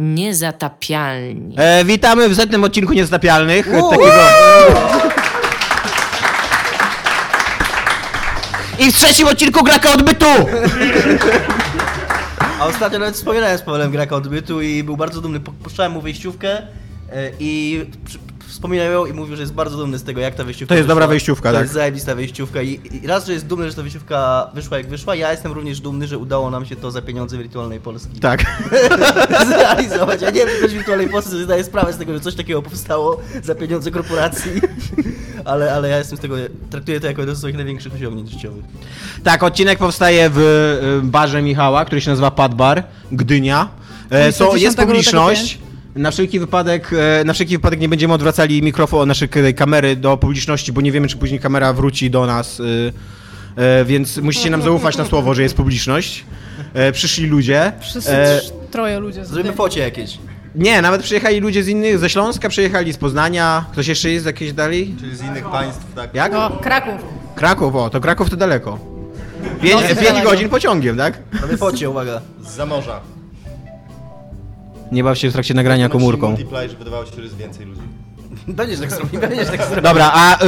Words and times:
Niezatapialni. 0.00 1.54
E, 1.58 1.84
witamy 1.84 2.28
w 2.28 2.36
setnym 2.36 2.64
odcinku 2.64 2.92
Niezatapialnych. 2.92 3.66
Takiego... 3.90 4.12
I 8.78 8.92
w 8.92 8.94
trzecim 8.94 9.28
odcinku 9.28 9.64
Graka 9.64 9.92
Odbytu! 9.92 10.26
A 12.60 12.66
ostatnio 12.66 12.98
nawet 12.98 13.14
wspominałem 13.14 13.58
z 13.58 13.62
Pawłem 13.62 13.90
Graka 13.90 14.16
odbytu 14.16 14.62
i 14.62 14.84
był 14.84 14.96
bardzo 14.96 15.20
dumny. 15.20 15.40
Puszczałem 15.40 15.92
mu 15.92 16.00
wejściówkę 16.00 16.58
e, 16.58 16.62
i 17.40 17.80
wspominał 18.50 18.92
ją 18.92 19.06
i 19.06 19.12
mówił, 19.12 19.36
że 19.36 19.42
jest 19.42 19.52
bardzo 19.54 19.76
dumny 19.76 19.98
z 19.98 20.02
tego, 20.02 20.20
jak 20.20 20.34
ta 20.34 20.44
wejściówka 20.44 20.68
To 20.68 20.74
jest 20.74 20.86
wyszła. 20.86 20.94
dobra 20.94 21.06
wejściówka, 21.06 21.48
to 21.48 21.52
tak. 21.54 21.62
jest 21.62 21.74
zajebista 21.74 22.14
wejściówka 22.14 22.62
I, 22.62 22.80
i 23.02 23.06
raz, 23.06 23.26
że 23.26 23.32
jest 23.32 23.46
dumny, 23.46 23.68
że 23.70 23.76
ta 23.76 23.82
wejściówka 23.82 24.50
wyszła 24.54 24.78
jak 24.78 24.88
wyszła, 24.88 25.14
ja 25.14 25.30
jestem 25.32 25.52
również 25.52 25.80
dumny, 25.80 26.06
że 26.06 26.18
udało 26.18 26.50
nam 26.50 26.66
się 26.66 26.76
to 26.76 26.90
za 26.90 27.02
pieniądze 27.02 27.38
wirtualnej 27.38 27.80
Polski 27.80 28.20
Tak. 28.20 28.44
zrealizować. 29.48 30.22
Ja 30.22 30.30
nie 30.30 30.38
wiem, 30.40 30.48
czy 30.48 30.56
ktoś 30.58 30.70
w 30.70 30.74
wirtualnej 30.74 31.08
Polsce 31.08 31.30
sobie 31.30 31.44
zdaje 31.44 31.64
sprawę 31.64 31.92
z 31.92 31.96
tego, 31.96 32.14
że 32.14 32.20
coś 32.20 32.34
takiego 32.34 32.62
powstało 32.62 33.20
za 33.42 33.54
pieniądze 33.54 33.90
korporacji, 33.90 34.50
ale, 35.44 35.72
ale 35.74 35.88
ja 35.88 35.98
jestem 35.98 36.18
z 36.18 36.20
tego, 36.20 36.36
traktuję 36.70 37.00
to 37.00 37.06
jako 37.06 37.20
jeden 37.22 37.34
z 37.36 37.38
swoich 37.38 37.56
największych 37.56 37.94
osiągnięć 37.94 38.30
życiowych. 38.30 38.64
Tak, 39.24 39.42
odcinek 39.42 39.78
powstaje 39.78 40.30
w 40.32 40.38
y, 40.38 41.06
barze 41.06 41.42
Michała, 41.42 41.84
który 41.84 42.00
się 42.00 42.10
nazywa 42.10 42.30
Padbar, 42.30 42.82
Gdynia. 43.12 43.68
E, 44.10 44.32
to 44.32 44.44
10 44.44 44.62
jest 44.62 44.76
lutego 44.78 44.92
publiczność. 44.92 45.58
Na 45.94 46.10
wszelki 46.10 46.40
wypadek, 46.40 46.90
e, 47.20 47.24
na 47.24 47.32
wszelki 47.32 47.56
wypadek 47.56 47.80
nie 47.80 47.88
będziemy 47.88 48.14
odwracali 48.14 48.62
mikrofonu, 48.62 49.06
naszej 49.06 49.28
kamery 49.56 49.96
do 49.96 50.16
publiczności, 50.16 50.72
bo 50.72 50.80
nie 50.80 50.92
wiemy, 50.92 51.08
czy 51.08 51.16
później 51.16 51.40
kamera 51.40 51.72
wróci 51.72 52.10
do 52.10 52.26
nas. 52.26 52.60
y, 52.60 52.92
e, 53.56 53.84
Więc 53.84 54.16
musicie 54.16 54.50
nam 54.50 54.62
zaufać 54.62 54.96
na 54.96 55.04
słowo, 55.04 55.34
że 55.34 55.42
jest 55.42 55.54
publiczność. 55.56 56.24
E, 56.74 56.92
Przyszli 56.92 57.26
ludzie. 57.26 57.72
Wszyscy 57.80 58.12
E, 58.12 58.40
troje 58.70 58.98
ludzie. 59.00 59.24
Zrobimy 59.24 59.54
focie 59.54 59.80
jakieś. 59.80 60.18
Nie, 60.54 60.82
nawet 60.82 61.02
przyjechali 61.02 61.40
ludzie 61.40 61.62
z 61.62 61.68
innych, 61.68 61.98
ze 61.98 62.10
Śląska 62.10 62.48
przyjechali, 62.48 62.92
z 62.92 62.96
Poznania. 62.96 63.64
Ktoś 63.72 63.86
jeszcze 63.86 64.10
jest 64.10 64.26
jakieś 64.26 64.52
dalej? 64.52 64.94
Czyli 65.00 65.16
z 65.16 65.22
innych 65.22 65.44
państw, 65.50 65.94
tak? 65.94 66.14
Jak? 66.14 66.34
O, 66.34 66.50
Kraków. 66.50 66.94
Kraków, 67.34 67.74
o, 67.76 67.90
to 67.90 68.00
Kraków 68.00 68.30
to 68.30 68.36
daleko. 68.36 68.78
Pięć, 69.62 69.74
Dosyć 69.74 69.88
pięć 69.98 70.02
daleko. 70.10 70.30
godzin 70.30 70.48
pociągiem, 70.48 70.96
tak? 70.96 71.18
Robię 71.42 71.56
focie, 71.56 71.90
uwaga. 71.90 72.20
Z 72.44 72.50
zamorza. 72.56 73.00
Nie 74.92 75.04
baw 75.04 75.18
się 75.18 75.30
w 75.30 75.32
trakcie 75.32 75.54
nagrania 75.54 75.88
komórką. 75.88 76.28
Multiply, 76.28 76.68
że 76.68 76.76
wydawało 76.76 77.06
się, 77.06 77.12
że 77.16 77.22
jest 77.22 77.36
więcej 77.36 77.66
ludzi. 77.66 77.80
Będziesz 78.48 78.80
tak 78.80 78.90
zrobił, 78.90 79.20
będziesz 79.20 79.48
tak 79.48 79.62
zrobił. 79.62 79.82
Dobra, 79.82 80.10
a... 80.14 80.44
Y... 80.44 80.46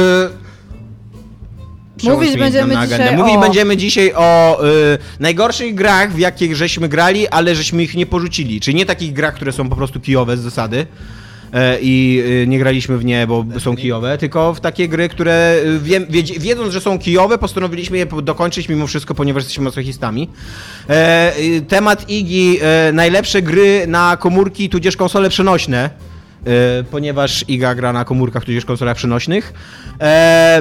przełącz 1.97 2.29
mi 2.29 2.37
będziemy 2.37 2.73
na 2.73 2.79
agendę. 2.79 3.03
dzisiaj 3.03 3.17
Mówić 3.17 3.35
o- 3.35 3.39
będziemy 3.39 3.77
dzisiaj 3.77 4.13
o 4.15 4.59
y, 4.65 4.97
najgorszych 5.19 5.75
grach, 5.75 6.13
w 6.13 6.19
jakich 6.19 6.55
żeśmy 6.55 6.89
grali, 6.89 7.27
ale 7.27 7.55
żeśmy 7.55 7.83
ich 7.83 7.95
nie 7.95 8.05
porzucili. 8.05 8.61
Czyli 8.61 8.75
nie 8.77 8.85
takich 8.85 9.13
grach, 9.13 9.35
które 9.35 9.51
są 9.51 9.69
po 9.69 9.75
prostu 9.75 9.99
kijowe 9.99 10.37
z 10.37 10.39
zasady. 10.39 10.87
E, 11.53 11.77
I 11.81 12.23
y, 12.43 12.47
nie 12.47 12.59
graliśmy 12.59 12.97
w 12.97 13.05
nie, 13.05 13.27
bo 13.27 13.45
są 13.59 13.75
kijowe, 13.75 14.17
tylko 14.17 14.53
w 14.53 14.59
takie 14.61 14.87
gry, 14.87 15.09
które 15.09 15.55
y, 15.65 15.79
wie, 15.79 15.99
wiedz- 16.01 16.39
wiedząc, 16.39 16.73
że 16.73 16.81
są 16.81 16.99
kijowe, 16.99 17.37
postanowiliśmy 17.37 17.97
je 17.97 18.05
dokończyć 18.05 18.69
mimo 18.69 18.87
wszystko, 18.87 19.15
ponieważ 19.15 19.43
jesteśmy 19.43 19.63
masochistami. 19.63 20.29
E, 20.89 21.33
y, 21.39 21.61
temat 21.61 22.09
Igi, 22.09 22.59
e, 22.61 22.91
najlepsze 22.91 23.41
gry 23.41 23.87
na 23.87 24.17
komórki, 24.17 24.69
tudzież 24.69 24.97
konsole 24.97 25.29
przenośne. 25.29 25.89
Ponieważ 26.91 27.45
Iga 27.49 27.75
gra 27.75 27.93
na 27.93 28.05
komórkach 28.05 28.43
tudzież 28.45 28.65
konsolach 28.65 28.97
przenośnych. 28.97 29.53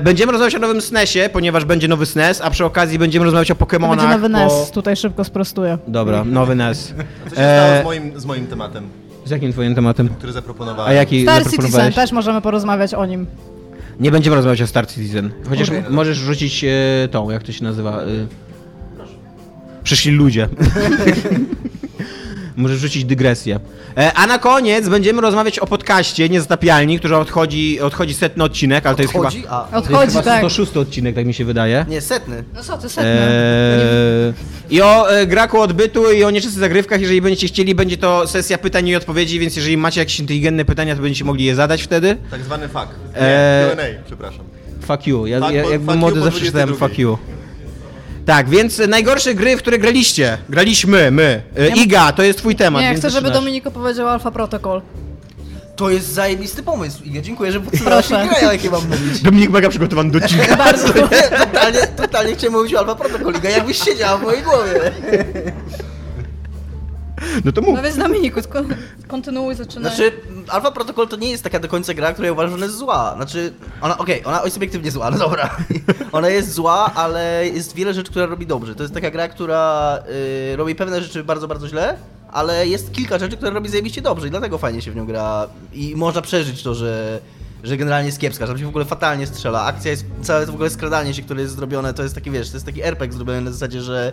Będziemy 0.02 0.32
rozmawiać 0.32 0.54
o 0.54 0.58
nowym 0.58 0.80
SNESie, 0.80 1.28
ponieważ 1.32 1.64
będzie 1.64 1.88
nowy 1.88 2.06
SNES, 2.06 2.40
a 2.40 2.50
przy 2.50 2.64
okazji 2.64 2.98
będziemy 2.98 3.24
rozmawiać 3.24 3.50
o 3.50 3.54
To 3.54 3.64
Pokémonach. 3.64 3.88
będzie 3.96 4.08
nowy 4.08 4.28
bo- 4.28 4.38
NES, 4.38 4.70
tutaj 4.70 4.96
szybko 4.96 5.24
sprostuję. 5.24 5.78
Dobra, 5.88 6.24
nowy 6.24 6.54
NES. 6.54 6.94
Co 7.24 7.30
się 7.30 7.34
stało 7.36 7.80
z 7.80 7.84
moim, 7.84 8.20
z 8.20 8.24
moim 8.24 8.46
tematem, 8.46 8.88
z 9.24 9.30
jakim 9.30 9.52
twoim 9.52 9.74
tematem? 9.74 10.08
który 10.08 10.32
zaproponowałem? 10.32 10.90
A 10.90 10.92
jaki 10.92 11.22
Star 11.22 11.38
Citizen, 11.38 11.50
zaproponowałeś? 11.50 11.94
też 11.94 12.12
możemy 12.12 12.40
porozmawiać 12.40 12.94
o 12.94 13.06
nim. 13.06 13.26
Nie 14.00 14.10
będziemy 14.10 14.36
rozmawiać 14.36 14.62
o 14.62 14.66
Star 14.66 14.86
Citizen. 14.86 15.30
Chociaż 15.48 15.68
możesz 15.90 16.18
rzucić 16.18 16.64
e, 16.64 17.08
tą, 17.10 17.30
jak 17.30 17.42
to 17.42 17.52
się 17.52 17.64
nazywa? 17.64 18.02
E, 18.02 18.06
przyszli 19.82 20.12
ludzie. 20.12 20.48
Możesz 22.56 22.78
rzucić 22.78 23.04
dygresję. 23.04 23.60
E, 23.98 24.12
a 24.12 24.26
na 24.26 24.38
koniec 24.38 24.88
będziemy 24.88 25.20
rozmawiać 25.22 25.58
o 25.58 25.66
podcaście 25.66 26.28
Niezatapialni, 26.28 26.98
który 26.98 27.16
odchodzi, 27.16 27.80
odchodzi 27.80 28.14
setny 28.14 28.44
odcinek, 28.44 28.86
ale 28.86 28.96
to 28.96 29.02
jest 29.02 29.14
chyba... 29.14 29.28
A, 29.28 29.30
To 29.30 29.76
jest 29.76 29.86
Odchodzi, 29.90 30.06
chyba 30.12 30.22
tak. 30.22 30.38
106 30.38 30.76
odcinek, 30.76 31.14
tak 31.14 31.26
mi 31.26 31.34
się 31.34 31.44
wydaje. 31.44 31.86
nie, 31.88 32.00
setny. 32.00 32.44
No 32.54 32.62
co, 32.62 32.78
ty 32.78 32.88
setny. 32.88 33.10
Eee, 33.10 34.32
I 34.70 34.82
o 34.82 35.10
e, 35.16 35.26
graku 35.26 35.60
odbytu 35.60 36.12
i 36.12 36.24
o 36.24 36.30
nieczystych 36.30 36.60
zagrywkach, 36.60 37.00
jeżeli 37.00 37.20
będziecie 37.22 37.46
chcieli, 37.48 37.74
będzie 37.74 37.96
to 37.96 38.26
sesja 38.26 38.58
pytań 38.58 38.88
i 38.88 38.96
odpowiedzi, 38.96 39.38
więc 39.38 39.56
jeżeli 39.56 39.76
macie 39.76 40.00
jakieś 40.00 40.20
inteligentne 40.20 40.64
pytania, 40.64 40.96
to 40.96 41.02
będziecie 41.02 41.24
mogli 41.24 41.44
je 41.44 41.54
zadać 41.54 41.82
wtedy. 41.82 42.16
Tak 42.30 42.42
zwany 42.42 42.68
fuck. 42.68 42.86
Nie, 43.14 43.20
E, 43.22 43.70
Q&A, 43.76 44.04
przepraszam. 44.06 44.44
Fuck 44.86 45.06
you. 45.06 45.26
Ja, 45.26 45.40
Fuck 45.40 45.52
ja, 45.52 45.62
po- 45.62 45.70
jak 45.70 45.80
fuck 45.80 45.90
był 45.90 45.98
młody 46.00 46.18
po 46.18 46.24
zawsze 46.24 46.40
czytałem 46.44 46.68
22. 46.68 46.88
fuck 46.88 46.98
you. 46.98 47.18
Tak, 48.26 48.48
więc 48.48 48.78
najgorsze 48.88 49.34
gry, 49.34 49.56
w 49.56 49.58
które 49.58 49.78
graliście. 49.78 50.38
Graliśmy, 50.48 51.10
my. 51.10 51.42
E, 51.56 51.68
Ja- 51.68 51.74
Iga, 51.74 52.12
to 52.12 52.22
jest 52.22 52.38
twój 52.38 52.56
temat. 52.56 52.82
Nie, 52.82 52.88
więc 52.88 53.00
chcę, 53.00 53.10
żeby 53.10 53.20
zaczynasz. 53.26 53.40
Dominik 53.44 53.66
opowiedział 53.66 54.08
Alpha 54.08 54.30
Protocol. 54.30 54.82
To 55.76 55.90
jest 55.90 56.06
zajebisty 56.12 56.62
pomysł. 56.62 57.02
Iga, 57.04 57.20
dziękuję, 57.20 57.52
że 57.52 57.60
mi 57.60 57.66
Proszę. 57.84 58.28
grę, 58.28 58.52
jakie 58.52 58.70
mam 58.70 58.88
mówić. 58.88 59.20
Dominik 59.22 59.50
mega 59.50 59.68
przygotowany 59.68 60.10
do 60.10 60.18
odcinka. 60.18 60.56
Bardzo. 60.66 60.88
totalnie, 61.52 61.78
totalnie 61.96 62.34
chciałem 62.34 62.52
mówić 62.52 62.74
o 62.74 62.78
Alpha 62.78 62.94
Protocol, 62.94 63.34
Iga, 63.34 63.50
jakbyś 63.50 63.82
siedziała 63.84 64.18
w 64.18 64.22
mojej 64.22 64.42
głowie. 64.42 64.92
No 67.44 67.52
to 67.52 67.60
mów. 67.60 67.76
No 67.76 67.82
więc 67.82 67.96
Dominiku, 67.96 68.40
kon- 68.48 68.74
kontynuuj, 69.08 69.54
zaczynaj. 69.54 69.94
Znaczy, 69.94 70.12
Alpha 70.48 70.70
Protocol 70.70 71.08
to 71.08 71.16
nie 71.16 71.30
jest 71.30 71.44
taka 71.44 71.58
do 71.58 71.68
końca 71.68 71.94
gra, 71.94 72.12
która 72.12 72.26
ja 72.26 72.32
uważam, 72.32 72.50
że 72.50 72.56
ona 72.56 72.64
jest 72.64 72.76
zła. 72.78 73.12
Znaczy, 73.16 73.52
ona, 73.80 73.98
okej, 73.98 74.24
ona 74.24 74.44
jest 74.44 74.56
obiektywnie 74.56 74.90
zła, 74.90 75.10
no 75.10 75.18
dobra. 75.18 75.56
Ona 76.12 76.28
jest 76.28 76.52
zła, 76.52 76.90
ale 76.94 77.48
jest 77.48 77.74
wiele 77.74 77.94
rzeczy, 77.94 78.10
która 78.10 78.26
robi 78.26 78.46
dobrze. 78.46 78.74
To 78.74 78.82
jest 78.82 78.94
taka 78.94 79.10
gra, 79.10 79.28
która 79.28 79.98
y, 80.52 80.56
robi 80.56 80.74
pewne 80.74 81.02
rzeczy 81.02 81.24
bardzo, 81.24 81.48
bardzo 81.48 81.68
źle, 81.68 81.96
ale 82.32 82.68
jest 82.68 82.92
kilka 82.92 83.18
rzeczy, 83.18 83.36
które 83.36 83.50
robi 83.52 83.68
zajebiście 83.68 84.02
dobrze 84.02 84.26
i 84.26 84.30
dlatego 84.30 84.58
fajnie 84.58 84.82
się 84.82 84.90
w 84.90 84.96
nią 84.96 85.06
gra. 85.06 85.46
I 85.72 85.96
można 85.96 86.22
przeżyć 86.22 86.62
to, 86.62 86.74
że 86.74 87.20
że 87.62 87.76
generalnie 87.76 88.06
jest 88.06 88.18
kiepska, 88.18 88.46
że 88.46 88.52
tam 88.52 88.58
się 88.58 88.64
w 88.64 88.68
ogóle 88.68 88.84
fatalnie 88.84 89.26
strzela. 89.26 89.62
Akcja 89.64 89.90
jest, 89.90 90.04
całe 90.22 90.46
to 90.46 90.52
w 90.52 90.54
ogóle 90.54 90.70
skradanie 90.70 91.14
się, 91.14 91.22
które 91.22 91.42
jest 91.42 91.56
zrobione, 91.56 91.94
to 91.94 92.02
jest 92.02 92.14
taki, 92.14 92.30
wiesz, 92.30 92.50
to 92.50 92.56
jest 92.56 92.66
taki 92.66 92.82
RPG 92.82 93.16
zrobiony 93.16 93.40
na 93.40 93.50
zasadzie, 93.50 93.82
że 93.82 94.12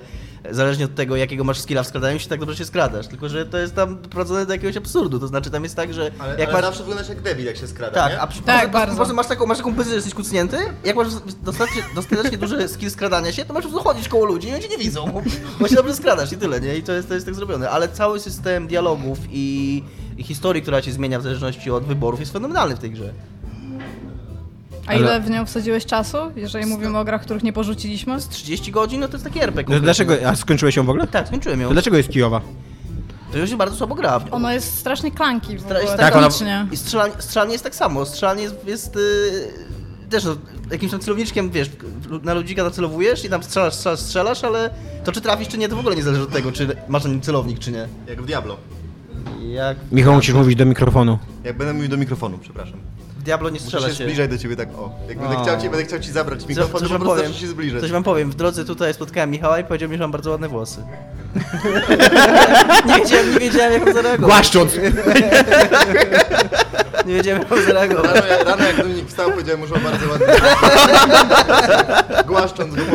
zależnie 0.51 0.85
od 0.85 0.95
tego, 0.95 1.15
jakiego 1.15 1.43
masz 1.43 1.59
skilla 1.59 1.83
w 1.83 1.87
skradaniu 1.87 2.19
się, 2.19 2.29
tak 2.29 2.39
dobrze 2.39 2.55
się 2.57 2.65
skradasz. 2.65 3.07
Tylko, 3.07 3.29
że 3.29 3.45
to 3.45 3.57
jest 3.57 3.75
tam 3.75 3.97
prowadzone 3.97 4.45
do 4.45 4.53
jakiegoś 4.53 4.77
absurdu, 4.77 5.19
to 5.19 5.27
znaczy 5.27 5.51
tam 5.51 5.63
jest 5.63 5.75
tak, 5.75 5.93
że 5.93 6.11
Ale, 6.19 6.31
jak 6.39 6.49
ale 6.49 6.53
masz... 6.53 6.61
zawsze 6.65 6.79
wyglądasz 6.79 7.09
jak 7.09 7.21
debil, 7.21 7.45
jak 7.45 7.57
się 7.57 7.67
skrada, 7.67 7.93
Tak, 7.93 8.11
nie? 8.11 8.19
a 8.21 8.27
przy, 8.27 8.41
Tak, 8.41 8.71
bardzo. 8.71 8.95
prostu 8.95 9.15
masz 9.15 9.27
taką, 9.27 9.45
masz 9.45 9.57
taką 9.57 9.71
pozycję, 9.71 9.89
że 9.91 9.95
jesteś 9.95 10.13
kucnięty, 10.13 10.57
jak 10.83 10.95
masz 10.95 11.07
dostatecznie, 11.43 11.83
dostatecznie 11.95 12.37
duży 12.37 12.67
skill 12.67 12.91
skradania 12.91 13.31
się, 13.31 13.45
to 13.45 13.53
masz 13.53 13.65
chodzić 13.83 14.07
koło 14.09 14.25
ludzi 14.25 14.47
i 14.47 14.53
oni 14.53 14.63
cię 14.63 14.69
nie 14.69 14.77
widzą, 14.77 15.21
bo 15.59 15.67
się 15.67 15.75
dobrze 15.75 15.95
skradasz 15.95 16.31
i 16.31 16.37
tyle, 16.37 16.61
nie? 16.61 16.77
I 16.77 16.83
to 16.83 16.91
jest, 16.93 17.07
to 17.07 17.13
jest 17.13 17.25
tak 17.25 17.35
zrobione. 17.35 17.69
Ale 17.69 17.87
cały 17.89 18.19
system 18.19 18.67
dialogów 18.67 19.17
i, 19.31 19.83
i 20.17 20.23
historii, 20.23 20.61
która 20.61 20.81
się 20.81 20.91
zmienia 20.91 21.19
w 21.19 21.23
zależności 21.23 21.71
od 21.71 21.83
wyborów 21.85 22.19
jest 22.19 22.33
fenomenalny 22.33 22.75
w 22.75 22.79
tej 22.79 22.91
grze. 22.91 23.13
A 24.89 24.93
ile 24.93 25.21
w 25.21 25.29
nią 25.29 25.45
wsadziłeś 25.45 25.85
czasu, 25.85 26.17
jeżeli 26.35 26.65
mówimy 26.65 26.97
o 26.97 27.05
grach, 27.05 27.21
których 27.21 27.43
nie 27.43 27.53
porzuciliśmy? 27.53 28.17
30 28.29 28.71
godzin, 28.71 28.99
no 28.99 29.07
to 29.07 29.13
jest 29.13 29.23
taki 29.23 29.41
RPG. 29.41 29.75
No, 29.75 29.81
dlaczego, 29.81 30.13
a 30.27 30.35
skończyłeś 30.35 30.75
ją 30.75 30.85
w 30.85 30.89
ogóle? 30.89 31.07
Tak, 31.07 31.27
skończyłem 31.27 31.61
ją. 31.61 31.67
To 31.67 31.73
dlaczego 31.73 31.97
jest 31.97 32.09
kijowa? 32.09 32.41
To 33.31 33.37
już 33.37 33.49
się 33.49 33.57
bardzo 33.57 33.75
słabo 33.75 33.95
gra. 33.95 34.21
Ono 34.31 34.53
jest 34.53 34.77
strasznie 34.77 35.11
klanki 35.11 35.57
w 35.57 35.65
ogóle, 35.65 35.97
Tak, 35.97 36.15
ona-. 36.15 36.67
I 36.71 36.77
strzelanie, 36.77 37.13
strzelanie 37.19 37.51
jest 37.51 37.63
tak 37.63 37.75
samo. 37.75 38.05
Strzelanie 38.05 38.43
jest, 38.43 38.67
jest 38.67 38.95
yy, 38.95 40.09
też 40.09 40.23
no, 40.23 40.35
jakimś 40.71 40.91
tam 40.91 40.99
celowniczkiem, 40.99 41.49
wiesz, 41.49 41.69
na 42.23 42.33
ludzika 42.33 42.63
nacelowujesz 42.63 43.25
i 43.25 43.29
tam 43.29 43.43
strzelasz, 43.43 43.73
strzelasz, 43.73 43.99
strzelasz, 43.99 44.43
ale 44.43 44.69
to 45.03 45.11
czy 45.11 45.21
trafisz, 45.21 45.47
czy 45.47 45.57
nie, 45.57 45.69
to 45.69 45.75
w 45.75 45.79
ogóle 45.79 45.95
nie 45.95 46.03
zależy 46.03 46.23
od 46.23 46.31
tego, 46.31 46.51
czy 46.51 46.75
masz 46.87 47.03
na 47.03 47.09
nim 47.09 47.21
celownik, 47.21 47.59
czy 47.59 47.71
nie. 47.71 47.87
Jak 48.07 48.21
w 48.21 48.25
Diablo. 48.25 48.57
Jak 49.49 49.77
Michał, 49.91 50.13
musisz 50.13 50.35
mówić 50.35 50.55
do 50.55 50.65
mikrofonu. 50.65 51.19
Jak 51.43 51.57
będę 51.57 51.73
mówił 51.73 51.89
do 51.89 51.97
mikrofonu, 51.97 52.37
przepraszam. 52.37 52.79
Diablo 53.19 53.49
nie 53.49 53.53
Muszę 53.53 53.65
strzela 53.65 53.87
się 53.89 53.95
się. 53.95 54.03
zbliżać 54.03 54.29
do 54.29 54.37
ciebie 54.37 54.55
tak, 54.55 54.69
o. 54.77 54.91
Jak 55.07 55.19
będę 55.19 55.37
O. 55.37 55.43
chciał, 55.43 55.61
ci, 55.61 55.69
będę 55.69 55.85
chciał 55.85 55.99
ci 55.99 56.11
zabrać 56.11 56.47
mikrofon, 56.47 56.79
coś 56.81 56.89
to 56.89 56.89
wam 56.89 56.99
po 56.99 57.05
prostu 57.05 57.21
zacznij 57.23 57.41
się 57.41 57.47
zbliżać. 57.47 57.81
coś 57.81 57.91
wam 57.91 58.03
powiem, 58.03 58.31
w 58.31 58.35
drodze 58.35 58.65
tutaj 58.65 58.93
spotkałem 58.93 59.31
Michała 59.31 59.59
i 59.59 59.63
powiedział 59.63 59.89
mi, 59.89 59.97
że 59.97 60.03
mam 60.03 60.11
bardzo 60.11 60.31
ładne 60.31 60.47
włosy. 60.47 60.81
nie, 62.87 62.95
wiedziałem, 62.95 63.33
nie 63.33 63.39
wiedziałem 63.39 63.73
jak 63.73 63.87
on 63.87 63.93
zareagował. 63.93 64.29
Głaszcząc! 64.29 64.71
Nie 67.05 67.15
wiedziałem 67.15 67.41
jak 67.41 67.51
on 67.51 67.61
zareagował. 67.65 68.03
Rano, 68.13 68.27
jak- 68.27 68.47
rano 68.47 68.63
jak 68.65 68.77
Dominik 68.77 69.07
wstał, 69.07 69.31
powiedziałem 69.31 69.59
mu, 69.59 69.67
że 69.67 69.75
ma 69.75 69.79
bardzo 69.89 70.09
ładny 70.09 70.27
Głaszcząc 72.27 72.75
nim, 72.75 72.85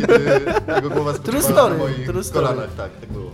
kiedy 0.00 0.40
jego 0.74 0.90
głowa 0.90 1.14
spoczywała 1.14 1.42
story, 1.42 1.74
na 1.74 1.78
moich 1.84 2.06
true 2.06 2.24
story. 2.24 2.46
kolanach. 2.46 2.70
Tak, 2.76 2.90
tak 3.00 3.12
było. 3.12 3.30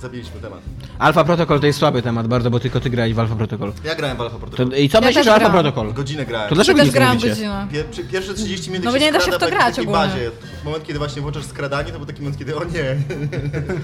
Zabiliśmy 0.00 0.40
temat. 0.40 0.60
Alpha 0.98 1.24
Protocol 1.24 1.60
to 1.60 1.66
jest 1.66 1.78
słaby 1.78 2.02
temat 2.02 2.26
bardzo, 2.26 2.50
bo 2.50 2.60
tylko 2.60 2.80
ty 2.80 2.90
grałeś 2.90 3.14
w 3.14 3.18
Alpha 3.20 3.34
Protocol. 3.36 3.72
Ja 3.84 3.94
grałem 3.94 4.16
w 4.16 4.20
To, 4.20 4.30
Protocol. 4.30 4.68
I 4.78 4.88
co 4.88 4.98
Ja 4.98 5.00
myślisz 5.00 5.16
też 5.24 5.26
o 5.26 5.34
Alpha 5.34 5.48
grałam. 5.48 5.62
Protocol? 5.64 5.92
Godzinę 5.92 6.26
grałem. 6.26 6.48
To 6.48 6.54
dlaczego 6.54 6.76
też 6.78 6.86
nic 6.86 6.94
nie 6.94 6.98
grałam 7.00 7.14
mówicie? 7.16 7.30
godzinę. 7.34 7.66
Pie, 7.72 7.84
przy, 7.84 8.04
pierwsze 8.04 8.34
30 8.34 8.70
minut 8.70 8.84
No 8.84 8.92
bo 8.92 8.98
nie 8.98 9.12
da 9.12 9.20
się 9.20 9.32
w 9.32 9.38
to 9.38 9.46
grać 9.46 9.60
takiej 9.76 9.84
ogólnie. 9.84 10.06
bazie. 10.08 10.30
Moment, 10.64 10.84
kiedy 10.86 10.98
właśnie 10.98 11.22
włączasz 11.22 11.44
skradanie, 11.44 11.92
to 11.92 11.98
był 11.98 12.06
taki 12.06 12.22
moment, 12.22 12.38
kiedy 12.38 12.56
o 12.56 12.64
nie. 12.64 12.96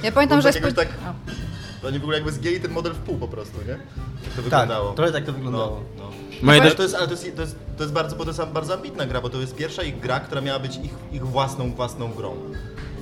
Ja 0.03 0.12
pamiętam, 0.12 0.41
że... 0.43 0.53
tak 0.53 0.55
jakoś 0.62 0.73
spo- 0.73 0.76
tak- 0.76 0.88
A. 1.06 1.87
Oni 1.87 1.99
w 1.99 2.03
ogóle 2.03 2.17
jakby 2.17 2.32
zgięli 2.32 2.61
ten 2.61 2.70
model 2.70 2.93
w 2.93 2.99
pół 2.99 3.19
po 3.19 3.29
prostu, 3.29 3.58
nie? 3.62 3.69
Jak 3.70 3.79
to 3.81 4.35
Tak, 4.37 4.44
wyglądało. 4.44 4.93
trochę 4.93 5.12
tak 5.12 5.25
to 5.25 5.32
wyglądało. 5.32 5.81
No, 5.99 6.05
no. 6.05 6.11
Moje 6.43 6.61
ale 6.62 6.70
to 6.70 6.82
jest, 6.82 6.94
ale 6.94 7.06
to 7.06 7.12
jest, 7.12 7.37
to 7.37 7.43
jest, 7.43 7.56
to 7.76 7.82
jest 7.82 7.93
bardzo, 7.94 8.17
bo 8.17 8.25
to 8.25 8.31
jest 8.31 8.43
bardzo 8.44 8.75
ambitna 8.75 9.06
gra, 9.06 9.20
bo 9.20 9.31
to 9.31 9.41
jest 9.41 9.56
pierwsza 9.56 9.82
ich 9.82 10.00
gra, 10.00 10.20
która 10.20 10.41
miała 10.41 10.58
być 10.58 10.76
ich, 10.76 10.94
ich 11.12 11.26
własną, 11.26 11.73
własną 11.75 12.08
grą. 12.12 12.35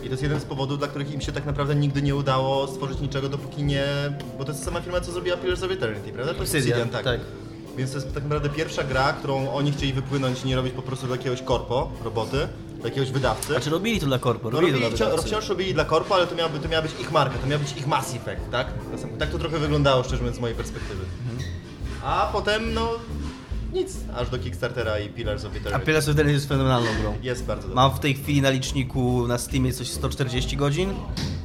I 0.02 0.05
to 0.05 0.11
jest 0.11 0.23
jeden 0.23 0.41
z 0.41 0.44
powodów, 0.44 0.79
dla 0.79 0.88
których 0.88 1.12
im 1.12 1.20
się 1.20 1.32
tak 1.32 1.47
naprawdę 1.47 1.75
nigdy 1.75 2.02
nie 2.02 2.14
udało 2.17 2.67
stworzyć 2.67 3.00
niczego, 3.00 3.29
dopóki 3.29 3.62
nie... 3.62 3.85
Bo 4.38 4.44
to 4.44 4.52
jest 4.52 4.64
sama 4.64 4.81
firma, 4.81 5.00
co 5.00 5.12
zrobiła 5.12 5.37
Pillars 5.37 5.62
of 5.62 5.70
Eternity, 5.70 6.12
prawda? 6.12 6.35
To 6.35 6.41
jest 6.41 6.55
Obsidian, 6.55 6.88
tak. 6.88 7.05
tak. 7.05 7.20
Więc 7.76 7.91
to 7.91 7.97
jest 7.97 8.14
tak 8.14 8.23
naprawdę 8.23 8.49
pierwsza 8.49 8.85
gra, 8.85 9.12
którą 9.12 9.52
oni 9.52 9.73
chcieli 9.73 9.93
wypłynąć 9.93 10.44
i 10.44 10.47
nie 10.49 10.56
robić 10.56 10.73
po 10.73 10.82
prostu 10.82 11.06
do 11.06 11.14
jakiegoś 11.14 11.43
korpo, 11.43 11.91
roboty, 12.05 12.49
do 12.81 12.88
jakiegoś 12.88 13.11
wydawcy. 13.11 13.47
Znaczy 13.47 13.70
robili 13.70 14.00
to 14.00 14.06
dla 14.06 14.19
korpo, 14.19 14.50
No 14.50 14.61
robili 14.61 14.73
robili, 14.73 14.91
to 14.91 14.97
dla 14.97 15.08
wciąż, 15.08 15.26
wciąż 15.26 15.49
robili 15.49 15.75
dla 15.75 15.85
korpo, 15.85 16.14
ale 16.14 16.26
to 16.26 16.35
miała, 16.35 16.50
to 16.62 16.69
miała 16.69 16.82
być 16.82 16.93
ich 17.00 17.12
marka, 17.12 17.38
to 17.38 17.46
miał 17.46 17.58
być 17.58 17.73
ich 17.76 17.87
Mass 17.87 18.14
Effect, 18.14 18.50
tak? 18.50 18.67
Tak 19.19 19.31
to 19.31 19.38
trochę 19.38 19.58
wyglądało, 19.58 20.03
szczerze 20.03 20.19
mówiąc, 20.23 20.37
z 20.37 20.41
mojej 20.41 20.56
perspektywy. 20.56 21.05
A 22.05 22.31
potem, 22.32 22.75
no, 22.75 22.91
nic, 23.72 23.96
aż 24.17 24.31
do 24.31 24.38
Kickstartera 24.38 24.99
i 24.99 25.08
Pillars 25.08 25.44
of 25.44 25.52
A 25.55 25.56
Eternity. 25.56 25.87
Pillars 25.87 26.05
of 26.08 26.12
Eternity 26.14 26.34
jest 26.34 26.49
fenomenalną 26.49 26.88
grą. 27.02 27.14
Jest 27.22 27.44
bardzo 27.44 27.62
dobry. 27.62 27.75
Mam 27.76 27.90
w 27.90 28.00
tej 28.00 28.14
chwili 28.14 28.43
na 28.43 28.50
liczniku 28.50 29.26
na 29.26 29.38
Steamie 29.38 29.72
coś 29.72 29.88
140 29.88 30.56
godzin 30.56 30.90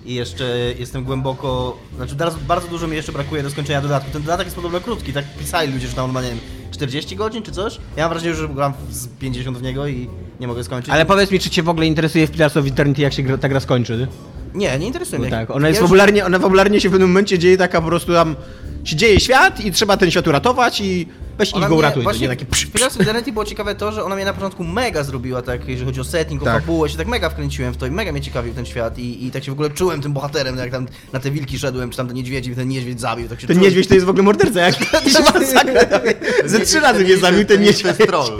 i 0.05 0.13
jeszcze 0.15 0.57
jestem 0.79 1.03
głęboko, 1.03 1.77
znaczy 1.95 2.15
bardzo, 2.15 2.37
bardzo 2.47 2.67
dużo 2.67 2.87
mi 2.87 2.95
jeszcze 2.95 3.11
brakuje 3.11 3.43
do 3.43 3.49
skończenia 3.49 3.81
dodatku. 3.81 4.09
Ten 4.13 4.21
dodatek 4.21 4.45
jest 4.47 4.55
podobno 4.55 4.81
krótki, 4.81 5.13
tak 5.13 5.25
pisali 5.39 5.73
ludzie, 5.73 5.87
że 5.87 5.93
tam 5.93 6.05
on 6.05 6.11
ma, 6.11 6.21
nie 6.21 6.29
wiem, 6.29 6.39
40 6.71 7.15
godzin 7.15 7.43
czy 7.43 7.51
coś. 7.51 7.77
Ja 7.97 8.03
mam 8.03 8.09
wrażenie, 8.09 8.35
że 8.35 8.47
gram 8.49 8.73
z 8.91 9.07
50 9.07 9.57
w 9.57 9.61
niego 9.61 9.87
i 9.87 10.09
nie 10.39 10.47
mogę 10.47 10.63
skończyć. 10.63 10.93
Ale 10.93 11.05
powiedz 11.05 11.31
mi, 11.31 11.39
czy 11.39 11.49
cię 11.49 11.63
w 11.63 11.69
ogóle 11.69 11.85
interesuje 11.85 12.27
w 12.27 12.31
Pillars 12.31 12.57
of 12.57 12.67
Eternity, 12.67 13.01
jak 13.01 13.13
się 13.13 13.23
gra, 13.23 13.37
ta 13.37 13.49
gra 13.49 13.59
skończy? 13.59 14.07
Nie, 14.53 14.79
nie 14.79 14.87
interesuje 14.87 15.19
No 15.19 15.23
mnie. 15.23 15.31
tak, 15.31 15.51
ona 15.51 15.67
jest 15.67 15.79
Ja 15.81 15.87
fabularnie, 15.87 16.25
ona 16.25 16.39
fabularnie 16.39 16.81
się 16.81 16.89
w 16.89 16.91
pewnym 16.91 17.09
momencie 17.09 17.39
dzieje 17.39 17.57
taka 17.57 17.81
po 17.81 17.87
prostu 17.87 18.13
tam, 18.13 18.35
się 18.83 18.95
dzieje 18.95 19.19
świat 19.19 19.65
i 19.65 19.71
trzeba 19.71 19.97
ten 19.97 20.11
świat 20.11 20.27
uratować 20.27 20.81
i 20.81 21.07
weź 21.37 21.49
ich 21.49 21.55
Ona 21.55 21.69
go 21.69 21.75
uratuj. 21.75 22.01
To 22.01 22.03
Właśnie 22.03 22.21
nie 22.21 22.27
takie 22.27 22.45
psz, 22.45 22.65
w 22.65 22.71
Pillars 22.71 22.95
of 22.95 23.01
Eternity 23.01 23.31
było 23.31 23.45
ciekawe 23.45 23.75
to, 23.75 23.91
że 23.91 24.03
ona 24.03 24.15
mnie 24.15 24.25
na 24.25 24.33
początku 24.33 24.63
mega 24.63 25.03
zrobiła, 25.03 25.41
tak, 25.41 25.67
jeżeli 25.67 25.85
chodzi 25.85 26.01
o 26.01 26.03
setting, 26.03 26.41
o 26.41 26.45
Tak. 26.45 26.61
fabułę, 26.61 26.89
się 26.89 26.97
tak 26.97 27.07
mega 27.07 27.29
wkręciłem 27.29 27.73
w 27.73 27.77
to 27.77 27.85
i 27.87 27.91
mega 27.91 28.11
mnie 28.11 28.21
ciekawił 28.21 28.53
ten 28.53 28.65
świat 28.65 28.99
i, 28.99 29.25
i 29.27 29.31
tak 29.31 29.43
się 29.43 29.51
w 29.51 29.53
ogóle 29.53 29.69
czułem 29.69 30.01
tym 30.01 30.13
bohaterem, 30.13 30.57
jak 30.57 30.71
tam 30.71 30.87
na 31.13 31.19
te 31.19 31.31
wilki 31.31 31.59
szedłem, 31.59 31.89
czy 31.89 31.97
tam 31.97 32.07
te 32.07 32.13
niedźwiedzi, 32.13 32.55
ten 32.55 32.67
niedźwiedź 32.67 33.01
zabił, 33.01 33.27
tak 33.29 33.41
się 33.41 33.47
Ten 33.47 33.55
czułem. 33.55 33.63
niedźwiedź 33.69 33.87
to 33.87 33.93
jest 33.93 34.05
w 34.05 34.09
ogóle 34.09 34.23
morderca, 34.23 34.61
jak. 34.61 34.75
Ze 36.45 36.59
trzy 36.59 36.79
razy 36.79 37.03
mnie 37.03 37.17
zabił 37.17 37.45
ten 37.45 37.61
niedźwiedź. 37.61 37.81
To 37.81 37.87
jest 38.03 38.07
troll. 38.07 38.37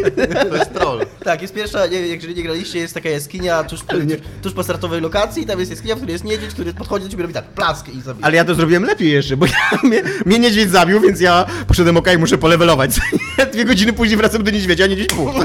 To 0.50 0.56
jest 0.56 0.74
troll. 0.74 1.06
Tak, 1.24 1.42
jest 1.42 1.54
pierwsza, 1.54 1.88
nie, 1.88 1.98
jeżeli 2.00 2.36
nie 2.36 2.44
graliście, 2.44 2.80
jest 2.80 2.94
taka 2.94 3.10
jaskinia 3.10 3.64
tuż, 3.64 3.80
nie- 4.06 4.18
tuż 4.42 4.54
po 4.54 4.64
startowej 4.64 5.02
lokacji 5.02 5.44
i 5.44 5.46
tam 5.46 5.60
jest 5.60 5.72
jaskinia, 5.72 5.96
w 5.96 5.98
której 5.98 6.14
jest 6.14 6.24
niedźwiedź, 6.26 6.52
który 6.52 6.74
podchodzi 6.74 7.06
do 7.06 7.12
ciebie 7.12 7.22
robi 7.22 7.34
tak, 7.34 7.46
plask 7.46 7.90
i 7.90 8.02
zabija. 8.02 8.28
Ale 8.28 8.36
ja 8.36 8.46
to 8.46 8.56
zrobiłem 8.56 8.84
lepiej 8.84 9.12
jeszcze, 9.12 9.38
bo 9.38 9.46
ja, 9.46 9.54
mnie, 9.84 10.02
mnie 10.26 10.40
niedźwiedź 10.40 10.70
zabił, 10.72 11.02
więc 11.02 11.20
ja 11.22 11.46
poszedłem, 11.68 11.98
okej, 11.98 12.18
muszę 12.18 12.38
polewelować. 12.38 12.85
Dwie 13.54 13.66
godziny 13.66 13.94
później 13.94 14.18
wracam 14.18 14.44
do 14.44 14.52
niedźwiedzia, 14.52 14.84
a 14.84 14.88
niedźwiedź 14.88 15.10
pół. 15.10 15.30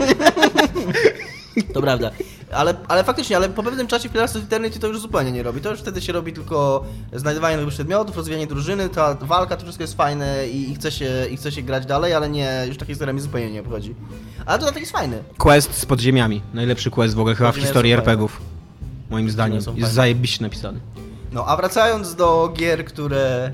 To 1.75 1.81
prawda. 1.81 2.11
Ale, 2.53 2.75
ale 2.89 3.05
faktycznie, 3.05 3.37
ale 3.37 3.49
po 3.49 3.63
pewnym 3.63 3.87
czasie 3.87 4.09
w 4.09 4.13
Pillars 4.13 4.37
of 4.37 4.43
Eternity 4.43 4.79
to 4.79 4.87
już 4.87 5.01
zupełnie 5.01 5.33
nie 5.33 5.43
robi. 5.43 5.61
To 5.61 5.71
już 5.71 5.81
wtedy 5.81 6.01
się 6.01 6.13
robi 6.13 6.33
tylko 6.33 6.85
znajdowanie 7.13 7.57
nowych 7.57 7.75
przedmiotów, 7.75 8.17
rozwijanie 8.17 8.47
drużyny, 8.47 8.89
ta 8.89 9.15
walka, 9.15 9.57
to 9.57 9.63
wszystko 9.63 9.85
jest 9.85 9.97
fajne 9.97 10.49
i, 10.49 10.71
i, 10.71 10.75
chce 10.75 10.93
się, 10.93 11.27
i 11.31 11.37
chce 11.37 11.53
się 11.53 11.63
grać 11.63 11.87
dalej, 11.87 12.15
ale 12.15 12.31
nie, 12.31 12.65
już 12.69 12.77
takie 12.77 12.93
historia 12.93 13.13
mi 13.13 13.21
zupełnie 13.21 13.51
nie 13.51 13.61
obchodzi. 13.61 13.95
Ale 14.47 14.59
dodatek 14.59 14.81
jest 14.81 14.93
fajny. 14.93 15.23
Quest 15.39 15.75
z 15.75 15.87
podziemiami. 15.87 16.43
Najlepszy 16.55 16.91
quest 16.91 17.15
w 17.15 17.21
ogóle 17.21 17.35
chyba 17.35 17.53
w 17.53 17.57
historii. 17.57 17.93
RPGów. 17.93 18.41
Moim 19.11 19.31
zdaniem. 19.31 19.61
Jest 19.77 19.93
zajebiście 19.93 20.45
napisany. 20.45 20.81
No, 21.33 21.45
a 21.47 21.57
wracając 21.57 22.15
do 22.15 22.53
gier, 22.57 22.85
które 22.85 23.53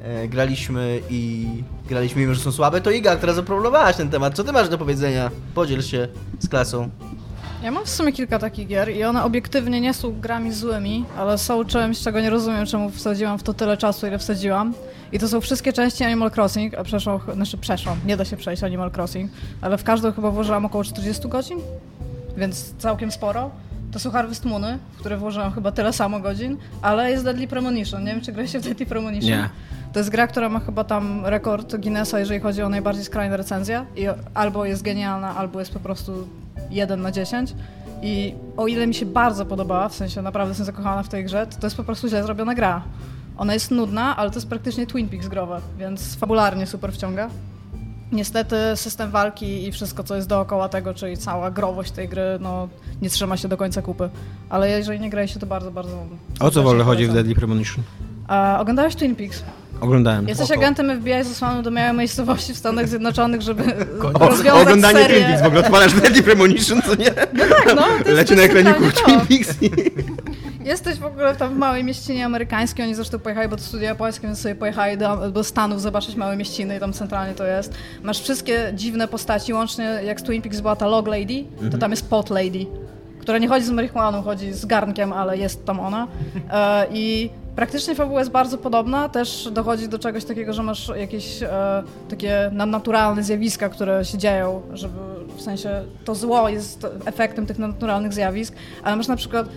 e, 0.00 0.28
graliśmy 0.28 1.00
i 1.10 1.46
graliśmy 1.88 2.20
mimo, 2.20 2.34
że 2.34 2.40
są 2.40 2.52
słabe, 2.52 2.80
to 2.80 2.90
Iga, 2.90 3.16
która 3.16 3.32
zaproponowałaś 3.32 3.96
ten 3.96 4.10
temat. 4.10 4.34
Co 4.34 4.44
ty 4.44 4.52
masz 4.52 4.68
do 4.68 4.78
powiedzenia? 4.78 5.30
Podziel 5.54 5.82
się 5.82 6.08
z 6.38 6.48
klasą. 6.48 6.90
Ja 7.62 7.70
mam 7.70 7.84
w 7.84 7.88
sumie 7.90 8.12
kilka 8.12 8.38
takich 8.38 8.66
gier 8.68 8.90
i 8.90 9.04
one 9.04 9.24
obiektywnie 9.24 9.80
nie 9.80 9.94
są 9.94 10.20
grami 10.20 10.52
złymi, 10.52 11.04
ale 11.18 11.38
są 11.38 11.64
czymś, 11.64 12.00
czego 12.00 12.20
nie 12.20 12.30
rozumiem, 12.30 12.66
czemu 12.66 12.90
wsadziłam 12.90 13.38
w 13.38 13.42
to 13.42 13.54
tyle 13.54 13.76
czasu, 13.76 14.06
ile 14.06 14.18
wsadziłam. 14.18 14.74
I 15.12 15.18
to 15.18 15.28
są 15.28 15.40
wszystkie 15.40 15.72
części 15.72 16.04
Animal 16.04 16.30
Crossing, 16.36 16.74
a 16.74 16.84
przeszłam, 16.84 17.20
znaczy 17.34 17.58
przeszłam, 17.58 17.98
nie 18.06 18.16
da 18.16 18.24
się 18.24 18.36
przejść 18.36 18.62
Animal 18.62 18.90
Crossing, 18.96 19.30
ale 19.60 19.78
w 19.78 19.84
każdą 19.84 20.12
chyba 20.12 20.30
włożyłam 20.30 20.64
około 20.64 20.84
40 20.84 21.28
godzin, 21.28 21.58
więc 22.36 22.74
całkiem 22.78 23.12
sporo. 23.12 23.50
To 23.92 23.98
są 23.98 24.10
Harvest 24.10 24.44
Moony, 24.44 24.78
w 24.96 25.00
które 25.00 25.16
włożyłam 25.16 25.52
chyba 25.52 25.72
tyle 25.72 25.92
samo 25.92 26.20
godzin, 26.20 26.56
ale 26.82 27.10
jest 27.10 27.24
Deadly 27.24 27.46
Premonition. 27.46 28.04
Nie 28.04 28.12
wiem, 28.12 28.20
czy 28.20 28.32
graliście 28.32 28.60
w 28.60 28.62
Deadly 28.62 28.86
Premonition? 28.86 29.30
Nie. 29.30 29.48
To 29.96 30.00
jest 30.00 30.10
gra, 30.10 30.26
która 30.26 30.48
ma 30.48 30.60
chyba 30.60 30.84
tam 30.84 31.26
rekord 31.26 31.76
Guinnessa, 31.76 32.18
jeżeli 32.18 32.40
chodzi 32.40 32.62
o 32.62 32.68
najbardziej 32.68 33.04
skrajne 33.04 33.36
recenzje. 33.36 33.86
I 33.96 34.06
albo 34.34 34.64
jest 34.64 34.82
genialna, 34.82 35.36
albo 35.36 35.58
jest 35.58 35.72
po 35.72 35.80
prostu 35.80 36.28
1 36.70 37.02
na 37.02 37.12
10. 37.12 37.54
I 38.02 38.34
o 38.56 38.66
ile 38.66 38.86
mi 38.86 38.94
się 38.94 39.06
bardzo 39.06 39.46
podobała, 39.46 39.88
w 39.88 39.94
sensie 39.94 40.22
naprawdę 40.22 40.50
jestem 40.50 40.66
zakochana 40.66 41.02
w 41.02 41.08
tej 41.08 41.24
grze, 41.24 41.46
to 41.46 41.60
to 41.60 41.66
jest 41.66 41.76
po 41.76 41.84
prostu 41.84 42.08
źle 42.08 42.22
zrobiona 42.22 42.54
gra. 42.54 42.82
Ona 43.38 43.54
jest 43.54 43.70
nudna, 43.70 44.16
ale 44.16 44.30
to 44.30 44.36
jest 44.36 44.48
praktycznie 44.48 44.86
Twin 44.86 45.08
Peaks 45.08 45.28
growe, 45.28 45.60
więc 45.78 46.16
fabularnie 46.16 46.66
super 46.66 46.92
wciąga. 46.92 47.28
Niestety 48.12 48.56
system 48.74 49.10
walki 49.10 49.68
i 49.68 49.72
wszystko, 49.72 50.04
co 50.04 50.16
jest 50.16 50.28
dookoła 50.28 50.68
tego, 50.68 50.94
czyli 50.94 51.16
cała 51.16 51.50
growość 51.50 51.90
tej 51.90 52.08
gry, 52.08 52.38
no 52.40 52.68
nie 53.02 53.10
trzyma 53.10 53.36
się 53.36 53.48
do 53.48 53.56
końca 53.56 53.82
kupy. 53.82 54.08
Ale 54.48 54.70
jeżeli 54.70 55.00
nie 55.00 55.10
graliście, 55.10 55.40
to 55.40 55.46
bardzo, 55.46 55.70
bardzo... 55.70 56.06
O 56.40 56.50
co 56.50 56.62
w 56.62 56.66
ogóle 56.66 56.84
chodzi 56.84 57.06
w. 57.06 57.12
Deadly 57.12 57.34
Premonition? 57.34 57.84
A, 58.28 58.58
oglądałeś 58.60 58.94
Twin 58.94 59.16
Peaks? 59.16 59.44
Oglądałem. 59.80 60.28
Jesteś 60.28 60.50
agentem 60.50 61.00
FBI 61.00 61.24
zesłanym 61.24 61.62
do 61.62 61.70
małej 61.70 61.96
miejscowości 61.96 62.54
w 62.54 62.58
Stanach 62.58 62.88
Zjednoczonych, 62.88 63.42
żeby 63.42 63.62
O, 64.20 64.28
rozwiązać 64.28 64.62
oglądanie 64.62 64.98
serię. 64.98 65.16
Twin 65.16 65.26
Peaks, 65.26 65.42
w 65.42 65.46
ogóle 65.46 65.60
odpalasz 65.60 65.92
Deadly 65.92 66.22
Premonition, 66.22 66.82
co 66.82 66.94
nie? 66.94 67.10
No 67.32 67.44
tak, 67.48 67.76
no. 67.76 67.82
To 68.04 68.10
Leci 68.10 68.36
na 68.36 68.42
ekraniku 68.42 68.82
Twin. 69.04 69.20
Peaks 69.20 69.62
i... 69.62 69.70
Jesteś 70.64 70.98
w 70.98 71.04
ogóle 71.04 71.36
tam 71.36 71.54
w 71.54 71.58
małej 71.58 71.84
mieścinie 71.84 72.26
amerykańskiej, 72.26 72.84
oni 72.84 72.94
zresztą 72.94 73.18
pojechali, 73.18 73.48
bo 73.48 73.56
to 73.56 73.62
studia 73.62 73.88
japońskie, 73.88 74.26
więc 74.26 74.38
sobie 74.40 74.54
pojechali 74.54 74.98
do, 74.98 75.30
do 75.30 75.44
Stanów 75.44 75.80
zobaczyć 75.80 76.16
małe 76.16 76.36
mieściny 76.36 76.76
i 76.76 76.80
tam 76.80 76.92
centralnie 76.92 77.34
to 77.34 77.46
jest. 77.46 77.74
Masz 78.02 78.20
wszystkie 78.20 78.72
dziwne 78.74 79.08
postaci, 79.08 79.52
łącznie 79.52 79.84
jak 79.84 80.20
z 80.20 80.22
Twin 80.22 80.42
Peaks 80.42 80.60
była 80.60 80.76
ta 80.76 80.86
Log 80.86 81.06
Lady, 81.06 81.44
to 81.70 81.78
tam 81.78 81.90
jest 81.90 82.10
Pot 82.10 82.30
Lady, 82.30 82.66
która 83.20 83.38
nie 83.38 83.48
chodzi 83.48 83.66
z 83.66 83.70
marihuaną, 83.70 84.22
chodzi 84.22 84.52
z 84.52 84.66
garnkiem, 84.66 85.12
ale 85.12 85.38
jest 85.38 85.64
tam 85.64 85.80
ona. 85.80 86.06
E, 86.50 86.86
I 86.92 87.30
praktycznie 87.56 87.94
fabuła 87.94 88.20
jest 88.20 88.30
bardzo 88.30 88.58
podobna, 88.58 89.08
też 89.08 89.48
dochodzi 89.52 89.88
do 89.88 89.98
czegoś 89.98 90.24
takiego, 90.24 90.52
że 90.52 90.62
masz 90.62 90.92
jakieś 90.96 91.42
e, 91.42 91.82
takie 92.08 92.50
nadnaturalne 92.52 93.22
zjawiska, 93.22 93.68
które 93.68 94.04
się 94.04 94.18
dzieją, 94.18 94.62
żeby 94.72 94.98
w 95.36 95.42
sensie 95.42 95.84
to 96.04 96.14
zło 96.14 96.48
jest 96.48 96.86
efektem 97.04 97.46
tych 97.46 97.58
nadnaturalnych 97.58 98.12
zjawisk, 98.12 98.54
ale 98.82 98.96
masz 98.96 99.08
na 99.08 99.16
przykład 99.16 99.48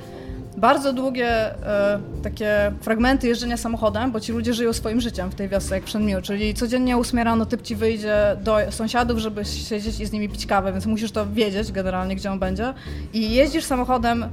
bardzo 0.57 0.93
długie 0.93 1.27
e, 1.27 1.99
takie 2.23 2.71
fragmenty 2.81 3.27
jeżdżenia 3.27 3.57
samochodem, 3.57 4.11
bo 4.11 4.19
ci 4.19 4.31
ludzie 4.31 4.53
żyją 4.53 4.73
swoim 4.73 5.01
życiem 5.01 5.31
w 5.31 5.35
tej 5.35 5.49
wiosce 5.49 5.75
jak 5.75 5.85
w 5.85 5.89
Shenmue, 5.89 6.21
czyli 6.21 6.53
codziennie 6.53 6.97
o 6.97 6.99
8 6.99 7.19
rano 7.19 7.45
typ 7.45 7.61
ci 7.61 7.75
wyjdzie 7.75 8.37
do 8.43 8.57
sąsiadów, 8.69 9.19
żeby 9.19 9.45
siedzieć 9.45 9.99
i 9.99 10.05
z 10.05 10.11
nimi 10.11 10.29
pić 10.29 10.45
kawę, 10.45 10.71
więc 10.71 10.85
musisz 10.85 11.11
to 11.11 11.25
wiedzieć 11.25 11.71
generalnie, 11.71 12.15
gdzie 12.15 12.31
on 12.31 12.39
będzie. 12.39 12.73
I 13.13 13.31
jeździsz 13.31 13.63
samochodem 13.63 14.25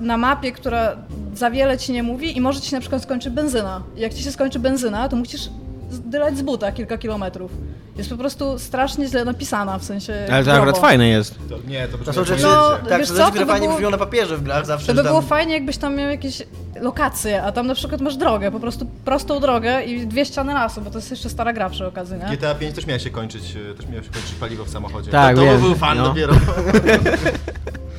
na 0.00 0.16
mapie, 0.16 0.52
która 0.52 0.96
za 1.34 1.50
wiele 1.50 1.78
ci 1.78 1.92
nie 1.92 2.02
mówi 2.02 2.36
i 2.36 2.40
może 2.40 2.60
ci 2.60 2.70
się 2.70 2.76
na 2.76 2.80
przykład 2.80 3.02
skończy 3.02 3.30
benzyna. 3.30 3.82
I 3.96 4.00
jak 4.00 4.14
ci 4.14 4.22
się 4.22 4.32
skończy 4.32 4.58
benzyna, 4.58 5.08
to 5.08 5.16
musisz 5.16 5.48
zdylać 5.90 6.38
z 6.38 6.42
buta 6.42 6.72
kilka 6.72 6.98
kilometrów. 6.98 7.50
Jest 7.96 8.10
po 8.10 8.16
prostu 8.16 8.58
strasznie 8.58 9.06
źle 9.08 9.24
napisana, 9.24 9.78
w 9.78 9.84
sensie 9.84 10.26
Ale 10.32 10.44
to 10.44 10.52
akurat 10.52 10.78
fajne 10.78 11.08
jest. 11.08 11.34
To, 11.48 11.58
nie, 11.68 11.88
to 11.88 11.98
To 11.98 12.12
są 12.12 12.24
rzeczy, 12.24 12.42
No, 12.42 12.70
tak, 12.88 12.98
wiesz 12.98 13.08
to 13.08 13.14
co, 13.14 13.24
to 13.30 13.46
by 13.46 13.60
było- 13.60 13.76
brzmią 13.76 13.90
na 13.90 13.98
papierze 13.98 14.36
w 14.36 14.42
grach 14.42 14.66
zawsze, 14.66 14.86
To 14.86 14.92
by 14.92 14.96
że 14.98 15.02
tam... 15.04 15.12
było 15.12 15.22
fajnie, 15.22 15.54
jakbyś 15.54 15.76
tam 15.76 15.96
miał 15.96 16.10
jakieś 16.10 16.42
lokacje, 16.80 17.42
a 17.42 17.52
tam 17.52 17.66
na 17.66 17.74
przykład 17.74 18.00
masz 18.00 18.16
drogę, 18.16 18.50
po 18.50 18.60
prostu 18.60 18.86
prostą 19.04 19.40
drogę 19.40 19.82
i 19.82 20.06
dwie 20.06 20.24
ściany 20.26 20.54
lasu, 20.54 20.80
bo 20.80 20.90
to 20.90 20.98
jest 20.98 21.10
jeszcze 21.10 21.30
stara 21.30 21.52
gra 21.52 21.70
przy 21.70 21.86
okazji, 21.86 22.16
nie? 22.18 22.36
GTA 22.36 22.54
5 22.54 22.74
też 22.74 22.86
miało 22.86 22.98
się 22.98 23.10
kończyć, 23.10 23.56
e, 23.70 23.74
też 23.74 23.86
miało 23.86 24.02
się 24.02 24.10
kończyć 24.10 24.32
paliwo 24.40 24.64
w 24.64 24.70
samochodzie. 24.70 25.10
Tak, 25.10 25.36
to, 25.36 25.42
to 25.42 25.46
wiem, 25.46 25.60
był 25.60 25.74
fan 25.74 25.98
no. 25.98 26.04
dopiero. 26.04 26.34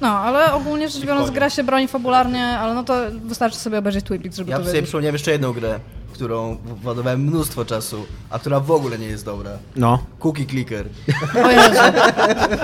No, 0.00 0.08
ale 0.08 0.52
ogólnie 0.52 0.88
rzecz 0.88 1.02
biorąc 1.06 1.30
gra 1.30 1.50
się 1.50 1.64
broni 1.64 1.88
fabularnie, 1.88 2.44
ale 2.46 2.74
no 2.74 2.84
to 2.84 2.94
wystarczy 3.24 3.58
sobie 3.58 3.78
obejrzeć 3.78 4.04
Twin 4.04 4.22
Peaks, 4.22 4.36
żeby 4.36 4.50
Ja 4.50 4.56
to 4.56 4.62
sobie 4.62 4.72
wiedzieć. 4.72 4.86
przypomniałem 4.88 5.14
jeszcze 5.14 5.30
jedną 5.30 5.52
grę, 5.52 5.80
którą 6.12 6.56
władowałem 6.82 7.20
mnóstwo 7.20 7.64
czasu, 7.64 8.06
a 8.30 8.38
która 8.38 8.60
w 8.60 8.70
ogóle 8.70 8.98
nie 8.98 9.06
jest 9.06 9.24
dobra. 9.24 9.50
No. 9.76 9.98
Cookie 10.18 10.46
Clicker. 10.46 10.86
O 11.44 11.50
Jezu. 11.50 11.80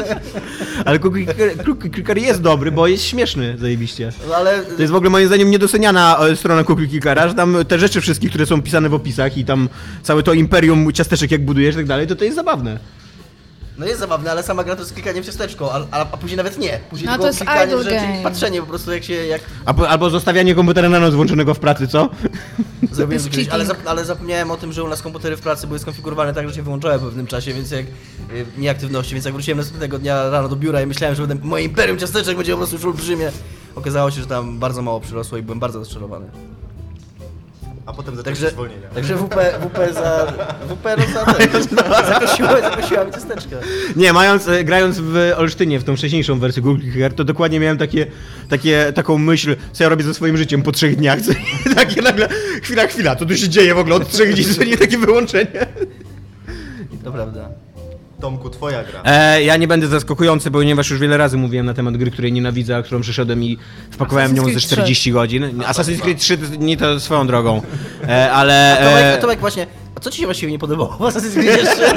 Ale 0.86 0.98
Cookie 0.98 1.26
Clicker- 1.26 1.64
Cookie 1.64 1.90
Clicker 1.90 2.18
jest 2.18 2.40
dobry, 2.42 2.72
bo 2.72 2.86
jest 2.86 3.04
śmieszny, 3.04 3.56
zajebiście. 3.58 4.12
No 4.28 4.34
ale... 4.36 4.62
To 4.62 4.80
jest 4.82 4.92
w 4.92 4.96
ogóle 4.96 5.10
moim 5.10 5.26
zdaniem 5.26 5.50
niedoceniana 5.50 6.18
e, 6.20 6.36
strona 6.36 6.64
Cookie 6.64 6.88
Clickera, 6.88 7.28
że 7.28 7.34
tam 7.34 7.56
te 7.68 7.78
rzeczy 7.78 8.00
wszystkie, 8.00 8.28
które 8.28 8.46
są 8.46 8.62
pisane 8.62 8.88
w 8.88 8.94
opisach 8.94 9.36
i 9.38 9.44
tam 9.44 9.68
całe 10.02 10.22
to 10.22 10.32
imperium 10.32 10.92
ciasteczek 10.92 11.30
jak 11.30 11.44
budujesz 11.44 11.74
i 11.74 11.78
tak 11.78 11.86
dalej, 11.86 12.06
to 12.06 12.16
to 12.16 12.24
jest 12.24 12.36
zabawne. 12.36 12.78
No 13.78 13.86
jest 13.86 14.00
zabawne, 14.00 14.30
ale 14.30 14.42
sama 14.42 14.64
gra 14.64 14.76
to 14.76 14.82
jest 14.82 14.94
klikanie 14.94 15.22
w 15.22 15.26
ciasteczko, 15.26 15.74
a, 15.74 15.80
a, 15.90 16.00
a 16.00 16.16
później 16.16 16.36
nawet 16.36 16.58
nie. 16.58 16.80
Później 16.90 17.06
No, 17.06 17.12
tylko 17.12 17.22
to 17.22 17.28
jest 17.28 17.38
klikanie 17.38 17.76
w 17.76 17.82
rzeczy 17.82 17.96
game. 17.96 18.20
i 18.20 18.22
patrzenie 18.22 18.60
po 18.60 18.66
prostu 18.66 18.92
jak 18.92 19.04
się, 19.04 19.14
jak 19.14 19.42
Albo, 19.64 19.88
albo 19.88 20.10
zostawianie 20.10 20.54
komputera 20.54 20.88
na 20.88 21.00
noc 21.00 21.14
włączonego 21.14 21.54
w 21.54 21.58
pracy, 21.58 21.88
co? 21.88 22.08
zrobiłem 22.90 23.12
jest 23.12 23.30
kiedyś, 23.30 23.48
ale, 23.48 23.66
zap, 23.66 23.76
ale 23.86 24.04
zapomniałem 24.04 24.50
o 24.50 24.56
tym, 24.56 24.72
że 24.72 24.84
u 24.84 24.88
nas 24.88 25.02
komputery 25.02 25.36
w 25.36 25.40
pracy 25.40 25.66
były 25.66 25.78
skonfigurowane 25.78 26.34
tak, 26.34 26.48
że 26.48 26.54
się 26.54 26.62
wyłączały 26.62 26.98
po 26.98 27.04
pewnym 27.04 27.26
czasie, 27.26 27.54
więc 27.54 27.70
jak 27.70 27.86
y, 27.86 28.46
nieaktywności, 28.58 29.14
więc 29.14 29.24
jak 29.24 29.34
wróciłem 29.34 29.58
następnego 29.58 29.98
dnia 29.98 30.30
rano 30.30 30.48
do 30.48 30.56
biura 30.56 30.82
i 30.82 30.86
myślałem, 30.86 31.16
że 31.16 31.26
będę, 31.26 31.44
moje 31.44 31.64
imperium 31.64 31.98
ciasteczek 31.98 32.36
będzie 32.36 32.52
po 32.52 32.58
prostu 32.58 32.76
już 32.76 32.84
olbrzymie, 32.84 33.32
okazało 33.74 34.10
się, 34.10 34.20
że 34.20 34.26
tam 34.26 34.58
bardzo 34.58 34.82
mało 34.82 35.00
przyrosło 35.00 35.38
i 35.38 35.42
byłem 35.42 35.60
bardzo 35.60 35.78
rozczarowany. 35.78 36.26
A 37.86 37.92
potem 37.92 38.16
zaczęły 38.16 38.34
Także, 38.34 38.50
zwolnienia. 38.50 38.88
także 38.88 39.16
WP, 39.16 39.34
WP 39.60 39.94
za... 39.94 40.32
WP 40.70 40.84
no 40.98 41.20
za 41.20 41.32
ten, 41.34 41.62
zakosiła, 42.06 42.60
zakosiła 42.60 43.04
mi 43.04 43.12
ciasteczka. 43.12 43.56
Nie, 43.96 44.12
mając, 44.12 44.48
e, 44.48 44.64
grając 44.64 44.98
w 45.00 45.32
Olsztynie, 45.36 45.80
w 45.80 45.84
tą 45.84 45.96
wcześniejszą 45.96 46.38
wersję 46.38 46.62
Google 46.62 46.90
Hair, 46.94 47.14
to 47.14 47.24
dokładnie 47.24 47.60
miałem 47.60 47.78
takie, 47.78 48.06
takie, 48.48 48.92
taką 48.94 49.18
myśl, 49.18 49.56
co 49.72 49.84
ja 49.84 49.88
robię 49.90 50.04
ze 50.04 50.14
swoim 50.14 50.36
życiem 50.36 50.62
po 50.62 50.72
trzech 50.72 50.96
dniach. 50.96 51.20
Co, 51.20 51.32
takie 51.74 52.02
nagle, 52.02 52.28
chwila, 52.62 52.86
chwila, 52.86 53.16
co 53.16 53.26
tu 53.26 53.36
się 53.36 53.48
dzieje 53.48 53.74
w 53.74 53.78
ogóle 53.78 53.96
od 53.96 54.10
trzech 54.10 54.34
dni, 54.34 54.44
co 54.44 54.64
nie 54.64 54.76
takie 54.76 54.98
wyłączenie. 54.98 55.66
To 57.04 57.12
prawda. 57.12 57.48
Tomku, 58.22 58.50
twoja 58.50 58.84
gra. 58.84 59.02
E, 59.04 59.42
ja 59.42 59.56
nie 59.56 59.68
będę 59.68 59.86
zaskakujący, 59.86 60.50
ponieważ 60.50 60.90
już 60.90 61.00
wiele 61.00 61.16
razy 61.16 61.36
mówiłem 61.36 61.66
na 61.66 61.74
temat 61.74 61.96
gry, 61.96 62.10
której 62.10 62.32
nienawidzę, 62.32 62.76
a 62.76 62.82
którą 62.82 63.00
przyszedłem 63.00 63.44
i 63.44 63.58
wpakowałem 63.90 64.34
nią 64.34 64.42
ze 64.44 64.50
Creed 64.50 64.62
40 64.64 65.12
godzin. 65.12 65.42
Assassin's 65.58 66.00
Creed 66.00 66.18
3 66.18 66.38
to 66.38 66.44
nie 66.58 66.76
to 66.76 67.00
swoją 67.00 67.26
drogą, 67.26 67.62
e, 68.08 68.32
ale... 68.32 68.76
Tomek, 68.80 69.04
E, 69.04 69.18
Tomek 69.20 69.40
właśnie, 69.40 69.66
a 69.96 70.00
co 70.00 70.10
ci 70.10 70.18
się 70.20 70.24
właściwie 70.26 70.52
nie 70.52 70.58
podobało 70.58 70.90
w 70.90 71.00
Assassin's 71.00 71.32
Creed 71.32 71.56
jeszcze? 71.56 71.94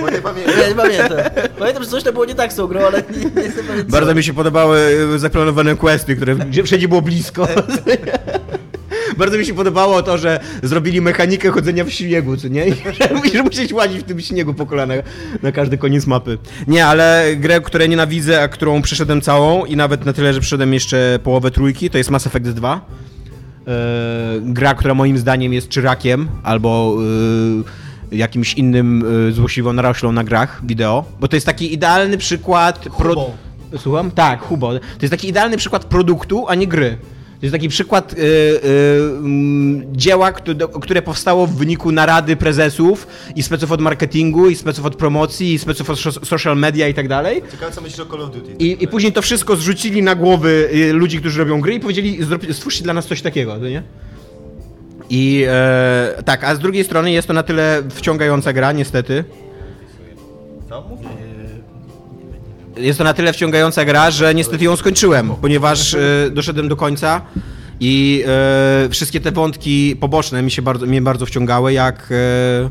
Bo 0.00 0.10
nie 0.10 0.18
pamiętam. 0.18 0.54
Nie 0.68 0.74
pamiętam. 0.74 1.18
Pamiętam, 1.58 1.84
że 1.84 1.90
coś 1.90 2.02
tam 2.02 2.12
było 2.12 2.24
nie 2.24 2.34
tak 2.34 2.52
z 2.52 2.56
tą 2.56 2.66
grą, 2.66 2.80
ale 2.80 3.02
nie, 3.16 3.24
nie 3.40 3.42
jestem 3.42 3.66
pewien 3.66 3.86
co. 3.86 3.92
Bardzo 3.92 4.14
mi 4.14 4.22
się 4.22 4.34
podobały 4.34 4.78
e, 5.14 5.18
zaplanowane 5.18 5.76
questy, 5.76 6.16
które 6.16 6.34
gdzie 6.36 6.62
wszędzie 6.62 6.88
było 6.88 7.02
blisko. 7.02 7.48
Bardzo 9.20 9.38
mi 9.38 9.46
się 9.46 9.54
podobało 9.54 10.02
to, 10.02 10.18
że 10.18 10.40
zrobili 10.62 11.00
mechanikę 11.00 11.50
chodzenia 11.50 11.84
w 11.84 11.90
śniegu, 11.90 12.36
co 12.36 12.48
nie? 12.48 12.68
I 12.68 12.72
że- 13.34 13.42
musisz 13.42 13.72
łazić 13.72 13.98
w 14.00 14.02
tym 14.02 14.20
śniegu 14.20 14.54
po 14.54 14.66
kolana 14.66 14.94
na 15.42 15.52
każdy 15.52 15.78
koniec 15.78 16.06
mapy. 16.06 16.38
Nie, 16.68 16.86
ale 16.86 17.36
grę, 17.36 17.60
której 17.60 17.88
nienawidzę, 17.88 18.42
a 18.42 18.48
którą 18.48 18.82
przeszedłem 18.82 19.20
całą 19.20 19.64
i 19.64 19.76
nawet 19.76 20.04
na 20.06 20.12
tyle, 20.12 20.34
że 20.34 20.40
przeszedłem 20.40 20.74
jeszcze 20.74 21.18
połowę 21.22 21.50
trójki, 21.50 21.90
to 21.90 21.98
jest 21.98 22.10
Mass 22.10 22.26
Effect 22.26 22.50
2. 22.50 22.80
E, 23.66 23.70
gra, 24.40 24.74
która 24.74 24.94
moim 24.94 25.18
zdaniem 25.18 25.52
jest 25.52 25.68
czyrakiem 25.68 26.28
albo 26.42 26.96
e, 28.12 28.16
jakimś 28.16 28.54
innym 28.54 29.04
e, 29.28 29.32
złośliwą 29.32 29.72
naroślą 29.72 30.12
na 30.12 30.24
grach 30.24 30.60
wideo, 30.66 31.04
bo 31.20 31.28
to 31.28 31.36
jest 31.36 31.46
taki 31.46 31.74
idealny 31.74 32.18
przykład... 32.18 32.88
Hubą. 32.90 33.30
Słucham? 33.78 34.10
Tak, 34.10 34.40
Hubo. 34.40 34.72
To 34.72 35.02
jest 35.02 35.10
taki 35.10 35.28
idealny 35.28 35.56
przykład 35.56 35.84
produktu, 35.84 36.44
a 36.48 36.54
nie 36.54 36.66
gry. 36.66 36.98
To 37.40 37.46
jest 37.46 37.52
taki 37.54 37.68
przykład 37.68 38.12
y, 38.12 38.16
y, 38.16 38.60
mm, 39.18 39.96
dzieła, 39.96 40.32
które, 40.80 41.02
powstało 41.02 41.46
w 41.46 41.56
wyniku 41.56 41.92
narady 41.92 42.36
prezesów 42.36 43.06
i 43.36 43.42
speców 43.42 43.72
od 43.72 43.80
marketingu, 43.80 44.48
i 44.50 44.56
speców 44.56 44.84
od 44.86 44.96
promocji, 44.96 45.54
i 45.54 45.58
speców 45.58 45.90
od 45.90 45.98
so- 45.98 46.24
social 46.24 46.56
media 46.56 46.88
i 46.88 46.94
tak 46.94 47.08
dalej. 47.08 47.42
Ciekawe 47.50 47.72
co 47.72 47.80
myślisz 47.80 48.00
o 48.00 48.06
Call 48.06 48.22
of 48.22 48.30
Duty. 48.30 48.52
I, 48.58 48.76
I 48.80 48.88
później 48.88 49.12
to 49.12 49.22
wszystko 49.22 49.56
zrzucili 49.56 50.02
na 50.02 50.14
głowy 50.14 50.68
y, 50.74 50.92
ludzi, 50.92 51.18
którzy 51.18 51.38
robią 51.38 51.60
gry 51.60 51.74
i 51.74 51.80
powiedzieli, 51.80 52.18
"Zrób- 52.24 52.52
stwórzcie 52.52 52.84
dla 52.84 52.94
nas 52.94 53.06
coś 53.06 53.22
takiego, 53.22 53.58
to 53.58 53.68
nie? 53.68 53.82
I 55.10 55.44
e, 55.48 56.22
tak, 56.24 56.44
a 56.44 56.54
z 56.54 56.58
drugiej 56.58 56.84
strony 56.84 57.10
jest 57.12 57.28
to 57.28 57.34
na 57.34 57.42
tyle 57.42 57.82
wciągająca 57.90 58.52
gra, 58.52 58.72
niestety. 58.72 59.24
Co? 60.68 60.82
Mów. 60.88 61.00
Jest 62.80 62.98
to 62.98 63.04
na 63.04 63.14
tyle 63.14 63.32
wciągająca 63.32 63.84
gra, 63.84 64.10
że 64.10 64.34
niestety 64.34 64.64
ją 64.64 64.76
skończyłem, 64.76 65.30
ponieważ 65.40 65.94
e, 65.94 65.98
doszedłem 66.30 66.68
do 66.68 66.76
końca 66.76 67.20
i 67.80 68.24
e, 68.26 68.88
wszystkie 68.90 69.20
te 69.20 69.32
wątki 69.32 69.96
poboczne 70.00 70.42
mi 70.42 70.50
się 70.50 70.62
bardzo, 70.62 70.86
mnie 70.86 71.02
bardzo 71.02 71.26
wciągały, 71.26 71.72
jak 71.72 72.12
e, 72.12 72.70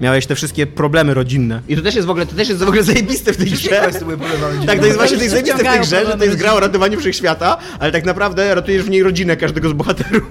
miałeś 0.00 0.26
te 0.26 0.34
wszystkie 0.34 0.66
problemy 0.66 1.14
rodzinne. 1.14 1.60
I 1.68 1.76
to 1.76 1.82
też 1.82 1.94
jest 1.94 2.06
w 2.06 2.10
ogóle, 2.10 2.26
to 2.26 2.36
też 2.36 2.48
jest 2.48 2.60
w 2.64 2.68
ogóle 2.68 2.82
zajebiste 2.82 3.32
w 3.32 3.36
tej 3.36 3.46
grze. 3.46 3.90
Tak, 4.66 4.78
to 4.78 4.86
jest 4.86 4.98
właśnie 4.98 5.16
to 5.16 5.22
jest 5.22 5.34
zajebiste 5.34 5.58
w 5.58 5.66
tej 5.66 5.80
grze, 5.80 6.06
że 6.06 6.18
to 6.18 6.24
jest 6.24 6.36
gra 6.36 6.52
o 6.52 6.60
ratowaniu 6.60 7.00
wszechświata, 7.00 7.58
ale 7.78 7.92
tak 7.92 8.04
naprawdę 8.04 8.54
ratujesz 8.54 8.82
w 8.82 8.90
niej 8.90 9.02
rodzinę 9.02 9.36
każdego 9.36 9.68
z 9.68 9.72
bohaterów. 9.72 10.30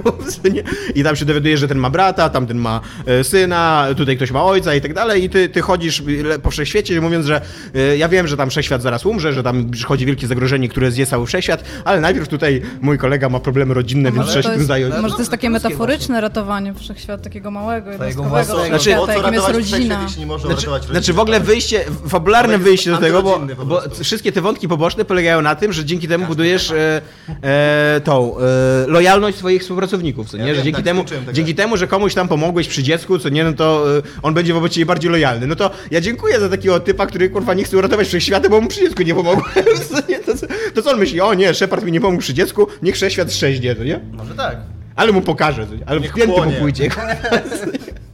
I 0.96 1.04
tam 1.04 1.16
się 1.16 1.26
dowiadujesz, 1.26 1.60
że 1.60 1.68
ten 1.68 1.78
ma 1.78 1.90
brata, 1.90 2.30
tamten 2.30 2.58
ma 2.58 2.82
e, 3.06 3.24
syna, 3.24 3.88
tutaj 3.98 4.16
ktoś 4.16 4.32
ma 4.32 4.44
ojca 4.44 4.76
i 4.76 4.82
tak 4.82 4.94
dalej. 4.94 5.24
I 5.24 5.30
ty, 5.30 5.50
ty 5.50 5.62
chodzisz 5.62 6.04
po 6.44 6.52
wszechświecie 6.52 7.02
mówiąc, 7.02 7.26
że 7.26 7.42
e, 7.76 7.98
ja 7.98 8.10
wiem, 8.10 8.28
że 8.28 8.38
tam 8.38 8.50
wszechświat 8.50 8.82
zaraz 8.82 9.06
umrze, 9.06 9.34
że 9.34 9.44
tam 9.44 9.70
przychodzi 9.70 10.06
wielkie 10.06 10.28
zagrożenie, 10.28 10.70
które 10.70 10.92
zje 10.92 11.06
cały 11.06 11.26
wszechświat, 11.26 11.64
ale 11.86 12.02
najpierw 12.02 12.28
tutaj 12.28 12.62
mój 12.82 12.98
kolega 12.98 13.30
ma 13.30 13.40
problemy 13.40 13.74
rodzinne, 13.74 14.12
więc 14.12 14.28
trzeba 14.28 14.44
się 14.44 14.50
tym 14.50 14.66
zająć. 14.66 14.96
może 15.02 15.14
to 15.14 15.22
jest 15.22 15.32
takie 15.32 15.50
metaforyczne 15.50 16.22
ratowanie 16.22 16.74
wszechświata 16.74 17.24
takiego 17.24 17.52
małego, 17.52 17.92
jednostkowego. 17.92 18.66
Znaczy, 18.68 18.92
świata, 18.92 19.14
co 19.14 19.22
ratować 19.22 19.59
rodzina. 19.62 20.02
jeśli 20.04 20.20
nie 20.20 20.26
można 20.26 20.46
Znaczy, 20.48 20.62
uratować 20.62 20.82
rodziny? 20.82 21.00
znaczy 21.00 21.14
w 21.14 21.20
ogóle 21.20 21.40
wyjście, 21.40 21.86
fabularne 22.08 22.58
wyjście 22.58 22.92
do 22.92 22.98
tego, 22.98 23.24
bo, 23.24 23.40
bo 23.66 23.82
wszystkie 24.04 24.32
te 24.32 24.42
wątki 24.42 24.68
poboczne 24.68 25.06
polegają 25.06 25.42
na 25.42 25.56
tym, 25.56 25.74
że 25.74 25.86
dzięki 25.86 26.08
temu 26.08 26.26
budujesz 26.26 26.72
e, 26.72 27.02
e, 27.44 28.02
tą 28.04 28.38
e, 28.38 28.42
lojalność 28.88 29.38
swoich 29.38 29.62
współpracowników, 29.62 30.30
co 30.30 30.38
nie? 30.38 30.44
Ja 30.44 30.50
że 30.50 30.56
wiem, 30.56 30.64
dzięki, 30.64 30.76
tak, 30.78 30.86
temu, 30.86 31.04
dzięki 31.34 31.56
temu, 31.56 31.78
że 31.78 31.88
komuś 31.88 32.14
tam 32.14 32.28
pomogłeś 32.28 32.68
przy 32.68 32.84
dziecku, 32.84 33.20
co 33.20 33.30
nie, 33.30 33.44
no 33.44 33.54
to 33.54 33.98
e, 33.98 34.02
on 34.22 34.34
będzie 34.34 34.54
wobec 34.54 34.72
ciebie 34.74 34.86
bardziej 34.86 35.12
lojalny. 35.12 35.48
No 35.48 35.56
to 35.56 35.72
ja 35.92 36.02
dziękuję 36.02 36.40
za 36.40 36.50
takiego 36.50 36.80
typa, 36.80 37.06
który 37.06 37.30
kurwa 37.30 37.54
nie 37.54 37.64
chce 37.64 37.78
uratować 37.78 38.08
wszechświata, 38.08 38.50
bo 38.50 38.62
mu 38.62 38.68
przy 38.68 38.80
dziecku 38.80 39.04
nie 39.04 39.16
pomogłem. 39.16 39.46
co 39.90 39.96
nie? 40.10 40.20
To, 40.20 40.38
co- 40.38 40.48
to 40.74 40.82
co 40.82 40.92
on 40.92 41.00
myśli? 41.00 41.22
O 41.22 41.34
nie, 41.34 41.54
Shepard 41.54 41.86
mi 41.86 41.92
nie 41.92 42.02
pomógł 42.02 42.22
przy 42.22 42.34
dziecku, 42.34 42.68
niech 42.82 42.96
wszechświat 42.96 43.34
szczęście, 43.34 43.76
to 43.76 43.84
nie? 43.84 44.00
Może 44.12 44.36
tak. 44.36 44.58
Ale 44.96 45.12
mu 45.12 45.22
pokażę, 45.22 45.68
ale 45.86 46.00
w 46.00 46.14
pięty 46.14 46.42
mu 46.42 46.52
pójdzie. 46.52 46.90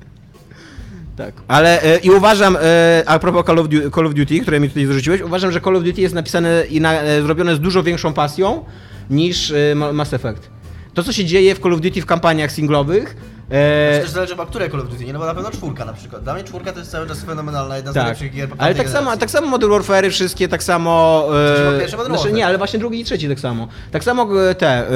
Tak. 1.17 1.33
Ale 1.47 1.81
e, 1.83 1.97
i 1.97 2.09
uważam, 2.11 2.57
e, 2.61 3.03
a 3.05 3.19
propos 3.19 3.45
Call 3.45 3.59
of, 3.59 3.67
Duty, 3.67 3.91
Call 3.91 4.07
of 4.07 4.13
Duty, 4.13 4.39
które 4.39 4.59
mi 4.59 4.67
tutaj 4.69 4.85
zarzuciłeś, 4.85 5.21
uważam, 5.21 5.51
że 5.51 5.61
Call 5.61 5.75
of 5.75 5.83
Duty 5.83 6.01
jest 6.01 6.15
napisane 6.15 6.63
i 6.69 6.81
na, 6.81 6.93
e, 7.01 7.21
zrobione 7.21 7.55
z 7.55 7.59
dużo 7.59 7.83
większą 7.83 8.13
pasją 8.13 8.65
niż 9.09 9.51
e, 9.51 9.75
Ma- 9.75 9.93
Mass 9.93 10.13
Effect. 10.13 10.49
To, 10.93 11.03
co 11.03 11.13
się 11.13 11.25
dzieje 11.25 11.55
w 11.55 11.59
Call 11.59 11.73
of 11.73 11.81
Duty 11.81 12.01
w 12.01 12.05
kampaniach 12.05 12.51
singlowych, 12.51 13.15
e, 13.49 13.99
Też 14.01 14.09
zależy 14.09 14.33
chyba, 14.33 14.45
które 14.45 14.69
Call 14.69 14.79
of 14.81 14.89
Duty, 14.89 15.05
nie? 15.05 15.13
No 15.13 15.19
bo 15.19 15.25
na 15.25 15.33
pewno 15.35 15.51
czwórka 15.51 15.85
na 15.85 15.93
przykład. 15.93 16.23
Dla 16.23 16.33
mnie 16.33 16.43
czwórka 16.43 16.73
to 16.73 16.79
jest 16.79 16.91
cały 16.91 17.07
czas 17.07 17.23
fenomenalna, 17.23 17.75
jedna 17.75 17.91
z 17.91 17.93
tak. 17.93 18.03
najlepszych 18.03 18.31
gier 18.33 18.49
po 18.49 18.55
Ale 18.61 18.75
tak 18.75 18.89
samo, 18.89 19.17
tak 19.17 19.31
samo 19.31 19.47
Modern 19.47 19.71
Warfare 19.71 20.09
wszystkie, 20.11 20.47
tak 20.47 20.63
samo... 20.63 21.25
Przecież 21.29 21.73
E, 21.75 21.79
pierwsze 21.79 21.97
Modern 21.97 22.13
znaczy, 22.13 22.23
Warfare. 22.23 22.37
nie, 22.37 22.45
ale 22.47 22.57
właśnie 22.57 22.79
drugi 22.79 22.99
i 22.99 23.03
trzeci 23.05 23.29
tak 23.29 23.39
samo. 23.39 23.67
Tak 23.91 24.03
samo 24.03 24.49
e, 24.49 24.55
te 24.55 24.67
e, 24.67 24.91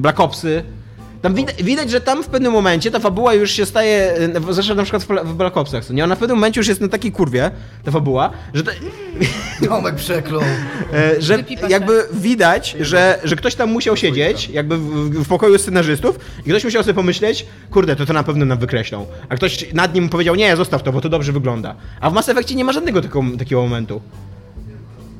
Black 0.00 0.20
Opsy. 0.20 0.64
Tam 1.22 1.34
widać, 1.34 1.62
widać, 1.62 1.90
że 1.90 2.00
tam 2.00 2.22
w 2.22 2.26
pewnym 2.26 2.52
momencie 2.52 2.90
ta 2.90 2.98
fabuła 2.98 3.34
już 3.34 3.50
się 3.50 3.66
staje, 3.66 4.12
e, 4.12 4.52
zresztą 4.52 4.74
na 4.74 4.82
przykład 4.82 5.02
w 5.04 5.08
Bla- 5.08 5.24
w 5.24 5.34
Black 5.34 5.56
Opsach, 5.56 5.90
nie? 5.90 6.04
Ona 6.04 6.14
w 6.14 6.18
pewnym 6.18 6.36
momencie 6.36 6.60
już 6.60 6.68
jest 6.68 6.80
na 6.80 6.88
takiej 6.88 7.12
kurwie, 7.12 7.50
ta 7.84 7.90
fabuła, 7.90 8.30
że, 8.54 8.62
to, 8.64 8.70
Tomek 9.68 9.94
przeklął. 10.04 10.42
e, 10.92 11.22
że 11.22 11.44
jakby 11.68 12.04
widać, 12.12 12.76
że, 12.80 13.20
że 13.24 13.36
ktoś 13.36 13.54
tam 13.54 13.70
musiał 13.70 13.96
siedzieć, 13.96 14.48
jakby 14.48 14.78
w, 14.78 14.84
w 15.24 15.28
pokoju 15.28 15.58
scenarzystów 15.58 16.18
i 16.46 16.50
ktoś 16.50 16.64
musiał 16.64 16.82
sobie 16.82 16.94
pomyśleć, 16.94 17.46
kurde, 17.70 17.96
to 17.96 18.06
to 18.06 18.12
na 18.12 18.22
pewno 18.22 18.44
nam 18.44 18.58
wykreślą. 18.58 19.06
A 19.28 19.36
ktoś 19.36 19.72
nad 19.72 19.94
nim 19.94 20.08
powiedział, 20.08 20.34
nie, 20.34 20.56
zostaw 20.56 20.82
to, 20.82 20.92
bo 20.92 21.00
to 21.00 21.08
dobrze 21.08 21.32
wygląda. 21.32 21.74
A 22.00 22.10
w 22.10 22.12
Mass 22.12 22.28
Effectie 22.28 22.54
nie 22.54 22.64
ma 22.64 22.72
żadnego 22.72 23.00
takiego 23.38 23.62
momentu. 23.62 24.00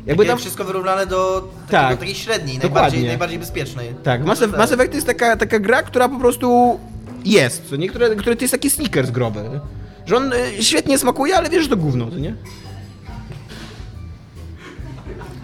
Jakby 0.07 0.27
tam... 0.27 0.39
wszystko 0.39 0.65
wyrównane 0.65 1.07
do 1.07 1.41
takiego, 1.41 1.89
Tak. 1.89 1.99
takiej 1.99 2.15
średniej, 2.15 2.55
Dokładnie. 2.59 2.81
najbardziej, 2.81 3.07
najbardziej 3.09 3.39
bezpiecznej. 3.39 3.95
Tak, 4.03 4.25
Mass, 4.25 4.41
Eff- 4.41 4.59
Mass 4.59 4.73
Effect 4.73 4.91
to 4.91 4.97
jest 4.97 5.07
taka, 5.07 5.37
taka 5.37 5.59
gra, 5.59 5.83
która 5.83 6.09
po 6.09 6.19
prostu 6.19 6.81
jest, 7.25 7.71
co 7.71 7.77
nie? 7.77 7.89
Które, 7.89 8.17
to 8.17 8.31
jest 8.41 8.53
taki 8.53 8.71
sneakers 8.71 9.11
groby. 9.11 9.41
nie? 9.43 9.61
Że 10.07 10.17
on 10.17 10.33
y, 10.33 10.63
świetnie 10.63 10.99
smakuje, 10.99 11.37
ale 11.37 11.51
wiesz, 11.51 11.63
że 11.63 11.69
to 11.69 11.77
gówno, 11.77 12.11
co 12.11 12.17
nie? 12.19 12.35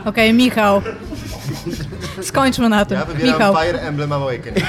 Okej, 0.05 0.35
Michał. 0.35 0.83
Skończmy 2.23 2.69
na 2.69 2.85
tym. 2.85 2.99
Ja 2.99 3.05
wybieram 3.05 3.33
Michał. 3.39 3.55
Fire 3.57 3.81
Emblem 3.81 4.13
Awakening. 4.13 4.67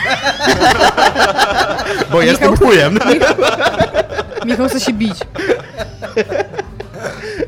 Bo 2.12 2.22
jestem 2.22 2.58
chujem. 2.58 3.00
Michał 4.46 4.70
chce 4.70 4.80
się 4.80 4.94
bić. 4.94 5.18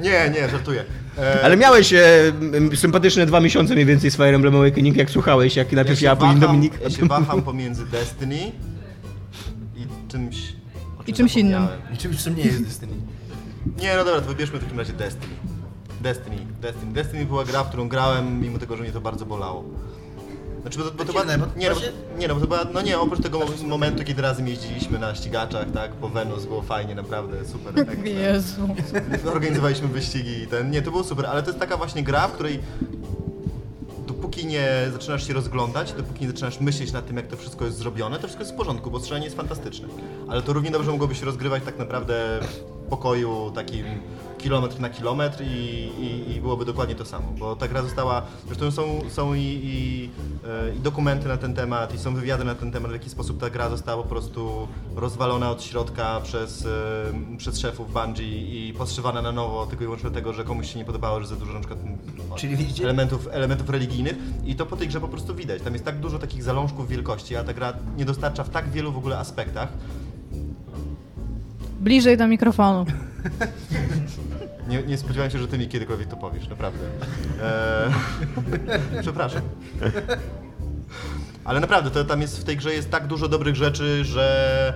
Nie, 0.02 0.30
nie, 0.30 0.50
żartuję. 0.50 0.84
E, 1.22 1.46
Ale 1.46 1.58
miałeś 1.58 1.94
e, 1.94 2.02
sympatyczne 2.76 3.26
dwa 3.26 3.40
miesiące 3.40 3.74
mniej 3.74 3.86
więcej 3.86 4.12
z 4.12 4.16
Fire 4.16 4.36
Emblem 4.36 4.56
Awakening, 4.56 4.98
jak 4.98 5.10
słuchałeś, 5.10 5.56
jak 5.56 5.72
najpierw 5.72 6.00
się 6.00 6.06
ja, 6.06 6.16
później 6.16 6.40
Dominik. 6.40 6.74
Ja 6.84 6.90
się 6.90 7.06
waham 7.06 7.42
pomiędzy 7.42 7.86
Destiny 7.86 8.52
i 9.76 10.12
czymś... 10.12 10.54
I 11.08 11.14
czymś 11.14 11.36
innym. 11.36 11.68
I 11.94 11.98
czymś, 11.98 12.24
czym 12.24 12.36
nie 12.36 12.44
jest 12.44 12.64
Destiny. 12.64 12.94
Nie, 13.82 13.96
no 13.98 14.06
dobra, 14.06 14.22
to 14.22 14.28
wybierzmy 14.28 14.60
w 14.60 14.64
takim 14.64 14.80
razie 14.80 14.94
Destiny. 14.94 15.34
Destiny, 16.02 16.38
Destiny. 16.62 16.94
Destiny 16.94 17.26
była 17.26 17.46
gra, 17.46 17.64
w 17.64 17.68
którą 17.68 17.88
grałem, 17.90 18.42
mimo 18.42 18.60
tego, 18.60 18.78
że 18.78 18.84
mnie 18.84 18.92
to 18.92 19.02
bardzo 19.02 19.26
bolało. 19.26 19.64
Znaczy, 20.62 20.78
bo, 20.80 20.84
to- 20.86 20.92
bo 20.92 21.06
to 21.06 21.12
była, 21.14 21.26
bo 21.26 21.32
nie, 21.58 21.70
no, 21.70 21.76
właśnie- 21.76 21.92
nie, 22.20 22.28
no, 22.28 22.36
bo 22.36 22.42
to 22.42 22.48
była, 22.48 22.60
no 22.74 22.82
nie, 22.82 23.00
oprócz 23.00 23.22
tego 23.24 23.40
momentu, 23.68 24.04
kiedy 24.04 24.22
razem 24.22 24.48
jeździliśmy 24.48 25.00
na 25.00 25.16
ścigaczach, 25.16 25.72
tak, 25.74 25.92
po 25.92 26.10
Wenus, 26.10 26.46
było 26.46 26.62
fajnie, 26.62 26.96
naprawdę, 26.96 27.46
super 27.46 27.80
efekt. 27.80 28.06
Jezu. 28.06 28.62
Organizowaliśmy 29.34 29.88
wyścigi 29.88 30.42
i 30.44 30.48
ten, 30.48 30.72
nie, 30.72 30.82
to 30.82 30.92
było 30.92 31.04
super, 31.04 31.26
ale 31.26 31.44
to 31.44 31.50
jest 31.50 31.60
taka 31.60 31.78
właśnie 31.78 32.04
gra, 32.04 32.28
w 32.28 32.32
której 32.32 32.60
dopóki 34.08 34.46
nie 34.46 34.70
zaczynasz 34.94 35.28
się 35.28 35.34
rozglądać, 35.34 35.94
dopóki 35.94 36.22
nie 36.26 36.28
zaczynasz 36.32 36.60
myśleć 36.60 36.92
nad 36.92 37.08
tym, 37.08 37.18
jak 37.18 37.28
to 37.28 37.38
wszystko 37.38 37.66
jest 37.66 37.78
zrobione, 37.78 38.16
to 38.16 38.22
wszystko 38.22 38.44
jest 38.44 38.54
w 38.54 38.58
porządku, 38.58 38.92
bo 38.92 39.00
strzelanie 39.00 39.26
jest 39.26 39.38
fantastyczne. 39.38 39.88
Ale 40.30 40.42
to 40.42 40.54
równie 40.54 40.72
dobrze 40.72 40.92
mogłoby 40.92 41.16
się 41.16 41.26
rozgrywać 41.26 41.64
tak 41.66 41.78
naprawdę 41.80 42.40
w 42.42 42.90
pokoju 42.90 43.52
takim 43.56 43.86
kilometr 44.44 44.80
na 44.80 44.90
kilometr 44.90 45.44
i, 45.44 45.92
i, 46.00 46.36
i 46.36 46.42
byłoby 46.42 46.66
dokładnie 46.66 46.96
to 46.96 47.06
samo, 47.06 47.28
bo 47.40 47.56
ta 47.56 47.68
gra 47.68 47.82
została, 47.82 48.22
zresztą 48.46 48.72
są, 48.72 49.02
są 49.10 49.34
i, 49.34 49.40
i, 49.64 50.10
e, 50.48 50.76
i 50.76 50.80
dokumenty 50.80 51.28
na 51.28 51.38
ten 51.38 51.54
temat, 51.54 51.96
i 51.96 51.98
są 51.98 52.16
wywiady 52.16 52.44
na 52.44 52.56
ten 52.56 52.72
temat, 52.72 52.92
w 52.92 52.94
jaki 52.94 53.10
sposób 53.10 53.40
ta 53.40 53.50
gra 53.50 53.70
została 53.70 54.04
po 54.04 54.10
prostu 54.10 54.68
rozwalona 54.96 55.52
od 55.52 55.64
środka 55.64 56.22
przez, 56.24 56.66
e, 56.66 57.38
przez 57.38 57.60
szefów 57.60 57.94
Bungie 57.94 58.68
i 58.70 58.74
podszywana 58.74 59.22
na 59.22 59.32
nowo, 59.32 59.66
tylko 59.66 59.84
i 59.84 59.88
wyłącznie 59.88 60.10
dlatego, 60.10 60.34
że 60.34 60.44
komuś 60.44 60.74
się 60.74 60.80
nie 60.80 60.86
podobało, 60.86 61.22
że 61.22 61.28
za 61.28 61.36
dużo 61.36 61.54
na 61.54 61.60
przykład 61.60 61.80
no, 62.30 62.36
elementów, 62.84 63.28
elementów 63.32 63.70
religijnych 63.70 64.16
i 64.46 64.56
to 64.56 64.66
po 64.66 64.78
tej 64.78 64.88
grze 64.88 65.02
po 65.02 65.08
prostu 65.08 65.36
widać. 65.36 65.62
Tam 65.62 65.74
jest 65.74 65.86
tak 65.86 66.00
dużo 66.00 66.20
takich 66.20 66.44
zalążków 66.44 66.88
wielkości, 66.88 67.36
a 67.36 67.44
ta 67.44 67.54
gra 67.54 67.74
nie 67.98 68.06
dostarcza 68.06 68.44
w 68.44 68.50
tak 68.50 68.70
wielu 68.70 68.92
w 68.92 68.98
ogóle 68.98 69.20
aspektach. 69.20 69.70
Bliżej 71.82 72.18
do 72.18 72.28
mikrofonu. 72.28 72.86
Nie, 74.68 74.84
nie 74.84 74.98
spodziewałem 74.98 75.32
się, 75.32 75.40
że 75.40 75.48
ty 75.48 75.58
mi 75.58 75.68
kiedykolwiek 75.68 76.08
to 76.08 76.18
powiesz, 76.18 76.48
naprawdę. 76.48 76.80
Eee, 77.44 79.02
przepraszam. 79.02 79.42
Ale 81.44 81.60
naprawdę, 81.60 81.92
to 81.92 82.06
tam 82.06 82.22
jest 82.22 82.40
w 82.40 82.44
tej 82.44 82.58
grze 82.58 82.74
jest 82.74 82.92
tak 82.92 83.08
dużo 83.08 83.28
dobrych 83.28 83.56
rzeczy, 83.56 84.06
że. 84.06 84.74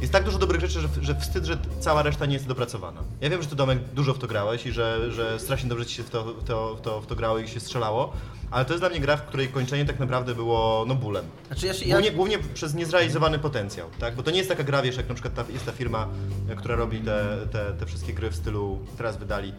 Jest 0.00 0.12
tak 0.12 0.24
dużo 0.24 0.38
dobrych 0.38 0.60
rzeczy, 0.60 0.80
że, 0.80 0.88
że 1.00 1.14
wstyd, 1.14 1.44
że 1.44 1.58
cała 1.80 2.02
reszta 2.02 2.26
nie 2.26 2.34
jest 2.34 2.46
dopracowana. 2.46 3.00
Ja 3.20 3.30
wiem, 3.30 3.42
że 3.42 3.48
ty 3.48 3.56
Domek 3.56 3.78
dużo 3.94 4.14
w 4.14 4.18
to 4.18 4.26
grałeś 4.26 4.66
i 4.66 4.72
że, 4.72 5.12
że 5.12 5.38
strasznie 5.40 5.68
dobrze 5.68 5.86
ci 5.86 5.94
się 5.94 6.02
w 6.02 6.10
to, 6.10 6.24
w, 6.24 6.44
to, 6.44 6.76
w, 6.76 6.80
to, 6.80 7.00
w 7.00 7.06
to 7.06 7.16
grało 7.16 7.38
i 7.38 7.48
się 7.48 7.60
strzelało, 7.60 8.12
ale 8.50 8.64
to 8.64 8.72
jest 8.72 8.82
dla 8.82 8.88
mnie 8.88 9.00
gra, 9.00 9.16
w 9.16 9.22
której 9.22 9.48
kończenie 9.48 9.84
tak 9.84 9.98
naprawdę 9.98 10.34
było 10.34 10.84
no 10.88 10.94
bólem. 10.94 11.24
Znaczy 11.46 11.66
ja 11.66 11.74
się, 11.74 11.86
ja, 11.86 11.94
Głównie, 11.94 12.12
głównie 12.12 12.38
przez 12.54 12.74
niezrealizowany 12.74 13.38
potencjał, 13.38 13.88
tak? 13.98 14.14
Bo 14.16 14.22
to 14.22 14.30
nie 14.30 14.36
jest 14.38 14.48
taka 14.48 14.64
gra, 14.64 14.82
wiesz, 14.82 14.96
jak 14.96 15.08
na 15.08 15.14
przykład 15.14 15.34
ta, 15.34 15.52
jest 15.52 15.66
ta 15.66 15.72
firma, 15.72 16.08
e, 16.48 16.56
która 16.56 16.76
robi 16.76 17.00
te, 17.00 17.36
te, 17.52 17.72
te 17.72 17.86
wszystkie 17.86 18.12
gry 18.12 18.30
w 18.30 18.36
stylu, 18.36 18.78
teraz 18.96 19.16
wydali 19.16 19.48
em, 19.48 19.54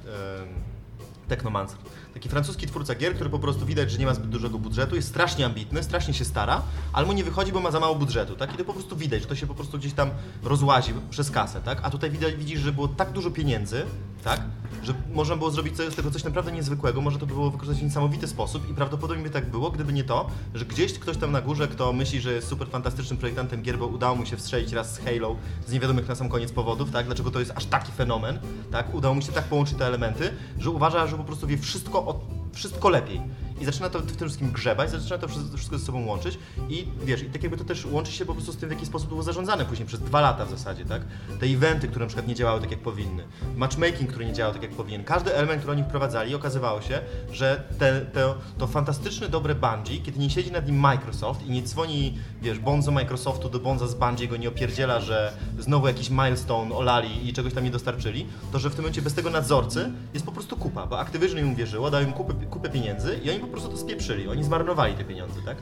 Technomancer. 1.27 1.77
Taki 2.13 2.30
francuski 2.30 2.68
twórca 2.68 2.96
gier, 2.96 3.16
który 3.16 3.30
po 3.30 3.39
prostu 3.39 3.66
widać, 3.66 3.92
że 3.92 3.98
nie 3.98 4.06
ma 4.06 4.13
zbyt 4.13 4.30
dużego 4.30 4.60
budżetu, 4.60 4.96
jest 4.96 5.08
strasznie 5.08 5.46
ambitny, 5.46 5.84
strasznie 5.84 6.13
się 6.13 6.25
stara, 6.25 6.62
ale 6.94 7.08
mu 7.08 7.13
nie 7.13 7.24
wychodzi, 7.24 7.51
bo 7.51 7.60
ma 7.60 7.72
za 7.72 7.80
mało 7.80 7.96
budżetu, 7.96 8.36
tak? 8.36 8.54
I 8.54 8.58
to 8.58 8.66
po 8.66 8.74
prostu 8.74 8.96
widać, 8.96 9.22
że 9.22 9.28
to 9.28 9.36
się 9.36 9.48
po 9.48 9.56
prostu 9.56 9.78
gdzieś 9.78 9.94
tam 9.94 10.10
rozłazi 10.44 10.94
przez 11.10 11.32
kasę, 11.32 11.62
tak? 11.62 11.80
A 11.84 11.89
tutaj 11.89 12.12
widać, 12.12 12.36
widzisz, 12.36 12.60
że 12.60 12.72
było 12.72 12.88
tak 12.88 13.12
dużo 13.12 13.32
pieniędzy, 13.32 13.86
tak? 14.24 14.42
Że 14.84 14.94
można 15.13 15.36
było 15.36 15.51
zrobić 15.51 15.78
z 15.78 15.96
tego 15.96 16.12
coś 16.12 16.24
naprawdę 16.24 16.51
niezwykłego, 16.51 17.01
może 17.01 17.20
to 17.20 17.25
by 17.25 17.34
było 17.34 17.51
wykorzystać 17.51 17.82
w 17.82 17.86
niesamowity 17.86 18.28
sposób 18.28 18.70
i 18.70 18.74
prawdopodobnie 18.74 19.24
by 19.24 19.30
tak 19.30 19.51
było, 19.51 19.72
gdyby 19.72 19.94
nie 19.94 20.04
to, 20.04 20.30
że 20.54 20.66
gdzieś 20.66 21.00
ktoś 21.00 21.18
tam 21.18 21.32
na 21.32 21.42
górze, 21.42 21.68
kto 21.68 21.94
myśli, 21.94 22.22
że 22.22 22.34
jest 22.34 22.48
super 22.48 22.68
fantastycznym 22.68 23.20
projektantem 23.20 23.62
gier, 23.62 23.78
bo 23.78 23.88
udało 23.88 24.16
mu 24.16 24.25
się 24.25 24.38
wstrzelić 24.38 24.72
raz 24.72 24.94
z 24.94 25.00
Halo 25.00 25.36
z 25.68 25.72
niewiadomych 25.72 26.08
na 26.08 26.16
sam 26.16 26.30
koniec 26.30 26.51
powodów, 26.51 26.92
tak? 26.92 27.06
Dlaczego 27.06 27.32
to 27.32 27.39
jest 27.39 27.51
aż 27.56 27.66
taki 27.66 27.92
fenomen, 27.92 28.39
tak? 28.72 28.96
Udało 28.96 29.16
mu 29.16 29.22
się 29.22 29.32
tak 29.32 29.44
połączyć 29.44 29.78
te 29.78 29.86
elementy, 29.86 30.34
że 30.60 30.70
uważa, 30.70 31.08
że 31.08 31.18
po 31.18 31.24
prostu 31.24 31.48
wie 31.48 31.58
wszystko, 31.58 31.99
o, 32.08 32.20
wszystko 32.53 32.89
lepiej. 32.89 33.22
I 33.60 33.66
zaczyna 33.66 33.89
to 33.89 34.00
w 34.00 34.16
tym 34.16 34.28
wszystkim 34.28 34.51
grzebać, 34.51 34.92
zaczyna 34.92 35.18
to 35.18 35.28
wszystko 35.28 35.78
ze 35.78 35.86
sobą 35.86 36.06
łączyć 36.06 36.39
i 36.70 36.88
wiesz, 37.04 37.22
i 37.22 37.25
tak 37.25 37.44
jakby 37.44 37.58
to 37.58 37.63
też 37.63 37.86
łączy 37.86 38.12
się 38.12 38.25
po 38.25 38.34
prostu 38.34 38.51
z 38.51 38.58
tym, 38.58 38.70
w 38.70 38.72
jaki 38.72 38.86
sposób 38.86 39.10
było 39.10 39.24
zarządzane 39.24 39.66
później 39.66 39.88
przez 39.88 40.00
dwa 40.00 40.22
lata 40.22 40.46
w 40.46 40.50
zasadzie, 40.50 40.86
tak? 40.86 41.01
Te 41.39 41.46
eventy, 41.46 41.88
które 41.88 42.06
na 42.06 42.08
przykład 42.08 42.28
nie 42.28 42.36
działały 42.36 42.62
tak 42.62 42.72
jak 42.72 42.80
powinny, 42.80 43.24
matchmaking, 43.56 44.10
który 44.10 44.25
nie 44.25 44.34
działał 44.34 44.54
tak 44.54 44.62
jak 44.63 44.72
powinien, 44.72 45.04
każdy 45.04 45.36
element, 45.36 45.60
który 45.60 45.74
oni 45.74 45.84
wprowadzali, 45.84 46.36
okazywało 46.36 46.82
się, 46.82 47.01
że 47.32 47.63
te, 47.80 48.01
te, 48.01 48.34
to 48.58 48.68
fantastyczne, 48.68 49.30
dobre 49.30 49.56
Bungie, 49.56 50.00
kiedy 50.04 50.20
nie 50.20 50.30
siedzi 50.30 50.51
nad 50.51 50.68
nim 50.68 50.80
Microsoft 50.80 51.48
i 51.48 51.51
nie 51.51 51.63
dzwoni, 51.63 52.18
wiesz, 52.42 52.60
bonzo 52.60 52.92
Microsoftu 52.92 53.50
do 53.50 53.60
bonza 53.60 53.88
z 53.88 53.96
Bungie, 53.96 54.28
go 54.28 54.38
nie 54.38 54.50
opierdziela, 54.50 55.01
że 55.01 55.34
znowu 55.60 55.88
jakiś 55.88 56.10
milestone 56.10 56.76
olali 56.76 57.30
i 57.30 57.34
czegoś 57.34 57.54
tam 57.54 57.63
nie 57.63 57.72
dostarczyli, 57.72 58.28
to 58.52 58.60
że 58.60 58.69
w 58.69 58.76
tym 58.76 58.84
momencie 58.84 59.02
bez 59.02 59.13
tego 59.13 59.30
nadzorcy 59.30 59.91
jest 60.13 60.26
po 60.26 60.32
prostu 60.32 60.58
kupa, 60.58 60.88
bo 60.88 61.00
Activision 61.00 61.39
im 61.39 61.54
uwierzyło, 61.54 61.91
dał 61.91 62.02
im 62.02 62.13
kupę, 62.13 62.34
kupę 62.50 62.69
pieniędzy 62.69 63.19
i 63.24 63.30
oni 63.30 63.39
po 63.39 63.48
prostu 63.51 63.69
to 63.69 63.77
spieprzyli, 63.77 64.27
oni 64.27 64.43
zmarnowali 64.43 64.93
te 64.93 65.03
pieniądze, 65.03 65.41
tak? 65.45 65.57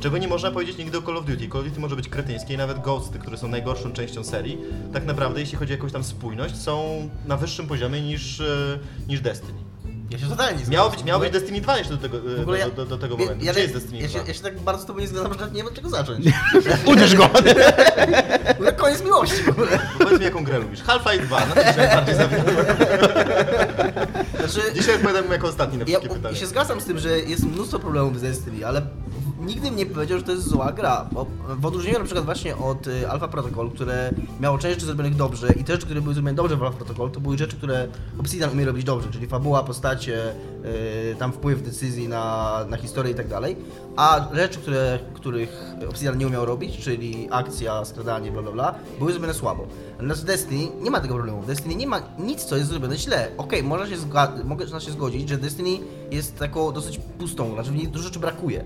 Czego 0.00 0.18
nie 0.18 0.28
można 0.28 0.50
powiedzieć 0.50 0.78
nigdy 0.78 0.98
o 0.98 1.02
Call 1.02 1.16
of 1.16 1.24
Duty. 1.24 1.48
Call 1.48 1.60
of 1.60 1.66
Duty 1.66 1.80
może 1.80 1.96
być 1.96 2.08
kretyńskie 2.08 2.54
i 2.54 2.56
nawet 2.56 2.78
Ghosty, 2.78 3.18
które 3.18 3.36
są 3.36 3.48
najgorszą 3.48 3.92
częścią 3.92 4.24
serii, 4.24 4.58
tak 4.92 5.06
naprawdę 5.06 5.40
jeśli 5.40 5.58
chodzi 5.58 5.72
o 5.72 5.76
jakąś 5.76 5.92
tam 5.92 6.04
spójność, 6.04 6.56
są 6.56 7.08
na 7.26 7.36
wyższym 7.36 7.66
poziomie 7.66 8.00
niż, 8.00 8.40
e, 8.40 8.78
niż 9.08 9.20
Destiny. 9.20 9.58
Ja 10.14 10.20
się 10.20 10.26
totalnie 10.28 10.62
nie 10.64 10.70
Miało 10.70 10.90
być, 10.90 11.04
miało 11.04 11.20
być 11.20 11.32
Destiny 11.32 11.60
2 11.60 11.78
jeszcze 11.78 11.92
do 11.96 12.00
tego, 12.02 12.18
e, 12.18 12.36
w 12.36 12.40
ogóle 12.40 12.58
ja- 12.58 12.66
do, 12.70 12.72
do, 12.72 12.84
do 12.86 12.98
tego 12.98 13.14
ja- 13.14 13.20
momentu. 13.24 13.44
ja- 13.44 13.52
Gdzie 13.52 13.60
jest 13.62 13.74
Destiny 13.74 13.98
ja 13.98 14.08
2? 14.08 14.20
się, 14.20 14.24
ja 14.28 14.34
się 14.34 14.40
tak 14.42 14.60
bardzo 14.60 14.82
z 14.82 14.86
tobą 14.86 15.00
nie 15.00 15.06
zgadzam, 15.08 15.32
że 15.32 15.38
nawet 15.38 15.54
nie 15.54 15.58
wiem 15.58 15.66
od 15.66 15.74
czego 15.74 15.90
zacząć. 15.90 16.26
Uderz 16.86 17.14
go! 17.14 17.28
W 18.44 18.50
ogóle 18.56 18.72
koniec 18.72 19.02
miłości 19.04 19.42
w 19.42 19.48
ogóle. 19.48 19.78
Powiedz 19.98 20.18
mi 20.18 20.24
jaką 20.24 20.44
grę 20.44 20.58
lubisz. 20.58 20.80
Half-Life 20.82 21.26
2, 21.26 21.46
no 21.48 21.54
to 21.54 21.60
się 21.72 21.76
najbardziej 21.76 22.14
zawiodłem. 22.14 22.66
Znaczy, 24.38 24.74
Dzisiaj 24.74 24.94
odpowiadam 24.94 25.30
jako 25.32 25.48
ostatni 25.48 25.78
na 25.78 25.84
ja, 25.84 25.86
wszystkie 25.86 26.08
pytania. 26.08 26.34
ja 26.34 26.40
się 26.40 26.46
zgadzam 26.46 26.80
z 26.80 26.84
tym, 26.84 26.98
że 26.98 27.18
jest 27.20 27.44
mnóstwo 27.44 27.78
problemów 27.78 28.18
z 28.18 28.22
Destiny, 28.22 28.66
ale 28.66 28.82
nigdy 29.46 29.66
bym 29.68 29.76
nie 29.76 29.86
powiedział, 29.86 30.18
że 30.18 30.24
to 30.24 30.32
jest 30.32 30.48
zła 30.48 30.72
gra. 30.72 31.08
Bo 31.12 31.26
w 31.48 31.66
odróżnieniu 31.66 31.98
na 31.98 32.04
przykład 32.04 32.24
właśnie 32.24 32.56
od 32.56 32.86
y, 32.86 33.08
Alpha 33.10 33.28
Protocol, 33.28 33.70
które 33.70 34.10
miało 34.40 34.58
część 34.58 34.74
rzeczy 34.74 34.86
zrobionych 34.86 35.14
dobrze 35.16 35.52
i 35.52 35.64
te 35.64 35.72
rzeczy, 35.72 35.84
które 35.84 36.00
były 36.00 36.14
zrobione 36.14 36.34
dobrze 36.34 36.56
w 36.56 36.62
Alpha 36.62 36.76
Protocol, 36.78 37.10
to 37.10 37.20
były 37.20 37.38
rzeczy, 37.38 37.56
które 37.56 37.88
Obsidian 38.20 38.50
umie 38.50 38.64
robić 38.64 38.84
dobrze, 38.84 39.08
czyli 39.12 39.26
fabuła, 39.26 39.62
postacie, 39.64 40.32
y, 41.12 41.16
tam 41.18 41.32
wpływ 41.32 41.62
decyzji 41.62 42.08
na, 42.08 42.58
na 42.68 42.76
historię 42.76 43.12
i 43.12 43.14
tak 43.14 43.28
dalej. 43.28 43.56
A 43.96 44.28
rzeczy, 44.34 44.58
które, 44.58 44.98
których 45.14 45.62
Obsidian 45.88 46.18
nie 46.18 46.26
umiał 46.26 46.44
robić, 46.44 46.78
czyli 46.78 47.28
akcja, 47.30 47.84
skradanie, 47.84 48.32
bla 48.32 48.42
bla 48.42 48.52
bla, 48.52 48.74
były 48.98 49.12
zrobione 49.12 49.34
słabo. 49.34 49.66
Natomiast 49.92 50.22
w 50.22 50.24
Destiny 50.24 50.68
nie 50.82 50.90
ma 50.90 51.00
tego 51.00 51.14
problemu. 51.14 51.42
W 51.42 51.46
Destiny 51.46 51.74
nie 51.74 51.86
ma 51.86 52.00
nic, 52.18 52.44
co 52.44 52.56
jest 52.56 52.68
zrobione 52.68 52.98
źle. 52.98 53.28
Okej, 53.36 53.62
można 53.62 53.86
się 53.86 53.96
zga- 53.96 54.80
się 54.80 54.92
zgodzić, 54.92 55.28
że 55.28 55.36
Destiny 55.38 55.78
jest 56.10 56.38
taką 56.38 56.72
dosyć 56.72 56.98
pustą, 57.18 57.54
znaczy 57.54 57.70
w 57.70 57.74
niej 57.74 57.88
dużo 57.88 58.04
rzeczy 58.04 58.18
brakuje. 58.18 58.64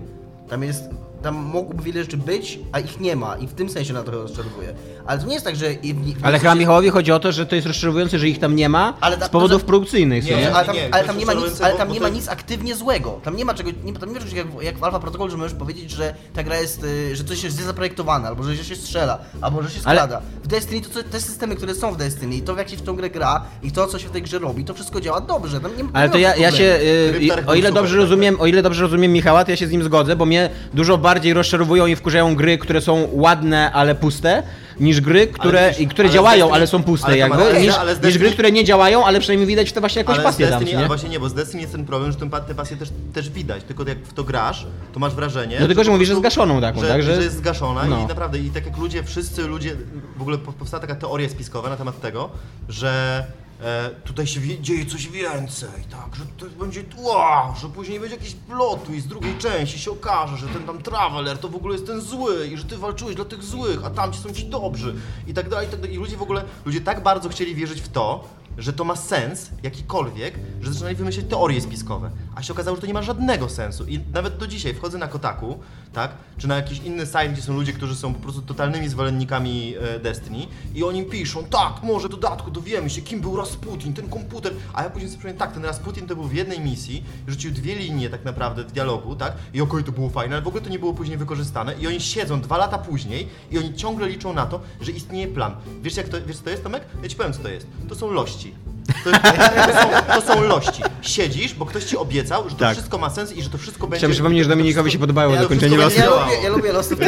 Tam 0.49 0.63
jest, 0.63 0.89
tam 1.23 1.35
mogłoby 1.35 1.83
wiele 1.83 2.01
rzeczy 2.03 2.17
być, 2.17 2.59
a 2.71 2.79
ich 2.79 2.99
nie 2.99 3.15
ma 3.15 3.35
i 3.37 3.47
w 3.47 3.53
tym 3.53 3.69
sensie 3.69 3.93
na 3.93 4.03
to 4.03 4.11
rozczarowuje. 4.11 4.73
Ale 5.05 5.19
to 5.19 5.25
nie 5.27 5.33
jest 5.33 5.45
tak, 5.45 5.55
że... 5.55 5.73
i- 5.73 5.93
w- 5.93 6.19
w- 6.19 6.25
Ale 6.25 6.39
chyba 6.39 6.55
Michałowi 6.55 6.89
chodzi 6.89 7.11
o 7.11 7.19
to, 7.19 7.31
że 7.31 7.45
to 7.45 7.55
jest 7.55 7.67
rozczarowujące, 7.67 8.19
że 8.19 8.27
ich 8.29 8.39
tam 8.39 8.55
nie 8.55 8.69
ma 8.69 8.93
Ale 9.01 9.17
ta- 9.17 9.25
z 9.25 9.29
powodów 9.29 9.61
to- 9.61 9.67
produkcyjnych. 9.67 10.25
Nie, 10.25 10.35
Nie, 10.35 10.53
ale 10.55 10.65
tam, 10.65 10.75
nie, 10.75 10.93
ale 10.93 11.03
tam 11.03 11.17
nie 11.17 11.25
ma 11.25 11.33
nic, 11.33 11.61
ale 11.61 11.73
tam 11.75 11.91
nie 11.91 11.99
ma 11.99 12.09
nic 12.09 12.27
aktywnie 12.29 12.75
złego. 12.75 13.19
Tam 13.23 13.35
nie 13.35 13.45
ma 13.45 13.53
czego, 13.53 13.69
nie, 13.83 13.93
tam 13.93 14.09
nie 14.09 14.15
ma 14.15 14.19
czegoś 14.19 14.33
jak, 14.33 14.47
w- 14.47 14.61
jak 14.61 14.77
w 14.77 14.83
Alpha 14.83 14.99
Protocol, 14.99 15.29
że 15.31 15.37
możesz 15.37 15.53
powiedzieć, 15.57 15.91
że 15.91 16.15
ta 16.33 16.43
gra 16.43 16.57
jest, 16.59 16.83
y, 16.83 17.15
że 17.15 17.23
coś 17.23 17.43
jest 17.43 17.55
źle 17.57 17.65
zaprojektowane, 17.65 18.27
albo 18.27 18.43
że 18.43 18.57
się 18.57 18.75
strzela, 18.75 19.19
albo 19.41 19.63
że 19.63 19.69
się 19.69 19.79
Ale- 19.85 19.99
skrada. 19.99 20.21
W 20.43 20.47
Destiny 20.47 20.81
to 20.81 20.89
co, 20.89 21.03
te 21.03 21.21
systemy, 21.21 21.55
które 21.55 21.75
są 21.75 21.91
w 21.93 21.97
Destiny 21.97 22.35
i 22.35 22.41
to 22.41 22.55
jak 22.57 22.69
się 22.69 22.77
w 22.77 22.81
tą 22.81 22.95
grę 22.95 23.09
gra 23.09 23.43
i 23.63 23.71
to 23.71 23.87
co 23.87 23.99
się 23.99 24.07
w 24.07 24.11
tej 24.11 24.21
grze 24.21 24.39
robi, 24.39 24.65
to 24.65 24.73
wszystko 24.73 25.01
działa 25.01 25.21
dobrze. 25.21 25.59
Tam 25.61 25.71
nie, 25.77 25.83
Ale 25.93 26.09
to 26.09 26.17
ja, 26.17 26.35
ja 26.35 26.51
się, 26.51 26.63
y, 26.63 27.13
o 27.47 27.53
ile 27.55 27.67
super, 27.69 27.73
dobrze 27.73 27.93
tak, 27.95 28.01
rozumiem, 28.01 28.41
o 28.41 28.45
ile 28.45 28.61
dobrze 28.61 28.81
rozumiem 28.81 29.11
Michała, 29.11 29.45
to 29.45 29.51
ja 29.51 29.57
się 29.57 29.67
z 29.67 29.71
nim 29.71 29.83
zgodzę, 29.83 30.15
bo 30.15 30.25
mnie 30.25 30.49
dużo 30.73 30.97
bardziej 31.09 31.33
rozczarowują 31.33 31.85
i 31.85 31.95
wkurzają 31.95 32.35
gry, 32.35 32.57
które 32.57 32.81
są 32.81 33.07
ładne, 33.11 33.71
ale 33.71 33.95
puste, 33.95 34.43
niż 34.79 35.01
gry, 35.01 35.27
które, 35.27 35.67
widzisz, 35.69 35.81
i 35.81 35.87
które 35.87 36.07
ale 36.07 36.13
działają, 36.13 36.45
Destiny- 36.45 36.55
ale 36.55 36.67
są 36.67 36.83
puste 36.83 37.07
ale 37.07 37.17
jakby, 37.17 37.37
rację, 37.37 37.61
niż, 37.61 37.75
ale 37.75 37.95
z 37.95 37.97
niż 37.97 38.03
Destiny- 38.05 38.19
gry, 38.19 38.31
które 38.31 38.51
nie 38.51 38.63
działają, 38.63 39.05
ale 39.05 39.19
przynajmniej 39.19 39.47
widać 39.47 39.69
w 39.69 39.73
to 39.73 39.79
właśnie 39.79 39.99
jakąś 39.99 40.15
ale 40.15 40.23
pasję 40.23 40.47
z 40.47 40.49
tam, 40.49 40.59
Destiny, 40.59 40.71
nie? 40.71 40.77
ale 40.79 40.87
właśnie 40.87 41.09
nie, 41.09 41.19
bo 41.19 41.29
z 41.29 41.33
Destiny 41.33 41.61
jest 41.61 41.73
ten 41.73 41.85
problem, 41.85 42.11
że 42.11 42.17
tę 42.17 42.29
tę 42.47 42.55
pasję 42.55 42.77
też, 42.77 42.89
też 43.13 43.29
widać, 43.29 43.63
tylko 43.63 43.83
jak 43.87 43.97
w 44.05 44.13
to 44.13 44.23
grasz, 44.23 44.65
to 44.93 44.99
masz 44.99 45.13
wrażenie... 45.15 45.57
No 45.59 45.67
tylko, 45.67 45.83
że 45.83 45.89
po 45.89 45.91
mówisz, 45.91 46.07
że 46.07 46.15
zgaszoną 46.15 46.61
taką, 46.61 46.81
że, 46.81 46.87
tak, 46.87 47.03
że- 47.03 47.15
Że 47.15 47.23
jest 47.23 47.37
zgaszona 47.37 47.83
No. 47.85 47.99
i 48.03 48.05
naprawdę, 48.05 48.39
i 48.39 48.49
tak 48.49 48.65
jak 48.65 48.77
ludzie, 48.77 49.03
wszyscy 49.03 49.41
ludzie, 49.47 49.75
w 50.17 50.21
ogóle 50.21 50.37
po- 50.37 50.53
powstała 50.53 50.81
taka 50.81 50.95
teoria 50.95 51.29
spiskowa 51.29 51.69
na 51.69 51.77
temat 51.77 52.01
tego, 52.01 52.29
że 52.69 53.23
e, 53.61 53.89
tutaj 53.89 54.27
się 54.27 54.61
dzieje 54.61 54.85
coś 54.85 55.07
więcej, 55.07 55.69
tak, 55.91 56.15
że 56.15 56.25
to 56.37 56.45
będzie 56.59 56.83
wow, 56.97 57.55
że 57.61 57.69
później 57.69 57.99
będzie 57.99 58.15
jakiś 58.15 58.35
plot 58.35 58.89
i 58.89 59.01
z 59.01 59.07
drugiej 59.07 59.37
części 59.37 59.79
się 59.79 59.91
okaże, 59.91 60.37
że 60.37 60.47
ten 60.47 60.63
tam 60.63 60.81
Traveler 60.81 61.37
to 61.37 61.49
w 61.49 61.55
ogóle 61.55 61.73
jest 61.73 61.87
ten 61.87 62.01
zły 62.01 62.47
i 62.47 62.57
że 62.57 62.63
ty 62.63 62.77
walczyłeś 62.77 63.15
dla 63.15 63.25
tych 63.25 63.43
złych, 63.43 63.85
a 63.85 63.89
tamci 63.89 64.19
są 64.19 64.33
ci 64.33 64.45
dobrzy 64.45 64.95
i 65.27 65.33
tak 65.33 65.49
dalej, 65.49 65.67
i 65.67 65.71
tak 65.71 65.79
dalej. 65.79 65.95
I 65.95 65.99
ludzie 65.99 66.17
w 66.17 66.21
ogóle, 66.21 66.43
ludzie 66.65 66.81
tak 66.81 67.03
bardzo 67.03 67.29
chcieli 67.29 67.55
wierzyć 67.55 67.81
w 67.81 67.89
to, 67.89 68.23
że 68.59 68.73
to 68.73 68.83
ma 68.83 68.95
sens 68.95 69.49
jakikolwiek, 69.63 70.39
że 70.61 70.73
zaczynali 70.73 70.95
wymyślać 70.95 71.25
teorie 71.25 71.61
spiskowe. 71.61 72.11
A 72.35 72.43
się 72.43 72.53
okazało, 72.53 72.77
że 72.77 72.81
to 72.81 72.87
nie 72.87 72.93
ma 72.93 73.01
żadnego 73.01 73.49
sensu. 73.49 73.85
I 73.85 73.99
nawet 74.13 74.37
do 74.37 74.47
dzisiaj 74.47 74.73
wchodzę 74.73 74.97
na 74.97 75.07
Kotaku, 75.07 75.59
tak, 75.93 76.11
czy 76.37 76.47
na 76.47 76.55
jakiś 76.55 76.79
inny 76.79 77.05
site, 77.05 77.29
gdzie 77.29 77.41
są 77.41 77.53
ludzie, 77.53 77.73
którzy 77.73 77.95
są 77.95 78.13
po 78.13 78.19
prostu 78.19 78.41
totalnymi 78.41 78.89
zwolennikami 78.89 79.75
e, 79.95 79.99
Destiny 79.99 80.47
i 80.75 80.83
oni 80.83 81.03
piszą, 81.03 81.43
tak, 81.43 81.83
może 81.83 82.09
dodatku 82.09 82.51
dowiemy 82.51 82.89
się, 82.89 83.01
kim 83.01 83.21
był 83.21 83.37
Rasputin, 83.37 83.93
ten 83.93 84.09
komputer, 84.09 84.53
a 84.73 84.83
ja 84.83 84.89
później 84.89 85.09
sobie 85.09 85.19
przypomniałem, 85.19 85.39
tak, 85.39 85.53
ten 85.53 85.65
Rasputin 85.65 86.07
to 86.07 86.15
był 86.15 86.23
w 86.23 86.33
jednej 86.33 86.59
misji, 86.59 87.03
rzucił 87.27 87.51
dwie 87.51 87.75
linie 87.75 88.09
tak 88.09 88.25
naprawdę 88.25 88.63
dialogu, 88.63 89.15
tak, 89.15 89.33
i 89.53 89.61
okej, 89.61 89.83
to 89.83 89.91
było 89.91 90.09
fajne, 90.09 90.35
ale 90.35 90.43
w 90.43 90.47
ogóle 90.47 90.63
to 90.63 90.69
nie 90.69 90.79
było 90.79 90.93
później 90.93 91.17
wykorzystane 91.17 91.75
i 91.79 91.87
oni 91.87 92.01
siedzą 92.01 92.41
dwa 92.41 92.57
lata 92.57 92.77
później 92.77 93.27
i 93.51 93.57
oni 93.57 93.73
ciągle 93.73 94.07
liczą 94.07 94.33
na 94.33 94.45
to, 94.45 94.61
że 94.81 94.91
istnieje 94.91 95.27
plan. 95.27 95.55
Wiesz 95.81 95.97
jak 95.97 96.09
to, 96.09 96.17
wiesz 96.25 96.37
co 96.37 96.43
to 96.43 96.49
jest, 96.49 96.63
Tomek? 96.63 96.83
Ja 97.03 97.09
ci 97.09 97.15
powiem 97.15 97.33
co 97.33 97.39
to 97.39 97.49
jest. 97.49 97.67
To 97.89 97.95
są 97.95 98.11
lości. 98.11 98.48
To, 99.03 99.09
jest, 99.09 99.21
to, 99.23 99.81
są, 99.81 100.21
to 100.21 100.33
są 100.33 100.43
lości. 100.43 100.81
Siedzisz, 101.01 101.53
bo 101.53 101.65
ktoś 101.65 101.83
ci 101.83 101.97
obiecał, 101.97 102.43
że 102.49 102.55
to 102.55 102.59
Tak. 102.59 102.73
wszystko 102.73 102.97
ma 102.97 103.09
sens 103.09 103.31
i 103.33 103.43
że 103.43 103.49
to 103.49 103.57
wszystko 103.57 103.87
będzie... 103.87 103.97
Chciałem 103.97 104.13
przypomnieć, 104.13 104.43
że 104.43 104.49
Dominikowi 104.49 104.91
się 104.91 104.99
podobało 104.99 105.33
Ja 105.35 105.41
zakończenie 105.41 105.77
wszystko 105.77 106.01
losu. 106.05 106.19
Ja 106.19 106.25
lubię, 106.25 106.43
ja 106.43 106.49
lubię 106.49 106.71
Lost 106.73 106.91
of 106.91 106.99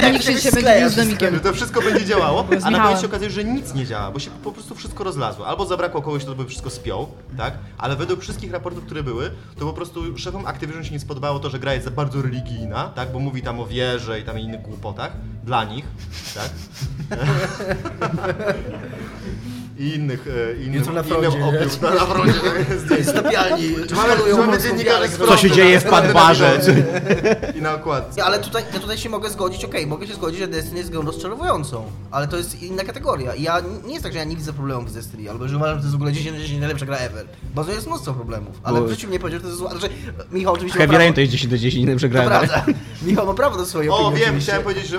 Dominik 0.00 0.22
się 0.22 0.34
dzisiaj 0.34 0.52
będzie 0.52 0.80
bił 0.80 0.88
z 0.88 0.94
Dominikiem. 0.96 1.34
że 1.34 1.40
to 1.40 1.52
wszystko 1.52 1.82
będzie 1.82 2.04
działało, 2.04 2.40
a 2.48 2.52
na 2.52 2.56
Michałem. 2.56 2.82
koniec 2.82 3.00
się 3.00 3.06
okazuje, 3.06 3.30
że 3.30 3.44
nic 3.44 3.74
nie 3.74 3.86
działa, 3.86 4.10
bo 4.10 4.18
się 4.18 4.30
po 4.44 4.52
prostu 4.52 4.74
wszystko 4.74 5.04
rozlazło. 5.04 5.46
Albo 5.46 5.66
zabrakło 5.66 6.02
kogoś, 6.02 6.22
kto 6.24 6.34
by 6.34 6.44
wszystko 6.46 6.70
spiął, 6.70 7.08
tak? 7.36 7.54
Ale 7.78 7.96
według 7.96 8.20
wszystkich 8.20 8.52
raportów, 8.52 8.84
które 8.84 9.02
były, 9.02 9.30
to 9.58 9.66
po 9.66 9.72
prostu 9.72 10.18
szefom 10.18 10.46
Activision 10.46 10.84
się 10.84 10.90
nie 10.92 11.00
spodobało 11.00 11.38
to, 11.38 11.50
że 11.50 11.58
gra 11.58 11.72
jest 11.74 11.84
za 11.84 11.90
bardzo 11.90 12.22
religijna, 12.22 12.88
tak? 12.94 13.12
Bo 13.12 13.18
mówi 13.18 13.42
tam 13.42 13.60
o 13.60 13.66
wierze 13.66 14.20
i 14.20 14.22
tam 14.22 14.38
innych 14.38 14.62
głupotach. 14.62 15.12
Dla 15.44 15.64
nich, 15.64 15.84
tak? 16.34 16.48
I 19.78 19.94
innych, 19.94 20.24
e, 20.52 20.62
innym, 20.62 20.74
Jutro 20.74 20.92
na 20.92 21.02
froncie, 21.02 21.38
nie? 21.38 21.44
opium. 21.44 21.68
Na, 21.82 21.90
na 21.94 22.06
froncie, 22.06 22.34
zdjęcie. 22.84 23.04
Stapialni, 23.04 23.68
Czy 23.88 23.94
mamy, 23.94 24.14
czy 24.30 24.36
mamy 24.38 24.58
dziennikarze 24.62 25.08
z 25.08 25.18
Co 25.18 25.36
się 25.36 25.50
dzieje 25.50 25.74
na- 25.74 25.80
w 25.80 25.84
Padbarze? 25.84 26.60
I 27.58 27.62
na 27.62 27.74
okładce. 27.74 28.24
Ale 28.24 28.38
tutaj, 28.38 28.64
ja 28.74 28.80
tutaj 28.80 28.98
się 28.98 29.08
mogę 29.08 29.30
zgodzić, 29.30 29.64
okej, 29.64 29.86
mogę 29.86 30.06
się 30.06 30.14
zgodzić, 30.14 30.40
że 30.40 30.48
Destiny 30.48 30.78
jest 30.78 30.90
grą 30.90 31.02
rozczarowującą, 31.02 31.84
ale 32.10 32.28
to 32.28 32.36
jest 32.36 32.62
inna 32.62 32.84
kategoria. 32.84 33.34
I 33.34 33.42
ja 33.42 33.60
nie 33.86 33.92
jest 33.92 34.02
tak, 34.02 34.12
że 34.12 34.18
ja 34.18 34.24
nie 34.24 34.36
widzę 34.36 34.52
problemów 34.52 34.90
z 34.90 34.94
Destiny, 34.94 35.30
albo 35.30 35.48
że 35.48 35.56
uważam, 35.56 35.76
że 35.76 35.80
to 35.80 35.86
jest 35.86 35.92
w 35.92 35.96
ogóle 35.96 36.12
10 36.12 36.36
na 36.36 36.42
10 36.42 36.60
najlepsza 36.60 36.86
gra 36.86 36.96
ever. 36.96 37.26
Bo 37.54 37.64
to 37.64 37.72
jest 37.72 37.86
mnóstwo 37.86 38.12
problemów, 38.14 38.60
ale 38.62 38.82
w 38.82 38.90
życiu 38.90 39.08
mnie 39.08 39.18
powiedział, 39.18 39.38
że 39.38 39.42
to 39.42 39.48
jest 39.48 39.58
zła. 39.58 39.70
Znaczy, 39.70 39.88
Michał 40.32 40.54
oczywiście 40.54 40.78
Heavy 40.78 40.98
Rain 40.98 41.14
to 41.14 41.20
jest 41.20 41.32
10 41.32 41.50
do 41.50 41.58
10, 41.58 41.86
nie 41.86 41.92
to 41.92 41.98
przegrałem. 41.98 42.28
prawda. 42.28 42.64
Michał 43.06 43.26
ma 43.26 43.34
prawo 43.34 43.56
do 43.56 43.66
swojej 43.66 43.90
O, 43.90 43.94
opinii 43.96 44.14
wiem, 44.14 44.22
oczywiście. 44.24 44.50
chciałem 44.52 44.62
powiedzieć, 44.62 44.88
że 44.90 44.98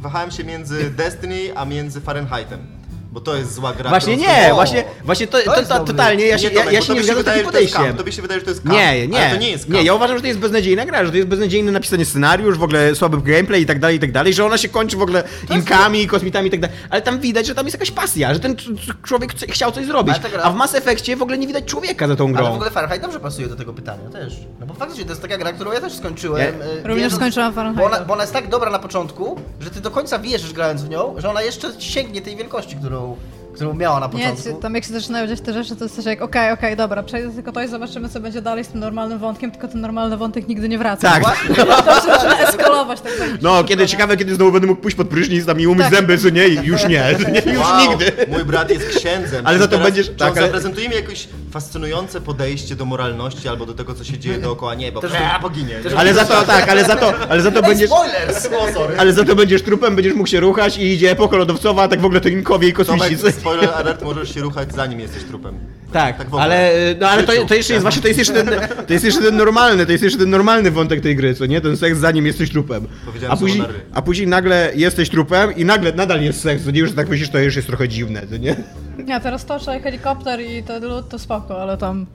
wahałem 0.00 0.30
się 0.30 0.44
między 0.44 0.90
Destiny 0.90 1.38
a 1.54 1.64
między 1.64 2.00
Fahrenheitem. 2.00 2.79
Bo 3.12 3.20
to 3.20 3.36
jest 3.36 3.54
zła 3.54 3.72
gra. 3.72 3.90
Właśnie 3.90 4.16
którą- 4.16 4.32
nie, 4.32 4.52
O! 4.52 4.54
właśnie, 4.54 4.84
właśnie 5.04 5.26
to, 5.26 5.38
to, 5.42 5.56
jest 5.56 5.68
to, 5.70 5.78
dobry. 5.78 5.94
totalnie, 5.94 6.26
ja 6.26 6.38
się, 6.38 6.48
nie, 6.48 6.54
ja, 6.54 6.60
Tomek, 6.60 6.74
ja 6.74 6.80
się 6.82 6.94
nie 6.94 7.00
tobie 7.00 7.04
zgadzam 7.12 7.22
z 7.22 7.26
takim 7.26 7.32
to 7.32 7.40
jest 7.40 7.46
podejściem. 7.46 7.82
Kam, 7.86 7.96
tobie 7.96 8.12
się 8.12 8.22
wydaje, 8.22 8.40
że 8.40 8.44
to 8.44 8.50
jest 8.50 8.62
kam, 8.62 8.72
Nie, 8.72 9.08
nie. 9.08 9.20
Ale 9.20 9.30
to 9.30 9.36
nie 9.40 9.50
jest 9.50 9.64
kam. 9.64 9.74
Nie, 9.74 9.82
ja 9.82 9.94
uważam, 9.94 10.16
że 10.16 10.20
to 10.20 10.26
jest 10.26 10.38
beznadziejna 10.38 10.86
gra, 10.86 11.04
że 11.04 11.10
to 11.10 11.16
jest 11.16 11.28
beznadziejny 11.28 11.72
napisany 11.72 12.04
scenariusz, 12.04 12.58
w 12.58 12.62
ogóle 12.62 12.94
słaby 12.94 13.16
gameplay 13.32 13.62
i 13.62 13.66
tak 13.66 13.78
dalej, 13.80 13.96
i 13.96 14.00
tak 14.00 14.12
dalej, 14.12 14.34
że 14.34 14.44
ona 14.44 14.58
się 14.58 14.68
kończy 14.68 14.96
w 14.96 15.02
ogóle 15.02 15.22
inkami, 15.54 16.06
kosmitami 16.06 16.48
i 16.48 16.50
tak 16.50 16.60
dalej. 16.60 16.76
Ale 16.90 17.02
tam 17.02 17.20
widać, 17.20 17.46
że 17.46 17.54
tam 17.54 17.66
jest 17.66 17.74
jakaś 17.74 17.90
pasja, 17.90 18.34
że 18.34 18.40
ten 18.40 18.56
człowiek 19.02 19.34
chciał 19.50 19.72
coś 19.72 19.86
zrobić. 19.86 20.14
Gra- 20.16 20.42
A 20.42 20.50
w 20.50 20.54
Mass 20.54 20.74
Effectie 20.74 21.16
w 21.16 21.22
ogóle 21.22 21.38
nie 21.38 21.46
widać 21.46 21.64
człowieka 21.64 22.08
za 22.08 22.16
tą 22.16 22.24
Ale 22.24 22.32
w 22.32 22.36
grą. 22.36 22.54
ogóle 22.54 22.70
Fahrenheit 22.70 23.02
dobrze 23.02 23.20
pasuje 23.20 23.48
do 23.48 23.56
tego 23.56 23.72
pytania 23.72 24.08
też. 24.12 24.34
No 24.60 24.66
bo 24.66 24.74
faktycznie 24.74 25.04
to 25.04 25.10
jest 25.10 25.22
taka 25.22 25.38
gra, 25.38 25.52
którą 25.52 25.72
ja 25.72 25.80
też 25.80 25.92
skończyłem. 25.92 26.40
Ja- 26.58 26.66
y, 26.84 26.88
Również 26.88 27.14
skończyłam 27.14 27.52
Bo 27.74 27.84
ona, 27.84 28.00
bo 28.00 28.12
ona 28.12 28.22
jest 28.22 28.32
tak 28.32 28.48
dobra 28.48 28.70
na 28.70 28.78
początku, 28.78 29.40
że 29.60 29.70
ty 29.70 29.80
do 29.80 29.90
końca 29.90 30.18
wierzysz 30.18 30.52
grając 30.52 30.82
w 30.82 30.88
nią, 30.88 31.14
że 31.18 31.30
ona 31.30 31.42
jeszcze 31.42 31.68
sięgnie 31.78 32.20
tej 32.22 32.36
wielkości, 32.36 32.76
którą, 32.76 32.99
So 33.00 33.18
którą 33.60 33.74
miała 33.74 34.00
na 34.00 34.06
Nie, 34.06 34.12
początku. 34.12 34.42
ci- 34.50 34.62
tam 34.62 34.74
jak 34.74 34.84
się 34.84 34.92
zaczynają 34.92 35.26
dziać 35.26 35.40
te 35.40 35.52
rzeczy, 35.52 35.76
to 35.76 35.84
jest 35.84 35.96
coś 35.96 36.04
jak, 36.04 36.22
okej, 36.22 36.52
okej, 36.52 36.76
dobra, 36.76 37.02
przejdę 37.02 37.30
tylko 37.34 37.52
to 37.52 37.62
i 37.62 37.68
zobaczymy, 37.68 38.08
co 38.08 38.20
będzie 38.20 38.42
dalej 38.42 38.64
z 38.64 38.68
tym 38.68 38.80
normalnym 38.80 39.18
wątkiem, 39.18 39.50
tylko 39.50 39.68
ten 39.68 39.80
normalny 39.80 40.16
wątek 40.16 40.48
nigdy 40.48 40.68
nie 40.68 40.78
wraca. 40.78 41.10
Tak. 41.10 41.24
To 41.24 41.54
się 41.54 42.06
zaczyna 42.12 42.38
eskalować 42.48 43.00
tak 43.00 43.12
No, 43.42 43.64
kiedy 43.64 43.86
ciekawe, 43.86 44.16
kiedy 44.16 44.34
znowu 44.34 44.52
będę 44.52 44.66
mógł 44.66 44.80
pójść 44.82 44.96
pod 44.96 45.08
prysznic 45.08 45.46
tam 45.46 45.60
i 45.60 45.66
umyć 45.66 45.82
Tak. 45.84 45.94
zęby, 45.94 46.18
co 46.18 46.28
nie? 46.28 46.46
Już 46.48 46.84
nie, 46.88 47.04
nie 47.46 47.52
już 47.52 47.60
Wow, 47.62 47.80
nigdy. 47.90 48.12
Mój 48.28 48.44
brat 48.44 48.70
jest 48.70 48.88
księdzem. 48.98 49.46
Ale 49.46 49.56
Czy 49.58 49.62
za 49.62 49.68
to 49.68 49.78
będziesz- 49.78 50.06
Czy 50.06 50.14
tak, 50.14 50.36
ale- 50.36 50.46
zaprezentuje 50.46 50.88
mi 50.88 50.94
jakieś 50.94 51.28
fascynujące 51.52 52.20
podejście 52.20 52.76
do 52.76 52.84
moralności 52.84 53.48
albo 53.48 53.66
do 53.66 53.74
tego, 53.74 53.94
co 53.94 54.04
się 54.04 54.18
dzieje 54.18 54.38
dookoła 54.38 54.74
nieba. 54.74 55.00
Też- 55.00 55.12
Eee, 55.14 55.40
poginie. 55.42 55.74
Ale 55.96 56.14
za 56.14 56.24
to, 56.24 56.42
tak, 56.42 56.68
ale 56.68 56.84
za 56.84 56.96
to, 56.96 57.12
ale 57.28 57.42
za 57.42 57.50
to 57.50 57.62
będziesz... 57.62 57.90
sorry. 58.74 58.94
Ale 58.98 59.12
za 59.12 59.24
to 59.24 59.36
będziesz 59.36 59.62
trupem, 59.62 59.96
będziesz 59.96 60.14
mógł 60.14 60.28
się 60.28 60.40
ruchać 60.40 60.78
i 60.78 60.92
idzie 60.92 61.10
epoka 61.10 61.36
lodowcowa, 61.36 61.82
a 61.82 61.88
tak 61.88 62.00
w 62.00 62.04
ogóle 62.04 62.20
to 62.20 62.28
inkowie 62.28 62.68
i 62.68 62.72
kosmici. 62.72 63.16
Spoiler 63.52 63.74
alert, 63.74 64.02
możesz 64.02 64.34
się 64.34 64.40
ruchać 64.40 64.74
zanim 64.74 65.00
jesteś 65.00 65.24
trupem. 65.24 65.58
Tak, 65.92 66.18
Tak 66.18 66.26
w 66.26 66.28
ogóle. 66.28 66.42
ale, 66.42 66.74
y, 66.90 66.96
no, 67.00 67.08
ale 67.08 67.22
to, 67.22 67.32
to 67.48 67.54
jeszcze 67.54 67.72
jest 67.72 67.82
właśnie, 67.82 68.02
to 68.02 68.08
jest 68.08 68.18
jeszcze 68.18 68.32
ten, 68.44 68.50
to 68.86 68.92
jest 68.92 69.04
jeszcze 69.04 69.20
ten 69.20 69.36
normalny, 69.36 69.86
to 69.86 69.92
jest 69.92 70.04
jeszcze 70.04 70.18
ten 70.18 70.30
normalny 70.30 70.70
wątek 70.70 71.00
tej 71.00 71.16
gry, 71.16 71.34
co 71.34 71.46
nie? 71.46 71.60
Ten 71.60 71.76
seks 71.76 71.98
zanim 71.98 72.26
jesteś 72.26 72.50
trupem. 72.50 72.86
Powiedziałem 73.06 73.32
A 73.34 73.36
później, 73.36 73.64
a 73.92 74.02
później 74.02 74.26
nagle 74.28 74.70
jesteś 74.74 75.10
trupem 75.10 75.56
i 75.56 75.64
nagle 75.64 75.92
nadal 75.92 76.22
jest 76.22 76.40
seks, 76.40 76.64
co 76.64 76.70
nie? 76.70 76.80
Już 76.80 76.92
tak 76.92 77.08
myślisz, 77.08 77.28
to 77.30 77.38
już 77.38 77.56
jest 77.56 77.68
trochę 77.68 77.88
dziwne, 77.88 78.22
co 78.30 78.36
nie? 78.36 78.56
Nie, 79.04 79.20
teraz 79.20 79.44
toczę 79.44 79.80
helikopter 79.80 80.40
i 80.40 80.62
to, 80.62 81.02
to 81.02 81.18
spoko, 81.18 81.62
ale 81.62 81.76
tam... 81.76 82.06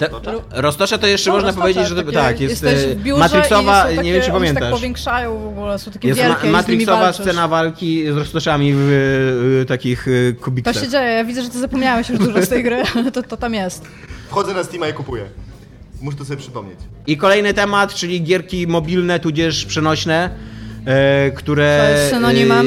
Roztocza? 0.00 0.32
Roztocza 0.50 0.98
to 0.98 1.06
jeszcze 1.06 1.30
No, 1.30 1.36
można 1.36 1.52
powiedzieć, 1.52 1.88
że 1.88 1.94
to, 1.94 2.02
takie- 2.02 2.12
tak, 2.12 2.40
jest 2.40 2.64
e, 2.64 2.94
w 2.94 3.02
biurze 3.02 3.20
Matrixowa, 3.20 3.82
takie, 3.82 4.02
nie 4.02 4.12
wiem 4.12 4.22
czy 4.22 4.32
one 4.32 4.46
się 4.46 4.52
tak 4.54 4.60
pamiętasz. 4.62 4.70
powiększają 4.80 5.38
w 5.38 5.46
ogóle, 5.46 5.78
są 5.78 5.90
takie 5.90 6.08
Jest 6.08 6.20
wielkie 6.20 6.50
Matrixowa 6.50 7.12
scena 7.12 7.48
walki 7.48 8.12
z 8.12 8.16
roztoczami 8.16 8.72
w 8.74 8.90
e, 9.58 9.60
e, 9.62 9.64
takich 9.64 10.08
e, 10.08 10.32
To 10.32 10.44
kubiksach. 10.44 10.84
się 10.84 10.88
dzieje, 10.88 11.12
ja 11.12 11.24
widzę, 11.24 11.42
że 11.42 11.48
ty 11.48 11.58
zapomniałeś 11.60 12.08
już 12.08 12.18
dużo 12.18 12.42
z 12.42 12.48
tej 12.48 12.62
gry, 12.62 12.82
ale 12.94 13.12
to, 13.12 13.22
to 13.22 13.36
tam 13.36 13.54
jest. 13.54 13.84
Wchodzę 14.28 14.54
na 14.54 14.64
Steama 14.64 14.88
i 14.88 14.92
kupuję. 14.92 15.24
Muszę 16.00 16.16
to 16.18 16.24
sobie 16.24 16.36
przypomnieć. 16.36 16.78
I 17.06 17.16
kolejny 17.16 17.54
temat, 17.54 17.94
czyli 17.94 18.22
gierki 18.22 18.66
mobilne, 18.66 19.20
tudzież 19.20 19.64
przenośne, 19.66 20.30
e, 20.86 21.30
które... 21.30 21.80
To 21.86 21.98
jest 21.98 22.10
synonimem? 22.10 22.66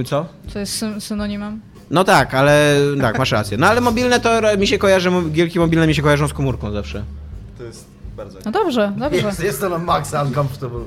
e, 0.00 0.04
co? 0.04 0.26
Co 0.52 0.58
jest 0.58 0.78
syn 0.78 1.00
synonimem? 1.00 1.60
No 1.90 2.04
tak, 2.04 2.34
ale 2.34 2.76
tak, 3.00 3.18
masz 3.18 3.32
rację. 3.32 3.58
No 3.58 3.66
ale 3.66 3.80
mobilne 3.80 4.20
to 4.20 4.40
mi 4.58 4.66
się 4.66 4.78
kojarzy, 4.78 5.10
gierki 5.32 5.58
mobilne 5.58 5.86
mi 5.86 5.94
się 5.94 6.02
kojarzą 6.02 6.28
z 6.28 6.32
komórką 6.32 6.70
zawsze. 6.72 7.04
To 7.58 7.64
jest 7.64 7.86
bardzo... 8.16 8.38
No 8.44 8.50
dobrze, 8.52 8.92
dobrze. 8.98 9.26
Jest, 9.26 9.42
jest 9.44 9.60
to 9.60 9.68
na 9.68 9.78
maksa 9.78 10.22
uncomfortable. 10.22 10.80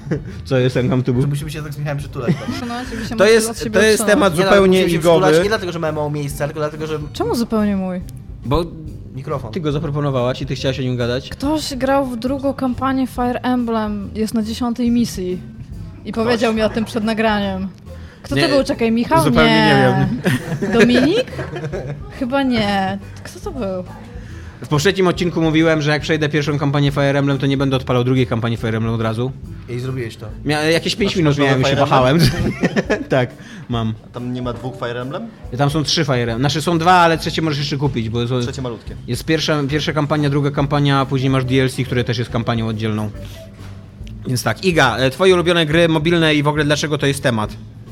Co 0.44 0.58
jest 0.58 0.74
ten 0.74 0.88
come 0.90 1.02
to 1.02 1.12
book? 1.12 1.26
Musimy 1.26 1.50
się 1.50 1.62
tak 1.62 1.74
z 1.74 1.78
Michałem 1.78 1.98
przytulać. 1.98 2.32
się 3.08 3.16
To 3.16 3.24
jest, 3.24 3.68
to 3.72 3.82
jest 3.82 4.06
temat 4.06 4.34
Nie, 4.34 4.40
no, 4.40 4.44
zupełnie 4.44 4.84
przytulać 4.84 5.20
igowy, 5.26 5.42
Nie 5.42 5.48
dlatego, 5.48 5.72
że 5.72 5.78
mamy 5.78 5.92
mało 5.92 6.10
miejsca, 6.10 6.44
tylko 6.44 6.60
dlatego, 6.60 6.86
że 6.86 6.98
Czemu 7.12 7.34
zupełnie 7.34 7.76
mój? 7.76 8.00
bo 8.44 8.64
mikrofon. 9.14 9.52
ty 9.52 9.60
go 9.60 9.72
zaproponowałaś 9.72 10.42
i 10.42 10.46
ty 10.46 10.54
chciałaś 10.54 10.78
o 10.78 10.82
nim 10.82 10.96
gadać. 10.96 11.28
Ktoś 11.28 11.74
grał 11.74 12.06
w 12.06 12.16
drugą 12.16 12.54
kampanię 12.54 13.06
Fire 13.06 13.40
Emblem, 13.42 14.10
jest 14.14 14.34
na 14.34 14.42
dziesiątej 14.42 14.90
misji. 14.90 15.40
I 16.04 16.12
powiedział 16.12 16.54
mi 16.54 16.62
o 16.62 16.70
tym 16.70 16.84
przed 16.84 17.04
nagraniem. 17.04 17.68
Kto 18.22 18.34
Nie, 18.34 18.42
to 18.42 18.48
był? 18.48 18.64
Czekaj, 18.64 18.92
Michał? 18.92 19.24
zupełnie 19.24 19.52
nie 19.52 20.08
Dominik? 20.78 21.24
Chyba 22.18 22.42
nie. 22.42 22.98
Kto 23.24 23.40
to 23.40 23.50
był? 23.50 23.84
W 24.64 24.68
poprzednim 24.68 25.06
odcinku 25.08 25.42
mówiłem, 25.42 25.82
że 25.82 25.90
jak 25.90 26.02
przejdę 26.02 26.28
pierwszą 26.28 26.58
kampanię 26.58 26.90
Fire 26.90 27.18
Emblem, 27.18 27.38
to 27.38 27.46
nie 27.46 27.56
będę 27.56 27.76
odpalał 27.76 28.04
drugiej 28.04 28.26
kampanii 28.26 28.56
Fire 28.56 28.76
Emblem 28.76 28.94
od 28.94 29.00
razu. 29.00 29.32
I 29.68 29.78
zrobiłeś 29.78 30.16
to. 30.16 30.26
Mia 30.44 30.62
jakieś 30.62 30.96
5 30.96 31.10
Masz- 31.10 31.16
minut 31.16 31.38
miałem 31.38 31.62
i 31.62 31.64
się 31.64 31.76
wahałem. 31.76 32.18
tak, 33.08 33.30
mam. 33.68 33.94
A 34.10 34.14
tam 34.14 34.32
nie 34.32 34.42
ma 34.42 34.52
dwóch 34.52 34.74
Fire 34.78 35.00
Emblem? 35.00 35.28
Tam 35.58 35.70
są 35.70 35.82
trzy 35.84 36.04
Fire 36.04 36.18
Emblem. 36.20 36.38
Znaczy 36.38 36.62
są 36.62 36.78
dwa, 36.78 36.92
ale 36.92 37.18
trzecie 37.18 37.42
możesz 37.42 37.58
jeszcze 37.58 37.76
kupić, 37.76 38.08
bo 38.08 38.28
są, 38.28 38.40
Trzecie 38.40 38.62
malutkie. 38.62 38.94
jest 39.06 39.24
pierwsza, 39.24 39.62
pierwsza 39.68 39.92
kampania, 39.92 40.30
druga 40.30 40.50
kampania, 40.50 41.00
a 41.00 41.06
później 41.06 41.30
masz 41.30 41.44
DLC, 41.44 41.76
które 41.86 42.04
też 42.04 42.18
jest 42.18 42.30
kampanią 42.30 42.68
oddzielną. 42.68 43.10
Więc 44.26 44.42
tak, 44.42 44.64
Iga, 44.64 44.96
e, 44.96 45.10
twoje 45.10 45.34
ulubione 45.34 45.66
gry 45.66 45.88
mobilne 45.88 46.34
i 46.34 46.42
w 46.42 46.48
ogóle 46.48 46.64
dlaczego 46.64 46.98
to 46.98 47.06
jest 47.06 47.22
temat? 47.22 47.50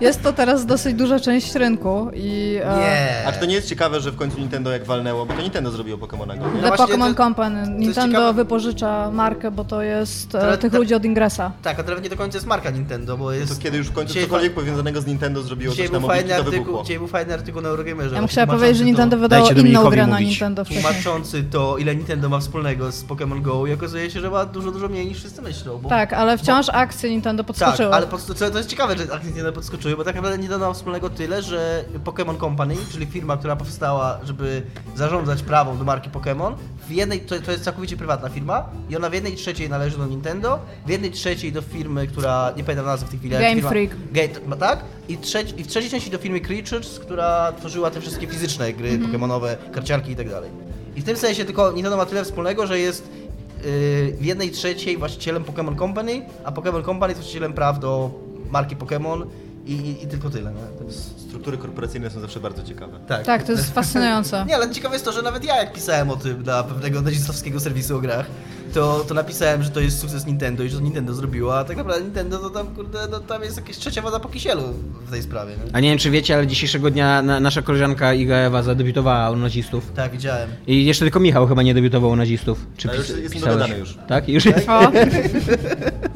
Jest 0.00 0.22
to 0.22 0.32
teraz 0.32 0.66
dosyć 0.66 0.94
duża 0.94 1.20
część 1.20 1.54
rynku 1.54 2.10
i... 2.14 2.58
e, 2.64 2.76
Nie. 2.78 3.28
A 3.28 3.32
czy 3.32 3.38
to 3.40 3.46
nie 3.46 3.54
jest 3.54 3.68
ciekawe, 3.68 4.00
że 4.00 4.10
w 4.10 4.16
końcu 4.16 4.38
Nintendo 4.38 4.70
jak 4.70 4.84
walnęło, 4.84 5.26
bo 5.26 5.34
to 5.34 5.42
Nintendo 5.42 5.70
zrobiło 5.70 5.98
Pokemona 5.98 6.36
Go, 6.36 6.44
nie? 6.54 6.60
The 6.62 6.68
właśnie 6.68 6.86
Pokémon 6.86 7.08
to- 7.14 7.14
Company. 7.24 7.68
Nintendo 7.78 8.34
wypożycza 8.34 9.10
markę, 9.10 9.50
bo 9.50 9.64
to 9.64 9.82
jest 9.82 10.34
e, 10.34 10.40
Ale 10.42 10.58
tych 10.58 10.72
to- 10.72 10.78
ludzi 10.78 10.94
od 10.94 11.04
Ingresa. 11.04 11.52
Tak, 11.62 11.80
a 11.80 11.82
teraz 11.82 12.02
nie 12.02 12.08
do 12.10 12.16
końca 12.16 12.36
jest 12.36 12.46
marka 12.46 12.70
Nintendo, 12.70 13.16
bo 13.16 13.24
To 13.24 13.32
jest... 13.32 13.62
kiedy 13.62 13.78
już 13.78 13.86
w 13.88 13.92
końcu 13.92 14.08
Dzisiaj 14.08 14.24
cokolwiek 14.28 14.54
powiązanego 14.54 15.00
z 15.00 15.06
Nintendo 15.06 15.42
zrobiło 15.42 15.70
Dzisiaj 15.72 15.86
coś 15.86 15.92
na 15.92 16.00
mobilki, 16.00 16.20
fajny 16.28 16.34
to 16.34 16.36
artykuł, 16.48 16.64
wybuchło. 16.64 16.82
dzisiaj 16.82 16.98
był 16.98 17.08
fajny 17.08 17.34
artykuł 17.34 17.62
na 17.62 17.68
Eurogamerze. 17.68 18.14
Ja 18.14 18.20
bym 18.20 18.28
chciała 18.28 18.46
powiedzieć, 18.46 18.76
że 18.78 18.84
Nintendo 18.84 19.16
to, 19.16 19.20
wydało 19.20 19.50
inną 19.50 19.90
grę 19.90 20.06
na. 20.06 20.20
Nintendo 20.20 20.64
wcześniej. 20.64 20.84
Tłumaczący 20.84 21.42
to, 21.44 21.78
ile 21.78 21.96
Nintendo 21.96 22.28
ma 22.28 22.40
wspólnego 22.40 22.92
z 22.92 23.04
Pokémon 23.04 23.42
Go 23.42 23.66
i 23.66 23.72
okazuje 23.72 24.10
się, 24.10 24.20
że 24.20 24.30
ma 24.30 24.44
dużo, 24.46 24.70
dużo 24.72 24.88
mniej 24.88 25.06
niż 25.06 25.18
wszyscy 25.18 25.42
myślą. 25.42 25.78
Bo... 25.78 25.88
Tak, 25.88 26.12
ale 26.12 26.38
wciąż 26.38 26.66
akcje 26.72 27.10
Nintendo 27.10 27.42
Tak, 27.44 27.46
podskoczyły. 27.46 27.94
ale 27.94 28.06
podsko- 28.06 28.34
to, 28.34 28.50
to 28.50 28.58
jest 28.58 28.70
ciekawe, 28.70 28.96
że 28.98 29.02
akcje 29.04 29.24
Nintendo 29.26 29.52
podskoczyły, 29.52 29.89
bo 29.96 30.04
tak 30.04 30.14
naprawdę 30.14 30.38
Nintendo 30.38 30.66
ma 30.68 30.72
wspólnego 30.74 31.10
tyle, 31.10 31.42
że 31.42 31.84
Pokémon 32.04 32.40
Company, 32.40 32.76
czyli 32.92 33.06
firma, 33.06 33.36
która 33.36 33.56
powstała, 33.56 34.20
żeby 34.24 34.62
zarządzać 34.96 35.42
prawą 35.42 35.78
do 35.78 35.84
marki 35.84 36.10
Pokémon, 36.10 36.54
w 36.88 36.90
jednej, 36.90 37.20
to, 37.20 37.40
to 37.40 37.52
jest 37.52 37.64
całkowicie 37.64 37.96
prywatna 37.96 38.28
firma 38.28 38.64
i 38.90 38.96
ona 38.96 39.10
w 39.10 39.12
jednej 39.12 39.34
trzeciej 39.34 39.68
należy 39.68 39.98
do 39.98 40.06
Nintendo, 40.06 40.58
w 40.86 40.90
jednej 40.90 41.10
trzeciej 41.10 41.52
do 41.52 41.62
firmy, 41.62 42.06
która, 42.06 42.52
nie 42.56 42.64
pamiętam 42.64 42.86
nazwy 42.86 43.06
w 43.06 43.10
tej 43.10 43.18
chwili, 43.18 43.34
Game 43.34 43.54
firma, 43.54 43.70
Freak. 43.70 43.90
Gate, 44.12 44.40
ma 44.46 44.56
tak? 44.56 44.84
I, 45.08 45.18
trzeci, 45.18 45.60
I 45.60 45.64
w 45.64 45.66
trzeciej 45.66 45.90
części 45.90 46.10
do 46.10 46.18
firmy 46.18 46.40
Creatures, 46.40 46.98
która 46.98 47.52
tworzyła 47.52 47.90
te 47.90 48.00
wszystkie 48.00 48.26
fizyczne 48.26 48.72
gry 48.72 48.90
Mhm. 48.90 49.12
Pokémonowe, 49.12 49.56
karciarki 49.72 50.12
i 50.12 50.16
tak 50.16 50.30
dalej. 50.30 50.50
I 50.96 51.00
w 51.00 51.04
tym 51.04 51.16
sensie 51.16 51.44
tylko 51.44 51.72
Nintendo 51.72 51.96
ma 51.96 52.06
tyle 52.06 52.24
wspólnego, 52.24 52.66
że 52.66 52.78
jest 52.78 53.10
yy, 53.10 54.16
w 54.20 54.24
jednej 54.24 54.50
trzeciej 54.50 54.96
właścicielem 54.98 55.44
Pokémon 55.44 55.78
Company, 55.78 56.22
a 56.44 56.52
Pokémon 56.52 56.84
Company 56.84 57.10
jest 57.10 57.20
właścicielem 57.20 57.52
praw 57.52 57.80
do 57.80 58.10
marki 58.50 58.76
Pokémon 58.76 59.26
i, 59.70 59.72
i, 59.72 60.04
i 60.04 60.06
tylko 60.06 60.30
tyle. 60.30 60.52
To 60.78 60.84
jest... 60.84 61.20
Struktury 61.20 61.58
korporacyjne 61.58 62.10
są 62.10 62.20
zawsze 62.20 62.40
bardzo 62.40 62.62
ciekawe. 62.62 62.98
Tak. 63.08 63.24
Tak, 63.24 63.42
to 63.42 63.52
jest 63.52 63.74
fascynujące. 63.80 64.44
Nie, 64.48 64.54
ale 64.54 64.70
ciekawe 64.70 64.94
jest 64.94 65.04
to, 65.04 65.12
że 65.12 65.22
nawet 65.22 65.44
ja 65.44 65.56
jak 65.56 65.72
pisałem 65.72 66.10
o 66.10 66.16
tym 66.16 66.42
dla 66.42 66.64
pewnego 66.64 67.02
nazistowskiego 67.02 67.60
serwisu 67.60 67.96
o 67.96 68.00
grach, 68.00 68.26
to, 68.74 69.04
to 69.08 69.14
napisałem, 69.14 69.62
że 69.62 69.70
to 69.70 69.80
jest 69.80 69.98
sukces 70.00 70.26
Nintendo 70.26 70.62
i 70.62 70.68
że 70.68 70.76
to 70.76 70.82
Nintendo 70.82 71.14
zrobiło, 71.14 71.58
a 71.58 71.64
tak 71.64 71.76
naprawdę 71.76 72.04
Nintendo 72.04 72.38
to 72.38 72.50
tam, 72.50 72.66
kurde, 72.66 72.98
no 73.10 73.20
tam 73.20 73.42
jest 73.42 73.56
jakaś 73.56 73.76
trzecia 73.76 74.02
woda 74.02 74.20
po 74.20 74.28
kisielu 74.28 74.62
w 75.06 75.10
tej 75.10 75.22
sprawie. 75.22 75.52
Nie? 75.52 75.70
A 75.72 75.80
nie 75.80 75.88
wiem, 75.88 75.98
czy 75.98 76.10
wiecie, 76.10 76.34
ale 76.34 76.46
dzisiejszego 76.46 76.90
dnia 76.90 77.22
na, 77.22 77.40
nasza 77.40 77.62
koleżanka 77.62 78.14
Iga 78.14 78.36
Ewa 78.36 78.62
zadebiutowała 78.62 79.30
u 79.30 79.36
nazistów. 79.36 79.92
Tak, 79.96 80.12
widziałem. 80.12 80.50
I 80.66 80.84
jeszcze 80.84 81.04
tylko 81.04 81.20
Michał 81.20 81.46
chyba 81.46 81.62
nie 81.62 81.74
debiutował 81.74 82.10
u 82.10 82.16
nazistów. 82.16 82.66
Czy 82.76 82.88
Ale 82.88 82.98
już 82.98 83.06
pis- 83.06 83.18
jest 83.18 83.34
pisałeś? 83.34 83.70
już. 83.78 83.98
Tak? 84.08 84.28
Już 84.28 84.44
jest? 84.44 84.66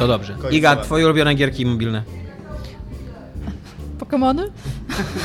To 0.00 0.08
dobrze. 0.08 0.32
Końcowa. 0.32 0.54
Iga, 0.54 0.76
twoje 0.76 1.04
ulubione 1.04 1.34
gierki 1.34 1.66
mobilne. 1.66 2.02
Pokemony? 3.98 4.46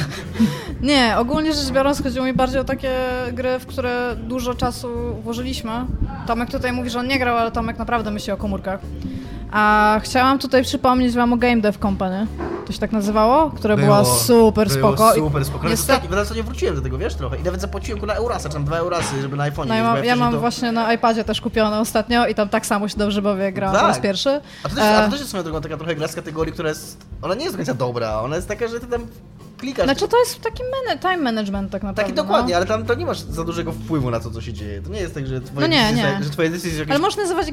Nie, 0.81 1.15
ogólnie 1.17 1.53
rzecz 1.53 1.71
biorąc 1.71 2.03
chodziło 2.03 2.25
mi 2.25 2.33
bardziej 2.33 2.59
o 2.59 2.63
takie 2.63 2.91
gry, 3.33 3.59
w 3.59 3.65
które 3.65 4.15
dużo 4.15 4.55
czasu 4.55 4.87
włożyliśmy. 5.23 5.71
Tomek 6.27 6.51
tutaj 6.51 6.71
mówi, 6.73 6.89
że 6.89 6.99
on 6.99 7.07
nie 7.07 7.19
grał, 7.19 7.37
ale 7.37 7.51
Tomek 7.51 7.77
naprawdę 7.77 8.11
myśli 8.11 8.33
o 8.33 8.37
komórkach. 8.37 8.79
A 9.51 9.99
chciałam 10.03 10.39
tutaj 10.39 10.63
przypomnieć 10.63 11.13
wam 11.15 11.33
o 11.33 11.37
Game 11.37 11.61
Dev 11.61 11.79
Company. 11.79 12.27
To 12.65 12.73
się 12.73 12.79
tak 12.79 12.91
nazywało? 12.91 13.49
Które 13.49 13.77
była 13.77 14.05
super 14.05 14.67
było 14.67 14.95
spoko. 14.95 15.13
Super 15.13 15.45
spoko. 15.45 15.69
Niestety, 15.69 15.93
Niestety, 15.93 16.07
w 16.07 16.17
zasadzie 16.17 16.43
wróciłem 16.43 16.75
do 16.75 16.81
tego, 16.81 16.97
wiesz, 16.97 17.15
trochę. 17.15 17.37
I 17.37 17.43
nawet 17.43 17.61
zapłaciłem 17.61 17.99
kurwa 17.99 18.13
Eurasa, 18.13 18.49
czy 18.49 18.53
tam 18.53 18.65
dwa 18.65 18.77
Eurasy, 18.77 19.21
żeby 19.21 19.37
na 19.37 19.43
iPhone 19.43 19.67
no, 19.67 19.75
ja 19.75 19.83
mam, 19.83 20.05
ja 20.05 20.15
mam 20.15 20.33
to... 20.33 20.39
właśnie 20.39 20.71
na 20.71 20.93
iPadzie 20.93 21.23
też 21.23 21.41
kupione 21.41 21.79
ostatnio 21.79 22.27
i 22.27 22.35
tam 22.35 22.49
tak 22.49 22.65
samo 22.65 22.87
się 22.87 22.97
dobrze 22.97 23.21
bawię, 23.21 23.51
grałam 23.51 23.75
Tak. 23.75 23.83
po 23.83 23.87
raz 23.87 23.99
pierwszy. 23.99 24.41
A 24.63 24.69
to, 24.69 24.75
też, 24.75 24.83
a 24.83 25.01
E, 25.01 25.05
to 25.05 25.11
też 25.11 25.19
jest 25.19 25.29
swoją 25.29 25.43
drogą 25.43 25.61
taka 25.61 25.77
trochę 25.77 25.95
gra 25.95 26.07
z 26.07 26.15
kategorii, 26.15 26.53
która 26.53 26.69
jest... 26.69 26.97
Ona 27.21 27.33
nie 27.35 27.43
jest 27.43 27.53
do 27.53 27.57
końca 27.57 27.73
dobra, 27.73 28.19
ona 28.21 28.35
jest 28.35 28.47
taka, 28.47 28.67
że 28.67 28.79
ty 28.79 28.87
tam 28.87 29.01
klikasz... 29.57 29.85
Znaczy 29.85 30.07
to 30.07 30.19
jest 30.19 30.41
taki 30.41 30.63
man- 30.63 30.99
time 30.99 31.17
management 31.17 31.71
tak 31.71 31.83
naprawdę. 31.83 32.03
Taki 32.03 32.13
dokładnie, 32.13 32.51
no. 32.51 32.57
ale 32.57 32.65
tam 32.65 32.85
to 32.85 32.95
nie 32.95 33.05
masz 33.05 33.19
za 33.19 33.43
dużego 33.43 33.71
wpływu 33.71 34.11
na 34.11 34.19
to, 34.19 34.31
co 34.31 34.41
się 34.41 34.53
dzieje. 34.53 34.81
To 34.81 34.89
nie 34.89 34.99
jest 34.99 35.13
tak, 35.13 35.27
że 35.27 35.41
twoje 35.41 35.67
No 35.67 35.67
nie, 35.67 35.83
decyzje, 35.83 36.17
nie. 36.17 36.23
że 36.23 36.29
twoje 36.29 36.49
decyzje 36.49 36.79
jakieś... 36.79 36.91
Ale 36.91 36.99
można 36.99 37.23
nazywać 37.23 37.45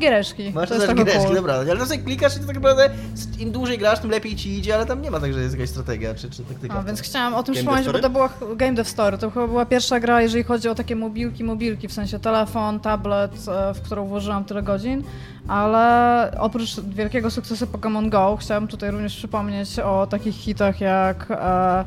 to 0.53 0.67
też 0.67 0.79
trochę 0.79 0.95
giereczki, 0.95 1.25
cool. 1.25 1.35
dobra, 1.35 1.55
ale 1.55 1.77
tam 1.77 1.87
sobie 1.87 2.03
klikasz 2.03 2.37
i 2.37 2.41
to 2.41 2.47
tak 2.47 2.55
naprawdę 2.55 2.91
im 3.39 3.53
dłużej 3.53 3.79
grasz, 3.79 3.99
tym 3.99 4.11
lepiej 4.11 4.37
ci 4.37 4.59
idzie, 4.59 4.75
ale 4.75 4.87
tam 4.87 5.03
nie 5.03 5.11
ma 5.11 5.21
tak, 5.21 5.33
że 5.33 5.41
jest 5.41 5.55
jakaś 5.55 5.69
strategia 5.69 6.15
czy, 6.15 6.31
czy 6.31 6.45
taktyka. 6.45 6.75
A, 6.75 6.83
więc 6.83 7.01
chciałam 7.01 7.35
o 7.35 7.43
tym 7.43 7.55
przypomnieć, 7.55 7.87
bo 7.87 7.99
to 7.99 8.11
była 8.11 8.29
Game 8.57 8.75
Dev 8.75 8.91
Story. 8.91 9.19
To 9.19 9.31
chyba 9.31 9.47
była 9.47 9.67
pierwsza 9.67 10.01
gra, 10.01 10.23
jeżeli 10.23 10.45
chodzi 10.45 10.69
o 10.69 10.75
takie 10.75 10.97
mobilki, 10.97 11.45
mobilki, 11.45 11.89
w 11.89 11.93
sensie 11.93 12.19
telefon, 12.19 12.81
tablet, 12.81 13.33
e, 13.49 13.75
w 13.75 13.83
którą 13.83 14.07
włożyłam 14.07 14.45
tyle 14.45 14.63
godzin. 14.63 15.05
Ale 15.49 16.31
oprócz 16.39 16.81
wielkiego 16.81 17.31
sukcesu 17.31 17.67
Pokémon 17.67 18.09
Go, 18.09 18.37
chciałam 18.41 18.69
tutaj 18.69 18.91
również 18.91 19.17
przypomnieć 19.17 19.79
o 19.79 20.07
takich 20.07 20.37
hitach 20.37 20.81
jak 20.81 21.27
e, 21.31 21.85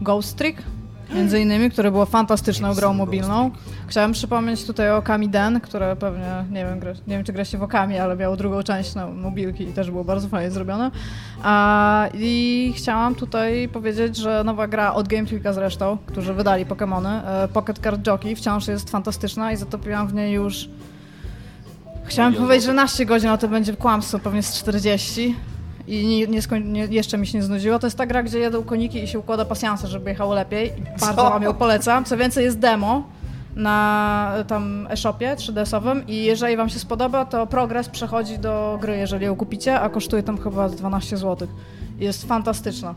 Ghost 0.00 0.36
Trick, 0.36 0.62
między 1.14 1.40
innymi, 1.40 1.70
które 1.70 1.90
było 1.90 2.06
fantastyczną 2.06 2.74
grą 2.74 2.94
mobilną. 2.94 3.50
Chciałam 3.86 4.12
przypomnieć 4.12 4.64
tutaj 4.64 4.90
o 4.90 5.02
Kamiden, 5.02 5.60
które 5.60 5.96
pewnie, 5.96 6.44
nie 6.50 6.64
wiem, 6.64 6.80
gra, 6.80 6.92
nie 6.92 7.16
wiem 7.16 7.24
czy 7.24 7.32
gra 7.32 7.44
się 7.44 7.58
w 7.58 7.62
Okami, 7.62 7.98
ale 7.98 8.16
miało 8.16 8.36
drugą 8.36 8.62
część 8.62 8.94
na 8.94 9.06
mobilki 9.06 9.64
i 9.68 9.72
też 9.72 9.90
było 9.90 10.04
bardzo 10.04 10.28
fajnie 10.28 10.50
zrobione. 10.50 10.90
A, 11.42 12.08
I 12.14 12.72
chciałam 12.76 13.14
tutaj 13.14 13.68
powiedzieć, 13.68 14.16
że 14.16 14.44
nowa 14.44 14.68
gra 14.68 14.94
od 14.94 15.08
Game 15.08 15.26
Freaka 15.26 15.52
zresztą, 15.52 15.98
którzy 16.06 16.34
wydali 16.34 16.66
Pokémony, 16.66 17.20
e, 17.24 17.48
Pocket 17.48 17.78
Card 17.78 18.06
Jockey, 18.06 18.36
wciąż 18.36 18.68
jest 18.68 18.90
fantastyczna 18.90 19.52
i 19.52 19.56
zatopiłam 19.56 20.08
w 20.08 20.14
niej 20.14 20.32
już 20.32 20.68
Chciałam 22.04 22.34
powiedzieć, 22.34 22.64
że 22.64 22.70
11 22.70 23.06
godzin, 23.06 23.28
a 23.30 23.38
to 23.38 23.48
będzie 23.48 23.76
kłamstwo, 23.76 24.18
pewnie 24.18 24.42
z 24.42 24.54
40. 24.54 25.34
I 25.86 26.06
nie, 26.06 26.26
nie, 26.26 26.42
skoń, 26.42 26.64
nie, 26.68 26.84
jeszcze 26.84 27.18
mi 27.18 27.26
się 27.26 27.38
nie 27.38 27.44
znudziło. 27.44 27.78
To 27.78 27.86
jest 27.86 27.98
ta 27.98 28.06
gra, 28.06 28.22
gdzie 28.22 28.38
jedą 28.38 28.62
koniki 28.62 29.04
i 29.04 29.08
się 29.08 29.18
układa 29.18 29.44
pasjanse, 29.44 29.88
żeby 29.88 30.10
jechało 30.10 30.34
lepiej. 30.34 30.66
I 30.66 31.00
bardzo 31.00 31.22
Co? 31.22 31.30
wam 31.30 31.42
ją 31.42 31.54
polecam. 31.54 32.04
Co 32.04 32.16
więcej, 32.16 32.44
jest 32.44 32.58
demo 32.58 33.02
na 33.56 34.32
e, 34.36 34.44
tam 34.44 34.86
e-shopie 34.90 35.36
3DS-owym 35.36 36.02
i 36.08 36.24
jeżeli 36.24 36.56
wam 36.56 36.68
się 36.68 36.78
spodoba, 36.78 37.24
to 37.24 37.46
progres 37.46 37.88
przechodzi 37.88 38.38
do 38.38 38.78
gry, 38.80 38.96
jeżeli 38.96 39.26
ją 39.26 39.36
kupicie, 39.36 39.80
a 39.80 39.88
kosztuje 39.88 40.22
tam 40.22 40.38
chyba 40.38 40.68
12 40.68 41.16
zł. 41.16 41.48
Jest 41.98 42.28
fantastyczna. 42.28 42.94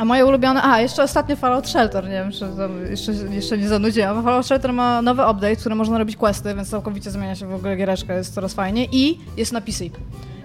A 0.00 0.04
moje 0.04 0.26
ulubione. 0.26 0.62
A, 0.62 0.80
jeszcze 0.80 1.02
ostatnio 1.02 1.36
Fallout 1.36 1.68
Shelter. 1.68 2.04
Nie 2.04 2.10
wiem, 2.10 2.32
czy 2.32 2.46
jeszcze, 2.90 3.12
jeszcze 3.12 3.58
nie 3.58 3.68
zanudziłam. 3.68 4.24
Fallout 4.24 4.46
Shelter 4.46 4.72
ma 4.72 5.02
nowy 5.02 5.22
update, 5.22 5.56
który 5.56 5.74
można 5.74 5.98
robić 5.98 6.16
questy, 6.16 6.54
więc 6.54 6.70
całkowicie 6.70 7.10
zmienia 7.10 7.36
się 7.36 7.46
w 7.46 7.54
ogóle 7.54 7.76
giereczka, 7.76 8.14
jest 8.14 8.34
coraz 8.34 8.54
fajnie. 8.54 8.84
I 8.92 9.18
jest 9.36 9.52
na 9.52 9.60
PC. 9.60 9.84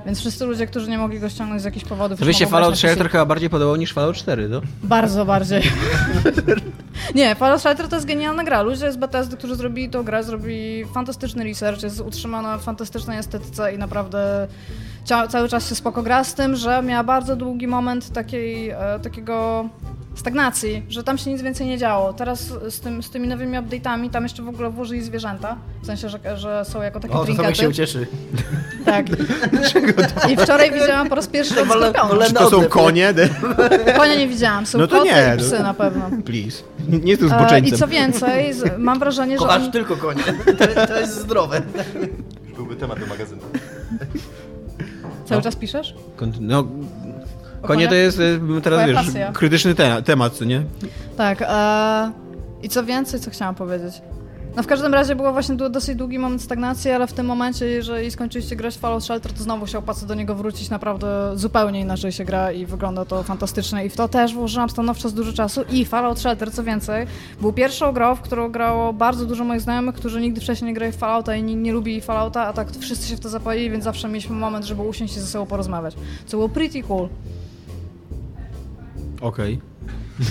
Więc 0.06 0.20
wszyscy 0.20 0.46
ludzie, 0.46 0.68
którzy 0.68 0.90
nie 0.90 0.98
mogli 0.98 1.20
go 1.20 1.30
ściągnąć 1.30 1.62
z 1.62 1.66
jakichś 1.66 1.86
powodów. 1.86 2.20
mogą 2.20 2.32
grać 2.32 2.50
Fallout. 2.50 2.78
Shelter 2.78 3.10
chyba 3.10 3.26
bardziej 3.26 3.50
podobał 3.50 3.76
niż 3.76 3.94
Fallout 3.94 4.16
4, 4.16 4.50
to? 4.50 4.62
Bardzo 4.84 5.26
bardziej. 5.26 5.62
nie, 7.16 7.36
Fallout 7.36 7.62
Shelter 7.62 7.88
to 7.88 7.96
jest 7.96 8.08
genialna 8.08 8.44
gra. 8.44 8.62
Ludzie 8.62 8.92
z 8.92 8.98
Bethesdy, 8.98 9.38
którzy 9.38 9.56
zrobili 9.56 9.90
tą 9.90 10.04
grę, 10.04 10.24
zrobili 10.24 10.86
fantastyczny 10.86 11.44
research, 11.44 11.84
jest 11.84 12.02
utrzymana 12.02 12.58
w 12.58 12.64
fantastycznej 12.64 13.20
estetyce 13.20 13.74
i 13.74 13.78
naprawdę 13.78 14.48
cia- 15.06 15.28
cały 15.28 15.50
czas 15.50 15.70
się 15.70 15.76
spoko 15.76 16.04
gra 16.04 16.24
z 16.24 16.34
tym, 16.34 16.56
że 16.56 16.82
miała 16.84 17.04
bardzo 17.04 17.36
długi 17.36 17.68
moment 17.68 18.10
takiej, 18.14 18.70
e, 18.70 18.78
takiego 19.04 19.70
stagnacji, 20.16 20.84
że 20.90 21.04
tam 21.04 21.18
się 21.18 21.32
nic 21.32 21.42
więcej 21.42 21.68
nie 21.68 21.78
działo. 21.78 22.14
Teraz 22.14 22.40
z, 22.70 22.80
tym, 22.80 23.04
z 23.04 23.10
tymi 23.10 23.28
nowymi 23.28 23.58
update'ami 23.58 24.10
tam 24.10 24.24
jeszcze 24.24 24.44
w 24.44 24.48
ogóle 24.48 24.70
włożyli 24.70 25.02
zwierzęta, 25.04 25.58
w 25.82 25.86
sensie, 25.86 26.10
że, 26.10 26.20
że 26.38 26.66
są 26.66 26.82
jako 26.82 27.00
takie 27.00 27.14
O, 27.14 27.18
to 27.18 27.26
Tomek 27.26 27.36
trinkety. 27.38 27.62
się 27.62 27.70
ucieszy. 27.70 28.08
Tak. 28.86 29.06
I 30.32 30.38
wczoraj 30.38 30.72
widziałam 30.72 31.10
po 31.10 31.16
raz 31.16 31.28
pierwszy 31.28 31.54
To 31.56 31.66
skorpiona. 31.66 32.10
wolę- 32.10 32.28
Czy 32.28 32.34
to 32.34 32.50
są 32.50 32.64
konie? 32.66 33.14
Konia 33.98 34.16
nie 34.16 34.28
widziałem, 34.28 34.66
są 34.66 34.78
No 34.78 34.88
to 34.88 34.96
koty 34.98 35.10
nie, 35.10 35.34
i 35.36 35.38
psy 35.40 35.56
no. 35.58 35.64
na 35.64 35.74
pewno. 35.74 36.10
Please. 36.26 36.64
Nie 36.88 37.12
jestem 37.12 37.32
E, 37.32 37.36
I 37.36 37.40
zboczeńcem. 37.40 37.80
co 37.80 37.88
więcej, 37.88 38.54
mam 38.78 39.00
wrażenie, 39.00 39.34
że 39.34 39.40
Kochasz 39.46 39.62
oni, 39.64 39.72
tylko 39.72 39.96
konie. 39.98 40.24
To, 40.76 40.88
to 40.88 41.00
jest 41.00 41.16
zdrowe. 41.20 41.62
Już 42.46 42.54
byłby 42.56 42.76
temat 42.76 43.00
do 43.00 43.06
magazynu. 43.06 43.42
Cały 45.26 45.42
czas 45.42 45.56
piszesz? 45.56 45.96
No, 46.40 46.68
konie 47.62 47.88
to 47.88 47.96
jest 47.96 48.20
e, 48.20 48.62
teraz, 48.64 48.88
wiesz, 48.88 48.96
pasja. 48.96 49.32
krytyczny 49.32 49.76
te 49.76 50.02
temat, 50.02 50.34
co 50.34 50.46
nie? 50.46 50.64
Tak. 51.18 51.42
E, 51.42 52.12
I 52.64 52.70
co 52.70 52.84
więcej, 52.84 53.20
co 53.20 53.32
chciałam 53.32 53.56
powiedzieć? 53.56 54.02
No 54.56 54.64
w 54.64 54.68
każdym 54.68 54.94
razie 54.94 55.16
było 55.16 55.32
właśnie 55.32 55.56
dosyć 55.56 55.96
długi 55.96 56.20
moment 56.20 56.42
stagnacji, 56.42 56.92
ale 56.92 57.08
w 57.08 57.14
tym 57.14 57.26
momencie, 57.26 57.66
jeżeli 57.66 58.12
skończyliście 58.12 58.56
grać 58.56 58.78
Fallout 58.78 59.04
Shelter, 59.04 59.34
to 59.34 59.44
znowu 59.44 59.68
się 59.68 59.78
opłaca 59.78 60.06
do 60.06 60.16
niego 60.16 60.36
wrócić. 60.36 60.70
Naprawdę 60.70 61.32
zupełnie 61.36 61.80
inaczej 61.80 62.12
się 62.12 62.26
gra 62.26 62.52
i 62.52 62.66
wygląda 62.66 63.06
to 63.06 63.24
fantastycznie. 63.24 63.86
I 63.86 63.90
w 63.90 63.96
to 63.96 64.08
też 64.08 64.34
włożyłam 64.34 64.70
stanowczo 64.70 65.12
dużo 65.12 65.34
czasu. 65.34 65.62
I 65.70 65.86
Fallout 65.86 66.20
Shelter, 66.20 66.52
co 66.52 66.64
więcej, 66.64 67.08
był 67.42 67.54
pierwszą 67.54 67.92
grą, 67.92 68.16
w 68.16 68.22
którą 68.22 68.52
grało 68.52 68.94
bardzo 68.94 69.26
dużo 69.26 69.44
moich 69.44 69.62
znajomych, 69.62 69.96
którzy 69.96 70.22
nigdy 70.22 70.42
wcześniej 70.42 70.68
nie 70.68 70.74
grali 70.74 70.92
w 70.92 70.96
Fallouta 70.96 71.36
i 71.36 71.44
nie, 71.44 71.56
nie 71.56 71.74
lubili 71.74 72.02
Fallouta, 72.02 72.48
a 72.48 72.54
tak 72.54 72.72
wszyscy 72.72 73.08
się 73.08 73.16
w 73.16 73.20
to 73.20 73.30
zapalili, 73.30 73.70
więc 73.70 73.84
zawsze 73.84 74.08
mieliśmy 74.08 74.36
moment, 74.36 74.66
żeby 74.66 74.82
usiąść 74.82 75.18
i 75.18 75.20
ze 75.20 75.28
sobą 75.28 75.46
porozmawiać. 75.46 75.96
Co 76.26 76.38
było 76.38 76.50
pretty 76.50 76.84
cool. 76.84 77.10
Okej. 79.22 79.75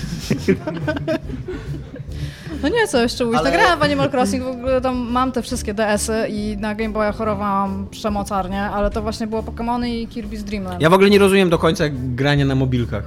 No 2.63 2.69
nie, 2.69 2.87
co 2.87 3.01
jeszcze 3.01 3.25
mówić. 3.25 3.39
Ale- 3.39 3.51
Nagrałem 3.51 3.79
w 3.79 3.83
Animal 3.83 4.09
Crossing, 4.11 4.43
w 4.43 4.47
ogóle 4.47 4.81
tam 4.81 4.97
mam 4.97 5.31
te 5.31 5.41
wszystkie 5.41 5.73
DS-y 5.73 6.27
i 6.29 6.57
na 6.57 6.75
Game 6.75 6.93
Boya 6.93 7.11
chorowałam 7.11 7.87
przemocarnie, 7.91 8.61
ale 8.61 8.89
to 8.91 9.01
właśnie 9.01 9.27
było 9.27 9.41
Pokémony 9.43 9.87
i 9.87 10.07
Kirby's 10.07 10.43
Dream 10.43 10.63
Land. 10.63 10.81
Ja 10.81 10.89
w 10.89 10.93
ogóle 10.93 11.09
nie 11.09 11.19
rozumiem 11.19 11.49
do 11.49 11.57
końca 11.57 11.83
grania 12.15 12.45
na 12.45 12.55
mobilkach. 12.55 13.03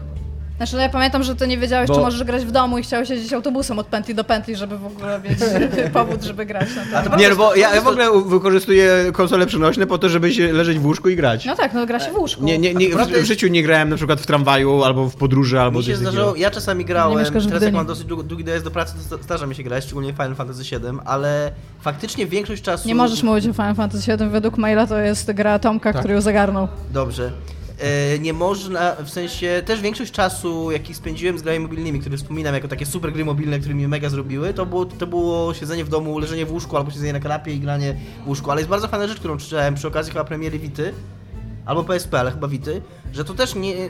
Znaczy, 0.58 0.76
no 0.76 0.82
ja 0.82 0.88
pamiętam, 0.88 1.22
że 1.22 1.36
ty 1.36 1.46
nie 1.48 1.58
wiedziałeś, 1.58 1.88
Bo- 1.88 1.94
czy 1.94 2.00
możesz 2.00 2.24
grać 2.24 2.44
w 2.44 2.50
domu 2.50 2.78
i 2.78 2.82
chciałeś 2.82 3.10
jeździć 3.10 3.32
autobusem 3.32 3.78
od 3.78 3.86
pętli 3.86 4.14
do 4.14 4.24
pętli, 4.24 4.56
żeby 4.56 4.78
w 4.78 4.86
ogóle 4.86 5.20
mieć 5.20 5.38
powód, 5.92 6.22
żeby 6.22 6.46
grać 6.46 6.68
na 6.92 7.02
tym. 7.02 7.18
Nie, 7.18 7.28
no 7.28 7.36
bo 7.36 7.54
ja, 7.54 7.74
ja 7.74 7.80
w 7.80 7.88
ogóle 7.88 8.22
wykorzystuję 8.26 8.90
konsole 9.12 9.46
przenośne 9.46 9.86
po 9.86 9.98
to, 9.98 10.08
żeby 10.08 10.32
się 10.32 10.52
leżeć 10.52 10.78
w 10.78 10.86
łóżku 10.86 11.08
i 11.08 11.16
grać. 11.16 11.44
No 11.44 11.56
tak, 11.56 11.74
no 11.74 11.86
gra 11.86 12.00
się 12.00 12.12
w 12.12 12.16
łóżku. 12.16 12.44
Nie, 12.44 12.58
nie, 12.58 12.74
nie, 12.74 12.88
w, 12.88 13.08
w 13.08 13.24
życiu 13.24 13.48
nie 13.48 13.62
grałem 13.62 13.88
na 13.88 13.96
przykład 13.96 14.20
w 14.20 14.26
tramwaju 14.26 14.84
albo 14.84 15.08
w 15.08 15.16
podróży, 15.16 15.60
albo 15.60 15.78
Mi 15.78 15.84
się 15.84 15.96
zdarzyło, 15.96 16.36
ja 16.36 16.50
czasami 16.50 16.84
grałem, 16.84 17.24
teraz 17.48 17.62
jak 17.62 17.74
mam 17.74 17.86
dosyć 17.86 18.04
długi, 18.04 18.44
dojazd 18.44 18.64
do 18.64 18.70
pracy, 18.70 18.94
to 19.10 19.18
zdarza 19.18 19.46
mi 19.46 19.54
się 19.54 19.62
grać, 19.62 19.84
szczególnie 19.84 20.12
w 20.12 20.16
Final 20.16 20.34
Fantasy 20.34 20.62
VII, 20.62 20.98
ale 21.04 21.52
faktycznie 21.80 22.26
większość 22.26 22.62
czasu... 22.62 22.88
Nie 22.88 22.94
możesz 22.94 23.22
mówić 23.22 23.46
o 23.46 23.52
Final 23.52 23.74
Fantasy 23.74 24.16
VII, 24.16 24.28
według 24.28 24.58
maila 24.58 24.86
to 24.86 24.98
jest 24.98 25.32
gra 25.32 25.58
Tomka, 25.58 25.92
Tak. 25.92 26.00
który 26.00 26.14
ją 26.14 26.20
zagarnął. 26.20 26.68
Dobrze. 26.92 27.32
E, 27.78 28.18
nie 28.18 28.32
można, 28.32 28.94
w 28.94 29.10
sensie 29.10 29.62
też 29.66 29.80
większość 29.80 30.12
czasu, 30.12 30.70
jaki 30.70 30.94
spędziłem 30.94 31.38
z 31.38 31.42
grami 31.42 31.60
mobilnymi, 31.60 32.00
które 32.00 32.16
wspominam 32.16 32.54
jako 32.54 32.68
takie 32.68 32.86
super 32.86 33.12
gry 33.12 33.24
mobilne, 33.24 33.58
które 33.58 33.74
mi 33.74 33.88
mega 33.88 34.08
zrobiły, 34.08 34.54
to 34.54 34.66
było, 34.66 34.84
to 34.84 35.06
było 35.06 35.54
siedzenie 35.54 35.84
w 35.84 35.88
domu, 35.88 36.18
leżenie 36.18 36.46
w 36.46 36.52
łóżku 36.52 36.76
albo 36.76 36.90
siedzenie 36.90 37.12
na 37.12 37.20
kanapie 37.20 37.52
i 37.52 37.60
granie 37.60 37.96
w 38.24 38.28
łóżku. 38.28 38.50
Ale 38.50 38.60
jest 38.60 38.70
bardzo 38.70 38.88
fajna 38.88 39.06
rzecz, 39.06 39.18
którą 39.18 39.36
przeczytałem 39.36 39.74
przy 39.74 39.88
okazji 39.88 40.12
chyba 40.12 40.24
premiery 40.24 40.58
Vity, 40.58 40.92
albo 41.66 41.84
PSP, 41.84 42.20
ale 42.20 42.30
chyba 42.30 42.48
Vity, 42.48 42.82
że 43.12 43.24
to 43.24 43.34
też 43.34 43.54
nie... 43.54 43.88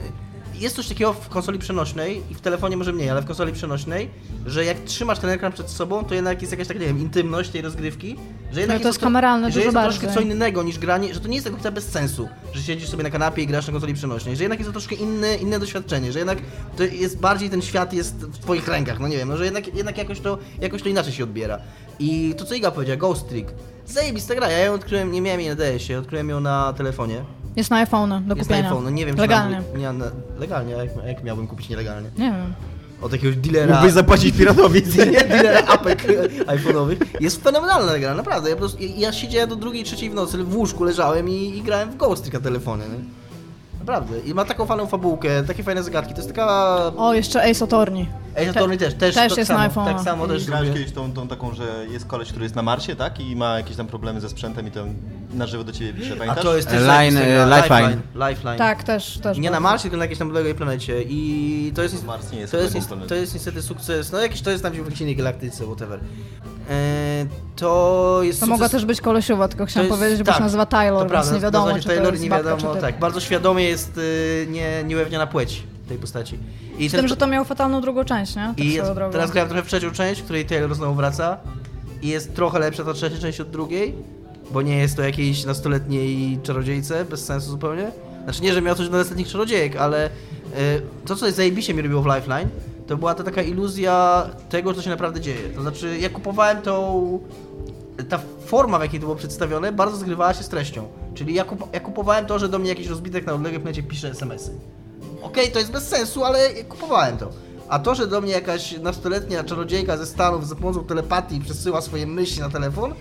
Jest 0.59 0.75
coś 0.75 0.87
takiego 0.87 1.13
w 1.13 1.29
konsoli 1.29 1.59
przenośnej 1.59 2.21
i 2.31 2.35
w 2.35 2.41
telefonie 2.41 2.77
może 2.77 2.93
mniej, 2.93 3.09
ale 3.09 3.21
w 3.21 3.25
konsoli 3.25 3.53
przenośnej, 3.53 4.09
że 4.45 4.65
jak 4.65 4.77
trzymasz 4.79 5.19
ten 5.19 5.29
ekran 5.29 5.51
przed 5.51 5.69
sobą, 5.69 6.05
to 6.05 6.15
jednak 6.15 6.41
jest 6.41 6.51
jakaś 6.51 6.67
taka, 6.67 6.79
nie 6.79 6.85
wiem, 6.85 6.99
intymność 6.99 7.49
tej 7.49 7.61
rozgrywki, 7.61 8.15
że 8.51 8.59
jednak 8.59 8.77
No 8.77 8.83
to 8.83 8.89
jest 8.89 8.99
kameralne 8.99 9.51
że 9.51 9.59
jest 9.59 9.69
to 9.69 9.73
bardziej. 9.73 9.99
troszkę 9.99 10.15
co 10.15 10.21
innego 10.21 10.63
niż 10.63 10.79
granie, 10.79 11.13
że 11.13 11.19
to 11.19 11.27
nie 11.27 11.35
jest 11.35 11.49
tak 11.63 11.73
bez 11.73 11.87
sensu, 11.89 12.29
że 12.53 12.61
siedzisz 12.63 12.89
sobie 12.89 13.03
na 13.03 13.09
kanapie 13.09 13.41
i 13.43 13.47
grasz 13.47 13.67
na 13.67 13.71
konsoli 13.73 13.93
przenośnej, 13.93 14.35
że 14.35 14.43
jednak 14.43 14.59
jest 14.59 14.69
to 14.69 14.73
troszkę 14.73 14.95
inne, 14.95 15.35
inne 15.35 15.59
doświadczenie, 15.59 16.11
że 16.11 16.19
jednak 16.19 16.37
to 16.77 16.83
jest 16.83 17.19
bardziej 17.19 17.49
ten 17.49 17.61
świat 17.61 17.93
jest 17.93 18.15
w 18.15 18.37
twoich 18.39 18.67
rękach, 18.67 18.99
no 18.99 19.07
nie 19.07 19.17
wiem, 19.17 19.29
no 19.29 19.37
że 19.37 19.45
jednak, 19.45 19.75
jednak 19.75 19.97
jakoś, 19.97 20.19
to, 20.19 20.37
jakoś 20.61 20.81
to 20.83 20.89
inaczej 20.89 21.13
się 21.13 21.23
odbiera. 21.23 21.59
I 21.99 22.33
to 22.37 22.45
co 22.45 22.53
Iga 22.55 22.71
powiedziała, 22.71 22.97
Ghost 22.97 23.29
Trick, 23.29 23.51
zajebista 23.85 24.35
gra, 24.35 24.51
ja 24.51 24.57
ją 24.59 24.73
odkryłem, 24.73 25.11
nie 25.11 25.21
miałem 25.21 25.39
jej 25.41 25.49
na 25.49 25.55
DS-ie, 25.55 25.99
odkryłem 25.99 26.29
ją 26.29 26.39
na 26.39 26.73
telefonie, 26.73 27.23
Jest 27.59 27.69
na 27.69 27.77
iPhone 27.77 28.09
do 28.09 28.35
jest 28.35 28.49
na 28.49 28.55
kupienia. 28.55 28.69
iPhone, 28.69 28.83
no 28.83 28.89
nie 28.89 29.05
wiem 29.05 29.15
czy 29.15 29.21
Legalnie. 29.21 29.61
Tam, 29.71 29.81
nie, 29.81 29.93
na, 29.93 30.05
legalnie, 30.39 30.75
a 30.75 30.83
jak, 30.83 30.89
jak 31.07 31.23
miałbym 31.23 31.47
kupić 31.47 31.69
nielegalnie? 31.69 32.09
Nie 32.17 32.31
wiem. 32.31 32.53
Od 33.01 33.11
jakiegoś 33.11 33.37
dealera... 33.37 33.73
Mógłbyś 33.73 33.93
zapłacić 33.93 34.37
piratowi. 34.37 34.83
Nie, 34.97 35.23
dealera 35.23 35.67
apek 35.67 36.03
iPhone'owych. 36.47 36.97
Jest 37.19 37.43
fenomenalna 37.43 37.99
gra, 37.99 38.13
naprawdę. 38.13 38.49
Ja, 38.49 38.55
po 38.55 38.59
prostu, 38.59 38.83
ja, 38.83 38.89
ja 38.97 39.13
siedziałem 39.13 39.49
do 39.49 39.55
drugiej, 39.55 39.83
trzeciej 39.83 40.09
w 40.09 40.13
nocy, 40.13 40.43
w 40.43 40.55
łóżku 40.55 40.83
leżałem 40.83 41.29
i, 41.29 41.57
i 41.57 41.61
grałem 41.61 41.91
w 41.91 41.97
Ghost 41.97 42.33
na 42.33 42.39
telefonie. 42.39 42.83
Nie? 42.83 43.18
Naprawdę. 43.79 44.19
I 44.19 44.33
ma 44.33 44.45
taką 44.45 44.65
fajną 44.65 44.87
fabułkę, 44.87 45.43
takie 45.43 45.63
fajne 45.63 45.83
zagadki. 45.83 46.13
To 46.13 46.19
jest 46.19 46.29
taka... 46.29 46.77
O, 46.97 47.13
jeszcze 47.13 47.49
Ace 47.51 47.65
Attorney. 47.65 48.07
Ej, 48.35 48.49
Attorney 48.49 48.77
też, 48.77 48.93
też, 48.93 49.15
też 49.15 49.29
tak 49.29 49.37
jest 49.37 49.47
samo, 49.47 49.59
na 49.59 49.69
iPhone'a. 49.69 49.85
Tak 49.85 50.03
samo 50.03 50.27
też 50.27 50.45
Grałeś 50.45 50.69
kiedyś 50.69 50.91
tą, 50.91 51.13
tą 51.13 51.27
taką, 51.27 51.53
że 51.53 51.85
jest 51.91 52.05
koleś, 52.05 52.29
który 52.29 52.45
jest 52.45 52.55
na 52.55 52.61
Marsie, 52.61 52.95
tak? 52.95 53.19
I 53.19 53.35
ma 53.35 53.57
jakieś 53.57 53.75
tam 53.75 53.87
problemy 53.87 54.21
ze 54.21 54.29
sprzętem 54.29 54.67
i 54.67 54.71
to 54.71 54.85
na 55.33 55.47
żywo 55.47 55.63
do 55.63 55.71
ciebie 55.71 55.93
pisze, 55.93 56.13
A 56.13 56.17
pamiętasz? 56.17 56.43
to 56.43 56.55
jest 56.55 56.69
też 56.69 56.83
Line, 56.83 57.17
e, 57.17 57.45
Lifeline. 57.45 57.57
Lifeline. 57.59 58.29
Lifeline. 58.29 58.57
Tak, 58.57 58.83
też, 58.83 59.19
też. 59.19 59.37
Nie 59.37 59.51
na. 59.51 59.59
Marsie, 59.59 59.81
tylko 59.81 59.97
na 59.97 60.03
jakiejś 60.03 60.19
tam 60.19 60.27
odległej 60.27 60.55
planecie. 60.55 61.03
I 61.03 61.71
to 61.75 61.81
jest, 61.83 62.05
Mars 62.05 62.31
nie 62.31 62.39
jest 62.39 62.51
to 62.51 62.57
jest, 62.57 62.89
to 63.07 63.15
jest 63.15 63.33
niestety 63.33 63.61
sukces. 63.61 64.11
No 64.11 64.19
jakiś 64.19 64.41
to 64.41 64.51
jest 64.51 64.63
tam 64.63 64.73
w 64.73 65.01
innej 65.01 65.15
galaktyce, 65.15 65.65
whatever. 65.65 65.99
E, 66.69 67.08
to 67.55 68.19
jest 68.23 68.39
To 68.39 68.45
sukces... 68.45 68.49
mogła 68.49 68.69
też 68.69 68.85
być 68.85 69.01
kolesiowa, 69.01 69.47
tylko 69.47 69.65
chciałam 69.65 69.87
To 69.89 69.93
jest- 69.93 69.99
powiedzieć, 70.01 70.19
bo 70.23 70.25
tak, 70.25 70.35
się 70.37 70.43
nazywa 70.43 70.65
To 70.65 70.71
Taylor, 70.71 70.99
więc 71.01 71.11
prawda, 71.11 71.33
nie 71.33 71.39
wiadomo, 71.39 71.65
nazywa 71.65 71.81
czy 71.81 71.87
to 71.89 71.95
Taylor 71.95 72.19
nie 72.19 72.29
babka, 72.29 72.49
wiadomo, 72.49 72.75
czy 72.75 72.81
tak. 72.81 72.99
Bardzo 72.99 73.19
świadomie 73.19 73.63
jest 73.63 73.97
y, 73.97 74.47
nie, 74.49 74.83
nieujawniona 74.83 75.27
płeć 75.27 75.63
tej 75.89 75.97
postaci. 75.97 76.37
I 76.77 76.89
Z 76.89 76.91
tym, 76.91 77.07
że 77.07 77.17
to 77.17 77.27
miał 77.27 77.45
fatalną 77.45 77.81
drugą 77.81 78.03
część, 78.03 78.35
nie? 78.35 78.41
Tak 78.41 78.59
I 78.59 78.73
jest, 78.73 78.91
teraz 79.11 79.31
grałem 79.31 79.49
trochę 79.49 79.63
w 79.63 79.67
trzecią 79.67 79.91
część, 79.91 80.21
w 80.21 80.23
której 80.23 80.45
Taylor 80.45 80.75
znowu 80.75 80.93
wraca. 80.95 81.37
I 82.01 82.07
jest 82.07 82.35
trochę 82.35 82.59
lepsza 82.59 82.83
ta 82.83 82.93
trzecia 82.93 83.17
część 83.17 83.39
od 83.39 83.49
drugiej, 83.49 83.95
bo 84.51 84.61
nie 84.61 84.77
jest 84.77 84.95
to 84.95 85.01
jakiejś 85.01 85.45
nastoletniej 85.45 86.39
czarodziejce, 86.43 87.05
bez 87.05 87.25
sensu 87.25 87.49
zupełnie. 87.51 87.91
Znaczy 88.23 88.41
nie, 88.41 88.53
że 88.53 88.61
miał 88.61 88.75
coś 88.75 88.89
do 88.89 88.97
nastoletnich 88.97 89.27
czarodziejek, 89.27 89.75
ale 89.75 90.07
y, 90.07 90.09
to, 91.05 91.15
co 91.15 91.31
zajebiście 91.31 91.73
mi 91.73 91.81
robiło 91.81 92.01
w 92.01 92.05
Lifeline, 92.05 92.49
to 92.89 92.97
była 92.97 93.15
to 93.15 93.23
taka 93.23 93.41
iluzja 93.41 94.25
tego, 94.49 94.73
co 94.73 94.81
się 94.81 94.89
naprawdę 94.89 95.21
dzieje. 95.21 95.49
To 95.55 95.61
znaczy, 95.61 95.97
ja 95.99 96.09
kupowałem 96.09 96.61
tą... 96.61 97.19
Ta 98.09 98.19
forma, 98.45 98.79
w 98.79 98.81
jakiej 98.81 98.99
to 98.99 99.05
było 99.05 99.15
przedstawione, 99.15 99.71
bardzo 99.71 99.97
zgrywała 99.97 100.33
się 100.33 100.43
z 100.43 100.49
treścią. 100.49 100.87
Czyli 101.13 101.33
ja, 101.33 101.43
kup, 101.43 101.73
ja 101.73 101.79
kupowałem 101.79 102.25
to, 102.25 102.39
że 102.39 102.49
do 102.49 102.59
mnie 102.59 102.69
jakiś 102.69 102.87
rozbitek 102.87 103.25
na 103.25 103.33
odległej 103.33 103.61
planecie 103.61 103.83
pisze 103.83 104.09
SMS-y. 104.09 104.51
Okej, 105.21 105.51
to 105.51 105.59
jest 105.59 105.71
bez 105.71 105.87
sensu, 105.87 106.23
ale 106.23 106.49
kupowałem 106.69 107.17
to. 107.17 107.29
A 107.69 107.79
to, 107.79 107.95
że 107.95 108.07
do 108.07 108.21
mnie 108.21 108.31
jakaś 108.31 108.77
nastoletnia 108.77 109.43
czarodziejka 109.43 109.97
ze 109.97 110.05
Stanów 110.05 110.47
za 110.47 110.55
pomocą 110.55 110.83
telepatii 110.83 111.39
przesyła 111.39 111.81
swoje 111.81 112.07
myśli 112.07 112.41
na 112.41 112.49
telefon, 112.49 112.93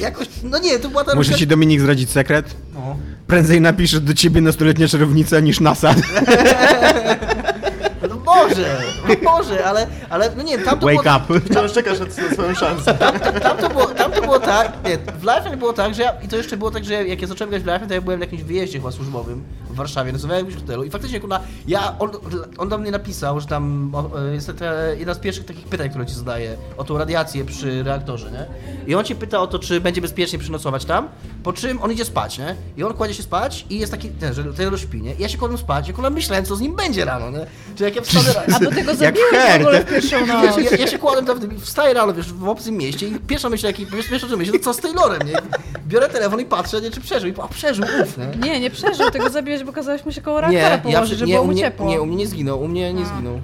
jakoś, 0.00 0.28
no 0.42 0.58
nie, 0.58 0.78
to 0.78 0.88
była 0.88 1.04
ta 1.04 1.14
Muszę 1.14 1.34
ci 1.34 1.46
Dominik 1.46 1.80
zdradzić 1.80 2.10
sekret? 2.10 2.56
No. 2.74 2.96
Prędzej 3.26 3.60
napiszę 3.60 4.00
do 4.00 4.14
ciebie 4.14 4.40
nastoletnia 4.40 4.88
czarownica 4.88 5.40
niż 5.40 5.60
NASA. 5.60 5.94
No 8.44 8.48
może, 8.48 8.82
no 9.08 9.30
może, 9.30 9.64
ale, 9.64 9.86
ale 10.10 10.36
no 10.36 10.42
nie, 10.42 10.58
tam 10.58 10.78
to 10.78 10.86
było... 10.86 11.02
Wake 11.02 11.24
up. 11.28 11.40
Wciąż 11.40 11.72
czekasz 11.72 11.98
na 11.98 12.06
swoją 12.32 12.54
szansę. 12.54 12.94
Tam 13.42 13.56
to 13.58 13.68
było, 13.68 13.86
tam 13.86 14.12
to 14.12 14.22
było 14.22 14.38
tak, 14.38 14.72
nie, 14.84 14.98
w 14.98 15.22
Life 15.22 15.56
było 15.56 15.72
tak, 15.72 15.94
że 15.94 16.02
ja, 16.02 16.12
i 16.22 16.28
to 16.28 16.36
jeszcze 16.36 16.56
było 16.56 16.70
tak, 16.70 16.84
że 16.84 17.04
jak 17.04 17.22
ja 17.22 17.28
zacząłem 17.28 17.50
grać 17.50 17.62
w 17.62 17.66
Life, 17.66 17.86
to 17.86 17.94
ja 17.94 18.00
byłem 18.00 18.20
na 18.20 18.24
jakimś 18.24 18.42
wyjeździe 18.42 18.78
chyba 18.78 18.92
służbowym 18.92 19.44
w 19.70 19.74
Warszawie, 19.74 20.12
nazywałem 20.12 20.50
się 20.50 20.56
w 20.56 20.60
hotelu 20.60 20.84
i 20.84 20.90
faktycznie 20.90 21.20
kurwa, 21.20 21.40
ja, 21.66 21.98
on, 21.98 22.10
on 22.58 22.68
do 22.68 22.78
mnie 22.78 22.90
napisał, 22.90 23.40
że 23.40 23.46
tam 23.46 23.94
o, 23.94 24.20
e, 24.28 24.34
jest 24.34 24.52
ta, 24.58 24.74
jedna 24.84 25.14
z 25.14 25.18
pierwszych 25.18 25.44
takich 25.44 25.64
pytań, 25.64 25.90
które 25.90 26.06
ci 26.06 26.14
zadaje, 26.14 26.56
o 26.76 26.84
tą 26.84 26.98
radiację 26.98 27.44
przy 27.44 27.82
reaktorze, 27.82 28.30
nie? 28.30 28.46
I 28.86 28.94
on 28.94 29.04
cię 29.04 29.14
pyta 29.14 29.40
o 29.40 29.46
to, 29.46 29.58
czy 29.58 29.80
będzie 29.80 30.00
bezpiecznie 30.00 30.38
przynocować 30.38 30.84
tam, 30.84 31.08
po 31.42 31.52
czym 31.52 31.82
on 31.82 31.92
idzie 31.92 32.04
spać, 32.04 32.38
nie? 32.38 32.56
I 32.76 32.84
on 32.84 32.94
kładzie 32.94 33.14
się 33.14 33.22
spać 33.22 33.66
i 33.70 33.78
jest 33.78 33.92
taki, 33.92 34.08
ten, 34.08 34.34
że 34.34 34.44
Taylor 34.44 34.80
śpi, 34.80 35.02
nie? 35.02 35.14
I 35.14 35.22
ja 35.22 35.28
się 35.28 35.38
kładę 35.38 35.58
spać 35.58 35.88
i 35.88 35.92
kurwa 35.92 36.10
myślałem, 36.10 36.44
co 36.44 36.56
z 36.56 36.60
nim 36.60 36.76
będzie 36.76 37.04
rano, 37.04 37.30
nie? 37.30 37.46
Czy 37.76 37.84
jak 37.84 37.96
ja 37.96 38.02
wstanę 38.02 38.32
rano... 38.32 38.33
A 38.54 38.58
do 38.60 38.70
tego 38.70 38.94
zabiłeś 38.94 39.32
w 39.52 39.60
ogóle 39.60 39.80
w 39.84 39.88
pierwszą 39.88 40.26
noc. 40.26 40.56
Ja, 40.70 40.76
ja 40.76 40.86
się 40.86 40.98
kładłem 40.98 41.26
tam, 41.26 41.38
w 41.38 41.40
tym- 41.40 41.60
wstaję 41.60 41.94
rano, 41.94 42.14
wiesz, 42.14 42.32
w 42.32 42.48
obcym 42.48 42.74
mieście 42.76 43.08
i 43.08 43.14
pierwsza 43.18 43.48
myśl, 43.48 43.66
jaki, 43.66 43.86
wiesz, 43.86 44.06
pierwsza 44.08 44.28
co 44.28 44.36
myślę, 44.36 44.52
no 44.58 44.64
co 44.64 44.74
z 44.74 44.76
Taylorem, 44.76 45.28
nie? 45.28 45.34
Biorę 45.88 46.08
telefon 46.08 46.40
i 46.40 46.44
patrzę, 46.44 46.80
nie, 46.80 46.90
czy 46.90 47.00
przeżył. 47.00 47.30
I, 47.30 47.34
a 47.42 47.48
przeżył, 47.48 47.84
uf, 48.02 48.18
nie? 48.18 48.48
Nie, 48.50 48.60
nie 48.60 48.70
przeżył, 48.70 49.10
tego 49.10 49.30
zabiłeś, 49.30 49.64
bo 49.64 49.72
kazałeś 49.72 50.04
mu 50.04 50.12
się 50.12 50.20
koło 50.20 50.40
reaktora 50.40 50.68
ja, 50.68 50.78
położyć, 50.78 51.04
przy- 51.06 51.16
żeby 51.18 51.28
nie, 51.28 51.34
było 51.34 51.44
u 51.44 51.46
mu 51.46 51.52
mnie, 51.52 51.62
ciepło. 51.62 51.86
nie, 51.88 52.02
u 52.02 52.06
mnie 52.06 52.16
nie 52.16 52.26
zginął, 52.26 52.62
u 52.62 52.68
mnie 52.68 52.92
nie 52.94 53.02
A. 53.02 53.06
zginął. 53.06 53.40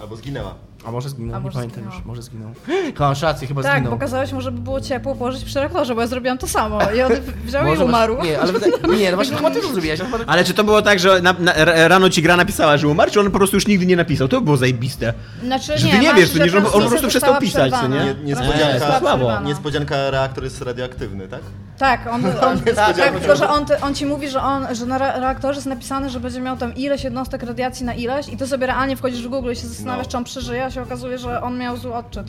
Albo 0.00 0.16
zginęła. 0.16 0.54
A 0.86 0.90
może 0.90 1.08
zginął, 1.08 1.34
A 1.34 1.38
nie 1.38 1.44
może 1.44 1.54
pamiętam 1.54 1.78
zginął. 1.82 1.96
już, 1.98 2.04
może 2.06 2.22
zginął. 2.22 2.50
Rację, 3.22 3.48
chyba 3.48 3.62
Tak, 3.62 3.72
zginął. 3.76 3.92
bo 3.92 3.98
kazałeś 3.98 4.32
mu, 4.32 4.40
żeby 4.40 4.58
było 4.60 4.80
ciepło 4.80 5.14
położyć 5.14 5.44
przy 5.44 5.58
reaktorze, 5.60 5.94
bo 5.94 6.00
ja 6.00 6.06
zrobiłam 6.06 6.38
to 6.38 6.46
samo. 6.48 6.78
I 6.96 7.02
on 7.02 7.12
wziął 7.44 7.64
Może 7.64 7.82
i 7.82 7.84
umarł. 7.84 8.16
masz- 8.16 8.26
Nie, 8.26 8.40
ale 8.40 8.52
wydaje, 8.52 8.72
nie, 8.98 9.10
no 9.10 9.16
właśnie 9.16 9.36
chyba 9.36 9.50
ty 9.50 9.60
to 9.60 9.68
chyba- 9.68 10.24
Ale 10.32 10.44
czy 10.44 10.54
to 10.54 10.64
było 10.64 10.82
tak, 10.82 10.98
że 10.98 11.22
na, 11.22 11.32
na, 11.38 11.52
rano 11.88 12.10
ci 12.10 12.22
gra 12.22 12.36
napisała, 12.36 12.76
że 12.76 12.88
umarł, 12.88 13.10
czy 13.10 13.20
on 13.20 13.30
po 13.30 13.38
prostu 13.38 13.56
już 13.56 13.66
nigdy 13.66 13.86
nie 13.86 13.96
napisał? 13.96 14.28
To 14.28 14.38
by 14.40 14.44
było 14.44 14.56
zajebiste. 14.56 15.14
Znaczy, 15.44 15.78
Że 15.78 15.86
nie, 15.86 15.92
ty 15.92 15.98
nie 15.98 16.08
masz, 16.08 16.16
wiesz, 16.20 16.30
to 16.30 16.38
że 16.38 16.44
nie, 16.44 16.50
że 16.50 16.58
on- 16.58 16.66
on 16.66 16.72
po 16.72 16.78
prostu 16.78 17.08
przestał 17.08 17.10
została 17.12 17.40
pisać, 17.40 17.72
co 17.72 17.78
przerwana. 17.78 18.04
nie? 18.04 18.14
Nie- 18.14 18.24
niespodzianka-. 18.24 19.42
Niespodzianka, 19.44 20.10
reaktor 20.10 20.44
jest 20.44 20.62
radioaktywny, 20.62 21.28
tak? 21.28 21.40
Tak, 21.78 22.06
on, 22.06 22.24
on, 22.48 22.60
tak, 22.60 22.96
tak, 22.96 23.18
tylko 23.20 23.36
że 23.36 23.48
on, 23.48 23.66
on 23.82 23.94
ci 23.94 24.06
mówi, 24.06 24.28
że, 24.28 24.42
on, 24.42 24.74
że 24.74 24.86
na 24.86 24.96
re- 24.96 25.20
reaktorze 25.20 25.54
jest 25.56 25.66
napisane, 25.66 26.10
że 26.10 26.20
będzie 26.20 26.40
miał 26.40 26.56
tam 26.56 26.74
ileś 26.74 27.04
jednostek 27.04 27.42
radiacji 27.42 27.86
na 27.86 27.94
ileś 27.94 28.28
i 28.28 28.36
ty 28.36 28.46
sobie 28.46 28.66
realnie 28.66 28.96
wchodzisz 28.96 29.22
w 29.26 29.28
Google 29.30 29.52
i 29.52 29.56
się 29.56 29.66
zastanawiasz, 29.66 30.06
No. 30.06 30.10
czy 30.10 30.16
on 30.16 30.24
przeżyje, 30.24 30.64
a 30.64 30.70
się 30.70 30.82
okazuje, 30.82 31.18
że 31.18 31.42
on 31.42 31.58
miał 31.58 31.76
zły 31.76 31.94
odczyt. 31.94 32.26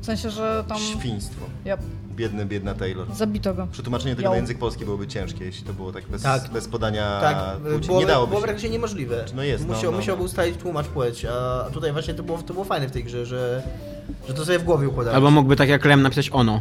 W 0.00 0.06
sensie, 0.06 0.30
że 0.30 0.64
tam... 0.68 0.78
Świństwo. 0.78 1.46
Yep, 1.66 1.80
Biedny, 2.16 2.46
biedna 2.46 2.74
Taylor. 2.74 3.06
zabito 3.14 3.54
go. 3.54 3.66
Przetłumaczenie 3.72 4.16
tego 4.16 4.22
Ją. 4.28 4.30
na 4.30 4.36
język 4.36 4.58
polski 4.58 4.84
byłoby 4.84 5.06
ciężkie, 5.06 5.44
jeśli 5.44 5.64
to 5.66 5.72
było 5.72 5.92
tak 5.92 6.06
bez, 6.08 6.22
Tak. 6.22 6.48
bez 6.50 6.68
podania 6.68 7.20
Tak, 7.20 7.36
płci. 7.56 7.86
było, 7.86 8.00
Nie 8.00 8.06
dałoby 8.06 8.28
było 8.30 8.40
się. 8.40 8.44
praktycznie 8.44 8.70
niemożliwe. 8.70 9.24
No 9.34 9.42
jest, 9.42 9.66
no, 9.68 9.74
Musiał, 9.74 9.92
no, 9.92 9.98
no. 10.08 10.14
ustalić 10.14 10.56
tłumacz 10.56 10.86
płeć, 10.86 11.24
a 11.24 11.64
tutaj 11.72 11.92
właśnie 11.92 12.14
to 12.14 12.22
było, 12.22 12.38
to 12.38 12.52
było 12.52 12.64
fajne 12.64 12.88
w 12.88 12.90
tej 12.90 13.04
grze, 13.04 13.26
że, 13.26 13.62
że 14.28 14.34
to 14.34 14.44
sobie 14.44 14.58
w 14.58 14.64
głowie 14.64 14.88
układałeś. 14.88 15.16
Albo 15.16 15.30
mógłby 15.30 15.56
tak 15.56 15.68
jak 15.68 15.84
Lem 15.84 16.02
napisać 16.02 16.30
ono. 16.32 16.60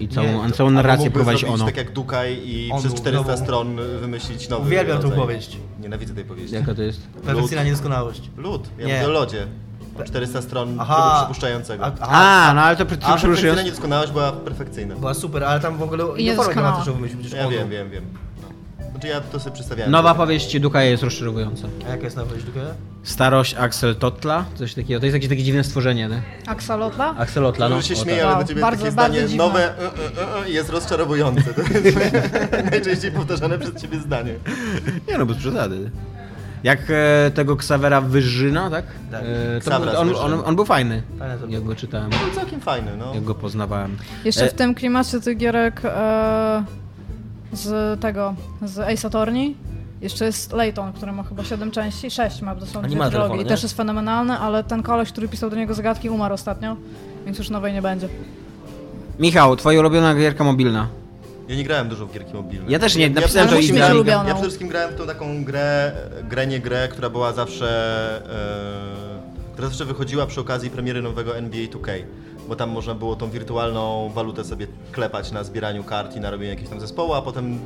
I 0.00 0.08
całą, 0.08 0.46
Nie, 0.46 0.52
całą 0.52 0.70
narrację 0.70 1.10
prowadzić 1.10 1.44
ono. 1.44 1.64
tak 1.64 1.76
jak 1.76 1.92
Dukaj 1.92 2.40
i 2.48 2.70
Onu, 2.72 2.80
przez 2.80 2.94
400 2.94 3.30
nową. 3.30 3.44
stron 3.44 3.76
wymyślić 4.00 4.48
nowy 4.48 4.66
Uwielbiam 4.66 4.96
tą 4.96 5.02
rodzaj. 5.02 5.18
powieść. 5.18 5.58
Nienawidzę 5.80 6.14
tej 6.14 6.24
powieści. 6.24 6.54
Jaka 6.54 6.74
to 6.74 6.82
jest? 6.82 7.00
Perfekcyjna 7.26 7.62
niedoskonałość. 7.64 8.30
Lód. 8.36 8.68
Ja 8.78 8.86
Nie. 8.86 8.94
mówię 8.94 9.06
o 9.06 9.10
lodzie. 9.10 9.46
O 10.00 10.04
400 10.04 10.42
stron 10.42 10.76
Aha. 10.80 11.16
przypuszczającego. 11.18 11.84
A, 11.84 11.90
A, 12.48 12.54
no 12.54 12.60
ale 12.62 12.76
to 12.76 12.82
A, 12.82 12.86
przy- 12.86 12.96
Perfekcyjna 12.96 13.16
przyruszyłem. 13.16 13.64
niedoskonałość 13.64 14.12
była 14.12 14.32
perfekcyjna. 14.32 14.96
Była 14.96 15.14
super, 15.14 15.44
ale 15.44 15.60
tam 15.60 15.76
w 15.78 15.82
ogóle 15.82 16.04
I 16.04 16.06
inną 16.06 16.12
formę 16.14 16.22
niedoskonała. 16.24 16.54
gramatyczną 16.68 16.92
wymyślił 16.94 17.36
Ja 17.40 17.48
wiem, 17.48 17.70
wiem, 17.70 17.90
wiem. 17.90 18.04
Znaczy 18.98 19.08
ja 19.08 19.20
to 19.20 19.40
sobie 19.40 19.54
przedstawiałem. 19.54 19.92
Nowa 19.92 20.14
powieść 20.14 20.60
Duka 20.60 20.82
jest 20.82 21.02
rozczarowująca. 21.02 21.68
A 21.86 21.90
jaka 21.90 22.04
jest 22.04 22.16
nowa 22.16 22.28
powieść 22.28 22.46
Dukaja? 22.46 22.74
Starość 23.02 23.54
Axel 23.54 23.96
Totla, 23.96 24.44
coś 24.54 24.74
takiego. 24.74 25.00
To 25.00 25.06
jest 25.06 25.14
jakieś 25.14 25.28
takie 25.28 25.42
dziwne 25.42 25.64
stworzenie, 25.64 26.08
nie? 26.08 26.22
Axolotla? 26.46 27.14
Axelotla, 27.18 27.68
no. 27.68 27.76
Może 27.76 27.88
się 27.88 27.94
o, 27.94 28.04
śmieje, 28.04 28.18
tak. 28.18 28.26
ale 28.26 28.36
dla 28.36 28.44
ciebie 28.44 28.60
bardzo, 28.60 28.84
takie 28.84 28.96
bardzo 28.96 29.12
zdanie 29.12 29.28
dziwne. 29.28 29.44
nowe 29.44 29.68
y, 29.68 29.82
y, 29.82 30.44
y, 30.44 30.48
y, 30.48 30.50
jest 30.50 30.70
rozczarowujące. 30.70 31.54
To 31.54 31.62
jest 31.62 31.98
najczęściej 32.70 33.12
powtarzane 33.12 33.58
przez 33.58 33.82
ciebie 33.82 33.98
zdanie. 34.00 34.34
Nie 35.08 35.18
no, 35.18 35.26
bez 35.26 35.36
przesady. 35.36 35.90
Jak 36.64 36.78
e, 36.90 37.30
tego 37.34 37.52
Xavera 37.52 38.00
Wyżyna, 38.00 38.70
tak? 38.70 38.84
Tak. 39.10 39.22
E, 39.22 39.60
to 39.60 39.80
był, 39.80 39.98
on, 39.98 40.32
on, 40.32 40.42
on 40.44 40.56
był 40.56 40.64
fajny, 40.64 41.02
Fajne 41.18 41.38
to 41.38 41.46
jak 41.46 41.64
go 41.64 41.74
czytałem, 41.74 42.10
No 42.10 42.34
całkiem 42.34 42.60
fajny, 42.60 42.96
no. 42.96 43.14
jak 43.14 43.24
go 43.24 43.34
poznawałem. 43.34 43.96
Jeszcze 44.24 44.44
E, 44.44 44.48
w 44.48 44.54
tym 44.54 44.74
klimacie 44.74 45.20
tych 45.20 45.36
gierek 45.36 45.80
e, 45.84 46.64
z 47.52 48.00
tego, 48.00 48.34
z 48.62 48.78
Ace 48.78 49.08
Attorney, 49.08 49.56
jeszcze 50.00 50.24
jest 50.24 50.52
Layton, 50.52 50.92
który 50.92 51.12
ma 51.12 51.22
chyba 51.22 51.44
7 51.44 51.70
części, 51.70 52.10
6 52.10 52.42
ma 52.42 52.54
nie 52.54 52.60
ma 52.60 52.80
dwie 52.82 52.96
telefonu, 52.98 53.10
drogi 53.10 53.34
i 53.40 53.44
nie? 53.44 53.48
też 53.48 53.62
jest 53.62 53.76
fenomenalny, 53.76 54.38
ale 54.38 54.64
ten 54.64 54.82
koleś, 54.82 55.12
który 55.12 55.28
pisał 55.28 55.50
do 55.50 55.56
niego 55.56 55.74
zagadki 55.74 56.10
umarł 56.10 56.34
ostatnio, 56.34 56.76
więc 57.26 57.38
już 57.38 57.50
nowej 57.50 57.72
nie 57.72 57.82
będzie. 57.82 58.08
Michał, 59.18 59.56
twoja 59.56 59.80
ulubiona 59.80 60.14
gierka 60.14 60.44
mobilna. 60.44 60.88
Ja 61.48 61.56
nie 61.56 61.64
grałem 61.64 61.88
dużo 61.88 62.06
w 62.06 62.12
gierki 62.12 62.34
mobilne. 62.34 62.70
Ja 62.70 62.78
też 62.78 62.96
nie, 62.96 63.02
ja, 63.02 63.10
napisałem 63.10 63.48
ja 63.48 63.52
to 63.54 63.58
i 63.58 63.58
wszystkim 63.58 63.76
grałem. 63.76 63.92
grałem- 63.92 63.96
ulubioną. 63.96 64.28
Ja 64.28 64.34
przede 64.34 64.48
wszystkim 64.48 64.68
grałem 64.68 64.90
w 64.90 64.94
tą 64.94 65.06
taką 65.06 65.44
grę, 65.44 65.92
grę 66.28 66.46
nie 66.46 66.60
grę, 66.60 66.88
która 66.88 67.10
była 67.10 67.32
zawsze, 67.32 67.68
e, 69.48 69.52
która 69.52 69.68
zawsze 69.68 69.84
wychodziła 69.84 70.26
przy 70.26 70.40
okazji 70.40 70.70
premiery 70.70 71.02
nowego 71.02 71.36
NBA 71.36 71.60
2K. 71.66 71.90
Bo 72.48 72.56
tam 72.56 72.70
można 72.70 72.94
było 72.94 73.16
tą 73.16 73.30
wirtualną 73.30 74.10
walutę 74.14 74.44
sobie 74.44 74.66
klepać 74.92 75.32
na 75.32 75.44
zbieraniu 75.44 75.84
kart 75.84 76.16
i 76.16 76.20
na 76.20 76.30
robieniu 76.30 76.50
jakiegoś 76.50 76.70
tam 76.70 76.80
zespołu, 76.80 77.14
a 77.14 77.22
potem 77.22 77.58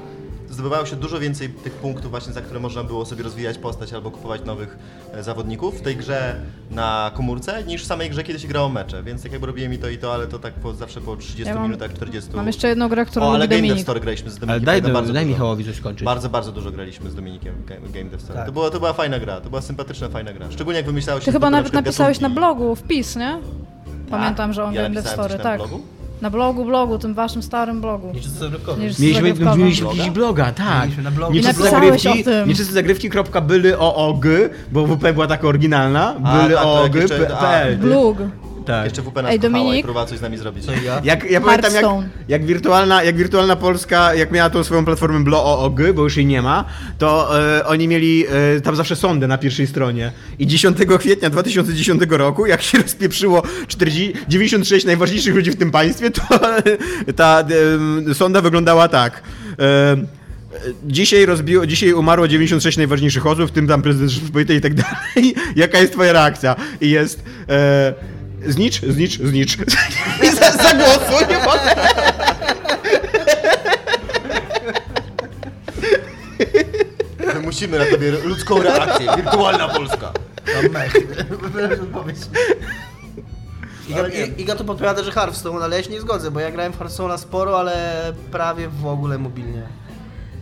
zdobywało 0.51 0.87
się 0.87 0.97
dużo 0.97 1.21
więcej 1.21 1.49
tych 1.49 1.73
punktów 1.73 2.11
właśnie, 2.11 2.33
za 2.33 2.41
które 2.41 2.61
można 2.61 2.85
było 2.85 3.05
sobie 3.07 3.23
rozwijać 3.23 3.59
postać 3.59 3.93
albo 3.93 4.11
kupować 4.11 4.45
nowych 4.45 4.79
e, 5.13 5.23
zawodników 5.23 5.79
w 5.79 5.83
tej 5.83 5.97
grze 5.97 6.41
na 6.71 7.11
komórce, 7.15 7.65
niż 7.65 7.83
w 7.83 7.87
samej 7.87 8.11
grze, 8.11 8.25
kiedy 8.25 8.39
się 8.39 8.49
grało 8.49 8.69
mecze. 8.69 9.03
Więc 9.03 9.23
tak 9.23 9.33
jakby 9.33 9.47
robiłem 9.47 9.75
i 9.75 9.79
to 9.79 9.89
i 9.89 9.99
to, 9.99 10.15
ale 10.15 10.27
to 10.27 10.39
tak 10.39 10.55
po, 10.55 10.75
zawsze 10.75 11.01
po 11.01 11.17
30 11.17 11.49
Ja 11.49 11.55
mam- 11.55 11.63
minutach, 11.63 11.93
40. 11.95 12.37
Mam 12.37 12.47
jeszcze 12.47 12.69
jedną 12.69 12.89
grę, 12.89 13.07
którą 13.07 13.27
O, 13.27 13.35
ale 13.35 13.49
Game 13.49 13.69
Dev. 13.69 13.81
Store 13.81 14.01
graliśmy 14.01 14.31
z 14.31 14.39
Dominikiem. 14.39 14.69
Ale 14.69 14.81
daj, 14.81 14.93
bardzo 14.93 15.13
daj 15.13 15.25
dużo. 15.25 15.35
Michałowi 15.35 15.65
coś 15.65 15.77
skończyć. 15.77 16.05
Bardzo, 16.05 16.29
bardzo 16.29 16.53
dużo 16.53 16.71
graliśmy 16.71 17.11
z 17.11 17.15
Dominikiem 17.15 17.55
w 17.55 17.65
Game, 17.65 17.89
Game 17.89 18.11
Dev 18.11 18.23
Store. 18.23 18.39
Tak. 18.39 18.47
To, 18.47 18.53
było, 18.53 18.71
to 18.71 18.79
była 18.79 18.93
fajna 18.93 19.19
gra, 19.19 19.41
to 19.41 19.49
była 19.51 19.63
sympatyczna, 19.63 20.09
fajna 20.09 20.33
gra. 20.33 20.51
Szczególnie 20.51 20.77
jak 20.77 20.87
wymyślałeś 20.87 21.25
Ty 21.25 21.33
chyba 21.33 21.51
nawet 21.51 21.73
napisałeś 21.73 22.21
na 22.21 22.31
blogu 22.31 22.77
wpis, 22.77 23.17
nie? 23.17 23.39
Pamiętam, 24.21 24.53
że 24.53 24.65
on 24.65 24.75
ja 24.75 24.89
napisałem 24.89 25.29
Story, 25.29 25.43
tak. 25.43 25.59
blogu? 25.59 25.81
Na 26.23 26.31
blogu, 26.31 26.65
blogu, 26.65 26.99
tym 26.99 27.15
waszym 27.15 27.43
starym 27.43 27.81
blogu. 27.81 28.11
Nie 28.15 28.21
czysto 28.21 28.39
zagrywkowy. 28.39 28.81
Nie, 28.81 28.85
Mieliśmy, 28.87 29.15
zagrywkowo. 29.15 29.57
mieliśmy 29.57 29.83
Bloga? 29.85 29.99
jakiś 29.99 30.15
bloga, 30.15 30.53
tak. 30.53 30.81
Mieliśmy 30.83 31.03
na 31.03 31.11
blogu. 31.11 31.33
Nieczyste 31.33 31.71
zagrywki, 31.71 32.25
nieczyste 32.47 32.73
zagrywki, 32.75 33.11
kropka, 33.11 33.41
byly 33.41 33.79
OOG, 33.79 34.25
bo 34.73 34.87
WP 34.87 35.13
była 35.13 35.27
taka 35.27 35.49
oryginalna, 35.49 36.15
A, 36.25 36.37
byly 36.43 36.57
tak. 37.29 37.79
Blog. 37.79 38.17
Tak. 38.63 38.85
Jeszcze 38.85 39.03
WP 39.03 39.23
nas 39.23 39.33
Ej, 39.33 39.39
kochała 39.41 39.59
i 39.59 39.63
Dominik? 39.63 39.85
próbowała 39.85 40.07
coś 40.07 40.19
z 40.19 40.23
nami 40.23 40.39
zrobić. 40.39 40.65
Co 40.65 40.73
ja? 40.73 41.01
Jak, 41.05 41.31
ja 41.31 41.41
pamiętam, 41.41 41.75
jak, 41.75 41.83
Hearthstone. 41.85 42.09
jak, 42.29 42.45
wirtualna, 42.45 43.03
jak 43.03 43.17
wirtualna 43.17 43.57
Polska, 43.57 44.15
jak 44.15 44.33
miała 44.33 44.51
tą 44.51 44.65
swoją 44.65 44.85
platformę 44.85 45.25
Blo 45.25 45.45
OOG, 45.45 45.81
bo 45.95 46.03
już 46.03 46.17
jej 46.17 46.27
nie 46.27 46.43
ma, 46.43 46.65
to 46.99 47.41
e, 47.59 47.67
oni 47.67 47.89
mieli 47.89 48.25
e, 48.57 48.61
tam 48.61 48.77
zawsze 48.77 48.97
sondę 48.97 49.27
na 49.27 49.39
pierwszej 49.39 49.67
stronie. 49.67 50.13
I 50.39 50.47
10 50.47 50.77
kwietnia 50.99 51.31
2010 51.31 52.03
roku, 52.11 52.47
jak 52.47 52.63
się 52.63 52.79
rozpieprzyło 52.83 53.43
40, 53.69 54.13
96 54.29 54.87
najważniejszych 54.87 55.35
ludzi 55.35 55.51
w 55.51 55.57
tym 55.57 55.71
państwie, 55.71 56.11
to 56.11 56.23
ta 57.17 57.45
e, 58.11 58.15
sonda 58.15 58.41
wyglądała 58.41 58.89
tak. 58.89 59.23
E, 59.59 59.97
Dzisiaj, 60.85 61.27
rozbiło, 61.27 61.67
dzisiaj 61.67 61.93
umarło 61.93 62.29
96 62.29 62.79
najważniejszych 62.79 63.27
osób, 63.27 63.49
w 63.51 63.53
tym 63.53 63.67
tam 63.69 63.83
prezydent 63.83 64.11
Rzeczypospolitej 64.11 64.57
i 64.57 64.61
tak 64.61 64.75
dalej. 64.75 65.35
Jaka 65.57 65.79
jest 65.79 65.93
twoja 65.93 66.13
reakcja? 66.13 66.57
I 66.81 66.91
jest 66.91 67.23
e, 67.49 67.95
znicz, 68.47 68.81
znicz, 68.83 69.19
znicz. 69.19 69.57
I 70.25 70.31
za- 70.37 70.53
Zagłosuj, 70.53 71.27
nie 71.31 71.39
mogę. 71.39 71.75
My 77.35 77.41
musimy 77.41 77.79
na 77.79 77.85
tobie 77.85 78.11
ludzką 78.11 78.63
reakcję, 78.63 79.07
wirtualna 79.17 79.69
Polska. 79.69 80.13
Tam 80.55 80.73
mech. 80.73 80.93
Iga, 83.89 84.07
Iga 84.39 84.55
tu 84.55 84.65
podpowiada, 84.65 85.03
że 85.03 85.13
Hearthstone, 85.13 85.65
ale 85.65 85.77
ja 85.77 85.83
się 85.83 85.91
nie 85.91 86.01
zgodzę, 86.01 86.31
bo 86.31 86.41
ja 86.41 86.51
grałem 86.51 86.73
w 86.73 86.79
Hearthstone'a 86.79 87.19
sporo, 87.19 87.59
ale 87.61 87.73
prawie 88.31 88.69
w 88.69 88.87
ogóle 88.87 89.19
mobilnie. 89.19 89.63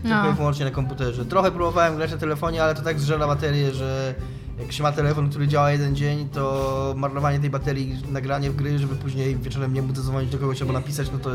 Tylko 0.02 0.22
No. 0.22 0.30
i 0.30 0.34
wyłącznie 0.34 0.64
na 0.64 0.70
komputerze. 0.70 1.24
Trochę 1.24 1.50
próbowałem 1.50 1.96
grać 1.96 2.10
na 2.10 2.16
telefonie, 2.16 2.62
ale 2.62 2.74
to 2.74 2.82
tak 2.82 3.00
zżera 3.00 3.26
baterię, 3.26 3.72
że 3.74 4.14
jak 4.60 4.72
się 4.72 4.82
ma 4.82 4.92
telefon, 4.92 5.30
który 5.30 5.48
działa 5.48 5.70
jeden 5.70 5.96
dzień, 5.96 6.28
to 6.28 6.94
marnowanie 6.96 7.40
tej 7.40 7.50
baterii, 7.50 8.02
nagranie 8.10 8.50
w 8.50 8.56
gry, 8.56 8.78
żeby 8.78 8.96
później 8.96 9.36
wieczorem 9.36 9.74
nie 9.74 9.82
móc 9.82 9.96
zadzwonić 9.96 10.30
do 10.30 10.38
kogoś 10.38 10.60
albo 10.60 10.72
napisać, 10.72 11.10
no 11.12 11.18
to 11.18 11.30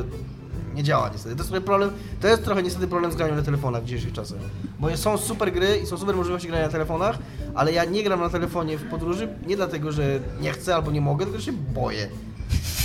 nie 0.76 0.84
działa 0.84 1.10
niestety. 1.10 1.36
To 1.36 1.44
jest 1.44 1.66
problem, 1.66 1.92
to 2.22 2.28
jest 2.28 2.44
trochę 2.44 2.64
niestety 2.64 2.88
problem 2.88 3.12
z 3.12 3.16
graniem 3.16 3.36
na 3.36 3.42
telefonach 3.42 3.84
w 3.84 3.86
dzisiejszych 3.86 4.14
czasach. 4.14 4.40
Bo 4.80 4.98
są 4.98 5.18
super 5.18 5.54
gry 5.54 5.78
i 5.84 5.86
są 5.86 5.98
super 5.98 6.16
możliwości 6.16 6.48
grania 6.48 6.66
na 6.66 6.72
telefonach, 6.72 7.18
ale 7.56 7.74
ja 7.74 7.86
nie 7.86 8.04
gram 8.04 8.20
na 8.20 8.30
telefonie 8.30 8.78
w 8.78 8.90
podróży 8.90 9.28
nie 9.48 9.56
dlatego, 9.56 9.92
że 9.92 10.20
nie 10.42 10.52
chcę 10.52 10.76
albo 10.76 10.92
nie 10.92 11.02
mogę, 11.02 11.26
tylko 11.26 11.40
że 11.40 11.46
się 11.46 11.54
boję. 11.54 12.08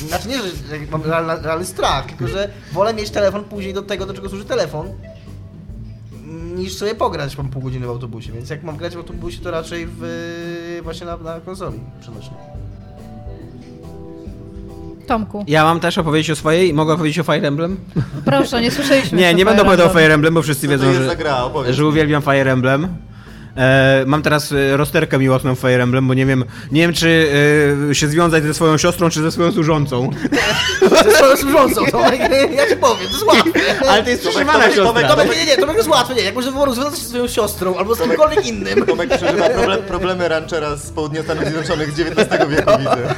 Znaczy 0.08 0.28
nie, 0.28 0.38
że 0.38 0.52
mam 0.90 1.02
realny, 1.02 1.42
realny 1.42 1.64
strach, 1.64 2.06
tylko 2.06 2.28
że 2.28 2.50
wolę 2.72 2.94
mieć 2.94 3.10
telefon 3.10 3.44
później 3.44 3.74
do 3.74 3.82
tego, 3.82 4.06
do 4.06 4.14
czego 4.14 4.28
służy 4.28 4.44
telefon, 4.44 4.88
niż 6.60 6.74
sobie 6.74 6.94
pograć 6.94 7.38
mam 7.38 7.48
pół 7.48 7.62
godziny 7.62 7.86
w 7.86 7.90
autobusie, 7.90 8.32
więc 8.32 8.50
jak 8.50 8.62
mam 8.62 8.76
grać 8.76 8.94
w 8.94 8.96
autobusie, 8.98 9.40
to 9.42 9.50
raczej 9.50 9.86
w, 9.90 10.80
właśnie 10.82 11.06
na, 11.06 11.16
na 11.16 11.40
konsoli 11.40 11.80
przenośnej. 12.00 12.40
Tomku, 15.06 15.44
Ja 15.48 15.64
mam 15.64 15.80
też 15.80 15.98
opowiedzieć 15.98 16.30
o 16.30 16.36
swojej. 16.36 16.74
Mogę 16.74 16.92
opowiedzieć 16.92 17.18
o 17.18 17.22
Fire 17.22 17.48
Emblem? 17.48 17.76
proszę, 18.24 18.60
nie 18.60 18.70
słyszeliśmy 18.70 19.18
Nie, 19.20 19.34
nie 19.34 19.44
będę 19.44 19.62
opowiadał 19.62 19.86
o. 19.86 19.90
Fire 19.90 20.14
Emblem, 20.14 20.34
bo 20.34 20.42
wszyscy 20.42 20.66
Co 20.66 20.70
wiedzą, 20.70 20.92
że, 20.92 21.16
gra? 21.16 21.42
Że 21.70 21.86
uwielbiam 21.86 22.22
Fire 22.22 22.52
Emblem. 22.52 22.88
E, 23.56 24.04
mam 24.06 24.22
teraz 24.22 24.52
e, 24.52 24.76
rozterkę 24.76 25.18
miłosną 25.18 25.54
w 25.54 25.58
Fire 25.58 25.82
Emblem, 25.82 26.08
bo 26.08 26.14
nie 26.14 26.26
wiem, 26.26 26.44
nie 26.72 26.80
wiem 26.80 26.92
czy 26.92 27.28
e, 27.90 27.94
się 27.94 28.08
związać 28.08 28.44
ze 28.44 28.54
swoją 28.54 28.78
siostrą, 28.78 29.10
czy 29.10 29.22
ze 29.22 29.32
swoją 29.32 29.52
służącą. 29.52 30.10
To 30.80 31.04
jest 31.04 31.18
swoją 31.18 31.36
służącą, 31.36 31.86
Tomek, 31.92 32.20
ja 32.56 32.68
ci 32.68 32.76
powiem, 32.76 33.06
to 33.06 33.12
jest 33.12 33.22
łatwe. 33.22 33.60
Ale 33.88 34.02
to 34.02 34.10
jest 34.10 34.22
przeżywana 34.22 34.52
Tomek, 34.52 34.66
siostra. 34.68 34.84
Tomek, 34.84 35.06
Tomek, 35.06 35.38
nie, 35.38 35.46
nie, 35.46 35.56
Tomek 35.56 35.76
jest 35.76 35.88
łatwe, 35.88 36.14
nie, 36.14 36.22
jak 36.22 36.34
można 36.34 36.52
było 36.52 36.64
rozwiązać 36.64 36.94
się 36.94 37.02
ze 37.02 37.08
swoją 37.08 37.28
siostrą 37.28 37.76
albo 37.76 37.94
z 37.94 38.00
kimkolwiek 38.00 38.46
innym. 38.46 38.84
Tomek 38.86 39.16
przeżywa 39.16 39.50
problem, 39.50 39.82
problemy 39.82 40.28
ranchera 40.28 40.76
z 40.76 40.90
południa 40.90 41.22
Stanów 41.22 41.44
Zjednoczonych 41.44 41.90
z 41.90 42.00
XIX 42.00 42.48
wieku, 42.50 42.70
widzę. 42.78 43.14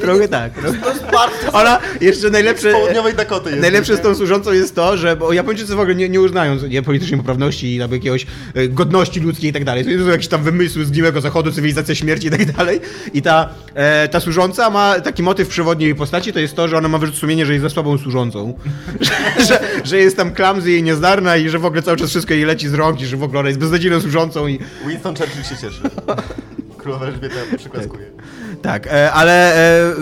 Trochę 0.00 0.28
tak. 0.28 0.52
No. 0.62 0.72
To 0.82 0.90
jest 0.90 1.02
bardzo... 1.02 1.52
Ona 1.52 1.78
jeszcze 2.00 2.30
najlepsze... 2.30 2.70
Z 2.70 2.74
południowej 2.74 3.14
Dakoty 3.14 3.50
jest. 3.50 3.62
Najlepsze 3.62 3.96
z 3.96 4.00
tą 4.00 4.14
służącą 4.14 4.52
jest 4.52 4.74
to, 4.74 4.96
że 4.96 5.16
bo 5.16 5.32
Japończycy 5.32 5.74
w 5.74 5.80
ogóle 5.80 5.94
nie, 5.94 6.08
nie 6.08 6.20
uznają 6.20 6.56
nie, 6.68 6.82
politycznej 6.82 7.20
poprawności 7.20 7.66
i 7.66 7.76
jakiegoś 7.76 8.26
e, 8.54 8.68
godności 8.68 9.20
ludzkiej 9.20 9.50
i 9.50 9.52
tak 9.52 9.64
dalej. 9.64 9.69
To 9.98 10.04
są 10.04 10.10
jakieś 10.10 10.28
tam 10.28 10.42
wymysły 10.42 10.84
z 10.84 10.88
Zgniłego 10.88 11.20
Zachodu, 11.20 11.52
cywilizacja 11.52 11.94
śmierci 11.94 12.26
i 12.26 12.30
tak 12.30 12.52
dalej. 12.52 12.80
I 13.14 13.22
ta, 13.22 13.48
e, 13.74 14.08
ta 14.08 14.20
służąca 14.20 14.70
ma 14.70 15.00
taki 15.00 15.22
motyw 15.22 15.48
przewodni 15.48 15.84
jej 15.84 15.94
postaci, 15.94 16.32
to 16.32 16.38
jest 16.38 16.56
to, 16.56 16.68
że 16.68 16.78
ona 16.78 16.88
ma 16.88 16.98
wyrzut 16.98 17.16
sumienia, 17.16 17.44
że 17.44 17.52
jest 17.52 17.62
za 17.62 17.70
słabą 17.70 17.98
służącą. 17.98 18.54
że, 19.00 19.44
że, 19.44 19.60
że 19.84 19.96
jest 19.96 20.16
tam 20.16 20.32
klamzy 20.32 20.72
i 20.72 20.82
niezdarna 20.82 21.36
i 21.36 21.48
że 21.48 21.58
w 21.58 21.64
ogóle 21.64 21.82
cały 21.82 21.96
czas 21.96 22.10
wszystko 22.10 22.34
jej 22.34 22.44
leci 22.44 22.68
z 22.68 22.74
rąk 22.74 23.00
i 23.00 23.06
że 23.06 23.16
w 23.16 23.22
ogóle 23.22 23.40
ona 23.40 23.48
jest 23.48 23.60
beznadziejną 23.60 24.00
służącą 24.00 24.48
i 24.48 24.58
Winston 24.86 25.16
Churchill 25.16 25.44
się 25.44 25.56
cieszy. 25.56 25.82
Królowa 26.78 27.06
Elżbieta 27.06 27.36
przyklaskuje. 27.56 28.06
Tak, 28.06 28.24
e, 28.66 29.12
ale 29.12 29.54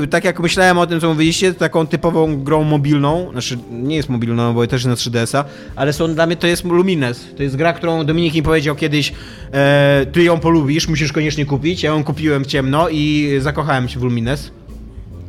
e, 0.02 0.06
tak 0.06 0.24
jak 0.24 0.40
myślałem 0.40 0.78
o 0.78 0.86
tym, 0.86 1.00
co 1.00 1.08
mówiliście, 1.08 1.54
taką 1.54 1.86
typową 1.86 2.42
grą 2.42 2.64
mobilną, 2.64 3.28
znaczy 3.32 3.58
nie 3.70 3.96
jest 3.96 4.08
mobilną, 4.08 4.54
bo 4.54 4.66
też 4.66 4.84
na 4.84 4.94
3DS-a, 4.94 5.44
ale 5.76 5.92
są 5.92 6.14
dla 6.14 6.26
mnie 6.26 6.36
to 6.36 6.46
jest 6.46 6.64
Lumines. 6.64 7.26
To 7.36 7.42
jest 7.42 7.56
gra, 7.56 7.72
którą 7.72 8.04
Dominik 8.04 8.34
mi 8.34 8.42
powiedział 8.42 8.76
kiedyś, 8.76 9.12
e, 9.52 10.06
ty 10.12 10.22
ją 10.22 10.40
polubisz, 10.40 10.88
musisz 10.88 11.12
koniecznie 11.12 11.46
kupić. 11.46 11.82
Ja 11.82 11.90
ją 11.90 12.04
kupiłem 12.04 12.44
w 12.44 12.46
ciemno 12.46 12.88
i 12.88 13.30
zakochałem 13.40 13.88
się 13.88 14.00
w 14.00 14.02
Lumines, 14.02 14.50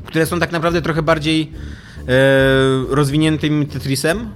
które 0.06 0.26
są 0.26 0.40
tak 0.40 0.52
naprawdę 0.52 0.82
trochę 0.82 1.02
bardziej 1.02 1.52
e, 2.08 2.96
rozwiniętym 2.96 3.66
Tetrisem. 3.66 4.30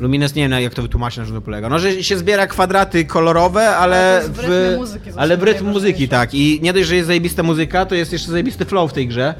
Lumines 0.00 0.34
nie 0.34 0.48
wiem 0.48 0.62
jak 0.62 0.74
to 0.74 0.82
wytłumaczyć, 0.82 1.18
na 1.18 1.24
czym 1.24 1.34
to 1.34 1.40
polega. 1.40 1.68
No, 1.68 1.78
że 1.78 2.02
się 2.04 2.18
zbiera 2.18 2.46
kwadraty 2.46 3.04
kolorowe, 3.04 3.76
ale, 3.76 4.20
Ale 4.20 4.28
w 4.28 4.38
rytmie 4.38 4.76
muzyki 4.76 5.10
ale 5.16 5.36
w 5.36 5.42
rytm 5.42 5.66
muzyki, 5.66 6.08
tak. 6.08 6.34
I 6.34 6.60
nie 6.62 6.72
dość, 6.72 6.88
że 6.88 6.96
jest 6.96 7.06
zajebista 7.06 7.42
muzyka, 7.42 7.86
to 7.86 7.94
jest 7.94 8.12
jeszcze 8.12 8.30
zajebisty 8.30 8.64
flow 8.64 8.90
w 8.90 8.94
tej 8.94 9.08
grze. 9.08 9.34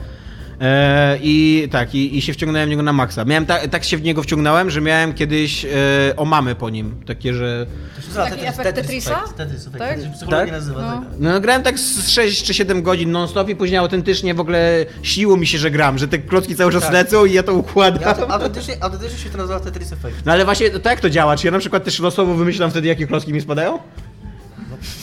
E, 0.60 1.18
I 1.22 1.68
tak, 1.72 1.94
i, 1.94 2.18
i 2.18 2.22
się 2.22 2.32
wciągnąłem 2.32 2.66
w 2.68 2.70
niego 2.70 2.82
na 2.82 2.92
maksa. 2.92 3.24
Miałem 3.24 3.46
ta, 3.46 3.68
tak 3.68 3.84
się 3.84 3.96
w 3.96 4.02
niego 4.02 4.22
wciągnąłem, 4.22 4.70
że 4.70 4.80
miałem 4.80 5.14
kiedyś 5.14 5.64
e, 5.64 5.68
omamy 6.16 6.54
po 6.54 6.70
nim. 6.70 6.94
Takie, 7.06 7.34
że. 7.34 7.66
Taki 8.14 8.46
efekt 8.46 8.74
Tetrisa? 8.74 9.22
Tetris, 9.36 9.66
efekt, 9.66 9.78
Tak? 9.78 9.88
Tetris, 9.96 10.16
psychologia 10.16 10.44
Tak? 10.44 10.52
nazywa, 10.52 10.80
No. 10.80 11.00
tak. 11.00 11.08
No 11.18 11.40
grałem 11.40 11.62
tak 11.62 11.78
z 11.78 12.08
6 12.10 12.44
czy 12.44 12.54
7 12.54 12.82
godzin 12.82 13.10
non-stop 13.12 13.48
i 13.48 13.56
później 13.56 13.78
autentycznie 13.78 14.34
w 14.34 14.40
ogóle 14.40 14.86
siło 15.02 15.36
mi 15.36 15.46
się, 15.46 15.58
że 15.58 15.70
gram, 15.70 15.98
że 15.98 16.08
te 16.08 16.18
klocki 16.18 16.56
cały 16.56 16.72
czas 16.72 16.82
Tak. 16.82 16.92
lecą 16.92 17.24
i 17.24 17.32
ja 17.32 17.42
to 17.42 17.52
Ja, 17.52 17.58
układam. 17.58 18.14
to- 18.16 18.30
autentycznie, 18.30 18.76
autentycznie 18.80 19.18
się 19.18 19.30
to 19.30 19.38
nazywa 19.38 19.60
Tetris 19.60 19.92
Effect. 19.92 20.16
No 20.26 20.32
ale 20.32 20.44
właśnie 20.44 20.70
to 20.70 20.90
jak 20.90 21.00
to 21.00 21.10
działa? 21.10 21.36
Czy 21.36 21.46
ja 21.46 21.50
na 21.50 21.58
przykład 21.58 21.84
też 21.84 22.00
losowo 22.00 22.34
wymyślam 22.34 22.70
wtedy, 22.70 22.88
jakie 22.88 23.06
klocki 23.06 23.32
mi 23.32 23.40
spadają? 23.40 23.78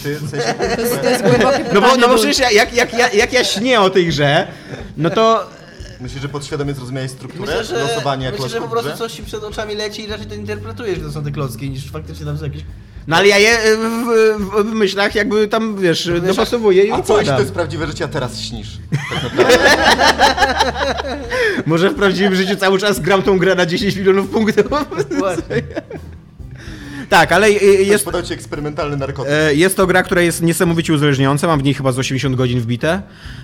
Ty, 0.04 0.16
w 0.20 0.30
sensie, 0.30 0.54
To 0.76 1.10
jest, 1.10 1.22
głębokie 1.24 1.66
No 1.74 1.82
bo, 1.82 1.98
no 1.98 2.08
bo 2.08 2.16
przecież 2.16 2.40
ja, 2.40 2.52
jak, 2.52 2.74
jak, 2.74 2.94
jak, 2.94 3.14
jak 3.14 3.34
ja 3.34 3.44
śnię 3.44 3.82
o 3.82 3.90
tej 3.90 4.08
grze, 4.08 4.48
no 4.98 5.10
to 5.10 5.50
myślisz, 6.02 6.22
że 6.22 6.30
podświadomie 6.30 6.74
zrozumiałeś 6.74 7.12
strukturę 7.12 7.58
Myślę, 7.58 7.64
że, 7.78 7.84
losowania 7.84 8.32
myślę, 8.32 8.50
że 8.50 8.62
po 8.62 8.68
prostu 8.68 8.90
grze? 8.90 8.98
coś 8.98 9.12
ci 9.14 9.24
przed 9.24 9.44
oczami 9.44 9.76
leci 9.76 10.04
i 10.04 10.08
raczej 10.08 10.26
to 10.26 10.36
interpretujesz, 10.36 11.00
że 11.00 11.06
to 11.06 11.12
są 11.12 11.24
te 11.24 11.32
klocki, 11.32 11.70
niż 11.70 11.92
faktycznie 11.92 12.26
tam 12.26 12.38
są 12.38 12.44
jakieś... 12.44 12.62
No 13.08 13.16
ale 13.16 13.28
ja 13.28 13.38
je 13.38 13.58
w, 13.58 14.06
w, 14.40 14.64
w 14.64 14.74
myślach 14.74 15.16
jakby 15.16 15.48
tam, 15.48 15.78
wiesz, 15.78 16.10
dopasowuję 16.28 16.84
i 16.84 16.92
A 16.92 16.96
co 16.96 16.98
jeśli 17.00 17.08
to 17.08 17.14
układam. 17.14 17.40
jest 17.40 17.54
prawdziwe 17.54 17.88
życie, 17.88 18.06
a 18.06 18.08
teraz 18.08 18.40
śnisz? 18.40 18.78
Tak 19.14 19.24
naprawdę. 19.24 19.58
Może 21.66 21.90
w 21.90 21.96
prawdziwym 21.96 22.36
życiu 22.36 22.56
cały 22.56 22.80
czas 22.80 23.00
gram 23.00 23.22
tą 23.24 23.38
grę 23.38 23.56
na 23.56 23.66
10 23.66 23.96
milionów 23.96 24.30
punktów. 24.30 24.66
tak, 27.14 27.32
ale 27.32 27.48
y, 27.48 27.52
Jest... 27.52 27.88
jest, 27.88 28.06
podał 28.06 28.22
ci 28.24 28.34
eksperymentalny 28.34 28.98
narkotyk. 28.98 29.34
e, 29.34 29.56
jest 29.56 29.78
to 29.78 29.88
gra, 29.88 30.04
która 30.04 30.22
jest 30.22 30.42
niesamowicie 30.42 30.94
uzależniająca, 30.94 31.48
mam 31.48 31.60
w 31.60 31.64
niej 31.64 31.74
chyba 31.74 31.92
z 31.92 32.00
80 32.00 32.36
godzin 32.36 32.60
wbite. 32.60 33.02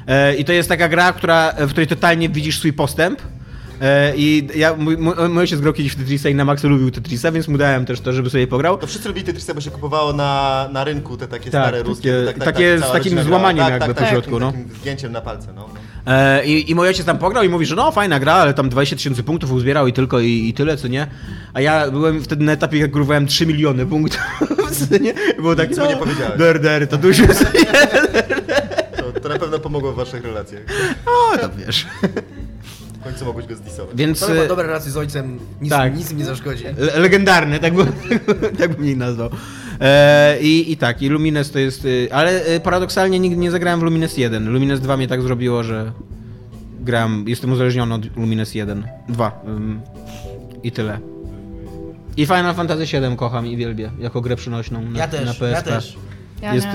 E, 0.07 0.35
I 0.35 0.45
to 0.45 0.53
jest 0.53 0.69
taka 0.69 0.89
gra, 0.89 1.13
która, 1.13 1.53
w 1.59 1.69
której 1.69 1.87
totalnie 1.87 2.29
widzisz 2.29 2.59
swój 2.59 2.73
postęp. 2.73 3.21
E, 3.81 4.13
I 4.15 4.47
ja, 4.55 4.75
mój, 4.75 4.97
mój, 4.97 5.13
ojciec 5.37 5.59
grał 5.59 5.73
kiedyś 5.73 5.91
w 5.91 5.95
Tetrisa 5.95 6.29
i 6.29 6.35
na 6.35 6.45
Maxa 6.45 6.67
lubił 6.67 6.91
Tetrisa, 6.91 7.31
więc 7.31 7.47
mu 7.47 7.57
dałem 7.57 7.85
też 7.85 8.01
to, 8.01 8.13
żeby 8.13 8.29
sobie 8.29 8.47
pograł. 8.47 8.77
To 8.77 8.87
wszyscy 8.87 9.07
lubili 9.07 9.25
Tetrisa, 9.25 9.53
bo 9.53 9.61
się 9.61 9.71
kupowało 9.71 10.13
na, 10.13 10.69
na 10.71 10.83
rynku 10.83 11.17
te 11.17 11.27
takie 11.27 11.51
Tak, 11.51 11.63
stare 11.63 11.83
ruskie. 11.83 12.13
takie 12.45 12.77
z 12.77 12.81
cała 12.81 12.93
takim 12.93 13.23
złamaniem 13.23 13.65
jakby 13.69 13.79
tak, 13.79 13.95
po 13.95 14.01
tak, 14.01 14.09
środku, 14.09 14.39
takim, 14.39 14.39
no. 14.39 14.51
takim 14.51 14.75
zdjęciem 14.79 15.11
na 15.11 15.21
palce, 15.21 15.53
no. 15.53 15.65
E, 15.65 15.88
i, 16.45 16.71
I 16.71 16.75
mój 16.75 16.87
ojciec 16.87 17.05
tam 17.05 17.17
pograł 17.17 17.43
i 17.43 17.49
mówi, 17.49 17.65
że 17.65 17.75
no 17.75 17.91
fajna 17.91 18.19
gra, 18.19 18.33
ale 18.33 18.53
tam 18.53 18.69
20 18.69 18.95
tysięcy 18.95 19.23
punktów 19.23 19.51
uzbierał 19.51 19.87
i 19.87 19.93
tylko 19.93 20.19
i, 20.19 20.49
i 20.49 20.53
tyle, 20.53 20.77
co 20.77 20.87
nie? 20.87 21.07
A 21.53 21.61
ja 21.61 21.91
byłem 21.91 22.23
wtedy 22.23 22.43
na 22.43 22.51
etapie, 22.51 22.77
jak 22.77 22.91
grywałem 22.91 23.27
3 23.27 23.45
miliony 23.45 23.85
punktów, 23.85 24.21
co 24.89 24.97
nie? 24.97 25.13
Było 25.37 25.55
tak, 25.55 25.69
Nic 25.69 25.79
mu 25.79 25.85
nie 25.85 25.97
powiedziałeś. 25.97 26.37
Der, 26.37 26.61
der, 26.61 26.87
to 26.87 26.97
dużo 26.97 27.23
To, 28.97 29.19
to 29.21 29.29
na 29.29 29.39
pewno 29.39 29.59
pomogło 29.59 29.91
w 29.91 29.95
waszych 29.95 30.23
relacjach. 30.23 30.61
O, 31.05 31.37
to 31.37 31.49
wiesz. 31.57 31.87
W 32.99 33.03
końcu 33.03 33.25
mogłeś 33.25 33.45
go 33.45 33.55
zdisować. 33.55 33.95
Więc... 33.95 34.19
To 34.19 34.43
e, 34.43 34.47
dobre 34.47 34.67
relacje 34.67 34.91
z 34.91 34.97
ojcem, 34.97 35.39
nic, 35.61 35.71
tak. 35.71 35.97
nic 35.97 36.11
mi 36.11 36.17
nie 36.17 36.25
zaszkodzi. 36.25 36.63
Le 36.77 36.99
legendarny, 36.99 37.59
tak 37.59 37.73
bym, 37.73 37.87
tak 38.59 38.75
bym 38.75 38.85
jej 38.85 38.97
nazwał. 38.97 39.29
E, 39.81 40.37
i, 40.41 40.71
I 40.71 40.77
tak, 40.77 41.01
i 41.01 41.09
Lumines 41.09 41.51
to 41.51 41.59
jest. 41.59 41.85
y, 41.85 42.07
Ale 42.11 42.47
y, 42.55 42.59
paradoksalnie 42.59 43.19
nigdy 43.19 43.37
nie 43.37 43.51
zagrałem 43.51 43.79
w 43.79 43.83
Lumines 43.83 44.17
1. 44.17 44.49
Lumines 44.49 44.79
2 44.81 44.97
mnie 44.97 45.07
tak 45.07 45.21
zrobiło, 45.21 45.63
że 45.63 45.91
gram. 46.79 47.25
Jestem 47.27 47.51
uzależniony 47.51 47.93
od 47.95 48.17
Lumines 48.17 48.55
1. 48.55 48.83
2. 49.09 49.41
ym, 49.47 49.81
I 50.63 50.71
tyle. 50.71 50.99
I 52.17 52.25
Final 52.25 52.55
Fantasy 52.55 52.87
7 52.87 53.15
kocham 53.15 53.47
i 53.47 53.57
wielbię 53.57 53.91
jako 53.99 54.21
grę 54.21 54.35
przynośną 54.35 54.81
na, 54.81 54.99
Ja 54.99 55.07
też, 55.07 55.25
na 55.25 55.33
PSP. 55.33 55.51
ja 55.51 55.61
też. 55.61 55.97
Ja 56.41 56.53
jest. 56.55 56.67
nie. 56.67 56.73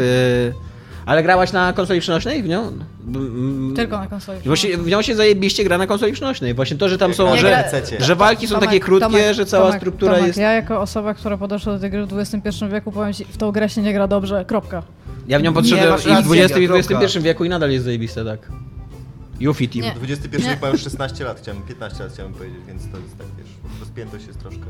Ale 1.07 1.22
grałaś 1.22 1.52
na 1.52 1.72
konsoli 1.72 2.00
przynośnej 2.00 2.42
w 2.42 2.48
nią? 2.48 2.72
Tylko 3.76 3.98
na 3.98 4.07
konsoli. 4.07 4.40
Właśnie 4.44 4.76
w 4.78 4.86
nią 4.86 5.02
się 5.02 5.16
zajebiście 5.16 5.64
gra 5.64 5.78
na 5.78 5.86
konsoli 5.86 6.12
przynośnej. 6.12 6.55
Właśnie 6.55 6.76
to, 6.76 6.88
że 6.88 6.98
tam 6.98 7.14
są, 7.14 7.36
że, 7.36 7.64
że 7.98 8.16
walki 8.16 8.46
są 8.46 8.55
Tomek, 8.55 8.68
takie 8.68 8.80
krótkie, 8.80 9.07
Tomek, 9.07 9.34
że 9.34 9.46
cała 9.46 9.64
Tomek, 9.64 9.80
struktura 9.80 10.12
Tomek, 10.12 10.26
jest. 10.26 10.38
Ja 10.38 10.52
jako 10.52 10.80
osoba, 10.80 11.14
która 11.14 11.36
podeszła 11.36 11.72
do 11.72 11.78
tej 11.78 11.90
gry 11.90 12.07
w 12.07 12.18
XXI 12.18 12.64
wieku, 12.72 12.92
powiem 12.92 13.12
ci, 13.12 13.24
w 13.24 13.36
tą 13.36 13.52
grę 13.52 13.68
się 13.68 13.82
nie 13.82 13.92
gra 13.92 14.09
dobrze, 14.09 14.44
kropka. 14.44 14.82
Ja 15.28 15.38
w 15.38 15.42
nią 15.42 15.52
podszedłem 15.52 15.98
i 16.18 16.22
w 16.22 16.24
20 16.24 16.59
i. 16.59 16.68
21 16.68 17.22
wieku 17.22 17.44
i 17.44 17.48
nadal 17.48 17.70
jest 17.70 17.84
zajebiste, 17.84 18.24
tak. 18.24 18.48
Yuffie 19.40 19.68
Team. 19.68 19.84
Nie. 19.84 19.92
21 19.94 20.50
Nie. 20.50 20.59
ma 20.62 20.68
już 20.68 20.82
16 20.82 21.24
lat, 21.24 21.40
chciałem, 21.40 21.62
15 21.62 22.05
lat 22.05 22.12
chciałem 22.12 22.32
powiedzieć, 22.32 22.59
więc 22.68 22.82
to 22.82 22.98
jest 22.98 23.18
tak, 23.18 23.26
wiesz, 23.38 23.80
rozpiętość 23.80 24.26
jest 24.26 24.38
troszkę. 24.38 24.66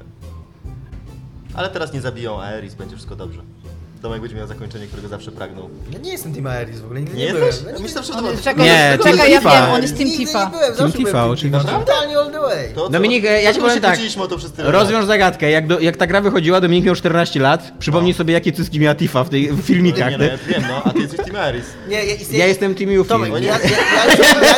Ale 1.54 1.70
teraz 1.70 1.92
nie 1.92 2.00
zabiją 2.00 2.40
Aeris, 2.42 2.74
będzie 2.74 2.96
wszystko 2.96 3.16
dobrze. 3.16 3.40
Tomek 4.04 4.20
będzie 4.20 4.36
miał 4.36 4.46
zakończenie, 4.46 4.86
którego 4.86 5.08
zawsze 5.08 5.32
pragnął. 5.32 5.70
Ja 5.92 5.98
nie 5.98 6.12
jestem 6.12 6.34
Team 6.34 6.46
Aeris 6.46 6.80
w 6.80 6.84
ogóle, 6.84 7.00
nigdy 7.00 7.16
Nie 7.16 7.24
nie, 7.26 7.30
byłem. 7.32 7.46
jesteś? 7.46 7.64
No, 7.64 7.70
Ja 7.70 7.78
myślałem, 7.78 8.04
że 8.06 8.12
to 8.22 8.30
jest, 8.30 8.42
czekaj, 8.44 8.64
Nie, 8.64 8.98
czekaj, 8.98 9.16
Team 9.18 9.30
ja 9.30 9.40
wiem, 9.40 9.70
on 9.74 9.82
jest 9.82 9.96
Team 9.98 10.10
Tifa. 10.10 10.44
nie 10.44 10.50
byłem, 10.50 10.74
zawsze 10.74 10.98
Tifa, 10.98 11.26
oczywiście. 11.26 11.68
Team. 11.68 11.80
Totalnie 11.80 12.18
all 12.18 12.30
the 12.30 12.40
way. 12.40 12.74
To, 12.74 12.88
Dominik, 12.88 13.24
ja 13.24 13.52
ci 13.54 13.60
powiem 13.60 13.74
się 13.74 13.80
tak. 13.80 13.98
Rozwiąż 14.58 15.04
zagadkę. 15.04 15.50
Jak, 15.50 15.66
do, 15.66 15.80
jak 15.80 15.96
ta 15.96 16.06
gra 16.06 16.20
wychodziła, 16.20 16.60
Dominik 16.60 16.84
miał 16.84 16.94
14 16.94 17.40
lat. 17.40 17.72
Przypomnij 17.78 18.12
No. 18.12 18.18
sobie, 18.18 18.34
jakie 18.34 18.52
cyski 18.52 18.80
miała 18.80 18.94
Tifa 18.94 19.24
w, 19.24 19.28
tej, 19.28 19.52
w 19.52 19.60
filmikach. 19.62 20.10
Nie, 20.10 20.18
no, 20.18 20.24
ty. 20.24 20.30
ja 20.30 20.38
wiem, 20.48 20.64
no, 20.68 20.82
a 20.84 20.90
ty 20.90 20.98
jesteś 20.98 21.20
Team 21.20 21.36
Aeris. 21.36 21.64
Nie, 21.88 22.04
ja, 22.04 22.14
Ja 22.32 22.46
jestem 22.46 22.74
Team 22.74 22.90
Yuffie. 22.90 23.08
Tomek, 23.08 23.32
nie. 23.32 23.40
ja, 23.46 23.58
ja, 23.58 23.68
ja, 23.96 24.06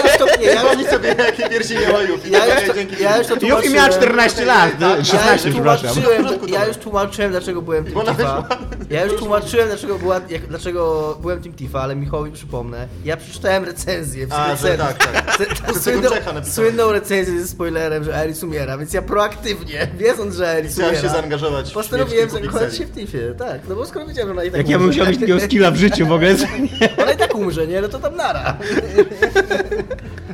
już 0.08 0.18
to, 0.18 0.26
nie, 0.40 0.46
ja 0.46 0.52
już, 0.52 0.60
Przypomnij 0.60 0.86
sobie, 0.86 1.08
jakie 1.08 1.48
piersi 1.48 1.74
miała 1.74 2.02
Yuffie. 2.02 2.30
ja 2.30 2.46
już 2.60 2.68
to, 2.68 2.74
Dzięki. 2.74 3.02
ja 3.02 3.18
już 3.18 3.26
to 3.26 3.34
Yuffie 3.46 3.70
miała 3.70 3.88
14 3.88 4.44
lat. 4.44 4.70
Tak, 4.80 4.98
ty, 4.98 5.04
16, 5.04 5.26
ja 5.26 5.32
już 5.34 5.54
przepraszam. 5.54 5.90
tłumaczyłem, 6.02 6.50
ja 6.52 6.66
już 6.66 6.76
tłumaczyłem, 6.76 7.30
dlaczego 7.30 7.62
byłem 7.62 7.84
Team 7.84 8.06
Tifa. 8.16 8.48
Ja 8.90 9.04
już 9.04 9.16
tłumaczyłem, 9.18 9.35
dlaczego, 9.40 9.98
była, 9.98 10.20
jak, 10.28 10.46
dlaczego 10.46 11.18
byłem 11.20 11.42
Team 11.42 11.54
Tifa, 11.54 11.80
ale 11.80 11.96
Michałowi 11.96 12.32
przypomnę. 12.32 12.88
Ja 13.04 13.16
przeczytałem 13.16 13.64
recenzję 13.64 14.26
w 14.26 14.32
A, 14.32 14.56
że 14.56 14.68
recenzji. 14.68 14.78
tak, 14.98 15.12
tak. 15.12 15.36
Te- 15.36 15.80
Słynną, 15.80 16.08
słynną 16.44 16.92
recenzję 16.92 17.40
ze 17.40 17.48
spoilerem, 17.48 18.04
że 18.04 18.16
Aeris 18.16 18.42
umiera, 18.42 18.78
więc 18.78 18.92
ja 18.92 19.02
proaktywnie, 19.02 19.88
wiedząc, 19.98 20.34
że 20.34 20.48
Aeris 20.48 20.72
Chciałem 20.72 20.90
umiera, 20.92 21.08
się 21.08 21.14
zaangażować 21.14 21.70
w 21.70 21.74
postanowiłem 21.74 22.30
zakochać 22.30 22.76
się 22.76 22.86
w 22.86 22.92
Tifie, 22.92 23.34
tak. 23.38 23.60
No 23.68 23.74
bo 23.74 23.86
skoro 23.86 24.06
wiedziałem, 24.06 24.28
że 24.28 24.32
ona 24.32 24.44
i 24.44 24.50
tak 24.50 24.58
Jak 24.58 24.68
ja 24.68 24.78
bym 24.78 24.86
umrze. 24.86 24.98
musiał 25.00 25.12
mieć 25.12 25.20
takiego 25.20 25.40
skilla 25.40 25.70
w 25.70 25.76
życiu 25.76 26.06
w 26.06 26.12
ogóle. 26.12 26.34
Ona 27.02 27.12
i 27.12 27.16
tak 27.16 27.34
umrze, 27.34 27.66
nie? 27.66 27.80
No 27.80 27.88
to 27.88 27.98
tam 27.98 28.16
nara. 28.16 28.56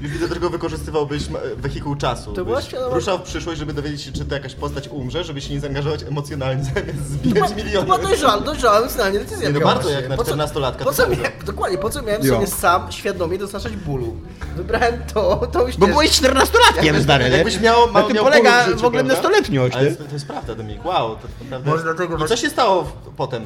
Już 0.00 0.12
widzę, 0.12 0.26
dlaczego 0.26 0.50
wykorzystywałbyś 0.50 1.28
ma- 1.28 1.38
wehikuł 1.56 1.96
czasu. 1.96 2.32
To 2.32 2.44
Byś 2.44 2.64
świadoma- 2.64 2.94
Ruszał 2.94 3.18
w 3.18 3.22
przyszłość, 3.22 3.58
żeby 3.58 3.72
dowiedzieć 3.72 4.02
się, 4.02 4.12
czy 4.12 4.24
to 4.24 4.34
jakaś 4.34 4.54
postać 4.54 4.88
umrze, 4.88 5.24
żeby 5.24 5.40
się 5.40 5.54
nie 5.54 5.60
zaangażować 5.60 6.02
emocjonalnie 6.02 6.64
zamiast 6.74 7.08
zbijać 7.10 7.50
miliony. 7.56 7.72
To 7.74 7.82
była 7.84 7.98
dojrzała, 7.98 8.40
dojrzała 8.40 8.78
emocjonalnie 8.78 9.18
decyzja. 9.18 9.48
Nie, 9.48 9.54
no 9.54 9.60
bardzo 9.60 9.82
właśnie. 9.82 10.00
jak 10.00 10.08
na 10.08 10.16
Po 10.16 10.24
co- 10.24 10.34
14-latka 10.36 10.78
Po 10.78 10.84
to 10.84 10.92
co 10.92 11.08
miałem, 11.08 11.32
dokładnie, 11.46 11.78
po 11.78 11.90
co 11.90 12.02
miałem 12.02 12.22
Jo. 12.26 12.34
sobie 12.34 12.46
sam 12.46 12.92
świadomie 12.92 13.38
dostarczać 13.38 13.76
bólu? 13.76 14.16
Wybrałem 14.56 14.94
to, 15.14 15.46
to 15.52 15.66
już 15.66 15.76
Bo 15.76 15.86
byłeś 15.86 16.10
14-latkiem, 16.10 17.02
stary, 17.02 17.24
nie? 17.24 17.30
Jakbyś 17.36 17.60
miał, 17.60 17.86
Na 17.86 17.92
miał, 17.92 18.06
tym 18.06 18.16
miał 18.16 18.24
polega 18.24 18.50
ból 18.52 18.62
w, 18.62 18.66
życiu, 18.66 18.80
w 18.80 18.84
ogóle 18.84 19.04
prawda? 19.04 19.22
nastoletniość, 19.22 19.74
Ale 19.74 19.84
nie? 19.84 19.90
jest, 19.90 20.08
to 20.08 20.12
jest 20.14 20.26
prawda, 20.26 20.54
Dominik, 20.54 20.84
wow, 20.84 21.16
to 21.16 21.22
naprawdę... 21.40 21.70
Może 21.70 21.82
dlatego 21.82 22.04
I 22.14 22.18
co 22.18 22.18
właśnie- 22.18 22.36
się 22.36 22.50
stało 22.50 22.84
w, 22.84 22.92
potem 23.16 23.44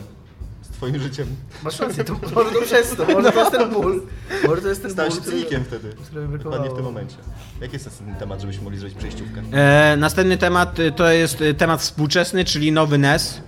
twoim 0.76 0.98
życiem? 1.00 1.26
Masz 1.62 1.80
rację, 1.80 2.04
to, 2.04 2.12
może 2.34 2.50
to 2.50 2.60
przez 2.62 2.96
to, 2.96 3.04
może 3.06 3.32
to 3.32 3.38
jest 3.40 3.52
ten 3.52 3.70
ból. 3.70 4.02
Może 4.48 4.62
to 4.62 4.68
jest 4.68 4.82
ten 4.82 4.90
Stałeś 4.90 5.10
ból, 5.14 5.16
się 5.18 5.22
który- 5.22 5.36
cynikiem 5.38 5.64
wtedy. 5.64 5.88
który. 6.06 6.38
Dokładnie 6.38 6.70
w 6.70 6.74
tym 6.74 6.84
momencie. 6.84 7.16
Jaki 7.60 7.72
jest 7.72 7.86
następny 7.86 8.14
temat, 8.18 8.40
żebyśmy 8.40 8.64
mogli 8.64 8.78
zrobić 8.78 8.98
przejściówkę? 8.98 9.42
E, 9.52 9.96
następny 9.96 10.36
temat 10.38 10.78
y, 10.78 10.92
to 10.92 11.10
jest 11.10 11.40
y, 11.40 11.54
temat 11.54 11.80
współczesny, 11.80 12.44
czyli 12.44 12.72
nowy 12.72 12.98
NES. 12.98 13.40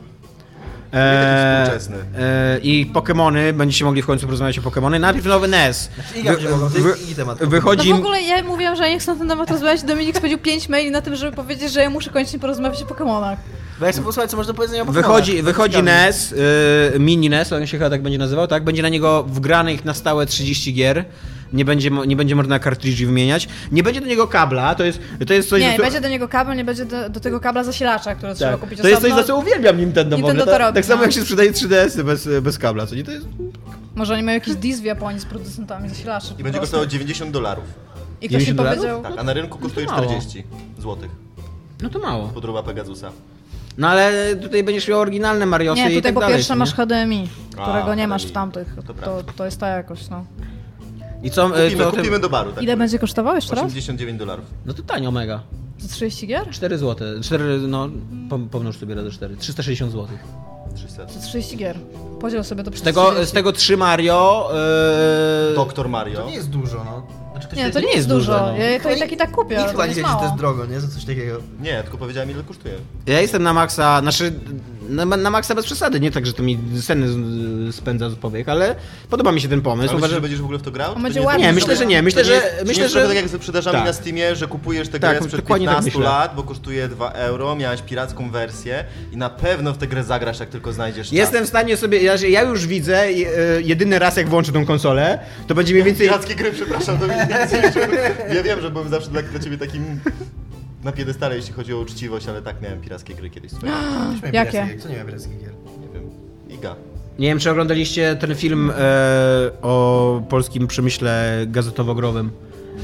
taki 0.91 1.65
współczesny? 1.65 1.97
e, 2.19 2.59
I 2.63 2.91
Pokémony, 2.95 3.53
będziecie 3.53 3.85
mogli 3.85 4.03
w 4.03 4.07
końcu 4.07 4.27
porozmawiać 4.27 4.59
o 4.59 4.63
Pokémony. 4.63 5.01
Najpierw 5.01 5.27
nowy 5.27 5.49
NES. 5.49 5.91
Jest 6.15 6.41
wy- 6.69 6.95
i 7.11 7.15
temat. 7.15 7.39
wychodzi... 7.45 7.91
No 7.91 7.97
w 7.97 7.99
ogóle 7.99 8.23
ja 8.23 8.43
mówiłam, 8.43 8.77
że 8.77 8.83
ja 8.83 8.89
nie 8.91 8.99
chcę 8.99 9.13
na 9.13 9.19
ten 9.19 9.29
temat 9.29 9.51
rozmawiać, 9.51 9.83
Dominik 9.83 10.17
spędził 10.17 10.39
5 10.39 10.69
maili 10.69 10.91
na 10.91 11.01
tym, 11.03 11.17
żeby 11.17 11.37
powiedzieć, 11.37 11.73
że 11.73 11.81
ja 11.81 11.91
muszę 11.91 12.11
koniecznie 12.11 12.39
porozmawiać 12.39 12.83
o 12.83 12.87
Pokemonach. 12.87 13.39
Chcę 13.91 14.03
posłuchać, 14.03 14.31
co 14.31 14.37
można 14.37 14.53
do 14.53 14.57
powiedzenia 14.57 14.83
o 14.83 14.85
Wychodzi, 14.85 15.33
Pokemonach. 15.33 15.55
wychodzi. 15.55 15.83
NES, 15.83 16.33
y, 16.33 16.99
mini 16.99 17.31
NES, 17.31 17.53
on 17.53 17.67
się 17.67 17.79
chyba 17.79 17.91
tak 17.91 18.03
będzie 18.03 18.19
nazywał, 18.19 18.47
tak? 18.47 18.65
Będzie 18.65 18.83
na 18.83 18.89
niego 18.89 19.23
wgranych 19.23 19.85
na 19.85 19.95
stałe 19.95 20.27
30 20.27 20.75
gier. 20.75 21.05
Nie 21.53 21.65
będzie, 21.65 21.91
nie 22.07 22.17
będzie 22.17 22.37
można 22.37 22.59
kartridży 22.59 23.07
wymieniać. 23.07 23.49
Nie 23.73 23.83
będzie 23.83 24.01
do 24.01 24.07
niego 24.07 24.27
kabla, 24.29 24.75
to 24.75 24.85
jest, 24.85 24.99
to 25.27 25.35
jest 25.35 25.49
coś... 25.49 25.61
Nie, 25.61 25.71
nie 25.71 25.77
co- 25.77 25.83
będzie 25.83 26.01
do 26.01 26.09
niego 26.09 26.29
kabel, 26.29 26.57
nie 26.57 26.65
będzie 26.65 26.85
do, 26.85 27.09
do 27.09 27.21
tego 27.21 27.41
kabla 27.41 27.65
zasilacza, 27.65 28.15
które 28.15 28.35
trzeba 28.35 28.51
tak. 28.51 28.61
kupić 28.61 28.81
To 28.81 28.89
jest 28.89 29.03
coś, 29.03 29.13
za 29.13 29.25
co 29.25 29.37
uwielbiam 29.39 29.77
Nintendo, 29.79 30.17
w 30.17 30.19
Nintendo 30.19 30.43
ogóle. 30.43 30.55
to 30.55 30.59
Tak, 30.59 30.67
robi, 30.69 30.75
tak 30.75 30.85
samo 30.85 30.97
no. 30.97 31.03
jak 31.03 31.13
się 31.13 31.21
sprzedaje 31.21 31.53
3DS-y 31.53 32.05
bez, 32.05 32.29
bez 32.43 32.59
kabla, 32.59 32.87
co 32.87 32.95
nie? 32.95 33.05
To 33.05 33.11
jest... 33.11 33.27
Może 33.95 34.15
oni 34.15 34.23
mają 34.23 34.35
jakiś 34.35 34.55
deal 34.55 34.81
w 34.81 34.85
Japonii 34.85 35.21
z 35.21 35.25
producentami 35.25 35.89
zasilaczy. 35.89 36.27
I 36.27 36.31
będzie 36.31 36.43
prostu. 36.45 36.61
kosztował 36.61 36.87
90 36.87 37.31
dolarów. 37.31 37.65
I 38.21 38.29
ktoś 38.29 38.41
mi 38.41 38.47
90 38.55 38.57
dolarów? 38.57 38.79
powiedział... 38.79 39.03
Tak, 39.03 39.21
a 39.21 39.23
na 39.25 39.33
rynku 39.33 39.59
kosztuje 39.59 39.87
to 39.87 39.93
mało. 39.93 40.05
40 40.07 40.45
złotych. 40.79 41.11
No 41.83 41.89
to 41.91 41.99
mało. 41.99 42.29
Podróba 42.29 42.63
Pegasusa. 42.63 43.13
No 43.79 43.89
ale 43.89 44.37
tutaj 44.37 44.65
będziesz 44.65 44.89
miał 44.89 45.01
oryginalne 45.01 45.47
Mariosy 45.47 45.81
Nie, 45.81 45.87
i 45.87 45.89
tutaj 45.89 46.03
tak 46.03 46.15
po 46.15 46.21
dalej. 46.21 46.37
pierwsze 46.37 46.55
nie? 46.55 46.59
masz 46.59 46.75
HDMI, 46.75 47.29
którego 47.51 47.95
nie 47.95 48.09
masz 48.09 48.23
w 48.23 48.27
HDMI. 48.27 48.35
tamtych. 48.35 48.75
To 48.77 48.83
To, 48.83 48.95
prawda. 48.95 49.33
to 49.37 49.45
jest 49.45 49.61
ta 49.61 49.69
jakość, 49.69 50.09
no. 50.11 50.25
I 51.23 51.31
co, 51.31 51.47
e, 51.47 51.49
Kupimy, 51.65 51.83
co 51.83 51.89
o 51.89 51.93
tym- 51.93 52.01
kupimy 52.01 52.21
do 52.21 52.29
baru. 52.29 52.51
Tak 52.53 52.63
Ile 52.63 52.67
powiem. 52.73 52.79
będzie 52.79 52.99
kosztował 52.99 53.35
jeszcze 53.35 53.55
raz? 53.55 53.65
89 53.65 54.19
dolarów. 54.19 54.45
No 54.67 54.75
to 54.75 54.83
tanio 54.83 55.11
mega. 55.11 55.41
Za 55.79 55.89
30 55.89 56.27
gier? 56.27 56.51
4 56.51 56.79
zł. 56.79 57.09
4, 57.23 57.59
no, 57.69 57.89
pom- 58.29 58.49
pomnóż 58.49 58.77
sobie 58.79 58.95
razy 58.95 59.11
4. 59.11 59.37
360 59.37 59.93
zł. 59.93 60.07
300. 60.75 61.07
Za 61.09 61.21
30 61.21 61.57
gier. 61.57 61.77
Podziel 62.21 62.45
sobie 62.45 62.65
to 62.65 62.71
przez 62.71 62.83
Z 62.83 62.85
tego, 62.85 63.05
30. 63.11 63.31
z 63.31 63.33
tego 63.33 63.53
3 63.53 63.77
Mario. 63.77 64.51
Yy... 65.51 65.55
Doktor 65.55 65.89
Mario. 65.89 66.21
To 66.21 66.27
nie 66.29 66.35
jest 66.35 66.51
dużo, 66.51 66.85
no. 66.85 67.07
Znaczy, 67.37 67.49
to 67.49 67.57
Nie, 67.57 67.71
to 67.71 67.81
nie 67.81 67.93
jest 67.93 68.09
dużo. 68.09 68.33
no. 68.33 68.57
Ja 68.57 68.81
to 68.81 68.91
i 68.91 68.99
tak 68.99 69.13
i 69.13 69.17
tak 69.17 69.31
kupię, 69.31 69.57
Nikt 69.57 69.71
chyba 69.71 69.83
to 69.83 69.89
nie 69.89 69.95
jest 69.95 70.07
to 70.07 70.13
mało. 70.13 70.25
jest 70.25 70.37
drogo, 70.37 70.67
nie? 70.67 70.81
Za 70.81 70.89
coś 70.89 71.05
takiego. 71.05 71.37
Nie, 71.61 71.83
tylko 71.83 71.99
powiedziałem 71.99 72.31
ile 72.31 72.43
kosztuje. 72.43 72.75
Ja 73.07 73.21
jestem 73.21 73.43
na 73.43 73.53
maksa, 73.53 74.01
znaczy 74.01 74.33
na, 74.89 75.05
na 75.05 75.31
maksa 75.31 75.55
bez 75.55 75.65
przesady, 75.65 76.01
nie 76.01 76.11
tak, 76.11 76.27
że 76.27 76.33
to 76.33 76.43
mi 76.43 76.59
sceny 76.81 77.09
z- 77.09 77.75
spędza 77.75 78.11
z 78.11 78.15
powiek, 78.15 78.49
ale 78.49 78.75
podoba 79.11 79.33
mi 79.33 79.41
się 79.41 79.49
ten 79.49 79.63
pomysł. 79.63 79.91
Ale 79.91 79.99
myślisz, 80.01 80.15
że 80.15 80.21
będziesz 80.21 80.41
w 80.41 80.45
ogóle 80.45 80.59
w 80.59 80.63
to 80.63 80.71
grał? 80.71 80.97
Będzie 80.97 81.21
to 81.21 81.27
ładny. 81.27 81.41
Nie, 81.41 81.47
jest- 81.47 81.55
myślę, 81.61 81.77
że 81.77 81.87
nie. 81.87 82.03
Myślę, 82.03 82.23
to 82.25 82.29
nie 82.31 82.35
że- 82.41 82.47
jest- 82.47 82.59
myślę, 82.67 82.75
nie 82.75 82.83
jest 82.83 82.95
że- 82.95 83.07
tak 83.07 83.17
jak 83.17 83.29
ze 83.29 83.37
sprzedażami 83.39 83.77
Tak. 83.77 83.87
na 83.87 83.93
Steamie, 83.93 84.37
że 84.37 84.47
kupujesz 84.47 84.89
tę 84.89 85.01
Tak, 85.01 85.11
grę 85.11 85.23
sprzed 85.23 85.41
dokładnie 85.41 85.67
tak 85.67 85.77
15 85.77 85.99
myślę. 85.99 86.11
lat, 86.13 86.35
bo 86.37 86.43
kosztuje 86.43 86.89
2 86.89 87.11
euro, 87.13 87.57
miałeś 87.57 87.83
piracką 87.83 88.31
wersję 88.31 88.85
i 89.13 89.17
na 89.17 89.31
pewno 89.31 89.73
w 89.73 89.79
tę 89.79 89.87
grę 89.87 90.05
zagrasz, 90.05 90.41
jak 90.41 90.49
tylko 90.49 90.73
znajdziesz 90.73 91.07
czas. 91.07 91.13
Jestem 91.17 91.45
w 91.45 91.49
stanie 91.49 91.77
sobie, 91.77 92.03
ja, 92.03 92.15
ja 92.29 92.43
już 92.43 92.67
widzę, 92.67 93.03
e, 93.03 93.13
jedyny 93.63 93.99
raz 93.99 94.17
jak 94.17 94.29
włączę 94.29 94.53
tą 94.53 94.67
konsolę, 94.67 95.19
to 95.47 95.55
będzie 95.55 95.73
mniej 95.73 95.85
więcej... 95.85 96.07
Pirackie 96.09 96.35
gry, 96.35 96.53
przepraszam, 96.53 96.99
to 96.99 97.07
mi 97.07 97.15
Ja 98.35 98.43
wiem, 98.43 98.61
że 98.61 98.71
byłem 98.71 98.89
zawsze 98.89 99.11
dla, 99.11 99.23
dla 99.23 99.41
ciebie 99.41 99.59
takim 99.59 100.01
na 100.87 100.93
piedestale, 100.93 101.37
jeśli 101.37 101.53
chodzi 101.53 101.75
o 101.75 101.79
uczciwość, 101.79 102.29
ale 102.29 102.43
tak 102.43 102.63
miałem 102.63 102.81
pirackie 102.81 103.15
gry 103.15 103.31
kiedyś 103.31 103.53
swoje. 103.53 103.73
Jakie? 104.33 104.67
Co 104.79 104.89
nie 104.89 104.95
miałem 104.95 105.07
pirackich 105.07 105.41
gier? 105.41 105.53
Nie 105.81 105.89
wiem. 105.95 106.11
Iga. 106.59 106.77
Nie 107.19 107.29
wiem, 107.29 107.39
czy 107.39 107.51
oglądaliście 107.51 108.17
ten 108.17 108.35
film 108.35 108.73
e, 108.79 109.51
o 109.63 110.23
polskim 110.29 110.67
przemyśle 110.67 111.45
gazetowo-growym. 111.47 112.31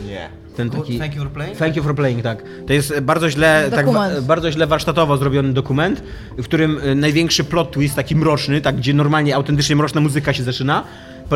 Nie. 0.07 0.29
Ten 0.57 0.71
taki... 0.71 0.99
Thank 0.99 1.15
you 1.15 1.23
for 1.23 1.33
playing? 1.33 1.59
Thank 1.59 1.77
you 1.77 1.83
for 1.83 1.95
playing, 1.95 2.23
tak. 2.23 2.43
To 2.67 2.73
jest 2.73 3.01
bardzo 3.01 3.31
źle, 3.31 3.69
tak, 3.71 3.87
Dokument. 3.87 4.21
bardzo 4.21 4.53
źle 4.53 4.67
warsztatowo 4.67 5.17
zrobiony 5.17 5.53
dokument, 5.53 6.03
w 6.39 6.45
którym 6.45 6.81
e, 6.83 6.95
największy 6.95 7.45
plot 7.45 7.71
twist, 7.71 7.97
taki 7.97 8.17
mroczny, 8.17 8.61
tak, 8.61 8.77
gdzie 8.77 8.95
normalnie 8.95 9.37
autentycznie 9.37 9.77
mroczna 9.77 10.01
muzyka 10.01 10.33
się 10.33 10.43
zaczyna, 10.43 10.85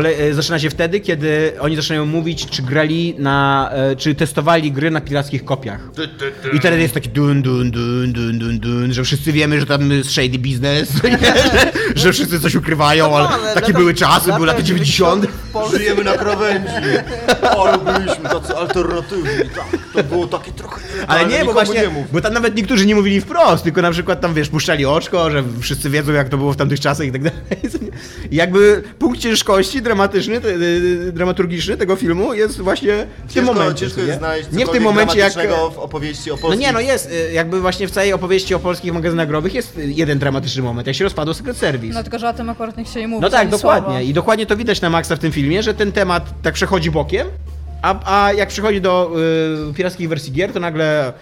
E, 0.05 0.33
zaczyna 0.33 0.59
się 0.59 0.69
wtedy, 0.69 0.99
kiedy 0.99 1.53
oni 1.59 1.75
zaczynają 1.75 2.05
mówić, 2.05 2.45
czy 2.45 2.61
grali 2.61 3.15
na. 3.17 3.69
E, 3.73 3.95
czy 3.95 4.15
testowali 4.15 4.71
gry 4.71 4.91
na 4.91 5.01
pirackich 5.01 5.45
kopiach. 5.45 5.89
I 6.53 6.59
wtedy 6.59 6.79
jest 6.79 6.93
taki 6.93 7.09
dun, 7.09 7.41
dun, 7.41 7.71
dun, 7.71 8.13
dun, 8.13 8.39
dun, 8.39 8.59
dun, 8.59 8.93
że 8.93 9.03
wszyscy 9.03 9.31
wiemy, 9.31 9.59
że 9.59 9.65
tam 9.65 9.91
jest 9.91 10.11
shady 10.11 10.39
business, 10.39 10.89
że, 11.95 12.13
wszyscy 12.13 12.39
coś 12.39 12.55
ukrywają, 12.55 13.17
ale 13.17 13.53
takie 13.53 13.73
były 13.73 13.93
czasy, 13.93 14.33
były 14.33 14.47
lata 14.47 14.61
90. 14.61 15.27
Polsce. 15.59 15.77
Żyjemy 15.77 16.03
na 16.03 16.13
krawędzi. 16.13 16.71
Ale 17.57 17.77
byliśmy 17.77 18.29
tacy 18.29 18.55
alternatywni. 18.55 19.49
Tak, 19.55 19.79
to 19.93 20.03
było 20.03 20.27
takie 20.27 20.51
trochę... 20.51 20.81
Ale 21.07 21.25
nie, 21.25 21.45
bo 21.45 21.53
właśnie, 21.53 21.81
nie 21.81 22.05
bo 22.11 22.21
tam 22.21 22.33
nawet 22.33 22.55
niektórzy 22.55 22.85
nie 22.85 22.95
mówili 22.95 23.21
wprost, 23.21 23.63
tylko 23.63 23.81
na 23.81 23.91
przykład 23.91 24.21
tam, 24.21 24.33
wiesz, 24.33 24.49
puszczali 24.49 24.85
oczko, 24.85 25.31
że 25.31 25.43
wszyscy 25.61 25.89
wiedzą, 25.89 26.11
jak 26.11 26.29
to 26.29 26.37
było 26.37 26.53
w 26.53 26.55
tamtych 26.55 26.79
czasach 26.79 27.07
i 27.07 27.11
tak 27.11 27.23
dalej. 27.23 27.39
I 28.31 28.35
jakby 28.41 28.83
punkt 28.99 29.19
ciężkości 29.19 29.81
dramatyczny, 29.81 30.35
y, 30.35 30.47
y, 31.07 31.11
dramaturgiczny 31.11 31.77
tego 31.77 31.95
filmu 31.95 32.33
jest 32.33 32.61
właśnie 32.61 33.07
w 33.27 33.33
tym 33.33 33.45
momencie. 33.45 33.87
Nie 34.51 34.65
w 34.65 34.69
tym 34.69 34.83
momencie, 34.83 35.19
jak... 35.19 35.33
w 35.73 35.79
opowieści 35.79 36.31
o 36.31 36.37
Polsce. 36.37 36.55
No 36.55 36.61
nie, 36.61 36.71
no 36.71 36.79
jest, 36.79 37.11
y, 37.11 37.33
jakby 37.33 37.61
właśnie 37.61 37.87
w 37.87 37.91
całej 37.91 38.13
opowieści 38.13 38.55
o 38.55 38.59
polskich 38.59 38.93
magazynach 38.93 39.27
growych 39.27 39.53
jest 39.53 39.77
jeden 39.77 40.19
dramatyczny 40.19 40.61
moment, 40.61 40.87
jak 40.87 40.95
się 40.95 41.03
rozpadł 41.03 41.33
Secret 41.33 41.57
Service. 41.57 41.93
No 41.93 42.03
tylko, 42.03 42.19
że 42.19 42.29
o 42.29 42.33
tym 42.33 42.49
akurat 42.49 42.77
nie 42.77 42.83
chcieli 42.83 43.07
mówić. 43.07 43.21
No 43.21 43.29
tak, 43.29 43.49
dokładnie. 43.49 44.03
I 44.03 44.13
dokładnie 44.13 44.45
to 44.45 44.57
widać 44.57 44.81
na 44.81 44.89
Maxa 44.89 45.15
w 45.15 45.19
tym 45.19 45.31
filmie 45.31 45.46
że 45.63 45.73
ten 45.73 45.91
temat 45.91 46.33
tak 46.41 46.53
przechodzi 46.53 46.91
bokiem, 46.91 47.27
a, 47.81 48.23
a 48.25 48.33
jak 48.33 48.49
przychodzi 48.49 48.81
do 48.81 49.11
y, 49.69 49.73
pirackich 49.73 50.09
wersji 50.09 50.31
gier, 50.33 50.53
to 50.53 50.59
nagle 50.59 51.13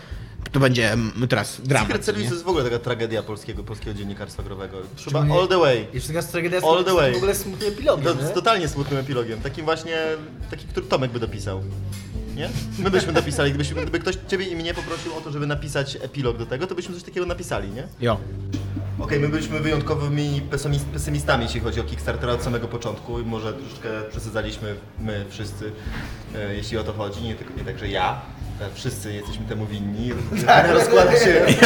to 0.51 0.59
będzie 0.59 0.91
mm, 0.91 1.27
teraz 1.29 1.61
dramat. 1.63 1.87
Secret 1.87 2.05
Service 2.05 2.23
nie? 2.23 2.29
to 2.29 2.35
jest 2.35 2.45
w 2.45 2.49
ogóle 2.49 2.63
taka 2.63 2.79
tragedia 2.79 3.23
polskiego, 3.23 3.63
polskiego 3.63 3.93
dziennikarstwa 3.97 4.43
growego. 4.43 4.77
Chyba 4.77 4.99
Szczególnie- 5.01 5.33
all 5.33 5.47
the 5.47 5.57
way. 5.57 5.87
Jeszcze 5.93 6.13
taka 6.13 6.27
tragedia 6.27 6.59
All 6.69 6.83
the 6.85 6.93
way. 6.93 7.13
w 7.13 7.17
ogóle 7.17 7.35
smutnym 7.35 7.69
epilogiem, 7.73 8.05
To, 8.05 8.21
nie? 8.21 8.27
z 8.27 8.33
totalnie 8.33 8.67
smutnym 8.67 8.99
epilogiem. 8.99 9.41
Takim 9.41 9.65
właśnie, 9.65 9.97
taki, 10.51 10.67
który 10.67 10.85
Tomek 10.85 11.11
by 11.11 11.19
dopisał. 11.19 11.61
Nie? 12.35 12.49
My 12.79 12.91
byśmy 12.91 13.13
dopisali, 13.13 13.49
gdybyśmy, 13.51 13.81
gdyby 13.81 13.99
ktoś 13.99 14.15
ciebie 14.27 14.45
i 14.45 14.55
mnie 14.55 14.73
poprosił 14.73 15.15
o 15.17 15.21
to, 15.21 15.31
żeby 15.31 15.47
napisać 15.47 15.97
epilog 16.01 16.37
do 16.37 16.45
tego, 16.45 16.67
to 16.67 16.75
byśmy 16.75 16.95
coś 16.95 17.03
takiego 17.03 17.25
napisali, 17.25 17.69
nie? 17.69 17.83
Jo. 18.01 18.17
Okej, 19.05 19.19
my 19.19 19.29
byliśmy 19.29 19.59
wyjątkowymi 19.59 20.41
pesymist- 20.51 20.85
pesymistami, 20.93 21.43
jeśli 21.43 21.59
chodzi 21.59 21.79
o 21.81 21.83
Kickstartera 21.83 22.33
od 22.33 22.43
samego 22.43 22.67
początku. 22.67 23.19
I 23.19 23.25
może 23.25 23.53
troszeczkę 23.53 23.89
przesadzaliśmy 24.09 24.75
my 24.99 25.25
wszyscy, 25.29 25.71
e, 26.35 26.55
jeśli 26.55 26.77
o 26.77 26.83
to 26.83 26.93
chodzi, 26.93 27.23
nie, 27.23 27.35
tylko, 27.35 27.53
nie 27.57 27.63
tak, 27.63 27.79
że 27.79 27.87
ja, 27.87 28.21
e, 28.61 28.69
wszyscy 28.73 29.13
jesteśmy 29.13 29.45
temu 29.45 29.65
winni, 29.65 30.11
tak. 30.47 30.69
rozkłada 30.71 31.11
się 31.11 31.25
w 31.45 31.63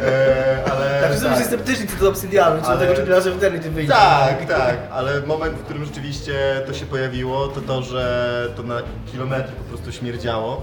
e, 0.00 0.64
ale... 0.72 1.00
Tak, 1.00 1.10
wszyscy 1.10 1.28
byli 1.30 1.44
sceptyczni 1.44 1.86
co 1.86 1.96
do 1.96 2.08
Obsidianu, 2.08 2.56
co 2.60 2.66
do 2.66 2.72
Ale- 2.72 2.94
tego, 2.94 3.22
czy 3.22 3.32
Eternity 3.32 3.70
wyjdzie. 3.70 3.92
Tak, 3.92 4.48
tak, 4.48 4.76
ale 4.90 5.20
moment, 5.20 5.56
w 5.56 5.62
którym 5.62 5.84
rzeczywiście 5.84 6.62
to 6.66 6.74
się 6.74 6.86
pojawiło, 6.86 7.48
to 7.48 7.60
to, 7.60 7.82
że 7.82 8.48
to 8.56 8.62
na 8.62 8.82
kilometry 9.12 9.52
po 9.52 9.64
prostu 9.64 9.92
śmierdziało, 9.92 10.62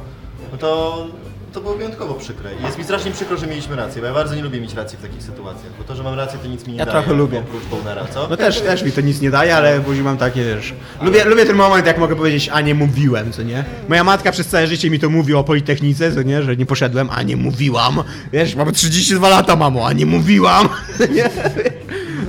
no 0.52 0.58
to, 0.58 1.06
to 1.54 1.62
było 1.62 1.74
wyjątkowo 1.76 2.14
przykre. 2.14 2.50
I 2.62 2.64
jest 2.66 2.78
mi 2.78 2.84
strasznie 2.84 3.12
przykro, 3.12 3.38
że 3.38 3.48
mieliśmy 3.48 3.76
rację, 3.76 4.02
bo 4.02 4.08
ja 4.08 4.14
bardzo 4.14 4.36
nie 4.36 4.42
lubię 4.42 4.62
mieć 4.62 4.74
racji 4.74 4.98
w 4.98 5.02
takich 5.02 5.24
sytuacjach, 5.24 5.72
bo 5.78 5.84
to, 5.84 5.96
że 5.96 6.04
mam 6.04 6.14
rację, 6.16 6.40
to 6.44 6.48
nic 6.48 6.68
mi 6.68 6.74
nie 6.74 6.80
Ja 6.80 6.86
daje. 6.86 6.98
trochę 6.98 7.14
lubię. 7.14 7.40
Oprócz 7.40 7.64
Bonera, 7.64 8.06
co? 8.06 8.28
No 8.30 8.38
też, 8.38 8.62
też 8.62 8.84
mi 8.84 8.92
to 8.92 9.02
nic 9.02 9.22
nie 9.22 9.32
daje, 9.32 9.56
ale 9.56 9.80
później 9.80 10.04
mam 10.04 10.18
takie, 10.18 10.44
wiesz... 10.44 10.74
Lubię, 11.02 11.26
lubię 11.26 11.46
ten 11.46 11.56
moment, 11.56 11.88
jak 11.88 11.98
mogę 11.98 12.16
powiedzieć, 12.16 12.50
a 12.54 12.62
nie 12.62 12.76
mówiłem, 12.76 13.32
co 13.32 13.44
nie? 13.44 13.64
Moja 13.90 14.04
matka 14.04 14.32
przez 14.32 14.48
całe 14.48 14.68
życie 14.68 14.90
mi 14.90 15.00
to 15.00 15.10
mówi 15.10 15.34
o 15.34 15.44
Politechnice, 15.44 16.12
co 16.12 16.22
nie? 16.22 16.44
Że 16.44 16.56
nie 16.56 16.66
poszedłem, 16.66 17.10
a 17.12 17.22
nie 17.24 17.36
mówiłam. 17.38 18.04
Wiesz, 18.34 18.56
mamy 18.56 18.72
32 18.72 19.30
lata, 19.30 19.56
mamo, 19.56 19.88
a 19.88 19.94
nie 19.94 20.06
mówiłam. 20.06 20.70
Nie? 21.16 21.30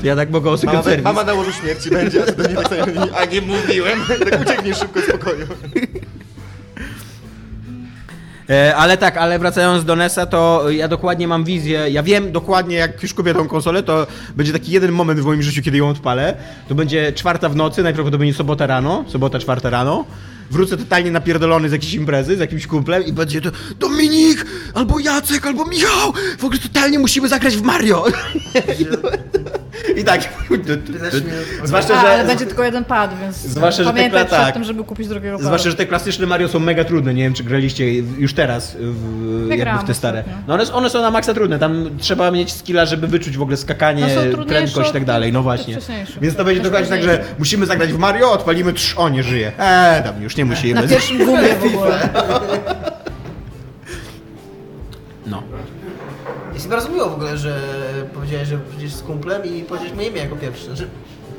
Ja 0.03 0.17
tak 0.17 0.31
mogę 0.31 0.51
o 0.51 0.53
Mama, 0.53 0.59
Secret 0.59 0.85
Service. 0.85 1.03
mama 1.03 1.25
na 1.25 1.35
łożu 1.35 1.53
śmierci 1.53 1.91
będzie, 1.91 2.23
a 2.23 2.87
mówi, 2.87 2.99
a 3.21 3.25
nie 3.25 3.41
mówiłem, 3.41 3.99
tak 4.31 4.41
uciekniesz 4.41 4.79
szybko 4.79 5.01
z 5.01 5.07
pokoju. 5.13 5.47
E, 8.51 8.77
ale 8.77 8.97
tak, 8.97 9.17
ale 9.17 9.39
wracając 9.39 9.85
do 9.85 9.97
NES-a, 9.97 10.27
to 10.27 10.71
ja 10.71 10.89
dokładnie 10.89 11.29
mam 11.29 11.45
wizję, 11.45 11.91
ja 11.91 12.03
wiem 12.03 12.33
dokładnie, 12.33 12.77
jak 12.77 13.03
już 13.03 13.15
kupię 13.15 13.35
tą 13.35 13.49
konsolę, 13.49 13.83
to 13.83 14.07
będzie 14.37 14.53
taki 14.53 14.73
jeden 14.73 14.93
moment 14.93 15.21
w 15.21 15.25
moim 15.25 15.43
życiu, 15.43 15.63
kiedy 15.63 15.79
ją 15.79 15.89
odpalę. 15.89 16.37
To 16.69 16.75
będzie 16.75 17.13
czwarta 17.13 17.49
w 17.49 17.57
nocy, 17.57 17.83
najprawdopodobniej 17.83 18.35
sobota 18.35 18.67
rano, 18.67 19.05
sobota 19.09 19.39
czwarta 19.39 19.71
rano. 19.71 20.05
Wrócę 20.51 20.77
totalnie 20.77 21.11
napierdolony 21.11 21.69
z 21.69 21.73
jakiejś 21.73 21.95
imprezy, 21.95 22.37
z 22.37 22.41
jakimś 22.41 22.67
kumplem 22.67 23.05
i 23.05 23.13
będzie 23.13 23.41
to 23.41 23.51
Dominik, 23.79 24.47
albo 24.75 24.99
Jacek, 24.99 25.47
albo 25.47 25.65
Michał, 25.65 26.13
w 26.39 26.45
ogóle 26.45 26.59
totalnie 26.61 26.99
musimy 26.99 27.29
zagrać 27.29 27.57
w 27.57 27.63
Mario. 27.63 28.05
I 29.97 30.05
tak. 30.05 30.21
Zwłaszcza, 31.65 32.01
że... 32.01 32.09
ale 32.11 32.25
będzie 32.27 32.47
tylko 32.47 32.65
jeden 32.65 32.85
pad, 32.85 33.21
więc 33.21 33.37
Zwłaszcza, 33.37 33.85
że 33.85 33.91
pamiętaj 33.91 34.27
przed 34.27 34.39
tak. 34.39 34.55
tym, 34.55 34.65
żeby 34.65 34.85
kupić 34.85 35.09
drugiego 35.09 35.37
pada. 35.37 35.47
Zwłaszcza, 35.47 35.71
że 35.71 35.77
te 35.77 35.87
klasyczne 35.87 36.27
Mario 36.27 36.49
są 36.49 36.59
mega 36.59 36.85
trudne. 36.85 37.15
Nie 37.15 37.23
wiem, 37.23 37.35
czy 37.35 37.45
graliście 37.45 37.95
już 37.95 38.35
teraz 38.35 38.77
w, 38.81 39.47
jakby 39.51 39.85
w 39.85 39.87
te 39.87 39.95
stare. 39.95 40.25
No 40.49 40.55
one, 40.55 40.73
one 40.73 40.91
są 40.91 41.03
na 41.03 41.11
maksa 41.11 41.35
trudne. 41.35 41.59
Tam 41.59 41.91
trzeba 41.99 42.31
mieć 42.31 42.53
skilla, 42.53 42.87
żeby 42.87 43.07
wyczuć 43.07 43.37
w 43.37 43.43
ogóle 43.43 43.57
skakanie, 43.57 44.07
No 44.37 44.45
prędkość 44.45 44.91
i 44.91 44.93
tak 44.93 45.05
dalej. 45.05 45.33
No 45.33 45.43
właśnie. 45.43 45.77
Więc 46.21 46.37
to 46.37 46.45
będzie 46.45 46.61
Też 46.61 46.71
dokładnie 46.71 46.91
tak, 46.91 47.03
że 47.03 47.09
trudniejsze. 47.09 47.35
musimy 47.39 47.67
zagrać 47.67 47.93
w 47.93 47.99
Mario, 47.99 48.33
odpalimy 48.33 48.73
trz, 48.73 48.95
o 48.97 49.09
nie 49.09 49.23
żyje. 49.23 49.53
Eee, 49.59 50.03
tam 50.03 50.23
już 50.23 50.37
nie 50.37 50.40
musimy. 50.45 50.83
Na 50.83 50.89
pierwszym 50.89 51.19
gumie 51.19 51.55
w 51.55 51.65
ogóle. 51.65 52.09
No. 55.27 55.43
Jest 56.55 56.65
mi 56.65 56.71
bardzo 56.71 56.89
miło 56.89 57.11
w 57.11 57.15
ogóle, 57.15 57.37
że 57.37 57.61
powiedziałeś, 58.15 58.49
że 58.49 58.59
przecież 58.71 58.93
z 58.93 59.03
kumplem 59.03 59.45
i 59.45 59.63
powiedziałeś 59.63 59.95
moje 59.95 60.09
imię 60.09 60.21
jako 60.21 60.37
pierwszy. 60.37 60.89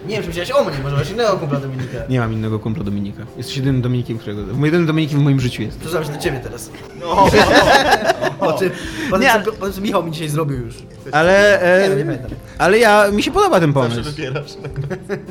Znaczy, 0.01 0.07
nie 0.07 0.13
wiem, 0.15 0.23
czy 0.23 0.29
powiedziałeś 0.39 0.51
o 0.51 0.69
mnie, 0.69 0.79
może 0.83 0.95
masz 0.95 1.11
innego 1.11 1.37
kumpla 1.37 1.59
Dominika. 1.59 1.97
Nie 2.09 2.19
mam 2.19 2.33
innego 2.33 2.59
kumpla 2.59 2.83
Dominika. 2.83 3.23
Jesteś 3.37 3.57
jedynym 3.57 3.81
Dominikiem, 3.81 4.17
którego... 4.17 4.41
Jedynym 4.65 4.85
Dominikiem 4.85 5.19
w 5.19 5.23
moim 5.23 5.39
życiu 5.39 5.61
jest. 5.61 5.79
Przyznam 5.79 6.03
się 6.05 6.11
do 6.11 6.17
ciebie 6.17 6.39
teraz. 6.43 6.69
No, 6.99 7.27
Po 8.39 8.51
tym, 8.53 8.69
po 9.09 9.15
tym, 9.19 9.21
Nie, 9.21 9.31
co, 9.45 9.51
po 9.51 9.65
tym, 9.65 9.73
co 9.73 9.81
Michał 9.81 10.03
mi 10.03 10.11
dzisiaj 10.11 10.29
zrobił 10.29 10.57
już. 10.65 10.75
Ale... 11.11 11.59
Nie, 11.61 11.85
E, 11.85 11.89
no, 11.89 11.95
nie 11.95 12.03
pamiętam. 12.03 12.31
ale 12.57 12.79
ja... 12.79 13.11
Mi 13.11 13.23
się 13.23 13.31
podoba 13.31 13.59
ten 13.59 13.73
zawsze 13.73 13.89
pomysł. 13.89 14.11
wybierasz. 14.11 14.51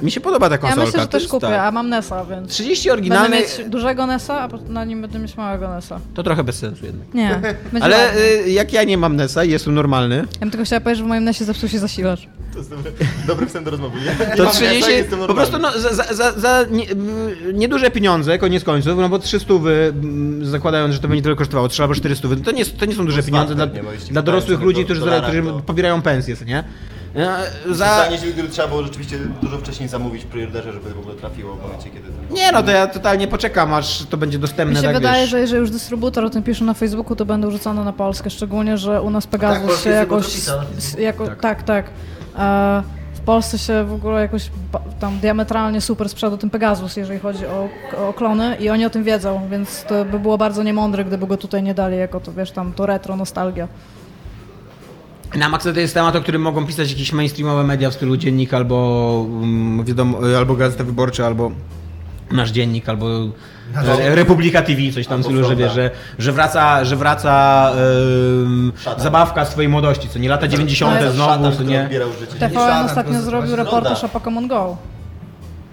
Mi 0.03 0.11
się 0.11 0.21
podoba 0.21 0.49
ta 0.49 0.55
Ja 0.55 0.59
konsolka. 0.59 0.85
myślę, 0.87 1.01
że 1.01 1.07
To 1.07 1.13
też 1.13 1.23
jest 1.23 1.31
kupię, 1.31 1.47
tak. 1.47 1.61
a 1.61 1.71
mam 1.71 1.89
NES-a, 1.89 2.25
więc 2.25 2.51
30 2.51 2.89
będę 2.89 2.93
oryginalnych... 2.93 3.59
mieć 3.59 3.69
dużego 3.71 4.07
NES-a, 4.07 4.41
a 4.41 4.49
po- 4.49 4.59
na 4.69 4.85
nim 4.85 5.03
będę 5.03 5.19
mieć 5.19 5.37
małego 5.37 5.69
NES-a. 5.75 6.01
To 6.15 6.23
trochę 6.23 6.45
bez 6.45 6.57
sensu 6.59 6.87
jednak. 6.87 7.15
Nie, 7.15 7.41
będzie 7.73 7.85
Ale 7.85 7.97
ładnie. 8.07 8.21
y, 8.47 8.51
jak 8.51 8.73
ja 8.73 8.85
nie 8.85 8.99
mam 8.99 9.17
NES-a 9.17 9.45
i 9.45 9.51
jestem 9.51 9.75
normalny, 9.75 10.17
Ja 10.17 10.41
bym 10.41 10.51
tylko 10.51 10.65
chciała 10.65 10.81
powiedzieć, 10.81 10.99
że 10.99 11.05
w 11.05 11.09
moim 11.09 11.25
NESie 11.25 11.45
zepsuł 11.45 11.69
się 11.69 11.79
zasilacz. 11.79 12.29
To 12.53 12.59
jest 12.59 12.71
dobry, 12.71 12.93
dobry 13.27 13.47
wstęp 13.47 13.65
do 13.65 13.71
rozmowy. 13.71 13.99
Ja 14.05 14.13
nie 14.31 14.37
to 14.37 14.45
mam 14.45 14.53
30, 14.53 14.75
miasta, 14.77 14.91
jestem 14.91 15.19
po 15.19 15.35
prostu 15.35 15.59
no, 15.59 15.73
za, 15.79 16.15
za, 16.15 16.33
za, 16.33 16.65
nie, 16.71 16.87
nieduże 17.55 17.91
pieniądze, 17.91 18.39
koniec 18.39 18.65
końców, 18.65 18.99
no 18.99 19.09
bo 19.09 19.19
300 19.19 19.55
wy, 19.55 19.93
zakładając, 20.43 20.95
że 20.95 21.01
to 21.01 21.09
będzie 21.09 21.23
tyle 21.23 21.37
kosztowało, 21.37 21.69
3 21.69 21.83
albo 21.83 21.95
400 21.95 22.29
wy, 22.29 22.37
to 22.37 22.51
nie, 22.51 22.65
to 22.67 22.85
nie 22.87 22.95
są 22.95 23.05
duże 23.05 23.17
jest 23.17 23.29
pieniądze 23.29 23.55
dla, 23.55 23.67
dla 24.11 24.23
dorosłych 24.23 24.61
ludzi, 24.61 24.85
którzy, 24.85 25.01
dolara, 25.01 25.23
którzy 25.23 25.43
to- 25.43 25.61
pobierają 25.67 26.03
pensję, 26.03 26.37
co 26.37 26.45
nie? 26.45 26.65
E, 27.17 27.37
Za... 27.67 27.75
Za... 27.75 28.09
gdyby 28.33 28.49
trzeba 28.49 28.69
było 28.69 28.83
rzeczywiście 28.83 29.19
dużo 29.43 29.59
wcześniej 29.59 29.89
zamówić 29.89 30.23
w 30.23 30.27
preorderze, 30.27 30.73
żeby 30.73 30.91
w 30.95 30.99
ogóle 30.99 31.15
trafiło 31.15 31.57
w 31.57 31.63
momencie, 31.63 31.91
kiedy... 31.91 32.09
to- 32.29 32.35
Nie 32.35 32.53
no, 32.53 32.63
to 32.63 32.71
ja 32.71 32.87
totalnie 32.87 33.29
poczekam, 33.29 33.75
aż 33.75 34.03
to 34.11 34.17
będzie 34.17 34.39
dostępne, 34.39 34.75
Mi 34.75 34.77
się 34.87 34.93
tak 34.93 34.97
wydaje, 34.97 35.21
wiesz. 35.23 35.31
że 35.31 35.41
jeżeli 35.41 35.61
już 35.61 35.71
dystrybutor 35.71 36.25
o 36.25 36.31
tym 36.31 36.43
pisze 36.43 36.65
na 36.65 36.75
Facebooku, 36.75 37.17
to 37.17 37.25
będą 37.25 37.51
rzucone 37.51 37.85
na 37.85 37.93
Polskę, 37.93 38.31
szczególnie, 38.31 38.79
że 38.79 39.03
u 39.03 39.11
nas 39.11 39.27
Pegasus 39.27 39.75
Tak, 39.75 39.85
się 39.85 39.91
jakoś... 39.91 40.27
jako, 40.99 41.29
tak, 41.37 41.63
tak. 41.63 41.87
E, 41.87 41.91
w 43.15 43.21
Polsce 43.21 43.59
się 43.59 43.85
w 43.85 43.93
ogóle 43.93 44.21
jakoś 44.21 44.51
tam 45.01 45.19
diametralnie 45.19 45.81
super 45.81 46.09
sprzedał 46.09 46.39
ten 46.39 46.51
Pegasus, 46.51 46.97
jeżeli 46.97 47.21
chodzi 47.21 47.47
o, 47.47 47.69
o 48.09 48.13
klony 48.13 48.57
i 48.61 48.71
oni 48.71 48.85
o 48.85 48.91
tym 48.91 49.05
wiedzą, 49.05 49.41
więc 49.51 49.85
to 49.85 50.05
by 50.05 50.19
było 50.19 50.39
bardzo 50.39 50.63
niemądre, 50.63 51.05
gdyby 51.05 51.27
go 51.27 51.37
tutaj 51.37 51.63
nie 51.63 51.75
dali 51.75 51.97
jako 51.97 52.21
to, 52.21 52.33
wiesz, 52.33 52.51
tam 52.51 52.73
to 52.73 52.87
retro 52.87 53.17
nostalgia. 53.17 53.69
Na 55.35 55.49
maksa 55.49 55.73
to 55.73 55.81
jest 55.81 55.95
temat, 55.95 56.17
o 56.17 56.21
którym 56.21 56.43
mogą 56.43 56.67
pisać 56.67 56.91
jakieś 56.91 57.13
mainstreamowe 57.13 57.65
media 57.65 57.91
w 57.91 57.95
stylu 57.95 58.17
Dziennik 58.17 58.55
albo, 58.55 58.77
um, 59.41 59.85
wiadomo, 59.85 60.19
albo 60.39 60.55
Gazeta 60.55 60.85
Wyborcza, 60.85 61.27
albo 61.27 61.51
Nasz 62.33 62.51
Dziennik, 62.51 62.89
albo 62.89 63.07
e, 64.01 64.15
Republika 64.15 64.63
TV, 64.63 64.81
coś 64.95 65.07
tam 65.07 65.23
stylu, 65.23 65.45
że 65.45 65.57
wiesz, 65.57 65.73
że, 65.73 65.91
że 66.19 66.33
wraca, 66.33 66.85
że 66.85 66.97
wraca 66.97 67.73
zabawka 68.97 69.45
z 69.45 69.51
twojej 69.51 69.69
młodości, 69.69 70.09
co 70.09 70.19
nie 70.19 70.29
lata 70.29 70.49
90. 70.49 70.97
Ale- 70.97 71.13
znowu, 71.13 71.33
Szatan, 71.33 71.57
co 71.57 71.63
nie? 71.63 71.89
TVN 72.39 72.85
ostatnio 72.85 73.13
to 73.13 73.23
zrobił 73.23 73.57
reportaż 73.57 74.05
o 74.05 74.09
Pokémon 74.09 74.49
Go. 74.49 74.77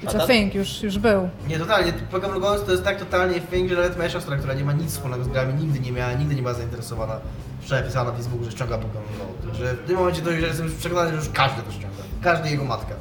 It's 0.04 0.24
a 0.24 0.28
thing, 0.28 0.56
już, 0.56 0.84
już 0.84 0.98
był. 0.98 1.30
Nie, 1.48 1.60
totalnie. 1.60 1.94
Pokémon 2.12 2.40
Go 2.40 2.56
to 2.60 2.72
jest 2.72 2.84
tak 2.84 3.00
totalnie 3.00 3.42
thing, 3.42 3.70
że 3.70 3.76
nawet 3.76 3.98
moja 3.98 4.10
siostra, 4.10 4.38
która 4.38 4.54
nie 4.54 4.64
ma 4.64 4.74
nic 4.74 4.92
wspólnego 4.92 5.24
z 5.24 5.28
grami, 5.28 5.54
nigdy 5.54 5.80
nie 5.80 5.92
miała, 5.92 6.14
nigdy 6.14 6.36
nie 6.36 6.42
była 6.42 6.54
zainteresowana. 6.54 7.14
Wczoraj 7.62 7.84
pisała 7.84 8.12
na 8.12 8.18
Facebooku, 8.18 8.46
że 8.46 8.52
ściąga 8.52 8.76
Pokémon 8.76 9.18
Go. 9.18 9.50
Także 9.52 9.74
w 9.74 9.88
tym 9.88 9.96
momencie 9.98 10.22
to 10.22 10.32
już 10.32 10.42
jestem 10.42 10.72
przekonany, 10.80 11.10
że 11.10 11.16
już 11.16 11.30
każdy 11.34 11.62
to 11.62 11.72
ściąga. 11.72 11.98
Każdy 12.24 12.50
jego 12.50 12.66
matka. 12.66 12.94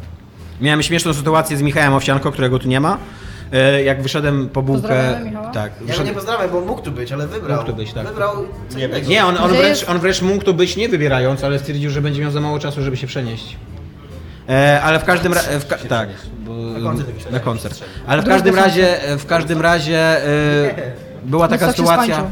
Miałem 0.61 0.83
śmieszną 0.83 1.15
sytuację 1.15 1.57
z 1.57 1.63
Michałem 1.63 1.95
Owsianko, 1.95 2.33
którego 2.33 2.59
tu 2.59 2.69
nie 2.69 2.81
ma, 2.81 2.99
jak 3.85 4.03
wyszedłem 4.03 4.49
po 4.49 4.63
bułkę... 4.63 5.21
Tak, 5.53 5.73
Ja 5.73 5.81
go 5.81 5.87
wyszedłem, 5.87 6.07
nie 6.07 6.13
pozdrawiam, 6.15 6.51
bo 6.51 6.61
mógł 6.61 6.83
tu 6.83 6.93
być, 6.93 7.13
ale 7.13 7.27
wybrał. 7.27 7.57
Mógł 7.57 7.71
tu 7.71 7.77
być, 7.77 7.93
tak. 7.93 8.07
Wybrał 8.07 8.33
Nie. 8.77 8.89
Nie, 8.89 9.25
on, 9.25 9.37
on, 9.39 9.51
wręcz, 9.51 9.89
on 9.89 9.99
wręcz 9.99 10.23
mógł 10.23 10.45
tu 10.45 10.55
być 10.55 10.77
nie 10.77 10.89
wybierając, 10.89 11.45
ale 11.45 11.59
stwierdził, 11.59 11.91
że 11.91 12.03
będzie 12.03 12.23
miał 12.23 12.31
za 12.31 12.41
mało 12.41 12.59
czasu, 12.59 12.83
żeby 12.83 12.97
się 12.97 13.07
przenieść. 13.07 13.57
E, 14.49 14.81
ale 14.83 14.99
w 14.99 15.05
każdym 15.05 15.33
razie. 15.33 15.49
Tak, 15.89 16.09
bo, 16.39 16.53
Na 16.53 16.81
koncert 16.81 17.31
na 17.31 17.41
koncert. 17.41 17.85
Ale 18.07 18.23
w 18.23 18.27
każdym 18.27 18.55
razie, 18.55 18.99
w 19.19 19.27
każdym 19.27 19.61
razie 19.61 19.99
e, 19.99 20.93
była 21.25 21.49
taka 21.49 21.67
No 21.67 21.73
się 21.73 21.77
sytuacja. 21.77 22.25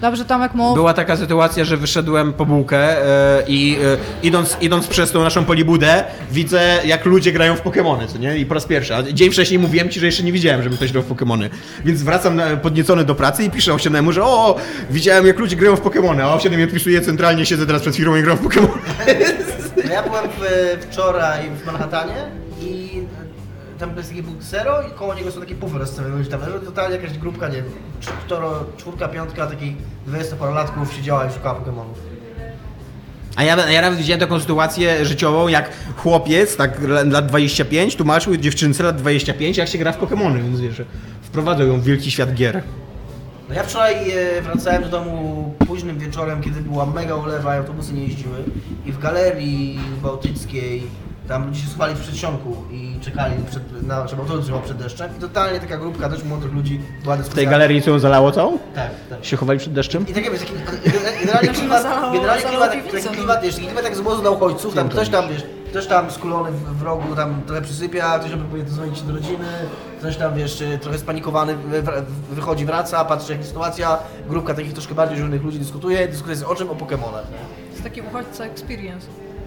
Dobrze, 0.00 0.24
Tomek, 0.24 0.54
mów. 0.54 0.74
Była 0.74 0.94
taka 0.94 1.16
sytuacja, 1.16 1.64
że 1.64 1.76
wyszedłem 1.76 2.32
po 2.32 2.46
bułkę 2.46 2.78
e, 2.78 3.42
i 3.48 3.76
e, 3.84 3.96
idąc, 4.22 4.56
idąc 4.60 4.86
przez 4.86 5.12
tą 5.12 5.22
naszą 5.22 5.44
polibudę, 5.44 6.04
widzę 6.30 6.78
jak 6.84 7.04
ludzie 7.04 7.32
grają 7.32 7.56
w 7.56 7.60
Pokemony, 7.60 8.06
co 8.06 8.18
nie? 8.18 8.38
I 8.38 8.46
po 8.46 8.54
raz 8.54 8.64
pierwszy. 8.64 8.94
A 8.94 9.02
dzień 9.02 9.30
wcześniej 9.30 9.58
mówiłem 9.58 9.88
ci, 9.88 10.00
że 10.00 10.06
jeszcze 10.06 10.22
nie 10.22 10.32
widziałem, 10.32 10.62
żeby 10.62 10.76
ktoś 10.76 10.92
grał 10.92 11.04
w 11.04 11.06
Pokemony. 11.06 11.50
Więc 11.84 12.02
wracam 12.02 12.36
na, 12.36 12.56
podniecony 12.56 13.04
do 13.04 13.14
pracy 13.14 13.44
i 13.44 13.50
piszę 13.50 13.74
osiemnemu, 13.74 14.12
że 14.12 14.24
o, 14.24 14.56
widziałem 14.90 15.26
jak 15.26 15.38
ludzie 15.38 15.56
grają 15.56 15.76
w 15.76 15.80
Pokemony, 15.80 16.24
a 16.24 16.34
osiemny 16.34 16.58
mi 16.58 16.64
odpisuje 16.64 17.00
centralnie, 17.00 17.46
siedzę 17.46 17.66
teraz 17.66 17.82
przed 17.82 17.96
firmą 17.96 18.16
i 18.16 18.22
gram 18.22 18.36
w 18.36 18.40
Pokemony. 18.40 18.72
No 19.06 19.82
Ja 19.94 20.02
byłem 20.02 20.24
w, 20.28 20.76
wczoraj 20.90 21.50
w 21.50 21.66
Manhattanie 21.66 22.14
e, 22.14 22.45
tam 23.78 23.96
jest 23.96 24.08
taki 24.08 24.22
był 24.22 24.32
Zero 24.40 24.82
i 24.82 24.90
koło 24.90 25.14
niego 25.14 25.32
są 25.32 25.40
takie 25.40 25.54
pufy 25.54 25.78
rozstawione 25.78 26.16
gdzieś 26.16 26.28
tam. 26.28 26.40
No, 26.40 26.58
Totalnie 26.58 26.96
jakaś 26.96 27.18
grupka, 27.18 27.48
nie 27.48 27.54
wiem, 27.54 27.64
czworo, 28.26 28.64
czwórka, 28.76 29.08
piątka 29.08 29.46
takich 29.46 29.74
20-parolatków 30.08 30.92
siedziała 30.96 31.26
i 31.26 31.32
szukała 31.32 31.54
Pokemonów. 31.54 31.98
A 33.36 33.44
ja, 33.44 33.70
ja 33.70 33.82
nawet 33.82 33.98
widziałem 33.98 34.20
taką 34.20 34.40
sytuację 34.40 35.04
życiową, 35.04 35.48
jak 35.48 35.70
chłopiec, 35.96 36.56
tak 36.56 36.80
lat 37.10 37.26
25, 37.26 37.96
tłumaczył 37.96 38.36
dziewczynce 38.36 38.82
lat 38.82 38.96
25, 38.96 39.56
jak 39.56 39.68
się 39.68 39.78
gra 39.78 39.92
w 39.92 39.96
Pokemony, 39.96 40.42
więc 40.42 40.60
wiesz, 40.60 40.82
wprowadzał 41.22 41.66
ją 41.66 41.80
w 41.80 41.84
wielki 41.84 42.10
świat 42.10 42.34
gier. 42.34 42.62
No 43.48 43.54
ja 43.54 43.62
wczoraj 43.62 44.10
e, 44.10 44.42
wracałem 44.42 44.82
do 44.82 44.88
domu 44.88 45.54
późnym 45.66 45.98
wieczorem, 45.98 46.42
kiedy 46.42 46.60
była 46.60 46.86
mega 46.86 47.14
ulewa 47.14 47.54
i 47.54 47.58
autobusy 47.58 47.92
nie 47.92 48.02
jeździły. 48.02 48.36
I 48.86 48.92
w 48.92 48.98
galerii 48.98 49.80
bałtyckiej 50.02 50.82
tam 51.28 51.46
ludzie 51.46 51.60
się 51.60 51.68
schowali 51.68 51.94
w 51.94 52.00
przedsionku 52.00 52.56
i 52.70 52.96
czekali, 53.00 53.34
przed, 53.50 53.82
na, 53.86 54.08
żeby 54.08 54.22
autobus 54.22 54.46
jechał 54.46 54.62
przed 54.62 54.76
deszczem. 54.76 55.10
I 55.18 55.20
totalnie 55.20 55.60
taka 55.60 55.76
grupka 55.76 56.08
też 56.08 56.24
młodych 56.24 56.52
ludzi 56.52 56.80
była 57.02 57.14
W 57.14 57.18
dyskusja. 57.18 57.42
tej 57.42 57.50
galerii, 57.50 57.82
co 57.82 57.90
ją 57.90 57.98
zalało 57.98 58.32
całą? 58.32 58.58
Tak, 58.74 58.90
tak. 59.10 59.24
Się 59.24 59.36
chowali 59.36 59.58
przed 59.58 59.72
deszczem? 59.72 60.06
I 60.08 60.12
tak 60.12 60.24
wiesz, 60.32 60.40
taki, 60.40 60.52
generalnie 61.20 61.48
klimat, 61.58 61.82
generalnie 62.12 62.42
klimat, 62.44 62.70
taki, 62.70 63.46
wiesz, 63.46 63.56
klimat 63.56 63.84
jak 63.84 63.96
z 63.96 64.00
obozu 64.00 64.22
na 64.22 64.30
uchodźców, 64.30 64.74
tam 64.74 64.88
ktoś 64.88 65.08
tam, 65.08 65.28
wiesz, 65.28 65.42
ktoś 65.70 65.86
tam 65.86 66.10
skulony 66.10 66.50
w, 66.52 66.78
w 66.78 66.82
rogu, 66.82 67.16
tam 67.16 67.42
trochę 67.46 67.62
przysypia, 67.62 68.18
ktoś 68.18 68.30
próbuje 68.30 68.64
dzwonić 68.64 69.02
do 69.02 69.12
rodziny, 69.12 69.44
ktoś 69.98 70.16
tam, 70.16 70.34
wiesz, 70.34 70.62
trochę 70.80 70.98
spanikowany 70.98 71.56
wy- 71.56 71.82
wy- 71.82 71.92
wychodzi, 72.30 72.64
wraca, 72.66 73.04
patrzy 73.04 73.32
jak 73.32 73.38
jest 73.40 73.50
sytuacja, 73.50 73.98
grupka 74.28 74.54
takich 74.54 74.72
troszkę 74.72 74.94
bardziej 74.94 75.18
żonych 75.18 75.42
ludzi 75.42 75.58
dyskutuje, 75.58 76.08
dyskutuje 76.08 76.36
jest 76.36 76.46
o 76.48 76.54
czym? 76.54 76.70
O 76.70 76.74
Pokemonach, 76.74 77.24
nie? 77.30 77.36
To 77.66 77.70
jest 77.72 77.82
taki 77.82 78.00
uchodźca 78.00 78.44
experience. 78.44 79.06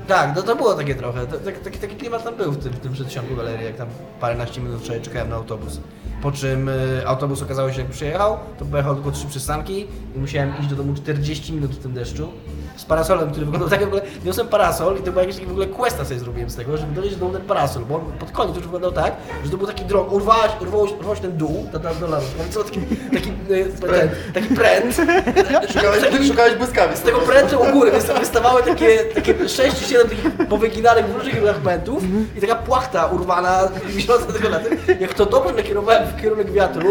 Tak, 0.09 0.35
no 0.35 0.41
to 0.41 0.55
było 0.55 0.73
takie 0.73 0.95
trochę, 0.95 1.27
tak, 1.27 1.59
taki, 1.59 1.79
taki 1.79 1.95
klimat 1.95 2.23
tam 2.23 2.35
był 2.35 2.51
w 2.51 2.57
tym, 2.63 2.73
w 2.73 2.79
tym 2.79 2.93
przedsionku 2.93 3.35
galerii, 3.35 3.65
jak 3.65 3.75
tam 3.75 3.87
paręnaście 4.19 4.61
minut 4.61 4.81
wczoraj 4.81 5.01
czekałem 5.01 5.29
na 5.29 5.35
autobus. 5.35 5.79
Po 6.21 6.31
czym 6.31 6.69
y, 6.69 7.01
autobus 7.05 7.41
okazało 7.41 7.71
się, 7.71 7.81
jak 7.81 7.89
przyjechał, 7.89 8.37
to 8.59 8.65
pojechał 8.65 8.95
tylko 8.95 9.11
trzy 9.11 9.27
przystanki 9.27 9.87
i 10.15 10.19
musiałem 10.19 10.59
iść 10.59 10.69
do 10.69 10.75
domu 10.75 10.93
40 10.93 11.53
minut 11.53 11.71
w 11.71 11.77
tym 11.77 11.93
deszczu. 11.93 12.31
Z 12.79 12.85
parasolem, 12.85 13.29
który 13.31 13.45
wyglądał 13.45 13.69
tak 13.69 13.79
w 13.79 13.87
ogóle, 13.87 14.01
niosłem 14.25 14.47
parasol 14.47 14.97
i 14.97 15.01
to 15.01 15.11
był 15.11 15.21
jakiś 15.21 15.35
taki 15.35 15.47
w 15.47 15.51
ogóle 15.51 15.67
questa 15.67 16.05
sobie 16.05 16.19
zrobiłem 16.19 16.49
z 16.49 16.55
tego, 16.55 16.77
żeby 16.77 16.93
donieść 16.93 17.15
do 17.15 17.25
ten 17.29 17.41
parasol, 17.41 17.85
bo 17.85 17.95
on 17.95 18.01
pod 18.19 18.31
koniec 18.31 18.55
już 18.55 18.63
wyglądał 18.63 18.91
tak, 18.91 19.13
że 19.45 19.51
to 19.51 19.57
był 19.57 19.67
taki 19.67 19.85
drog, 19.85 20.11
urwałeś, 20.13 20.51
urwałeś, 20.61 20.91
urwałeś 20.91 21.19
ten 21.19 21.37
dół, 21.37 21.67
ta, 21.71 21.79
ta 21.79 21.93
dolarów, 21.93 22.27
i 22.49 22.53
co, 22.53 22.63
taki, 22.63 22.79
taki, 23.13 23.29
y, 23.51 23.65
ten, 23.81 24.09
taki 24.33 24.55
pręt, 24.55 24.95
Szukałeś, 25.73 26.27
szukałeś 26.27 26.55
błyskawic. 26.55 26.97
z 26.97 27.01
tego 27.01 27.19
prętu 27.19 27.61
u 27.61 27.71
góry 27.71 27.91
wysta- 27.91 28.19
wystawały 28.19 28.63
takie, 28.63 28.97
takie 28.99 29.49
6 29.49 29.77
czy 29.79 29.85
7 29.85 30.09
takich 30.09 30.47
powyginanych 30.47 31.05
w 31.05 31.15
różnych 31.15 31.35
fragmentów 31.35 32.03
i 32.37 32.41
taka 32.41 32.55
płachta 32.55 33.05
urwana 33.05 33.67
wisząca 33.95 34.33
tylko 34.33 34.49
na 34.49 34.59
tym. 34.59 34.77
Jak 34.99 35.13
to 35.13 35.25
dobrze 35.25 35.53
nakierowałem 35.53 36.07
w 36.07 36.21
kierunek 36.21 36.51
wiatru, 36.51 36.89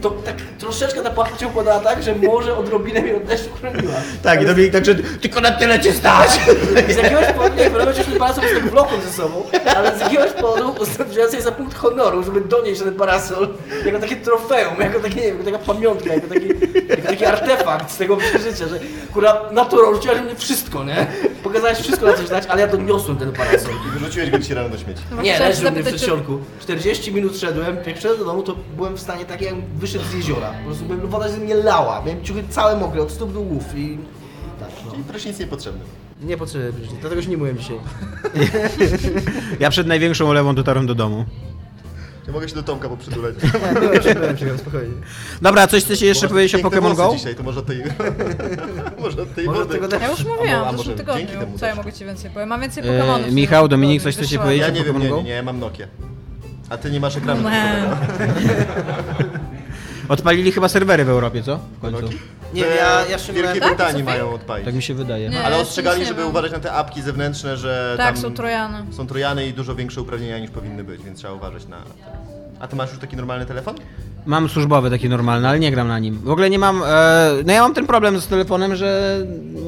to 0.00 0.10
tak 0.10 0.34
troszeczkę 0.58 1.02
ta 1.02 1.10
płachta 1.10 1.38
się 1.38 1.46
układała 1.46 1.80
tak, 1.80 2.02
że 2.02 2.14
może 2.14 2.56
odrobinę 2.56 3.00
mnie 3.02 3.16
od 3.16 3.24
deszczu 3.24 3.48
chroniła. 3.60 3.94
Tak, 4.22 4.42
i 4.42 4.46
to 4.46 4.54
mieli 4.54 4.70
tak, 4.70 4.84
że 4.84 4.94
tylko 4.94 5.40
na 5.40 5.50
tyle 5.50 5.80
cię 5.80 5.92
stać! 5.92 6.40
I 6.90 6.92
z 6.92 6.96
jakiegoś 6.96 7.26
powodu, 7.26 7.56
nie, 7.56 7.70
problem 7.70 7.88
chociaż 7.94 8.08
mi 8.08 8.18
parasol 8.18 8.44
jest 8.44 8.54
tak 8.54 8.70
wlokłem 8.70 9.00
ze 9.02 9.12
sobą, 9.12 9.42
ale 9.76 9.98
z 9.98 10.00
jakiegoś 10.00 10.32
powodu 10.32 10.74
wziąłem 11.08 11.30
sobie 11.30 11.42
za 11.42 11.52
punkt 11.52 11.74
honoru, 11.74 12.22
żeby 12.22 12.40
donieść 12.40 12.80
ten 12.80 12.94
parasol 12.94 13.48
jako 13.86 13.98
takie 13.98 14.16
trofeum, 14.16 14.80
jako 14.80 15.00
takie, 15.00 15.16
nie 15.16 15.22
wiem, 15.22 15.38
jako 15.38 15.50
taka 15.50 15.64
pamiątka, 15.64 16.14
jako 16.14 16.26
taki, 16.28 16.48
jako 16.88 17.02
taki 17.08 17.24
artefakt 17.24 17.92
z 17.92 17.96
tego 17.96 18.16
przeżycia, 18.16 18.68
że 18.68 18.78
kurwa 19.12 19.48
naturą 19.52 19.94
rzuciłaś 19.94 20.20
mnie 20.20 20.36
wszystko, 20.36 20.84
nie? 20.84 21.06
Pokazałeś 21.42 21.78
wszystko 21.78 22.06
na 22.06 22.12
coś 22.12 22.26
znać, 22.26 22.44
ale 22.48 22.60
ja 22.60 22.66
doniosłem 22.66 23.16
ten 23.16 23.32
parasol. 23.32 23.72
I 23.88 23.98
wyrzuciłeś 23.98 24.30
go 24.30 24.38
dzisiaj 24.38 24.56
rano 24.56 24.68
do 24.68 24.78
śmieci. 24.78 25.02
Nie, 25.22 25.34
chciałam 25.34 25.50
leży 25.50 25.68
u 25.68 25.70
mnie 25.70 25.82
w 25.82 25.86
przedsionku. 25.86 26.38
40 26.60 27.12
minut 27.12 27.38
szedłem, 27.38 27.76
jak 27.86 27.98
wszedłem 27.98 28.18
do 28.18 28.24
domu, 28.24 28.42
to 28.42 28.56
byłem 28.76 28.96
w 28.96 29.00
stanie 29.00 29.24
tak, 29.24 29.40
jakbym 29.40 29.62
wyszedł 29.92 30.04
z 30.10 30.14
jeziora. 30.14 30.50
Po 30.50 30.64
prostu 30.66 30.84
byłem, 30.84 31.06
woda 31.08 31.28
się 31.28 31.36
mnie 31.36 31.54
lała, 31.54 32.02
miałem 32.06 32.24
ciuchy 32.24 32.44
całe 32.50 32.76
mokre, 32.76 33.02
od 33.02 33.10
stóp 33.10 33.32
do 33.32 33.40
głów 33.40 33.64
i... 33.76 33.98
Tak, 34.60 34.68
no. 34.86 34.90
Czyli 34.90 35.04
prysznic 35.04 35.38
niepotrzebny. 35.38 35.80
Nie 36.22 36.36
potrzebuję 36.36 36.72
prysznic, 36.72 37.00
dlatego 37.00 37.22
się 37.22 37.28
nie 37.30 37.36
myłem 37.36 37.58
dzisiaj. 37.58 37.76
Ja 39.60 39.70
przed 39.70 39.86
największą 39.86 40.28
olewą 40.28 40.54
dotarłem 40.54 40.86
do 40.86 40.94
domu. 40.94 41.24
Ja 42.26 42.32
mogę 42.32 42.48
się 42.48 42.54
do 42.54 42.62
Tomka 42.62 42.88
poprzydulać. 42.88 43.34
Byłem 43.80 44.02
się, 44.02 44.14
byłem 44.14 44.38
się, 44.38 44.58
spokojnie. 44.58 44.94
Dobra, 45.42 45.66
coś 45.66 45.84
chcecie 45.84 46.06
jeszcze 46.06 46.26
Bo 46.28 46.28
masz 46.28 46.32
powiedzieć 46.32 46.54
o 46.54 46.58
piękne 46.58 46.78
Pokémon 46.80 46.94
włosy 46.94 47.10
Go? 47.10 47.16
dzisiaj, 47.16 47.34
to 47.34 47.42
może 47.42 47.60
od 47.60 47.66
tej... 47.66 47.82
może 49.02 49.22
od 49.22 49.34
tej 49.34 49.46
Może 49.46 49.58
wody. 49.64 49.80
od 49.84 49.90
tego 49.90 50.04
Ja 50.04 50.10
już 50.10 50.24
mówiłam 50.24 50.64
a 50.64 50.72
w 50.72 50.76
może 50.76 50.78
zeszłym 50.78 50.96
dzięki 50.96 51.26
tygodniu, 51.26 51.40
temu 51.46 51.58
co 51.58 51.66
ja 51.66 51.74
mogę 51.74 51.92
ci 51.92 52.04
więcej 52.04 52.30
powiem. 52.30 52.48
Mam 52.48 52.60
więcej 52.60 52.84
E, 52.84 52.86
Pokemonów. 52.86 53.26
tym 53.26 53.34
Michał, 53.34 53.68
Dominik, 53.68 54.02
coś 54.02 54.14
chcecie 54.16 54.38
powiedzieć? 54.38 54.66
Ja 54.68 54.70
nie 54.74 54.84
wiem, 54.84 54.96
Pokémon 54.96 55.02
nie, 55.02 55.08
Go? 55.08 55.16
nie, 55.16 55.22
nie, 55.22 55.30
ja 55.30 55.42
mam 55.42 55.58
Nokię. 55.60 55.88
A 56.70 56.78
ty 56.78 56.90
nie 56.90 57.00
masz 57.00 57.16
ekranu. 57.16 57.48
Nie. 57.50 57.82
Odpalili 60.08 60.52
chyba 60.52 60.68
serwery 60.68 61.04
w 61.04 61.08
Europie, 61.08 61.42
co? 61.42 61.58
W 61.58 61.80
końcu. 61.80 62.02
Nie, 62.54 62.64
W 62.64 62.66
ja, 62.66 62.74
ja 62.74 62.98
Wielkiej 63.06 63.18
ściągnąłem... 63.18 63.60
Tak? 63.60 63.68
Brytanii 63.68 64.02
mają 64.04 64.32
odpalić. 64.34 64.64
Tak 64.66 64.74
mi 64.74 64.82
się 64.82 64.94
wydaje. 64.94 65.28
Nie. 65.28 65.44
Ale 65.44 65.56
ostrzegali, 65.56 66.04
żeby 66.06 66.20
wiem. 66.20 66.30
uważać 66.30 66.52
na 66.52 66.58
te 66.60 66.72
apki 66.72 67.02
zewnętrzne, 67.02 67.56
że 67.56 67.94
Tak, 67.96 68.06
tam 68.06 68.16
są 68.22 68.34
trojany. 68.34 68.78
są 68.92 69.06
trojany 69.06 69.46
i 69.46 69.52
dużo 69.52 69.74
większe 69.74 70.00
uprawnienia 70.00 70.38
niż 70.38 70.50
powinny 70.50 70.84
być, 70.84 71.02
więc 71.02 71.18
trzeba 71.18 71.34
uważać 71.34 71.66
na 71.68 71.76
te. 71.76 71.90
A 72.60 72.68
ty 72.68 72.76
masz 72.76 72.90
już 72.90 72.98
taki 72.98 73.16
normalny 73.16 73.46
telefon? 73.46 73.74
Mam 74.26 74.48
służbowy 74.48 74.90
taki 74.90 75.08
normalny, 75.08 75.48
ale 75.48 75.58
nie 75.60 75.70
gram 75.70 75.88
na 75.88 75.98
nim. 75.98 76.18
W 76.18 76.30
ogóle 76.30 76.50
nie 76.50 76.58
mam. 76.58 76.82
E, 76.86 77.30
no 77.46 77.52
ja 77.52 77.62
mam 77.62 77.74
ten 77.74 77.86
problem 77.86 78.20
z 78.20 78.26
telefonem, 78.26 78.76
że 78.76 79.18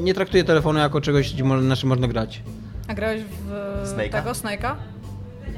nie 0.03 0.13
traktuję 0.13 0.43
telefonu 0.43 0.79
jako 0.79 1.01
czegoś, 1.01 1.33
gdzie 1.33 1.43
mo- 1.43 1.61
na 1.61 1.75
czym 1.75 1.89
można 1.89 2.07
grać. 2.07 2.41
A 2.87 2.93
grałeś 2.93 3.21
w 3.23 3.87
Snake'a? 3.97 4.09
tego 4.11 4.31
Snake'a? 4.31 4.75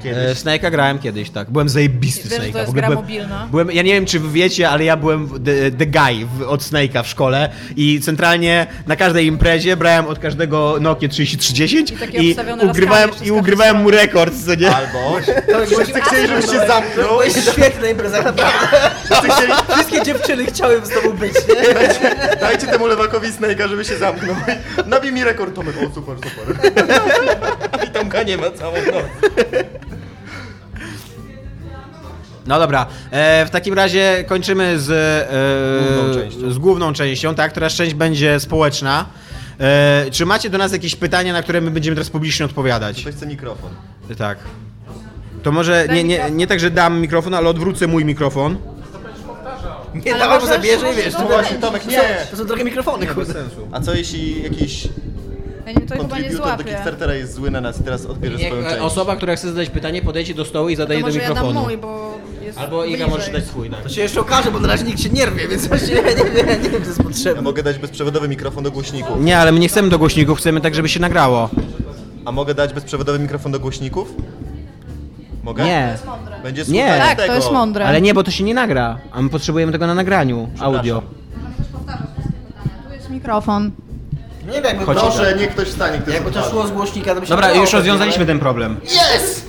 Kiedyś. 0.04 0.32
E, 0.32 0.36
Snake'a 0.36 0.72
grałem 0.72 1.00
kiedyś, 1.00 1.30
tak. 1.30 1.52
Byłem 1.52 1.70
zajebisty 1.70 2.30
Wiesz, 2.30 2.40
Snake'a. 2.40 2.52
to 2.52 2.58
jest 2.58 2.66
W 2.66 2.70
ogóle 2.70 2.82
gra 2.82 2.88
byłem, 2.88 3.00
mobilna? 3.04 3.48
byłem, 3.52 3.72
ja 3.72 3.82
nie 3.82 3.94
wiem, 3.94 4.06
czy 4.06 4.20
wy 4.20 4.30
wiecie, 4.30 4.70
ale 4.70 4.84
ja 4.84 4.98
byłem 4.98 5.30
the, 5.30 5.72
the 5.72 5.86
guy 5.86 6.26
w, 6.38 6.42
od 6.48 6.62
Snake'a 6.62 7.04
w 7.04 7.08
szkole 7.08 7.50
i 7.76 8.00
centralnie 8.02 8.68
na 8.88 8.96
każdej 8.96 9.26
imprezie 9.28 9.78
brałem 9.78 10.06
od 10.06 10.20
każdego 10.20 10.78
Nokia 10.82 11.10
3310 11.10 11.92
I 12.14 12.30
i, 12.30 12.36
ugrywałem, 12.70 13.10
i 13.24 13.32
ugrywałem 13.32 13.78
mu 13.78 13.92
rekord, 13.92 14.34
co 14.46 14.56
nie? 14.56 14.76
Albo 14.76 15.18
wszyscy 15.76 16.02
chcieli, 16.02 16.28
żebyś 16.28 16.46
się 16.46 16.68
zamknął. 16.68 17.08
Byłeś 17.10 17.34
świetny 17.34 17.82
na 17.82 17.88
imprezach, 17.90 18.26
naprawdę. 18.26 18.68
Wszyscy 19.06 19.28
chcieli, 19.32 19.54
Wszystkie 19.74 20.04
dziewczyny 20.04 20.46
chciały 20.46 20.82
z 20.86 20.90
tobą 20.90 21.18
być, 21.18 21.34
nie? 21.34 21.74
dajcie, 21.74 22.16
dajcie 22.42 22.68
temu 22.68 22.88
lewakowi 22.88 23.28
Snake'a, 23.28 23.70
żeby 23.70 23.86
się 23.86 23.98
zamknął. 23.98 24.36
Nabij 24.86 25.12
mi 25.12 25.24
rekord, 25.24 25.56
Tomek. 25.56 25.76
O, 25.78 25.94
super, 25.96 26.16
super. 26.18 26.72
I 27.88 27.92
Tomka 27.92 28.24
nie 28.24 28.38
ma 28.38 28.52
całą 28.52 28.74
noc. 28.76 29.32
No 32.48 32.60
dobra, 32.60 32.86
e, 33.12 33.46
w 33.46 33.50
takim 33.50 33.74
razie 33.74 34.24
kończymy 34.28 34.80
z, 34.80 34.90
e, 34.92 35.94
Główną 35.96 36.14
częścią. 36.22 36.52
z 36.52 36.58
główną 36.58 36.94
częścią, 36.94 37.36
tak, 37.36 37.52
która 37.52 37.70
część 37.70 37.94
będzie 37.94 38.40
społeczna. 38.40 39.06
E, 39.60 40.06
czy 40.12 40.26
macie 40.26 40.50
do 40.50 40.58
nas 40.58 40.72
jakieś 40.72 40.96
pytania, 40.96 41.34
na 41.34 41.44
które 41.44 41.62
my 41.62 41.72
będziemy 41.72 41.96
teraz 41.96 42.10
publicznie 42.10 42.46
odpowiadać? 42.46 43.02
Ktoś 43.02 43.16
chce 43.16 43.28
mikrofon. 43.28 43.70
Tak. 44.18 44.38
To 45.44 45.52
może 45.52 45.88
nie, 45.94 46.04
nie, 46.04 46.32
nie 46.32 46.48
tak, 46.48 46.60
że 46.60 46.72
dam 46.72 47.00
mikrofon, 47.02 47.34
ale 47.34 47.50
odwrócę 47.50 47.88
mój 47.88 48.06
mikrofon. 48.06 48.58
Nie, 50.06 50.12
Ale 50.12 50.20
dawaj, 50.20 50.40
bo 50.40 50.46
możesz- 50.46 50.56
zabierze 50.58 50.86
możesz 50.86 51.06
wiesz. 51.06 51.14
To, 51.14 51.26
Właśnie, 51.28 51.58
Tomek, 51.58 51.86
nie! 51.86 52.02
to 52.32 52.38
są 52.38 52.46
drogie 52.46 52.64
mikrofony, 52.64 53.08
kurde. 53.08 53.34
A 53.72 53.80
co 53.82 53.94
jeśli 53.96 54.44
jakiś 54.44 54.88
Ja 55.66 55.72
nie, 55.72 55.82
to 55.82 55.82
chyba 55.82 55.96
nie 55.96 56.00
kontrybutor 56.10 56.32
do 56.32 56.38
złapię. 56.44 56.64
Kickstartera 56.64 57.14
jest 57.14 57.34
zły 57.34 57.52
na 57.52 57.62
nas 57.62 57.80
i 57.82 57.84
teraz 57.84 58.06
odbierze 58.06 58.38
swoją 58.38 58.56
Niech, 58.56 58.64
część? 58.66 58.78
e, 58.78 58.84
osoba, 58.84 59.16
która 59.16 59.36
chce 59.36 59.48
zadać 59.50 59.70
pytanie, 59.70 60.02
podejdzie 60.02 60.34
do 60.34 60.46
stołu 60.46 60.70
i 60.70 60.76
To 60.76 60.82
zadaje 60.84 61.00
do 61.00 61.06
może 61.06 61.20
ja 61.20 61.26
dam 61.28 61.34
mikrofonu. 61.38 61.62
mój, 61.66 61.78
bo 61.78 62.18
jest 62.54 62.60
Albo 62.66 62.86
Iga 62.86 63.08
może 63.08 63.32
dać 63.32 63.46
swój, 63.46 63.70
tak. 63.70 63.82
To 63.82 63.90
się 63.90 64.02
jeszcze 64.02 64.22
okaże, 64.22 64.52
bo 64.52 64.60
na 64.60 64.68
razie 64.68 64.84
nikt 64.84 65.02
się 65.02 65.10
nie 65.10 65.26
rwie, 65.26 65.48
więc 65.48 65.68
właściwie 65.68 65.96
nie, 66.04 66.16
nie, 66.16 66.44
nie, 66.44 66.58
nie 66.64 66.70
wiem, 66.70 66.82
czy 66.82 66.88
jest 66.88 66.98
Ja 66.98 67.04
potrzebne. 67.04 67.42
mogę 67.42 67.64
dać 67.64 67.78
bezprzewodowy 67.78 68.28
mikrofon 68.28 68.64
do 68.64 68.72
głośników. 68.72 69.20
Nie, 69.20 69.38
ale 69.40 69.52
my 69.52 69.60
nie 69.60 69.68
chcemy 69.68 69.90
do 69.90 70.00
głośników, 70.00 70.38
chcemy 70.38 70.62
tak, 70.62 70.76
żeby 70.76 70.90
się 70.90 71.00
nagrało. 71.00 71.50
A 72.26 72.32
mogę 72.32 72.54
dać 72.54 72.74
bezprzewodowy 72.74 73.20
mikrofon 73.20 73.52
do 73.52 73.60
głośników? 73.60 74.14
Mogę? 75.44 75.64
Nie. 75.64 75.98
Mądre. 76.06 76.36
Będzie 76.44 76.64
Nie. 76.68 76.88
słuchać 76.88 77.00
Tak, 77.10 77.18
tego. 77.18 77.28
to 77.30 77.36
jest 77.36 77.52
mądre. 77.52 77.86
Ale 77.86 78.02
nie, 78.02 78.14
bo 78.14 78.24
to 78.24 78.32
się 78.32 78.44
nie 78.44 78.54
nagra, 78.54 78.98
a 79.12 79.22
my 79.22 79.30
potrzebujemy 79.30 79.72
tego 79.72 79.88
na 79.88 79.96
nagraniu, 79.96 80.50
audio. 80.60 81.02
Tu 82.88 82.94
jest 82.94 83.10
mikrofon. 83.10 83.72
Nie 84.48 84.54
wiem, 84.54 84.64
jakby, 84.64 84.86
Proszę, 84.86 85.36
niech 85.40 85.50
ktoś 85.50 85.68
wstanie, 85.68 86.00
ktoś 86.00 86.14
jakby 86.14 86.32
to 86.32 86.50
szło 86.50 86.68
z 86.68 86.72
głośnika, 86.72 87.16
to 87.16 87.20
by 87.22 87.26
się 87.28 87.30
Dobra, 87.30 87.54
już 87.54 87.74
rozwiązaliśmy 87.74 88.26
ten 88.26 88.40
problem. 88.40 88.78
Yes! 88.86 89.46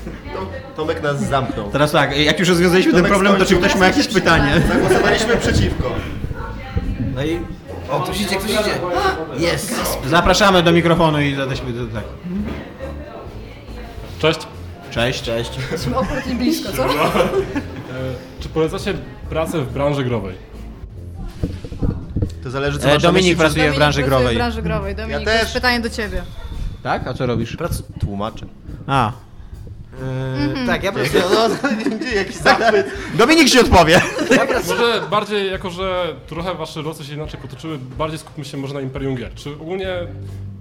Tomek 0.76 1.02
nas 1.02 1.20
zamknął. 1.28 1.70
Teraz 1.70 1.92
tak, 1.92 2.16
jak 2.18 2.40
już 2.40 2.48
rozwiązaliśmy 2.48 2.92
ten 2.92 3.00
Tomek 3.02 3.12
problem, 3.12 3.36
to 3.36 3.44
czy 3.46 3.56
ktoś 3.56 3.74
ma 3.76 3.86
jakieś 3.86 4.08
pytanie? 4.08 4.62
Zagłosowaliśmy 4.68 5.36
przeciwko. 5.36 5.90
No 7.14 7.24
i... 7.24 7.38
O, 7.90 8.00
ktoś 8.00 8.20
idzie, 8.20 8.36
ktoś 8.36 8.50
idzie. 8.50 8.74
Jest! 9.38 9.74
Zapraszamy 10.06 10.62
do 10.62 10.72
mikrofonu 10.72 11.20
i 11.20 11.34
zadaliśmy 11.34 11.72
to 11.72 11.94
tak. 11.94 12.04
Cześć. 14.18 14.40
Cześć. 14.90 15.22
Cześć. 15.22 15.50
Jesteśmy 15.72 15.96
okrutnie 15.98 16.34
blisko, 16.34 16.72
co? 16.72 16.88
Czy 18.40 18.48
polecacie 18.48 18.94
pracę 19.30 19.58
w 19.60 19.72
branży 19.72 20.04
growej? 20.04 20.34
To 22.44 22.50
zależy 22.50 22.78
co 22.78 22.88
E, 22.88 22.94
masz 22.94 23.02
na 23.02 23.08
Dominik 23.08 23.22
myśli 23.24 23.36
przez- 23.36 23.52
pracuje 23.54 23.72
w 23.72 23.76
branży 23.76 24.00
pracuje 24.02 24.18
growej. 24.18 24.34
w 24.34 24.38
branży 24.38 24.62
growej. 24.62 24.94
Dominik, 24.94 25.18
Ja 25.18 25.24
to 25.24 25.30
jest 25.30 25.44
też. 25.44 25.52
pytanie 25.52 25.80
do 25.80 25.90
ciebie. 25.90 26.22
Tak? 26.82 27.06
A 27.06 27.14
co 27.14 27.26
robisz? 27.26 27.56
Prac... 27.56 27.82
Tłumaczę. 28.00 28.46
A. 28.86 29.12
Yy, 30.56 30.66
Tak, 30.66 30.82
ja 30.84 30.92
pracuję... 30.92 31.22
No, 31.34 31.96
gdzie 31.98 32.14
jakiś 32.14 32.36
zachwyt. 32.36 32.86
Dominik 33.14 33.50
ci 33.50 33.60
odpowie. 33.60 34.00
Może 34.68 35.02
bardziej, 35.10 35.50
jako 35.50 35.70
że 35.70 36.06
trochę 36.26 36.54
wasze 36.54 36.82
losy 36.82 37.04
się 37.04 37.14
inaczej 37.14 37.40
potoczyły, 37.40 37.78
bardziej 37.98 38.18
skupmy 38.18 38.44
się 38.44 38.56
może 38.56 38.74
na 38.74 38.80
Imperium 38.80 39.16
Gier. 39.16 39.34
Czy 39.34 39.50
ogólnie 39.50 39.88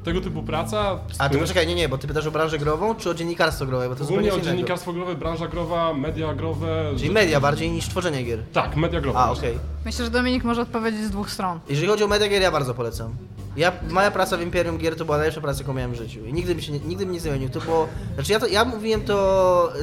tego 0.04 0.22
typu 0.22 0.44
praca... 0.44 1.00
A 1.20 1.30
to 1.30 1.40
poczekaj, 1.40 1.68
nie, 1.68 1.76
nie, 1.76 1.90
bo 1.90 1.98
ty 1.98 2.08
pytasz 2.08 2.28
o 2.28 2.32
branżę 2.32 2.58
grową, 2.58 2.96
czy 2.96 3.10
o 3.10 3.14
dziennikarstwo 3.14 3.66
growe, 3.66 3.90
bo 3.90 3.96
to 3.96 4.04
zupełnie 4.06 4.30
Ogólnie 4.30 4.50
o 4.50 4.54
dziennikarstwo 4.54 4.94
growe, 4.94 5.16
branża 5.16 5.48
growa, 5.48 5.94
media 5.94 6.34
growe... 6.34 6.92
Czyli 6.96 7.08
że- 7.08 7.14
media 7.14 7.40
bardziej 7.40 7.72
niż 7.72 7.88
tworzenie 7.88 8.24
gier. 8.24 8.40
Tak, 8.54 8.76
media 8.76 9.02
growe. 9.02 9.20
A, 9.20 9.32
okej. 9.32 9.60
Myślę, 9.86 10.06
że 10.06 10.12
Dominik 10.12 10.44
może 10.44 10.62
odpowiedzieć 10.62 11.04
z 11.04 11.10
dwóch 11.10 11.32
stron. 11.32 11.60
Jeżeli 11.70 11.88
chodzi 11.88 12.04
o 12.04 12.08
media 12.08 12.28
gier, 12.28 12.42
ja 12.42 12.52
bardzo 12.52 12.74
polecam. 12.74 13.16
Ja, 13.58 13.72
moja 13.90 14.12
praca 14.12 14.38
w 14.38 14.42
Imperium 14.42 14.78
Gier 14.78 14.96
to 14.96 15.06
była 15.06 15.18
najlepsza 15.18 15.42
praca, 15.42 15.60
jaką 15.60 15.74
miałem 15.74 15.92
w 15.92 15.96
życiu. 15.96 16.26
I 16.26 16.34
nigdy 16.34 16.56
mi 16.56 16.62
się 16.62 16.72
nie, 16.72 16.80
nigdy 16.80 17.06
mi 17.06 17.14
nie 17.14 17.20
zmienił. 17.20 17.50
To 17.50 17.60
było. 17.62 17.88
Znaczy 18.16 18.32
ja 18.32 18.40
to 18.40 18.48
ja 18.48 18.66
mówiłem 18.66 19.02
to. 19.02 19.74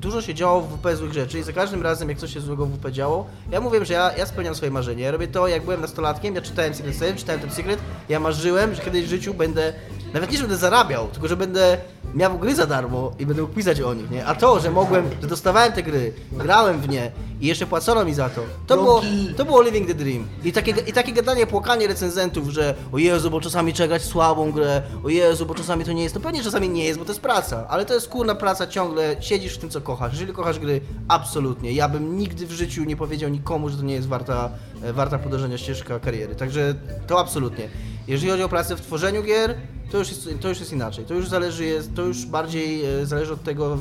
Dużo 0.00 0.22
się 0.22 0.34
działo 0.34 0.60
w 0.60 0.76
WP 0.76 0.96
złych 0.96 1.12
rzeczy 1.12 1.38
i 1.38 1.42
za 1.42 1.52
każdym 1.52 1.82
razem 1.82 2.08
jak 2.08 2.18
coś 2.18 2.34
się 2.34 2.40
złego 2.40 2.66
w 2.66 2.78
WP 2.78 2.90
działo, 2.92 3.26
ja 3.50 3.60
mówiłem, 3.60 3.84
że 3.84 3.94
ja, 3.94 4.12
ja 4.16 4.26
spełniam 4.26 4.54
swoje 4.54 4.70
marzenie. 4.70 5.02
Ja 5.04 5.10
robię 5.10 5.28
to, 5.28 5.48
jak 5.48 5.64
byłem 5.64 5.80
nastolatkiem, 5.80 6.34
ja 6.34 6.40
czytałem 6.40 6.74
Secret 6.74 6.96
Save, 6.96 7.16
czytałem 7.16 7.40
ten 7.40 7.50
Secret, 7.50 7.80
ja 8.08 8.20
marzyłem, 8.20 8.74
że 8.74 8.82
kiedyś 8.82 9.04
w 9.04 9.08
życiu 9.08 9.34
będę, 9.34 9.72
nawet 10.12 10.30
nie, 10.30 10.36
że 10.36 10.42
będę 10.42 10.56
zarabiał, 10.56 11.08
tylko 11.08 11.28
że 11.28 11.36
będę 11.36 11.78
miał 12.14 12.38
gry 12.38 12.54
za 12.54 12.66
darmo 12.66 13.12
i 13.18 13.26
będę 13.26 13.42
mógł 13.42 13.54
pisać 13.54 13.80
o 13.80 13.94
nich, 13.94 14.10
nie? 14.10 14.26
A 14.26 14.34
to, 14.34 14.60
że 14.60 14.70
mogłem, 14.70 15.04
że 15.22 15.28
dostawałem 15.28 15.72
te 15.72 15.82
gry, 15.82 16.12
grałem 16.32 16.80
w 16.80 16.88
nie 16.88 17.12
i 17.40 17.46
jeszcze 17.46 17.66
płacono 17.66 18.04
mi 18.04 18.14
za 18.14 18.28
to, 18.28 18.40
to 18.66 18.76
było, 18.76 19.02
to 19.36 19.44
było 19.44 19.62
living 19.62 19.88
the 19.88 19.94
dream. 19.94 20.28
I 20.44 20.52
takie, 20.52 20.70
I 20.86 20.92
takie 20.92 21.12
gadanie, 21.12 21.46
płakanie 21.46 21.86
recenzentów, 21.86 22.48
że 22.48 22.74
o 22.92 22.98
Jezu, 22.98 23.30
bo 23.30 23.40
czasami 23.40 23.72
trzeba 23.72 23.88
grać 23.88 24.02
słabą 24.02 24.52
grę, 24.52 24.82
o 25.04 25.08
Jezu, 25.08 25.46
bo 25.46 25.54
czasami 25.54 25.84
to 25.84 25.92
nie 25.92 26.02
jest, 26.02 26.14
to 26.14 26.20
pewnie 26.20 26.42
czasami 26.42 26.68
nie 26.68 26.84
jest, 26.84 26.98
bo 26.98 27.04
to 27.04 27.10
jest 27.10 27.22
praca, 27.22 27.66
ale 27.68 27.86
to 27.86 27.94
jest 27.94 28.08
kurna 28.08 28.34
praca 28.34 28.66
ciągle, 28.66 29.16
siedzisz 29.20 29.54
w 29.54 29.58
tym, 29.58 29.70
co 29.70 29.80
kochasz. 29.80 30.12
Jeżeli 30.12 30.32
kochasz 30.32 30.58
gry, 30.58 30.80
absolutnie. 31.08 31.72
Ja 31.72 31.88
bym 31.88 32.18
nigdy 32.18 32.46
w 32.46 32.52
życiu 32.52 32.84
nie 32.84 32.96
powiedział 32.96 33.30
nikomu, 33.30 33.68
że 33.68 33.76
to 33.76 33.82
nie 33.82 33.94
jest 33.94 34.08
warta, 34.08 34.50
e, 34.82 34.92
warta 34.92 35.18
podążenia 35.18 35.58
ścieżka 35.58 36.00
kariery, 36.00 36.34
także 36.34 36.74
to 37.06 37.20
absolutnie. 37.20 37.68
Jeżeli 38.10 38.30
chodzi 38.30 38.42
o 38.42 38.48
pracę 38.48 38.76
w 38.76 38.80
tworzeniu 38.80 39.22
gier, 39.22 39.54
to 39.90 39.98
już 39.98 40.08
jest, 40.08 40.28
to 40.40 40.48
już 40.48 40.60
jest 40.60 40.72
inaczej. 40.72 41.04
To 41.04 41.14
już 41.14 41.28
zależy, 41.28 41.64
jest, 41.64 41.94
to 41.94 42.02
już 42.02 42.26
bardziej 42.26 42.84
e, 42.84 43.06
zależy 43.06 43.32
od 43.32 43.42
tego, 43.42 43.78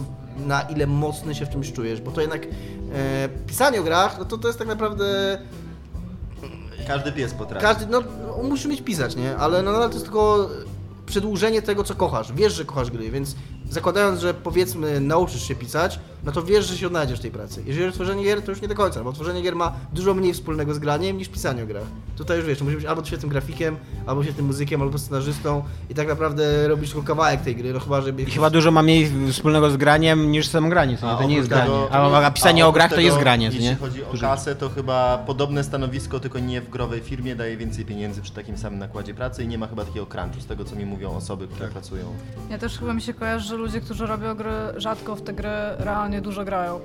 na 0.48 0.62
ile 0.62 0.88
mocny 0.88 1.36
się 1.36 1.46
w 1.46 1.50
czymś 1.50 1.72
czujesz, 1.72 2.02
bo 2.02 2.12
to 2.12 2.22
jednak 2.22 2.46
e, 2.46 3.30
pisanie 3.48 3.80
o 3.82 3.84
grach, 3.84 4.20
no 4.20 4.26
to 4.26 4.38
to 4.38 4.48
jest 4.48 4.60
tak 4.60 4.68
naprawdę 4.68 5.38
Każdy 6.88 7.12
pies 7.12 7.34
potrafi. 7.34 7.66
każdy, 7.66 7.86
no, 7.88 8.04
no 8.28 8.44
musi 8.44 8.68
mieć 8.68 8.82
pisać, 8.82 9.16
nie? 9.16 9.38
Ale 9.38 9.64
no, 9.64 9.72
nadal 9.72 9.90
to 9.90 9.94
jest 9.94 10.06
tylko 10.06 10.50
przedłużenie 11.06 11.62
tego, 11.62 11.84
co 11.84 11.96
kochasz. 11.96 12.34
Wiesz, 12.34 12.54
że 12.54 12.66
kochasz 12.66 12.92
gry, 12.92 13.12
więc 13.12 13.36
zakładając, 13.70 14.20
że 14.20 14.34
powiedzmy 14.34 15.00
nauczysz 15.00 15.48
się 15.48 15.56
pisać, 15.56 16.00
no 16.24 16.32
to 16.32 16.44
wiesz, 16.44 16.66
że 16.66 16.78
się 16.78 16.88
odnajdziesz 16.88 17.20
w 17.20 17.22
tej 17.22 17.32
pracy. 17.32 17.64
Jeżeli 17.66 17.80
chodzi 17.86 17.90
o 17.90 17.96
tworzenie 17.96 18.24
gier, 18.24 18.42
to 18.42 18.52
już 18.52 18.62
nie 18.62 18.68
do 18.68 18.76
końca, 18.76 19.04
bo 19.04 19.14
tworzenie 19.14 19.42
gier 19.42 19.56
ma 19.56 19.72
dużo 19.94 20.14
mniej 20.14 20.34
wspólnego 20.34 20.74
z 20.74 20.80
graniem 20.80 21.18
niż 21.18 21.28
pisanie 21.30 21.64
o 21.64 21.66
grach. 21.66 21.84
Tutaj 22.18 22.38
już 22.38 22.46
wiesz, 22.48 22.62
musisz 22.62 22.76
być 22.78 22.86
albo 22.86 23.06
świetnym 23.06 23.30
grafikiem, 23.30 23.78
albo 24.06 24.24
świetnym 24.24 24.46
muzykiem, 24.46 24.82
albo 24.82 24.98
scenarzystą 24.98 25.64
i 25.90 25.96
tak 25.96 26.08
naprawdę 26.08 26.68
robisz 26.68 26.90
tylko 26.92 27.08
kawałek 27.08 27.42
tej 27.42 27.56
gry, 27.56 27.74
no 27.74 27.80
chyba, 27.80 28.02
żeby... 28.02 28.22
I 28.22 28.26
chyba 28.26 28.50
dużo 28.50 28.72
ma 28.72 28.82
mniej 28.82 29.12
wspólnego 29.32 29.70
z 29.72 29.78
graniem 29.78 30.32
niż 30.32 30.48
samo 30.48 30.70
granie, 30.70 30.92
nie? 30.94 30.98
To 31.00 31.24
nie 31.24 31.36
jest 31.36 31.50
granie. 31.50 31.64
tego- 31.64 31.88
A, 31.92 32.26
a 32.26 32.32
pisanie 32.32 32.64
a 32.64 32.68
o 32.68 32.72
grach 32.72 32.90
to 32.90 32.96
tego, 32.96 33.06
jest 33.08 33.18
granie, 33.18 33.46
Jeśli 33.46 33.62
nie? 33.64 33.76
chodzi 33.76 34.04
o 34.04 34.18
kasę, 34.22 34.56
to 34.56 34.70
chyba 34.70 35.18
podobne 35.28 35.64
stanowisko, 35.64 36.20
tylko 36.20 36.40
nie 36.40 36.62
w 36.62 36.70
growej 36.70 37.02
firmie, 37.02 37.36
daje 37.36 37.58
więcej 37.58 37.86
pieniędzy 37.86 38.22
przy 38.22 38.32
takim 38.34 38.58
samym 38.58 38.80
nakładzie 38.80 39.14
pracy 39.14 39.44
i 39.44 39.48
nie 39.48 39.58
ma 39.58 39.68
chyba 39.68 39.86
takiego 39.86 40.06
crunchu, 40.06 40.42
z 40.42 40.46
tego 40.46 40.66
co 40.66 40.76
mi 40.76 40.86
mówią 40.86 41.12
osoby, 41.16 41.48
które 41.48 41.66
Tak. 41.66 41.72
pracują. 41.72 42.04
Ja 42.50 42.58
też 42.58 42.80
chyba 42.80 42.94
mi 42.94 43.02
się 43.02 43.14
kojarzy, 43.14 43.48
że 43.48 43.58
ludzie, 43.60 43.82
którzy 43.82 44.06
robią 44.08 44.36
gry, 44.36 44.52
rzadko 44.78 45.16
w 45.16 45.22
te 45.22 45.34
gry 45.34 45.50
realnie 45.78 46.22
dużo 46.22 46.46
grają. 46.46 46.80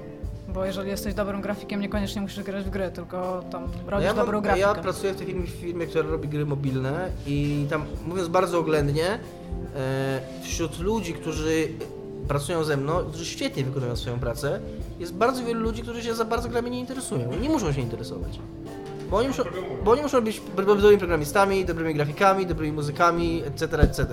Bo 0.48 0.64
jeżeli 0.64 0.90
jesteś 0.90 1.14
dobrym 1.14 1.40
grafikiem, 1.40 1.80
niekoniecznie 1.80 2.22
musisz 2.22 2.42
grać 2.44 2.64
w 2.64 2.70
gry, 2.70 2.90
tylko 2.90 3.44
tam 3.50 3.62
No 3.84 3.90
robisz 3.90 4.04
ja, 4.06 4.14
mam- 4.14 4.26
dobrą 4.26 4.40
grafikę. 4.40 4.68
ja 4.68 4.74
pracuję 4.74 5.12
w 5.12 5.16
tej 5.16 5.26
firmie, 5.26 5.46
firmie, 5.46 5.86
która 5.86 6.08
robi 6.10 6.28
gry 6.28 6.46
mobilne 6.46 7.08
i 7.26 7.66
tam, 7.70 7.84
mówiąc 8.06 8.28
bardzo 8.28 8.58
oględnie, 8.58 9.06
e, 9.76 10.20
wśród 10.42 10.78
ludzi, 10.80 11.12
którzy 11.14 11.68
pracują 12.28 12.64
ze 12.64 12.76
mną, 12.76 12.98
którzy 13.08 13.24
świetnie 13.26 13.64
wykonują 13.64 13.96
swoją 13.96 14.18
pracę, 14.18 14.60
jest 14.98 15.14
bardzo 15.14 15.44
wielu 15.44 15.60
ludzi, 15.60 15.82
którzy 15.82 16.02
się 16.02 16.14
za 16.14 16.24
bardzo 16.24 16.48
grami 16.48 16.70
nie 16.70 16.80
interesują 16.80 17.32
i 17.32 17.36
nie 17.40 17.48
muszą 17.48 17.72
się 17.72 17.80
interesować. 17.80 18.38
Bo 19.10 19.16
oni 19.16 19.28
muszą, 19.28 19.42
bo 19.84 19.90
oni 19.90 20.02
muszą 20.02 20.20
być 20.20 20.42
dobrymi 20.66 20.98
programistami, 20.98 21.64
dobrymi 21.64 21.94
grafikami, 21.94 22.46
dobrymi 22.46 22.72
muzykami, 22.72 23.42
etc., 23.46 23.78
etc. 23.80 24.06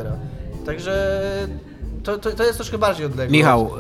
Także 0.65 1.21
to, 2.03 2.17
to, 2.17 2.31
to 2.31 2.43
jest 2.43 2.55
troszkę 2.55 2.77
bardziej 2.77 3.05
odległe. 3.05 3.37
Michał, 3.37 3.71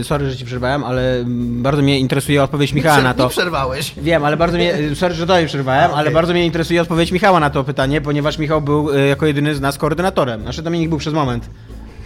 y, 0.00 0.04
sorry, 0.04 0.30
że 0.30 0.36
ci 0.36 0.44
przerwałem, 0.44 0.84
ale 0.84 1.16
mm, 1.18 1.62
bardzo 1.62 1.82
mnie 1.82 1.98
interesuje 1.98 2.42
odpowiedź 2.42 2.72
Michała 2.72 3.02
na 3.02 3.08
Nie 3.08 3.14
to. 3.14 3.28
przerwałeś. 3.28 3.94
Wiem, 3.96 4.24
ale 4.24 4.36
bardzo 4.36 4.56
mnie, 4.56 4.74
sorry, 4.94 5.14
że 5.14 5.26
tobie 5.26 5.46
przerwałem, 5.46 5.90
ale 5.90 6.00
okej. 6.00 6.14
bardzo 6.14 6.32
mnie 6.32 6.46
interesuje 6.46 6.82
odpowiedź 6.82 7.12
Michała 7.12 7.40
na 7.40 7.50
to 7.50 7.64
pytanie, 7.64 8.00
ponieważ 8.00 8.38
Michał 8.38 8.60
był 8.62 8.90
y, 8.90 9.06
jako 9.06 9.26
jedyny 9.26 9.54
z 9.54 9.60
nas 9.60 9.78
koordynatorem. 9.78 10.42
Znaczy 10.42 10.62
Dominik 10.62 10.88
był 10.88 10.98
przez 10.98 11.14
moment. 11.14 11.50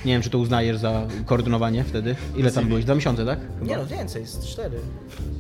Nie 0.05 0.13
wiem, 0.13 0.23
czy 0.23 0.31
to 0.31 0.39
uznajesz 0.39 0.77
za 0.77 1.03
koordynowanie 1.27 1.85
wtedy. 1.85 2.17
Ile 2.37 2.51
tam 2.51 2.65
byłeś? 2.69 2.85
Dwa 2.85 2.95
miesiące, 2.95 3.27
tak? 3.27 3.39
Nie 3.63 3.77
no, 3.77 3.87
więcej, 3.87 4.23
jest 4.23 4.47
cztery. 4.47 4.79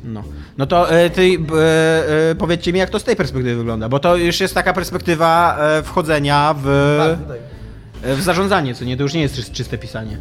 No, 0.05 0.23
no 0.59 0.67
to 0.67 1.05
y, 1.05 1.11
ty 1.11 1.23
y, 1.23 2.35
powiedzcie 2.35 2.73
mi, 2.73 2.79
jak 2.79 2.91
to 2.91 2.99
z 2.99 3.05
tej 3.05 3.17
perspektywy 3.17 3.57
wygląda, 3.57 3.89
bo 3.89 3.99
to 3.99 4.17
już 4.17 4.41
jest 4.41 4.55
taka 4.55 4.73
perspektywa 4.73 5.59
y, 5.79 5.83
wchodzenia 5.83 6.55
w, 6.63 6.69
y, 6.69 7.58
w 8.03 8.21
zarządzanie, 8.23 8.75
co 8.75 8.85
nie? 8.85 8.97
To 8.97 9.03
już 9.03 9.15
nie 9.15 9.21
jest 9.21 9.35
czys- 9.37 9.53
czyste 9.53 9.79
pisanie. 9.79 10.19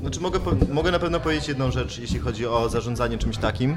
Znaczy 0.00 0.20
mogę, 0.20 0.38
mogę 0.72 0.90
na 0.90 0.98
pewno 0.98 1.20
powiedzieć 1.20 1.48
jedną 1.48 1.70
rzecz, 1.70 1.98
jeśli 1.98 2.18
chodzi 2.18 2.46
o 2.46 2.68
zarządzanie 2.68 3.18
czymś 3.18 3.36
takim, 3.36 3.74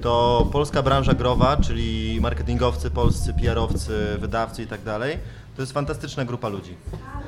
to 0.00 0.46
polska 0.52 0.82
branża 0.82 1.14
growa, 1.14 1.56
czyli 1.56 2.18
marketingowcy, 2.20 2.90
polscy 2.90 3.34
PR-owcy, 3.34 4.16
wydawcy 4.18 4.62
i 4.62 4.66
tak 4.66 4.82
dalej, 4.82 5.18
to 5.56 5.62
jest 5.62 5.72
fantastyczna 5.72 6.24
grupa 6.24 6.48
ludzi. 6.48 6.74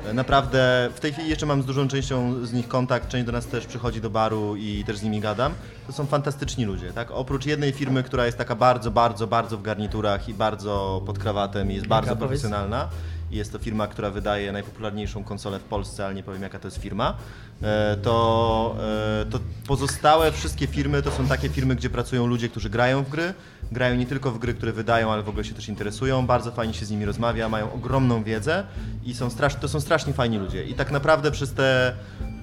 E, 0.09 0.13
Naprawdę, 0.13 0.89
w 0.95 0.99
tej 0.99 1.13
chwili 1.13 1.29
jeszcze 1.29 1.45
mam 1.45 1.61
z 1.61 1.65
dużą 1.65 1.87
częścią 1.87 2.45
z 2.45 2.53
nich 2.53 2.67
kontakt, 2.67 3.07
część 3.07 3.25
do 3.25 3.31
nas 3.31 3.47
też 3.47 3.65
przychodzi 3.65 4.01
do 4.01 4.09
baru 4.09 4.55
i 4.55 4.83
też 4.87 4.97
z 4.97 5.03
nimi 5.03 5.19
gadam. 5.19 5.53
To 5.87 5.93
są 5.93 6.05
fantastyczni 6.05 6.65
ludzie, 6.65 6.93
tak? 6.93 7.11
Oprócz 7.11 7.45
jednej 7.45 7.71
firmy, 7.71 8.03
która 8.03 8.25
jest 8.25 8.37
taka 8.37 8.55
bardzo, 8.55 8.91
bardzo, 8.91 9.27
bardzo 9.27 9.57
w 9.57 9.61
garniturach 9.61 10.29
i 10.29 10.33
bardzo 10.33 11.01
pod 11.05 11.19
krawatem 11.19 11.71
i 11.71 11.75
jest 11.75 11.87
bardzo 11.87 12.07
powiedz? 12.15 12.19
profesjonalna, 12.19 12.87
jest 13.35 13.51
to 13.51 13.59
firma, 13.59 13.87
która 13.87 14.09
wydaje 14.09 14.51
najpopularniejszą 14.51 15.23
konsolę 15.23 15.59
w 15.59 15.63
Polsce, 15.63 16.05
ale 16.05 16.15
nie 16.15 16.23
powiem 16.23 16.41
jaka 16.41 16.59
to 16.59 16.67
jest 16.67 16.77
firma, 16.77 17.17
e, 17.61 17.97
to, 18.03 18.75
e, 19.21 19.25
to 19.25 19.39
pozostałe 19.67 20.31
wszystkie 20.31 20.67
firmy 20.67 21.01
to 21.01 21.11
są 21.11 21.27
takie 21.27 21.49
firmy, 21.49 21.75
gdzie 21.75 21.89
pracują 21.89 22.27
ludzie, 22.27 22.49
którzy 22.49 22.69
grają 22.69 23.03
w 23.03 23.09
gry, 23.09 23.33
grają 23.71 23.95
nie 23.95 24.05
tylko 24.05 24.31
w 24.31 24.39
gry, 24.39 24.53
które 24.53 24.71
wydają, 24.71 25.11
ale 25.11 25.23
w 25.23 25.29
ogóle 25.29 25.43
się 25.43 25.53
też 25.53 25.69
interesują, 25.69 26.27
bardzo 26.27 26.51
fajnie 26.51 26.73
się 26.73 26.85
z 26.85 26.91
nimi 26.91 27.05
rozmawia, 27.05 27.49
mają 27.49 27.73
ogromną 27.73 28.23
wiedzę 28.23 28.63
i 29.05 29.13
są 29.13 29.29
strasz, 29.29 29.55
to 29.55 29.67
są 29.67 29.79
strasznie 29.79 30.13
fajni 30.13 30.37
ludzie. 30.37 30.63
I 30.63 30.73
tak 30.73 30.91
naprawdę 30.91 31.31
przez 31.31 31.53
te, 31.53 31.93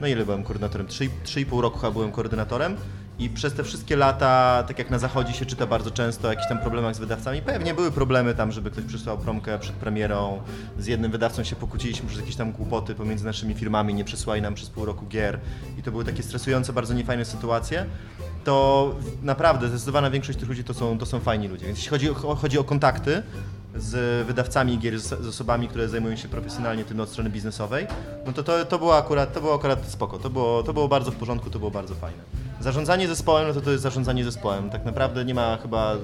no 0.00 0.06
ile 0.06 0.24
byłem 0.24 0.44
koordynatorem? 0.44 0.86
3,5 0.86 1.60
roku 1.60 1.78
chyba 1.78 1.90
byłem 1.90 2.12
koordynatorem 2.12 2.76
i 3.20 3.30
przez 3.30 3.54
te 3.54 3.64
wszystkie 3.64 3.96
lata, 3.96 4.64
tak 4.68 4.78
jak 4.78 4.90
na 4.90 4.98
zachodzie 4.98 5.32
się 5.32 5.46
czyta 5.46 5.66
bardzo 5.66 5.90
często 5.90 6.28
o 6.28 6.30
jakichś 6.30 6.48
tam 6.48 6.58
problemach 6.58 6.94
z 6.94 6.98
wydawcami, 6.98 7.42
pewnie 7.42 7.74
były 7.74 7.90
problemy 7.90 8.34
tam, 8.34 8.52
żeby 8.52 8.70
ktoś 8.70 8.84
przysłał 8.84 9.18
promkę 9.18 9.58
przed 9.58 9.74
premierą, 9.76 10.42
z 10.78 10.86
jednym 10.86 11.10
wydawcą 11.10 11.44
się 11.44 11.56
pokłóciliśmy 11.56 12.08
przez 12.08 12.20
jakieś 12.20 12.36
tam 12.36 12.52
głupoty 12.52 12.94
pomiędzy 12.94 13.24
naszymi 13.24 13.54
firmami, 13.54 13.94
nie 13.94 14.04
przysłali 14.04 14.42
nam 14.42 14.54
przez 14.54 14.70
pół 14.70 14.84
roku 14.84 15.06
gier 15.06 15.38
i 15.78 15.82
to 15.82 15.90
były 15.90 16.04
takie 16.04 16.22
stresujące, 16.22 16.72
bardzo 16.72 16.94
niefajne 16.94 17.24
sytuacje, 17.24 17.86
to 18.44 18.94
naprawdę 19.22 19.68
zdecydowana 19.68 20.10
większość 20.10 20.38
tych 20.38 20.48
ludzi 20.48 20.64
to 20.64 20.74
są, 20.74 20.98
to 20.98 21.06
są 21.06 21.20
fajni 21.20 21.48
ludzie. 21.48 21.66
Więc 21.66 21.78
jeśli 21.78 21.90
chodzi 21.90 22.10
o, 22.10 22.14
chodzi 22.14 22.58
o 22.58 22.64
kontakty, 22.64 23.22
z 23.76 24.26
wydawcami 24.26 24.78
gier, 24.78 25.00
z, 25.00 25.12
osobami, 25.12 25.68
które 25.68 25.88
zajmują 25.88 26.16
się 26.16 26.28
profesjonalnie 26.28 26.84
tym 26.84 27.00
od 27.00 27.08
strony 27.08 27.30
biznesowej, 27.30 27.86
no 28.26 28.32
to 28.32 28.42
to, 28.42 28.64
to 28.64 28.78
było 28.78 28.96
akurat, 28.96 29.32
to 29.32 29.40
było 29.40 29.54
akurat 29.54 29.86
spoko, 29.88 30.18
to 30.18 30.30
było, 30.30 30.62
to 30.62 30.72
było 30.72 30.88
bardzo 30.88 31.10
w 31.10 31.16
porządku, 31.16 31.50
to 31.50 31.58
było 31.58 31.70
bardzo 31.70 31.94
fajne. 31.94 32.22
Zarządzanie 32.60 33.08
zespołem, 33.08 33.48
no 33.48 33.54
to 33.54 33.60
to 33.60 33.70
jest 33.70 33.82
zarządzanie 33.82 34.24
zespołem. 34.24 34.70
Tak 34.70 34.84
naprawdę 34.84 35.24
nie 35.24 35.34
ma 35.34 35.56
chyba 35.62 35.96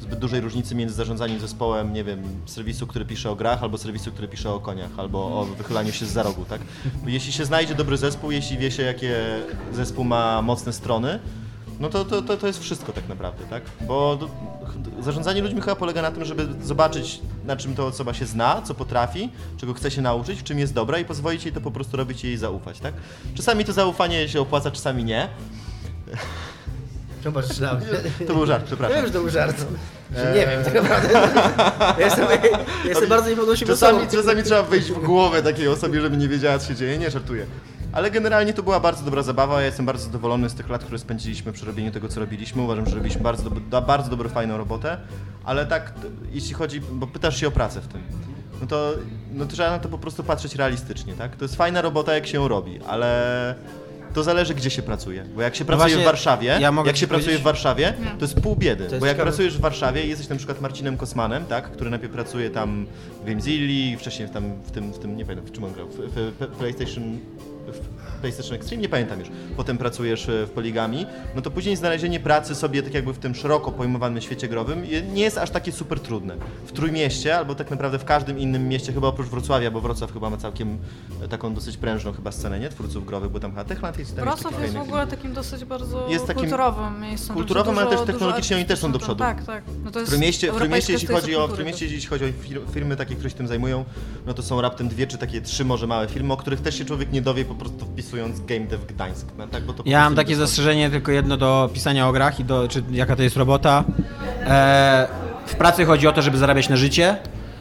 zbyt 0.00 0.18
dużej 0.18 0.40
różnicy 0.40 0.74
między 0.74 0.94
zarządzaniem 0.94 1.40
zespołem, 1.40 1.92
nie 1.92 2.04
wiem, 2.04 2.22
serwisu, 2.46 2.86
który 2.86 3.04
pisze 3.04 3.30
o 3.30 3.36
grach, 3.36 3.62
albo 3.62 3.78
serwisu, 3.78 4.12
który 4.12 4.28
pisze 4.28 4.50
o 4.50 4.60
koniach, 4.60 4.90
albo 4.96 5.40
o 5.40 5.44
wychylaniu 5.44 5.92
się 5.92 6.06
z 6.06 6.12
za 6.12 6.22
rogu, 6.22 6.44
tak? 6.44 6.60
Jeśli 7.06 7.32
się 7.32 7.44
znajdzie 7.44 7.74
dobry 7.74 7.96
zespół, 7.96 8.30
jeśli 8.30 8.58
wie 8.58 8.70
się, 8.70 8.82
jakie 8.82 9.24
zespół 9.72 10.04
ma 10.04 10.42
mocne 10.42 10.72
strony, 10.72 11.18
no 11.80 11.88
to, 11.88 12.04
to, 12.04 12.22
to, 12.22 12.36
to 12.36 12.46
jest 12.46 12.60
wszystko 12.60 12.92
tak 12.92 13.08
naprawdę, 13.08 13.44
tak? 13.50 13.62
Bo 13.80 14.16
do, 14.16 14.28
zarządzanie 15.02 15.42
ludźmi 15.42 15.60
chyba 15.60 15.76
polega 15.76 16.02
na 16.02 16.10
tym, 16.10 16.24
żeby 16.24 16.46
zobaczyć, 16.64 17.20
na 17.46 17.56
czym 17.56 17.74
ta 17.74 17.84
osoba 17.84 18.14
się 18.14 18.26
zna, 18.26 18.62
co 18.64 18.74
potrafi, 18.74 19.30
czego 19.56 19.74
chce 19.74 19.90
się 19.90 20.02
nauczyć, 20.02 20.40
w 20.40 20.44
czym 20.44 20.58
jest 20.58 20.74
dobra 20.74 20.98
i 20.98 21.04
pozwolić 21.04 21.44
jej 21.44 21.52
to 21.54 21.60
po 21.60 21.70
prostu 21.70 21.96
robić 21.96 22.24
i 22.24 22.26
jej 22.26 22.36
zaufać, 22.36 22.80
tak? 22.80 22.94
Czasami 23.34 23.64
to 23.64 23.72
zaufanie 23.72 24.28
się 24.28 24.40
opłaca, 24.40 24.70
czasami 24.70 25.04
nie. 25.04 25.28
Mnie? 27.76 28.26
To 28.26 28.34
był 28.34 28.46
żart, 28.46 28.62
Ja 28.62 28.66
przepraszam. 28.66 28.96
wiem, 28.96 29.06
że 29.06 29.12
to 29.12 29.20
był 29.20 29.30
żart. 29.30 29.64
Że 30.16 30.32
nie 30.34 30.46
wiem, 30.46 30.64
tak 30.64 30.74
naprawdę. 30.74 31.12
Ja 31.98 32.04
jestem, 32.06 32.26
ja 32.84 32.88
jestem 32.88 33.08
bardzo 33.08 33.30
niepewnością 33.30 33.66
Czasami, 33.66 33.98
osobą. 33.98 34.12
czasami 34.22 34.42
trzeba 34.42 34.62
wejść 34.62 34.90
w 34.90 34.98
głowę 35.04 35.42
takiej 35.42 35.68
osobie, 35.68 36.00
żeby 36.00 36.16
nie 36.16 36.28
wiedziała, 36.28 36.58
co 36.58 36.68
się 36.68 36.74
dzieje. 36.74 36.98
Nie, 36.98 37.10
żartuję. 37.10 37.46
Ale 37.92 38.10
generalnie 38.10 38.52
to 38.52 38.62
była 38.62 38.80
bardzo 38.80 39.04
dobra 39.04 39.22
zabawa. 39.22 39.60
Ja 39.60 39.66
jestem 39.66 39.86
bardzo 39.86 40.04
zadowolony 40.04 40.48
z 40.50 40.54
tych 40.54 40.68
lat, 40.68 40.82
które 40.84 40.98
spędziliśmy 40.98 41.52
przy 41.52 41.66
robieniu 41.66 41.90
tego, 41.90 42.08
co 42.08 42.20
robiliśmy. 42.20 42.62
Uważam, 42.62 42.86
że 42.88 42.94
robiliśmy 42.96 43.22
bardzo, 43.22 43.50
da- 43.50 43.80
bardzo 43.80 44.10
dobrą, 44.10 44.28
fajną 44.28 44.56
robotę. 44.56 44.96
Ale 45.44 45.66
tak, 45.66 45.92
jeśli 46.32 46.54
chodzi, 46.54 46.80
bo 46.80 47.06
pytasz 47.06 47.40
się 47.40 47.48
o 47.48 47.50
pracę 47.50 47.80
w 47.80 47.88
tym, 47.88 48.02
no 48.60 48.66
to, 48.66 48.92
no 49.32 49.44
to 49.46 49.52
trzeba 49.52 49.70
na 49.70 49.78
to 49.78 49.88
po 49.88 49.98
prostu 49.98 50.24
patrzeć 50.24 50.54
realistycznie, 50.54 51.14
tak? 51.14 51.36
To 51.36 51.44
jest 51.44 51.56
fajna 51.56 51.82
robota, 51.82 52.14
jak 52.14 52.26
się 52.26 52.38
ją 52.38 52.48
robi, 52.48 52.80
ale 52.88 53.54
to 54.14 54.22
zależy, 54.22 54.54
gdzie 54.54 54.70
się 54.70 54.82
pracuje. 54.82 55.24
Bo 55.34 55.42
jak 55.42 55.56
się 55.56 55.64
pracuje 55.64 55.88
właśnie 55.88 56.02
w 56.02 56.06
Warszawie, 56.06 56.46
ja 56.60 56.72
jak 56.86 56.96
się 56.96 57.06
pracuje 57.06 57.38
w 57.38 57.42
Warszawie, 57.42 57.94
to 58.18 58.24
jest 58.24 58.40
pół 58.40 58.56
biedy. 58.56 58.84
jest 58.84 58.98
Bo 58.98 59.06
jak 59.06 59.14
ciekawe. 59.16 59.30
pracujesz 59.30 59.58
w 59.58 59.60
Warszawie 59.60 60.04
i 60.04 60.08
jesteś 60.08 60.28
na 60.28 60.36
przykład 60.36 60.60
Marcinem 60.60 60.96
Kosmanem, 60.96 61.44
tak? 61.46 61.70
Który 61.70 61.90
najpierw 61.90 62.12
pracuje 62.12 62.50
tam 62.50 62.86
w 63.22 63.26
Gamezilli, 63.26 63.96
wcześniej 63.96 64.28
tam 64.28 64.52
w 64.66 64.70
tym, 64.70 64.92
w 64.92 64.98
tym 64.98 65.16
nie 65.16 65.24
pamiętam, 65.24 65.46
w 65.46 65.52
czym 65.52 65.64
on 65.64 65.72
grał, 65.72 65.88
w, 65.88 65.94
w, 65.96 66.32
w 66.40 66.56
PlayStation 66.58 67.18
the, 67.72 67.97
PlayStation 68.18 68.54
Extreme, 68.54 68.82
nie 68.82 68.88
pamiętam 68.88 69.18
już. 69.20 69.28
Potem 69.56 69.78
pracujesz 69.78 70.28
e, 70.28 70.46
w 70.46 70.50
Poligami, 70.50 71.06
no 71.36 71.42
to 71.42 71.50
później 71.50 71.76
znalezienie 71.76 72.20
pracy 72.20 72.54
sobie 72.54 72.82
tak 72.82 72.94
jakby 72.94 73.12
w 73.12 73.18
tym 73.18 73.34
szeroko 73.34 73.72
pojmowanym 73.72 74.22
świecie 74.22 74.48
growym 74.48 74.82
nie 75.14 75.22
jest 75.22 75.38
aż 75.38 75.50
takie 75.50 75.72
super 75.72 76.00
trudne. 76.00 76.36
W 76.66 76.72
Trójmieście, 76.72 77.36
albo 77.38 77.54
tak 77.54 77.70
naprawdę 77.70 77.98
w 77.98 78.04
każdym 78.04 78.38
innym 78.38 78.68
mieście, 78.68 78.92
chyba 78.92 79.08
oprócz 79.08 79.26
Wrocławia, 79.28 79.70
bo 79.70 79.80
Wrocław 79.80 80.12
chyba 80.12 80.30
ma 80.30 80.36
całkiem 80.36 80.78
e, 81.24 81.28
taką 81.28 81.54
dosyć 81.54 81.76
prężną 81.76 82.12
chyba 82.12 82.32
scenę, 82.32 82.60
nie? 82.60 82.68
Twórców 82.68 83.06
growych, 83.06 83.30
bo 83.30 83.40
tam 83.40 83.50
chyba 83.50 83.64
Techland 83.64 83.98
jest 83.98 84.14
Wrocław 84.14 84.62
jest 84.62 84.74
w 84.74 84.80
ogóle 84.80 85.06
takim 85.06 85.32
dosyć 85.34 85.64
bardzo 85.64 86.08
Jest 86.08 86.26
takim 86.26 86.40
kulturowym 86.42 87.00
miejscem. 87.00 87.36
kulturowym, 87.36 87.78
ale 87.78 87.90
też 87.90 88.00
technologicznie 88.06 88.56
oni 88.56 88.64
też 88.64 88.78
są 88.78 88.92
do 88.92 88.98
przodu. 88.98 89.18
Tak, 89.18 89.44
tak. 89.44 89.64
No 89.84 89.90
to 89.90 89.98
W 89.98 90.02
jest 90.02 90.10
Trójmieście, 90.10 90.52
w 90.52 90.56
Trójmieście, 90.56 90.92
europejska 90.92 90.92
jeśli 90.92 91.08
chodzi 91.32 91.36
o, 91.36 91.48
w 91.48 91.52
Trójmieście, 91.54 91.86
jeśli 91.86 92.08
chodzi 92.08 92.24
o 92.24 92.28
fir- 92.28 92.70
firmy 92.74 92.96
takie, 92.96 93.14
które 93.14 93.30
się 93.30 93.36
tym 93.36 93.46
zajmują, 93.48 93.84
no 94.26 94.34
to 94.34 94.42
są 94.42 94.60
raptem 94.60 94.88
dwie 94.88 95.06
czy 95.06 95.18
takie 95.18 95.40
trzy 95.40 95.64
może 95.64 95.86
małe 95.86 96.08
firmy, 96.08 96.32
o 96.32 96.36
których 96.36 96.60
też 96.60 96.78
się 96.78 96.84
człowiek 96.84 97.12
nie 97.12 97.22
dowie 97.22 97.44
po 97.44 97.54
prostu 97.54 97.86
wpisując 97.86 98.07
Game 98.46 98.66
Dev 98.66 98.86
Gdańsk. 98.86 99.26
No, 99.38 99.46
tak, 99.46 99.62
bo 99.62 99.72
to 99.72 99.82
Ja 99.86 100.00
mam 100.00 100.14
takie 100.14 100.36
zastrzeżenie 100.36 100.90
tylko 100.90 101.12
jedno 101.12 101.36
do 101.36 101.70
pisania 101.74 102.08
o 102.08 102.12
grach 102.12 102.40
i 102.40 102.44
do, 102.44 102.68
czy 102.68 102.82
jaka 102.90 103.16
to 103.16 103.22
jest 103.22 103.36
robota. 103.36 103.84
E, 104.46 105.08
w 105.46 105.54
pracy 105.54 105.84
chodzi 105.84 106.06
o 106.08 106.12
to, 106.12 106.22
żeby 106.22 106.38
zarabiać 106.38 106.68
na 106.68 106.76
życie. 106.76 107.16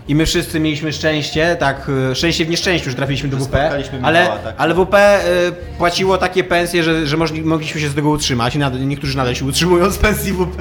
I 0.07 0.15
my 0.15 0.25
wszyscy 0.25 0.59
mieliśmy 0.59 0.93
szczęście, 0.93 1.55
tak, 1.59 1.91
e, 2.11 2.15
szczęście 2.15 2.45
w 2.45 2.49
nieszczęściu, 2.49 2.89
że 2.89 2.95
trafiliśmy 2.95 3.29
do 3.29 3.37
WP, 3.37 3.55
ale, 4.03 4.21
Michała, 4.23 4.39
tak. 4.39 4.55
ale 4.57 4.73
WP 4.73 4.93
e, 4.95 5.21
płaciło 5.77 6.17
takie 6.17 6.43
pensje, 6.43 6.83
że, 6.83 7.07
że 7.07 7.17
możli, 7.17 7.41
mogliśmy 7.41 7.81
się 7.81 7.89
z 7.89 7.95
tego 7.95 8.09
utrzymać 8.09 8.57
niektórzy 8.79 9.17
nadal 9.17 9.35
się 9.35 9.45
utrzymują 9.45 9.91
z 9.91 9.97
pensji 9.97 10.33
WP, 10.33 10.59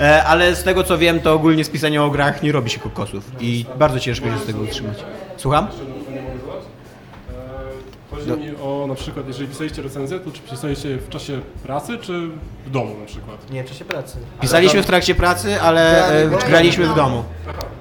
e, 0.00 0.24
ale 0.24 0.56
z 0.56 0.62
tego 0.62 0.84
co 0.84 0.98
wiem, 0.98 1.20
to 1.20 1.32
ogólnie 1.34 1.64
z 1.64 1.70
pisania 1.70 2.04
o 2.04 2.10
grach 2.10 2.42
nie 2.42 2.52
robi 2.52 2.70
się 2.70 2.80
kokosów 2.80 3.30
i 3.40 3.64
bardzo 3.78 4.00
ciężko 4.00 4.26
się 4.26 4.38
z 4.38 4.46
tego 4.46 4.60
utrzymać. 4.60 4.98
Słucham? 5.36 5.66
Jeszcze 5.66 5.84
jedno 5.84 5.94
pytanie 5.94 6.22
mogę 6.22 6.38
zadać? 6.38 6.64
Eee, 7.30 8.15
Chodzi 8.30 8.42
mi 8.42 8.56
o 8.56 8.86
na 8.88 8.94
przykład, 8.94 9.26
jeżeli 9.28 9.48
pisaliście 9.48 9.82
recenzję, 9.82 10.20
to 10.20 10.30
czy 10.30 10.40
pisaliście 10.40 10.96
w 10.96 11.08
czasie 11.08 11.40
pracy, 11.62 11.98
czy 11.98 12.28
w 12.66 12.70
domu 12.70 12.98
na 13.00 13.06
przykład? 13.06 13.50
Nie, 13.50 13.64
w 13.64 13.68
czasie 13.68 13.84
pracy. 13.84 14.18
Pisaliśmy 14.40 14.82
w 14.82 14.86
trakcie 14.86 15.14
pracy, 15.14 15.60
ale 15.60 16.08
e, 16.08 16.28
graliśmy 16.48 16.86
w 16.86 16.94
domu. 16.94 17.24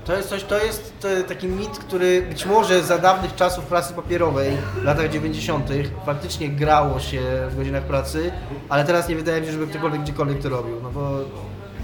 To 0.06 0.16
jest 0.16 0.30
coś, 0.30 0.44
to 0.44 0.58
jest 0.58 1.08
taki 1.28 1.48
mit, 1.48 1.70
który 1.70 2.22
być 2.22 2.46
może 2.46 2.84
za 2.84 2.98
dawnych 2.98 3.36
czasów 3.36 3.66
pracy 3.66 3.94
papierowej, 3.94 4.58
w 4.82 4.84
latach 4.84 5.10
90. 5.10 5.70
faktycznie 6.06 6.50
grało 6.50 7.00
się 7.00 7.22
w 7.50 7.58
godzinach 7.58 7.84
pracy, 7.84 8.32
ale 8.70 8.86
teraz 8.86 9.10
nie 9.10 9.16
wydaje 9.16 9.42
mi 9.42 9.48
się, 9.48 9.54
żeby 9.54 9.68
ktokolwiek 9.68 10.02
gdziekolwiek 10.02 10.42
to 10.42 10.50
robił, 10.50 10.82
no 10.84 10.92
bo 10.92 11.20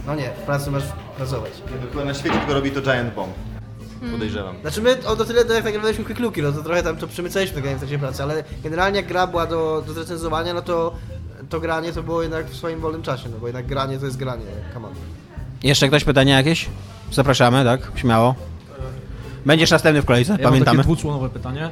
no 0.07 0.16
nie, 0.16 0.30
w 0.30 0.45
pracy 0.45 0.72
masz 0.72 0.84
pracować. 1.18 1.51
Na 2.05 2.14
świecie 2.14 2.38
tylko 2.38 2.53
robi 2.53 2.72
to 2.72 2.82
Giant 2.82 3.14
Bomb. 3.14 3.51
Podejrzewam. 4.12 4.56
Znaczy 4.62 4.82
my 4.82 4.97
o 5.08 5.16
do 5.16 5.26
tyle 5.26 5.56
jak 5.56 5.64
nagrywaliśmy 5.64 6.06
Quick 6.06 6.20
Looki, 6.20 6.41
no 6.41 6.52
to 6.52 6.64
trochę 6.64 6.84
tam 6.84 6.97
to 6.97 7.08
przemycaliśmy 7.08 7.62
tego 7.62 7.76
w 7.76 7.78
trakcie 7.78 7.99
pracy, 7.99 8.24
ale 8.24 8.43
generalnie 8.64 8.97
jak 8.97 9.08
gra 9.08 9.28
była 9.28 9.45
do, 9.45 9.84
do 9.88 9.93
zrecenzowania, 9.93 10.54
no 10.54 10.62
to 10.62 10.95
to 11.49 11.60
granie 11.60 11.93
to 11.93 12.04
było 12.04 12.22
jednak 12.22 12.45
w 12.45 12.56
swoim 12.56 12.80
wolnym 12.80 13.02
czasie, 13.02 13.30
no 13.30 13.38
bo 13.38 13.47
jednak 13.47 13.66
granie 13.66 13.99
to 13.99 14.06
jest 14.06 14.18
granie, 14.18 14.45
come 14.74 14.88
on. 14.88 14.93
Jeszcze 15.64 15.88
ktoś 15.88 16.04
pytania 16.04 16.38
jakieś? 16.38 16.70
Zapraszamy, 17.12 17.64
tak? 17.64 17.91
Śmiało. 17.95 18.36
Będziesz 19.45 19.72
następny 19.72 20.02
w 20.02 20.06
kolejce, 20.06 20.32
Ja 20.32 20.38
mam 20.38 20.43
pamiętamy. 20.52 20.78
takie 20.78 20.84
dwuczłonowe 20.88 21.30
pytanie. 21.30 21.70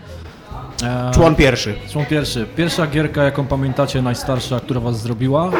Człon 1.13 1.35
pierwszy. 1.35 1.75
Człon 1.91 2.05
pierwszy. 2.05 2.47
Pierwsza 2.55 2.87
gierka, 2.87 3.23
jaką 3.23 3.47
pamiętacie, 3.47 4.01
najstarsza, 4.01 4.59
która 4.59 4.79
was 4.79 5.01
zrobiła. 5.01 5.51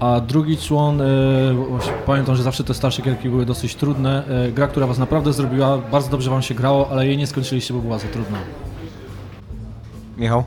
A 0.00 0.20
drugi 0.20 0.56
człon, 0.58 1.00
e, 1.00 1.04
pamiętam, 2.06 2.36
że 2.36 2.42
zawsze 2.42 2.64
te 2.64 2.74
starsze 2.74 3.02
gierki 3.02 3.28
były 3.28 3.46
dosyć 3.46 3.74
trudne. 3.74 4.24
E, 4.28 4.52
gra, 4.52 4.66
która 4.68 4.86
was 4.86 4.98
naprawdę 4.98 5.32
zrobiła, 5.32 5.78
bardzo 5.78 6.10
dobrze 6.10 6.30
wam 6.30 6.42
się 6.42 6.54
grało, 6.54 6.88
ale 6.90 7.06
jej 7.06 7.16
nie 7.16 7.26
skończyliście, 7.26 7.74
bo 7.74 7.80
była 7.80 7.98
za 7.98 8.08
trudna. 8.08 8.38
Michał? 10.16 10.44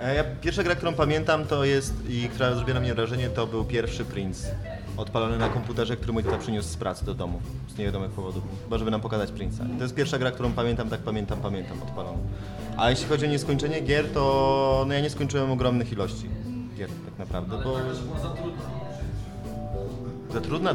E, 0.00 0.14
Ja, 0.14 0.24
pierwsza 0.40 0.62
gra, 0.62 0.74
którą 0.74 0.92
pamiętam, 0.94 1.44
to 1.44 1.64
jest 1.64 1.94
i 2.08 2.28
która 2.28 2.54
zrobiła 2.54 2.74
na 2.74 2.80
mnie 2.80 2.94
wrażenie, 2.94 3.28
to 3.28 3.46
był 3.46 3.64
pierwszy 3.64 4.04
Prince. 4.04 4.50
Odpalony 4.96 5.38
na 5.38 5.48
komputerze, 5.48 5.96
który 5.96 6.12
mój 6.12 6.24
tata 6.24 6.38
przyniósł 6.38 6.68
z 6.68 6.76
pracy 6.76 7.04
do 7.04 7.14
domu. 7.14 7.40
Z 7.74 7.78
niewiadomych 7.78 8.10
powodów. 8.10 8.42
Chyba, 8.64 8.78
żeby 8.78 8.90
nam 8.90 9.00
pokazać 9.00 9.30
Prince'a. 9.30 9.74
I 9.74 9.76
to 9.76 9.82
jest 9.82 9.94
pierwsza 9.94 10.18
gra, 10.18 10.30
którą 10.30 10.52
pamiętam, 10.52 10.88
tak 10.88 11.00
pamiętam, 11.00 11.38
pamiętam, 11.42 11.82
odpaloną. 11.82 12.18
A 12.76 12.90
jeśli 12.90 13.06
chodzi 13.06 13.26
o 13.26 13.28
nieskończenie 13.28 13.80
gier, 13.80 14.08
to 14.14 14.84
no 14.88 14.94
ja 14.94 15.00
nie 15.00 15.10
skończyłem 15.10 15.50
ogromnych 15.50 15.92
ilości 15.92 16.28
gier, 16.76 16.88
tak 17.06 17.18
naprawdę, 17.18 17.56
bo... 17.64 17.74
Za 18.22 18.28
trudna 18.28 18.79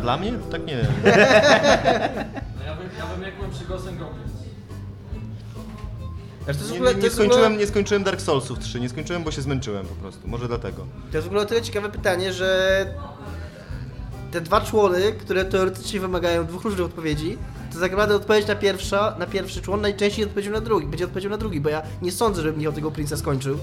dla 0.01 0.17
mnie? 0.17 0.33
Tak 0.51 0.65
nie 0.65 0.77
wiem. 0.77 0.85
Ja 2.65 2.75
bym 3.15 3.23
jak 3.23 3.35
byłem 3.35 3.51
przy 3.51 3.65
Ghost 3.65 3.85
Znaczy, 6.43 6.59
to 6.59 6.65
jest 6.65 6.69
w 6.69 6.71
Nie, 6.71 6.75
ogóle, 6.75 6.89
nie, 6.89 6.95
to 6.95 6.99
nie, 6.99 7.03
jest 7.05 7.15
w 7.17 7.19
ogóle- 7.19 7.33
skończyłem, 7.33 7.57
nie 7.59 7.67
skończyłem 7.67 8.03
Dark 8.03 8.21
Soulsów 8.21 8.59
3, 8.59 8.79
nie 8.79 8.89
skończyłem, 8.89 9.23
bo 9.23 9.31
się 9.31 9.41
zmęczyłem 9.41 9.85
po 9.85 9.95
prostu. 9.95 10.27
Może 10.27 10.47
dlatego. 10.47 10.85
To 11.11 11.17
jest 11.17 11.25
w 11.27 11.29
ogóle 11.29 11.41
o 11.41 11.45
tyle 11.45 11.61
ciekawe 11.61 11.89
pytanie, 11.89 12.33
że 12.33 12.85
te 14.31 14.41
dwa 14.41 14.61
człony, 14.61 15.11
które 15.13 15.45
teoretycznie 15.45 15.99
wymagają 15.99 16.45
dwóch 16.45 16.63
różnych 16.63 16.85
odpowiedzi, 16.85 17.37
to 17.73 17.79
tak 17.79 17.91
naprawdę 17.91 18.15
odpowiedź 18.15 18.47
na, 18.47 18.55
pierwsza, 18.55 19.15
na 19.19 19.25
pierwszy 19.25 19.61
człon 19.61 19.81
najczęściej 19.81 20.25
odpowiedzią 20.25 20.51
na 20.51 20.61
drugi, 20.61 20.87
będzie 20.87 21.05
odpowiedzią 21.05 21.29
na 21.29 21.37
drugi, 21.37 21.61
bo 21.61 21.69
ja 21.69 21.81
nie 22.01 22.11
sądzę, 22.11 22.41
żebym 22.41 22.57
Michał 22.59 22.73
tego 22.73 22.91
Prince'a 22.91 23.17
skończył, 23.17 23.57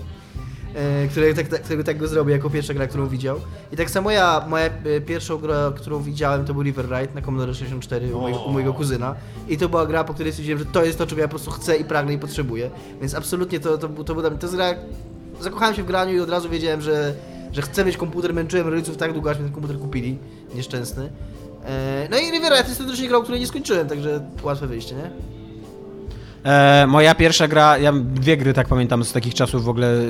e, 0.75 1.09
który, 1.09 1.35
tak, 1.35 1.49
tak, 1.49 1.63
którego 1.63 1.85
tak 1.85 1.99
go 1.99 2.09
zrobił 2.09 2.33
jako 2.35 2.51
pierwsza 2.51 2.75
gra, 2.75 2.87
którą 2.87 3.09
widział. 3.09 3.41
I 3.73 3.77
tak 3.77 3.91
samo 3.91 4.11
ja, 4.11 4.45
moja 4.49 4.67
e, 4.67 5.01
pierwszą 5.01 5.39
grę, 5.39 5.73
którą 5.77 6.03
widziałem, 6.03 6.45
to 6.45 6.55
był 6.55 6.63
River 6.63 6.85
Ride 6.85 7.15
na 7.15 7.23
Commodore 7.23 7.55
64 7.55 8.17
u 8.17 8.21
mojego, 8.21 8.41
u 8.43 8.53
mojego 8.53 8.75
kuzyna. 8.75 9.15
I 9.49 9.59
to 9.59 9.69
była 9.69 9.87
gra, 9.87 10.05
po 10.05 10.15
której 10.15 10.33
stwierdziłem, 10.33 10.59
że 10.59 10.65
to 10.65 10.85
jest 10.85 10.99
to, 10.99 11.07
czego 11.07 11.21
ja 11.21 11.29
po 11.29 11.31
prostu 11.31 11.51
chcę 11.51 11.77
i 11.77 11.85
pragnę 11.85 12.13
i 12.13 12.19
potrzebuję. 12.19 12.71
Więc 13.01 13.15
absolutnie 13.15 13.61
to, 13.61 13.79
to, 13.79 13.89
to, 13.89 14.15
był, 14.15 14.23
to 14.23 14.37
jest 14.43 14.55
gra, 14.55 14.75
zakochałem 15.41 15.75
się 15.75 15.83
w 15.83 15.87
graniu 15.87 16.15
i 16.15 16.21
od 16.21 16.31
razu 16.31 16.49
wiedziałem, 16.49 16.81
że, 16.81 17.15
że 17.53 17.63
chcę 17.63 17.85
mieć 17.85 17.97
komputer, 17.97 18.35
męczyłem 18.35 18.69
rodziców 18.69 18.97
tak 18.97 19.13
długo, 19.13 19.31
aż 19.31 19.39
mi 19.39 19.45
ten 19.45 19.53
komputer 19.53 19.79
kupili, 19.79 20.19
nieszczęsny. 20.55 21.11
E, 21.65 22.09
No 22.11 22.19
i 22.19 22.31
Rivera 22.31 22.57
to 22.63 22.69
jest 22.69 22.79
teoretycznie 22.79 23.09
grą, 23.09 23.23
której 23.23 23.41
nie 23.41 23.47
skończyłem, 23.47 23.89
także 23.89 24.21
łatwe 24.43 24.67
wyjście, 24.67 24.95
nie? 24.95 25.11
E, 26.45 26.87
moja 26.87 27.15
pierwsza 27.15 27.49
gra, 27.49 27.79
ja 27.79 27.93
dwie 27.93 28.37
gry 28.37 28.53
tak 28.55 28.69
pamiętam 28.69 29.05
z 29.05 29.13
takich 29.13 29.35
czasów 29.35 29.65
w 29.65 29.69
ogóle 29.69 29.87
e, 29.89 30.03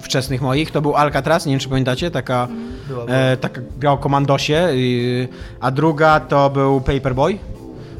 wczesnych 0.00 0.40
moich, 0.42 0.70
to 0.70 0.82
był 0.82 0.96
Alcatraz, 0.96 1.46
nie 1.46 1.52
wiem 1.52 1.60
czy 1.60 1.68
pamiętacie, 1.68 2.10
taka, 2.10 2.48
Była, 2.88 3.04
była. 3.06 3.18
e, 3.18 3.36
taka 3.36 3.60
gra 3.78 3.90
o 3.92 3.98
komandosie, 3.98 4.68
i, 4.74 5.28
a 5.60 5.70
druga 5.70 6.20
to 6.20 6.50
był 6.50 6.80
Paperboy. 6.80 7.38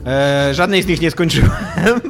E, 0.07 0.55
żadnej 0.55 0.83
z 0.83 0.87
nich 0.87 1.01
nie 1.01 1.11
skończyłem, 1.11 1.51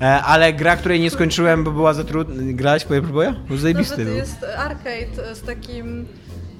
e, 0.00 0.22
ale 0.22 0.52
gra, 0.52 0.76
której 0.76 1.00
nie 1.00 1.10
skończyłem, 1.10 1.64
bo 1.64 1.70
była 1.70 1.94
za 1.94 2.04
trudna. 2.04 2.34
Grałeś 2.52 2.82
w 2.82 2.86
Paperboya? 2.86 3.32
Był 3.48 3.56
zajebisty 3.56 4.04
był. 4.04 4.14
jest 4.16 4.46
arcade 4.58 5.34
z 5.34 5.42
takim 5.42 6.06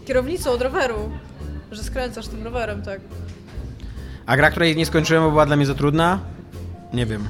kierownicą 0.04 0.50
od 0.50 0.62
roweru, 0.62 1.10
że 1.72 1.82
skręcasz 1.82 2.28
tym 2.28 2.44
rowerem, 2.44 2.82
tak. 2.82 3.00
A 4.26 4.36
gra, 4.36 4.50
której 4.50 4.76
nie 4.76 4.86
skończyłem, 4.86 5.22
bo 5.24 5.30
była 5.30 5.46
dla 5.46 5.56
mnie 5.56 5.66
za 5.66 5.74
trudna? 5.74 6.18
Nie 6.92 7.06
wiem. 7.06 7.28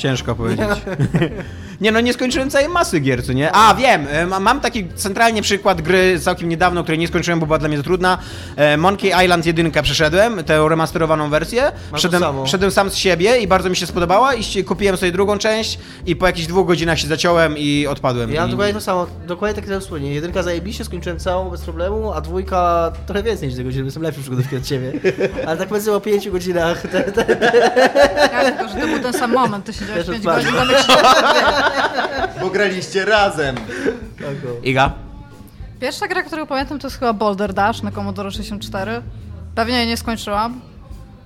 Ciężko 0.00 0.34
powiedzieć. 0.34 0.68
Nie 1.80 1.92
no, 1.92 2.00
nie 2.00 2.12
skończyłem 2.12 2.50
całej 2.50 2.68
masy 2.68 3.00
gier, 3.00 3.24
co 3.26 3.32
nie? 3.32 3.52
A, 3.52 3.74
wiem, 3.74 4.06
e, 4.10 4.26
ma- 4.26 4.40
mam 4.40 4.60
taki 4.60 4.88
centralnie 4.94 5.42
przykład 5.42 5.80
gry 5.82 6.20
całkiem 6.20 6.48
niedawno, 6.48 6.82
której 6.82 6.98
nie 6.98 7.08
skończyłem, 7.08 7.40
bo 7.40 7.46
była 7.46 7.58
dla 7.58 7.68
mnie 7.68 7.76
za 7.76 7.82
trudna. 7.82 8.18
E, 8.56 8.76
Monkey 8.76 9.12
Island 9.24 9.46
1 9.46 9.82
przeszedłem, 9.82 10.44
tę 10.44 10.66
remasterowaną 10.68 11.30
wersję. 11.30 11.72
Masz 11.92 12.02
Szedłem, 12.02 12.22
to 12.22 12.28
samo. 12.28 12.46
szedłem 12.46 12.70
sam 12.70 12.90
z 12.90 12.94
siebie 12.96 13.38
i 13.38 13.46
bardzo 13.46 13.70
mi 13.70 13.76
się 13.76 13.86
spodobała 13.86 14.34
i 14.34 14.64
kupiłem 14.64 14.96
sobie 14.96 15.12
drugą 15.12 15.38
część 15.38 15.78
i 16.06 16.16
po 16.16 16.26
jakichś 16.26 16.46
dwóch 16.46 16.66
godzinach 16.66 16.98
się 16.98 17.06
zaciąłem 17.08 17.54
i 17.58 17.86
odpadłem. 17.86 18.32
Ja 18.32 18.40
mam 18.40 18.48
I... 18.48 18.52
dokładnie 18.52 18.74
to 18.74 18.80
samo, 18.80 19.06
dokładnie 19.26 19.62
tak 19.62 19.70
jak 19.70 19.80
wspólnie. 19.80 20.14
Jedynka 20.14 20.42
zajebiście, 20.42 20.84
skończyłem 20.84 21.18
całą 21.18 21.50
bez 21.50 21.60
problemu, 21.60 22.12
a 22.12 22.20
dwójka 22.20 22.92
trochę 23.06 23.22
więcej 23.22 23.48
niż 23.48 23.54
2 23.54 23.64
godziny, 23.64 23.82
bo 23.82 23.86
jestem 23.86 24.02
lepszy 24.02 24.20
przygodówki 24.20 24.56
od 24.56 24.62
ciebie. 24.64 24.92
Ale 25.46 25.56
tak 25.56 25.68
powiedzmy 25.68 25.92
o 25.92 26.00
5 26.00 26.30
godzinach. 26.30 26.82
Te, 26.82 27.02
te, 27.02 27.26
Ja 28.32 28.44
tylko, 28.52 28.68
że 28.68 28.74
to 28.80 28.86
był 28.86 28.98
ten 28.98 29.12
sam 29.12 29.32
moment, 29.32 29.64
ty 29.64 29.72
siedziałeś 29.72 30.06
Też 30.06 30.14
5 30.20 30.26
odpadł. 30.26 30.44
godzin, 30.44 30.60
Bo 32.40 32.50
graliście 32.50 33.04
razem. 33.04 33.56
Iga? 34.62 34.92
Pierwsza 35.80 36.08
gra, 36.08 36.22
którą 36.22 36.46
pamiętam, 36.46 36.78
to 36.78 36.86
jest 36.86 36.98
chyba 36.98 37.12
Boulder 37.12 37.54
Dash 37.54 37.82
na 37.82 37.90
Commodore 37.92 38.30
64. 38.30 39.02
Pewnie 39.54 39.74
jej 39.78 39.86
nie 39.86 39.96
skończyłam. 39.96 40.60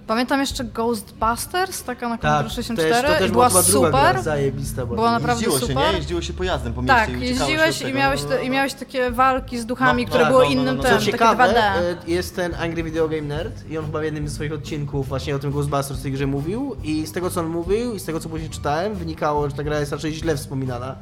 Pamiętam 0.06 0.40
jeszcze 0.40 0.64
Ghostbusters, 0.64 1.82
taka 1.82 2.08
na 2.08 2.18
Commodore 2.18 2.44
tak, 2.44 2.46
też, 2.46 2.54
64 2.54 3.08
to 3.08 3.18
też 3.18 3.28
i 3.28 3.32
była 3.32 3.48
druga 3.48 3.62
super. 3.62 3.92
Gra, 4.12 4.22
zajebista 4.22 4.86
była. 4.86 4.96
Była 4.96 5.10
naprawdę 5.10 5.44
Jeździło 5.44 5.60
się, 5.60 5.66
super. 5.66 5.92
nie? 5.92 5.98
Jeździło 5.98 6.22
się 6.22 6.32
pojazdem 6.32 6.72
po 6.72 6.82
mieście 6.82 6.96
Tak, 6.96 7.10
i 7.10 7.16
uciekało 7.16 7.46
się 7.46 7.52
jeździłeś 7.52 7.82
od 7.82 7.88
i 7.88 7.94
miałeś, 7.94 8.22
te, 8.22 8.44
i 8.44 8.50
miałeś 8.50 8.74
takie 8.74 9.10
walki 9.10 9.58
z 9.58 9.66
duchami, 9.66 10.02
No, 10.02 10.08
które 10.08 10.24
tak, 10.24 10.32
były 10.32 10.44
no, 10.44 10.50
no, 10.50 10.54
innym 10.54 10.76
no, 10.76 10.82
no. 10.82 10.82
tym, 10.82 10.92
Co 10.92 10.98
takie 10.98 11.12
ciekawe, 11.12 11.44
2D. 11.44 11.56
e, 11.56 11.96
jest 12.06 12.36
ten 12.36 12.54
Angry 12.54 12.82
Video 12.82 13.08
Game 13.08 13.22
Nerd 13.22 13.70
i 13.70 13.78
on 13.78 13.86
chyba 13.86 14.00
w 14.00 14.04
jednym 14.04 14.28
z 14.28 14.32
swoich 14.34 14.52
odcinków 14.52 15.08
właśnie 15.08 15.36
o 15.36 15.38
tym 15.38 15.50
Ghostbusters 15.50 16.00
w 16.00 16.02
tej 16.02 16.12
grze 16.12 16.26
mówił 16.26 16.76
i 16.84 17.06
z 17.06 17.12
tego 17.12 17.30
co 17.30 17.40
on 17.40 17.46
mówił 17.46 17.94
i 17.94 18.00
z 18.00 18.04
tego 18.04 18.20
co 18.20 18.28
później 18.28 18.50
czytałem 18.50 18.94
wynikało, 18.94 19.50
że 19.50 19.56
ta 19.56 19.62
gra 19.62 19.80
jest 19.80 19.92
raczej 19.92 20.12
źle 20.14 20.36
wspominana. 20.36 20.94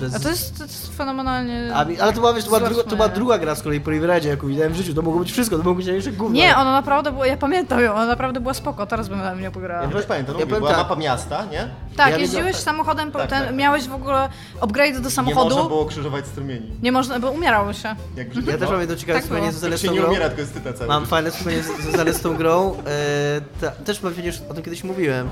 Przez... 0.00 0.14
A 0.14 0.18
to 0.20 0.28
jest, 0.28 0.58
to 0.58 0.64
jest 0.64 0.96
fenomenalnie... 0.96 1.70
A 1.74 1.78
ale 1.78 2.12
to 2.12 2.20
była, 2.20 2.32
wiesz, 2.34 2.44
to, 2.44 2.50
była 2.50 2.60
druga, 2.60 2.82
to 2.82 2.96
była 2.96 3.08
druga 3.08 3.38
gra 3.38 3.54
z 3.54 3.62
kolei 3.62 3.80
po 3.80 3.90
Riverheadzie, 3.90 4.28
jaką 4.28 4.46
widziałem 4.48 4.72
w 4.72 4.76
życiu. 4.76 4.94
To 4.94 5.02
mogło 5.02 5.20
być 5.20 5.32
wszystko, 5.32 5.56
to 5.56 5.62
mogło 5.62 5.74
być 5.74 5.86
największe 5.86 6.12
gówno. 6.12 6.36
Nie, 6.36 6.56
ona 6.56 6.72
naprawdę 6.72 7.12
była, 7.12 7.26
ja 7.26 7.36
pamiętam 7.36 7.80
ją, 7.80 7.92
ona 7.94 8.06
naprawdę 8.06 8.40
była 8.40 8.54
spoko, 8.54 8.86
teraz 8.86 9.08
bym 9.08 9.18
na 9.18 9.34
mnie 9.34 9.50
pograła. 9.50 9.82
Ja 9.82 9.88
też 9.88 10.06
pamiętam, 10.06 10.38
Ja 10.38 10.46
była 10.46 10.68
tak. 10.68 10.78
mapa 10.78 10.96
miasta, 10.96 11.44
nie? 11.52 11.68
Tak, 11.96 12.10
Ja 12.10 12.16
jeździłeś 12.18 12.46
wiedziałem- 12.46 12.64
samochodem, 12.64 13.12
Tak, 13.12 13.30
ten, 13.30 13.44
tak. 13.44 13.54
miałeś 13.54 13.88
w 13.88 13.94
ogóle 13.94 14.28
upgrade 14.60 14.94
do 14.94 15.00
Nie 15.00 15.10
samochodu. 15.10 15.54
można 15.54 15.68
było 15.68 15.86
krzyżować 15.86 16.26
strumieni. 16.26 16.70
Nie 16.82 16.92
można, 16.92 17.20
bo 17.20 17.30
umierało 17.30 17.72
się. 17.72 17.94
Jak 18.16 18.36
Ja 18.46 18.58
też 18.58 18.70
mam 18.70 18.80
jedno 18.80 18.96
ciekawe 18.96 19.18
Tak 19.18 19.22
wspomnienie 19.22 19.52
Tak 19.52 19.72
z 19.78 19.80
się 19.82 19.88
tą 19.88 19.94
nie 19.94 20.00
grą. 20.00 20.08
umiera, 20.08 20.26
tylko 20.26 20.40
jest 20.40 20.54
tyta 20.54 20.72
cały 20.72 20.88
Mam 20.88 21.06
fajne 21.06 21.30
wspomnienie 21.30 21.62
z- 21.62 22.16
z 22.16 22.20
tą 22.22 22.36
grą. 22.36 22.74
E, 22.86 23.40
ta, 23.60 23.70
też 23.70 23.98
pewnie 23.98 24.26
już 24.26 24.36
o 24.50 24.54
tym 24.54 24.62
kiedyś 24.62 24.84
mówiłem. 24.84 25.28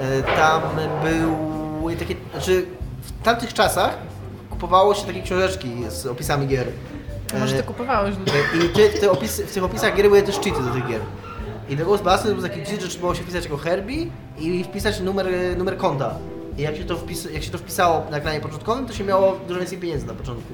E, 0.00 0.22
tam 0.36 0.62
były 1.02 1.96
takie. 1.96 2.14
Znaczy, 2.32 2.66
w 3.02 3.22
tamtych 3.22 3.54
czasach 3.54 3.98
kupowało 4.50 4.94
się 4.94 5.06
takie 5.06 5.22
książeczki 5.22 5.68
z 5.88 6.06
opisami 6.06 6.46
gier. 6.46 6.66
Może 7.40 7.54
ty 7.54 7.60
E, 7.60 7.62
kupowałeś 7.62 8.14
ludzi. 8.18 8.32
I 8.54 8.58
w, 8.58 9.00
te 9.00 9.10
opisy, 9.10 9.46
w 9.46 9.54
tych 9.54 9.64
opisach 9.64 9.96
gier 9.96 10.06
były 10.06 10.22
też 10.22 10.34
cheaty 10.36 10.62
do 10.62 10.70
tych 10.70 10.86
gier. 10.88 11.00
I 11.68 11.76
do 11.76 11.84
Ghostbusters 11.84 12.34
był 12.34 12.42
taki 12.42 12.64
cheat, 12.64 12.80
że 12.80 12.88
trzeba 12.88 13.00
było 13.00 13.14
się 13.14 13.22
wpisać 13.22 13.44
jako 13.44 13.56
Herbie 13.56 14.06
i 14.38 14.64
wpisać 14.64 15.00
numer, 15.00 15.26
numer 15.56 15.76
konta. 15.76 16.14
I 16.58 16.62
jak 16.62 16.76
się, 16.76 16.84
to 16.84 16.96
wpis, 16.96 17.28
jak 17.32 17.42
się 17.42 17.50
to 17.50 17.58
wpisało 17.58 18.06
na 18.10 18.16
ekranie 18.16 18.40
początkowym, 18.40 18.86
to 18.86 18.92
się 18.92 19.04
miało 19.04 19.38
dużo 19.48 19.60
więcej 19.60 19.78
pieniędzy 19.78 20.06
na 20.06 20.14
początku. 20.14 20.52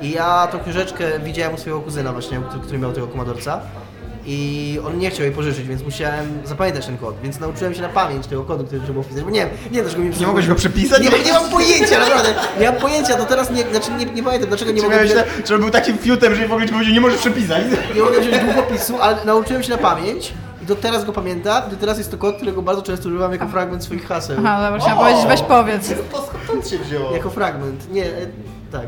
I 0.00 0.10
ja 0.10 0.46
tą 0.52 0.60
książeczkę 0.60 1.20
widziałem 1.20 1.54
u 1.54 1.58
swojego 1.58 1.80
kuzyna 1.80 2.12
właśnie, 2.12 2.40
który, 2.48 2.62
który 2.62 2.78
miał 2.78 2.92
tego 2.92 3.06
komodorca. 3.06 3.60
I 4.28 4.80
on 4.86 4.98
nie 4.98 5.10
chciał 5.10 5.22
jej 5.22 5.34
pożyczyć, 5.34 5.68
więc 5.68 5.82
musiałem 5.82 6.26
zapamiętać 6.44 6.86
ten 6.86 6.98
kod. 6.98 7.14
Więc 7.22 7.40
nauczyłem 7.40 7.74
się 7.74 7.82
na 7.82 7.88
pamięć 7.88 8.26
tego 8.26 8.44
kodu, 8.44 8.64
który 8.64 8.80
trzeba 8.80 8.92
było 8.92 9.04
wpisać. 9.04 9.24
Bo 9.24 9.30
nie 9.30 9.40
wiem, 9.40 9.48
nie 9.64 9.70
wiem 9.70 9.84
dlaczego 9.84 10.04
mi 10.04 10.10
Nie 10.20 10.26
mogłeś 10.26 10.48
go 10.48 10.54
przepisać? 10.54 11.02
Nie, 11.02 11.10
nie 11.24 11.32
mam 11.32 11.50
pojęcia, 11.50 11.98
naprawdę. 11.98 12.34
Nie 12.60 12.66
mam 12.70 12.80
pojęcia, 12.80 13.18
do 13.18 13.24
teraz 13.24 13.50
nie, 13.50 13.62
znaczy 13.62 13.90
nie, 13.98 14.04
nie 14.04 14.22
pamiętam 14.22 14.48
dlaczego 14.48 14.72
nie 14.72 14.82
mogłem... 14.82 15.00
Myślę, 15.00 15.24
że 15.48 15.58
był 15.58 15.70
takim 15.70 15.98
fiutem, 15.98 16.34
że 16.34 16.48
w 16.48 16.52
ogóle 16.52 16.66
ci 16.66 16.72
powiedział, 16.72 16.94
nie 16.94 17.00
możesz 17.00 17.18
przepisać. 17.18 17.64
Nie 17.94 18.02
mogę 18.02 18.20
wziąć 18.20 18.44
długopisu, 18.44 19.00
ale 19.00 19.24
nauczyłem 19.24 19.62
się 19.62 19.70
na 19.70 19.78
pamięć 19.78 20.32
i 20.62 20.66
do 20.66 20.76
teraz 20.76 21.04
go 21.04 21.12
pamiętam. 21.12 21.70
Do 21.70 21.76
teraz 21.76 21.98
jest 21.98 22.10
to 22.10 22.18
kod, 22.18 22.36
którego 22.36 22.62
bardzo 22.62 22.82
często 22.82 23.08
używam 23.08 23.32
jako 23.32 23.48
fragment 23.48 23.84
swoich 23.84 24.06
haseł. 24.06 24.36
Aha, 24.38 24.64
dobra, 24.64 24.80
chciałam 24.80 24.98
powiedzieć, 24.98 25.26
weź 25.28 25.42
powiedz. 25.42 25.88
To 26.12 26.28
skąd 26.44 26.68
się 26.68 26.78
wzięło? 26.78 27.12
Jako 27.12 27.30
fragment. 27.30 27.92
Nie, 27.92 28.04
e, 28.04 28.26
tak. 28.72 28.82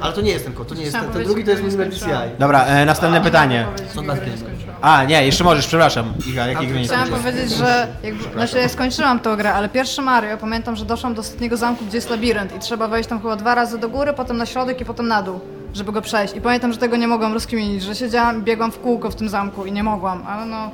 A, 0.00 0.04
ale 0.04 0.12
to 0.12 0.20
nie 0.20 0.30
jest 0.30 0.44
ten 0.44 0.54
kod, 0.54 0.68
to 0.68 0.74
nie 0.74 0.82
jest 0.82 0.96
ten. 0.96 1.10
Ten 1.10 1.24
drugi 1.24 1.44
to 1.44 1.50
jest 1.50 1.62
numer 1.62 1.96
skończyłam. 1.96 2.22
Dobra, 2.38 2.64
e, 2.64 2.84
następne 2.84 3.20
pytanie. 3.20 3.66
Co 3.94 4.02
na 4.02 4.16
tym? 4.16 4.32
A, 4.80 5.04
nie, 5.04 5.26
jeszcze 5.26 5.44
możesz, 5.44 5.66
przepraszam. 5.66 6.12
Iga, 6.28 6.46
jakiej 6.46 6.68
gry 6.68 6.78
nie 6.80 6.84
Chciałam 6.84 7.06
skończyłeś? 7.06 7.34
powiedzieć, 7.34 7.58
że 7.58 7.86
jakby, 8.02 8.24
znaczy 8.32 8.58
ja 8.58 8.68
skończyłam 8.68 9.20
tą 9.20 9.36
grę, 9.36 9.54
ale 9.54 9.68
pierwszy 9.68 10.02
Mario, 10.02 10.36
pamiętam, 10.36 10.76
że 10.76 10.84
doszłam 10.84 11.14
do 11.14 11.20
ostatniego 11.20 11.56
zamku, 11.56 11.84
gdzie 11.84 11.96
jest 11.96 12.10
labirynt 12.10 12.56
i 12.56 12.58
trzeba 12.58 12.88
wejść 12.88 13.08
tam 13.08 13.20
chyba 13.22 13.36
dwa 13.36 13.54
razy 13.54 13.78
do 13.78 13.88
góry, 13.88 14.12
potem 14.12 14.36
na 14.36 14.46
środek 14.46 14.80
i 14.80 14.84
potem 14.84 15.08
na 15.08 15.22
dół, 15.22 15.40
żeby 15.74 15.92
go 15.92 16.02
przejść. 16.02 16.36
I 16.36 16.40
pamiętam, 16.40 16.72
że 16.72 16.78
tego 16.78 16.96
nie 16.96 17.08
mogłam 17.08 17.32
rozkminić, 17.32 17.82
że 17.82 17.94
siedziałam, 17.94 18.42
biegłam 18.42 18.72
w 18.72 18.78
kółko 18.78 19.10
w 19.10 19.14
tym 19.16 19.28
zamku 19.28 19.66
i 19.66 19.72
nie 19.72 19.82
mogłam, 19.82 20.26
ale 20.26 20.46
no 20.46 20.70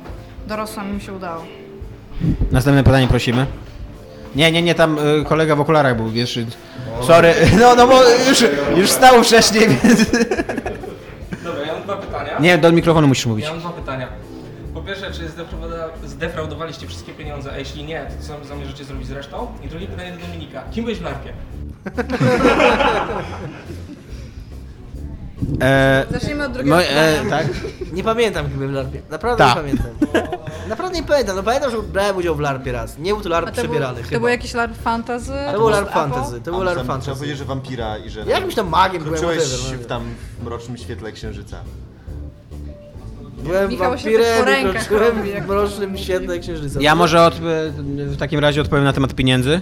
dorosłam 0.47 0.89
i 0.89 0.93
mi 0.93 1.01
się 1.01 1.13
udało. 1.13 1.43
Następne 2.51 2.83
pytanie 2.83 3.07
prosimy. 3.07 3.45
Nie, 4.35 4.51
nie, 4.51 4.61
nie, 4.61 4.75
tam 4.75 4.97
y, 5.21 5.23
kolega 5.25 5.55
w 5.55 5.61
okularach 5.61 5.97
był, 5.97 6.09
wiesz. 6.09 6.37
y, 6.37 6.45
Sorry, 7.07 7.33
no, 7.61 7.75
no 7.75 7.87
bo 7.87 8.01
już, 8.29 8.43
już 8.77 8.89
stał 8.91 9.23
wcześniej, 9.23 9.67
więc... 9.83 10.11
Dobra, 11.43 11.65
ja 11.65 11.73
mam 11.73 11.83
dwa 11.83 11.95
pytania. 11.97 12.39
Nie, 12.39 12.57
do 12.57 12.71
mikrofonu 12.71 13.07
musisz 13.07 13.25
mówić. 13.25 13.45
Ja 13.45 13.51
mam 13.51 13.59
dwa 13.59 13.69
pytania. 13.69 14.07
Po 14.73 14.81
pierwsze, 14.81 15.11
czy 15.11 15.19
zdefrauda- 15.29 16.07
zdefraudowaliście 16.07 16.87
wszystkie 16.87 17.11
pieniądze, 17.13 17.51
a 17.51 17.57
jeśli 17.57 17.83
nie, 17.83 18.01
to 18.21 18.27
co 18.27 18.45
zamierzacie 18.47 18.83
zrobić 18.83 19.07
z 19.07 19.11
resztą? 19.11 19.47
I 19.63 19.67
drugie 19.67 19.87
pytanie 19.87 20.11
do 20.11 20.17
Dominika. 20.27 20.63
Kim 20.71 20.83
byłeś 20.83 20.99
w 20.99 21.03
larpie? 21.03 21.33
E, 25.61 26.05
Zacznijmy 26.11 26.45
od 26.45 26.51
drugiego 26.51 26.75
no, 26.75 26.83
e, 26.83 27.25
tak? 27.29 27.47
Nie 27.93 28.03
pamiętam, 28.03 28.45
kiedy 28.45 28.55
byłem 28.57 28.71
w 28.71 28.73
larpie. 28.73 29.01
Naprawdę 29.09 29.45
nie 29.47 29.55
pamiętam. 29.55 29.85
Naprawdę 30.69 30.97
nie 30.97 31.03
pamiętam. 31.03 31.35
No 31.35 31.43
pamiętam, 31.43 31.71
że 31.71 31.81
brałem 31.81 32.17
udział 32.17 32.35
w 32.35 32.39
larpie 32.39 32.71
raz. 32.71 32.97
Nie 32.97 33.13
był 33.13 33.21
to 33.21 33.29
larp 33.29 33.47
A 33.47 33.51
to 33.51 33.55
był, 33.55 33.63
przebierany 33.63 34.01
to 34.01 34.07
chyba. 34.07 34.19
był 34.19 34.27
jakiś 34.27 34.53
larp 34.53 34.77
fantasy? 34.77 35.33
To 35.51 35.57
był 35.57 35.69
larp 35.69 35.89
fantasy. 35.89 36.41
To 36.41 36.51
był 36.51 36.63
larp 36.63 36.77
Trzeba 36.79 36.93
fantasy. 36.93 37.17
powiedzieć, 37.17 37.37
że 37.37 37.45
wampira 37.45 37.97
i 37.97 38.09
że... 38.09 38.21
Jakimś 38.25 38.55
tam 38.55 38.69
magiem 38.69 39.03
byłem, 39.03 39.19
Kroczyłeś 39.19 39.47
whatever, 39.47 39.77
no. 39.79 39.83
w 39.83 39.87
tam 39.87 40.03
w 40.39 40.43
mrocznym 40.43 40.77
świetle 40.77 41.11
księżyca. 41.11 41.57
Byłem 43.43 43.69
Michał 43.69 43.97
się 43.97 44.03
tak 44.03 44.13
wampirem 44.13 44.43
i 44.43 44.51
rękach 44.51 44.87
kroczyłem 44.87 45.17
robi, 45.17 45.29
jak 45.29 45.43
w 45.43 45.47
mrocznym 45.47 45.97
świetle 45.97 46.39
księżyca. 46.39 46.79
Ja 46.81 46.95
może 46.95 47.21
od, 47.25 47.35
w 47.87 48.17
takim 48.17 48.39
razie 48.39 48.61
odpowiem 48.61 48.83
na 48.83 48.93
temat 48.93 49.13
pieniędzy. 49.13 49.61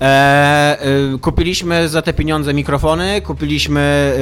E, 0.00 0.76
y, 1.14 1.18
kupiliśmy 1.18 1.88
za 1.88 2.02
te 2.02 2.12
pieniądze 2.12 2.54
mikrofony, 2.54 3.20
kupiliśmy 3.20 4.12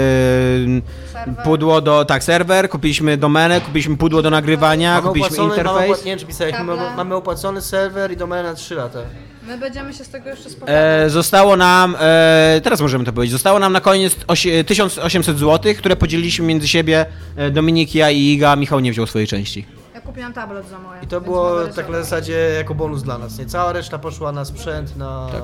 Serwer. 1.12 1.44
pudło 1.44 1.80
do, 1.80 2.04
tak, 2.04 2.24
serwer, 2.24 2.68
kupiliśmy 2.68 3.16
domenę, 3.16 3.60
kupiliśmy 3.60 3.96
pudło 3.96 4.22
do 4.22 4.30
nagrywania, 4.30 4.94
Mamy 4.94 5.08
kupiliśmy 5.08 5.36
opłacony, 5.42 5.48
mamy, 5.64 5.70
interfejs. 5.70 5.98
opła- 6.02 6.04
nie 6.06 6.10
wiem 6.12 6.18
czy 6.18 6.26
pisałeś, 6.26 6.54
mamy, 6.58 6.82
mamy 6.96 7.14
opłacony 7.14 7.60
serwer 7.60 8.12
i 8.12 8.16
domenę 8.16 8.42
na 8.42 8.54
3 8.54 8.74
lata. 8.74 8.98
My 9.48 9.58
będziemy 9.58 9.92
się 9.94 10.04
z 10.04 10.08
tego 10.08 10.28
jeszcze 10.30 10.50
spotkać. 10.50 10.74
E, 10.78 11.10
zostało 11.10 11.56
nam, 11.56 11.96
e, 12.00 12.60
teraz 12.64 12.80
możemy 12.80 13.04
to 13.04 13.12
powiedzieć, 13.12 13.32
zostało 13.32 13.58
nam 13.58 13.72
na 13.72 13.80
koniec 13.80 14.16
osie, 14.26 14.64
1800 14.66 15.38
zł, 15.38 15.74
które 15.78 15.96
podzieliliśmy 15.96 16.46
między 16.46 16.68
siebie 16.68 17.06
e, 17.36 17.50
Dominik, 17.50 17.94
ja 17.94 18.10
i 18.10 18.18
Iga, 18.20 18.56
Michał 18.56 18.80
nie 18.80 18.92
wziął 18.92 19.06
swojej 19.06 19.28
części. 19.28 19.66
Kupiłam 20.14 20.32
tablet 20.32 20.68
za 20.68 20.78
moje. 20.78 21.02
I 21.02 21.06
to 21.06 21.20
więc 21.20 21.24
było 21.32 21.44
mogę 21.44 21.60
tak 21.60 21.68
rysować. 21.68 21.90
na 21.92 22.02
zasadzie 22.02 22.34
jako 22.34 22.74
bonus 22.74 23.02
dla 23.02 23.18
nas, 23.18 23.38
nie? 23.38 23.46
Cała 23.46 23.72
reszta 23.72 23.98
poszła 23.98 24.32
na 24.32 24.44
sprzęt, 24.44 24.96
na... 24.96 25.28
Tak. 25.32 25.42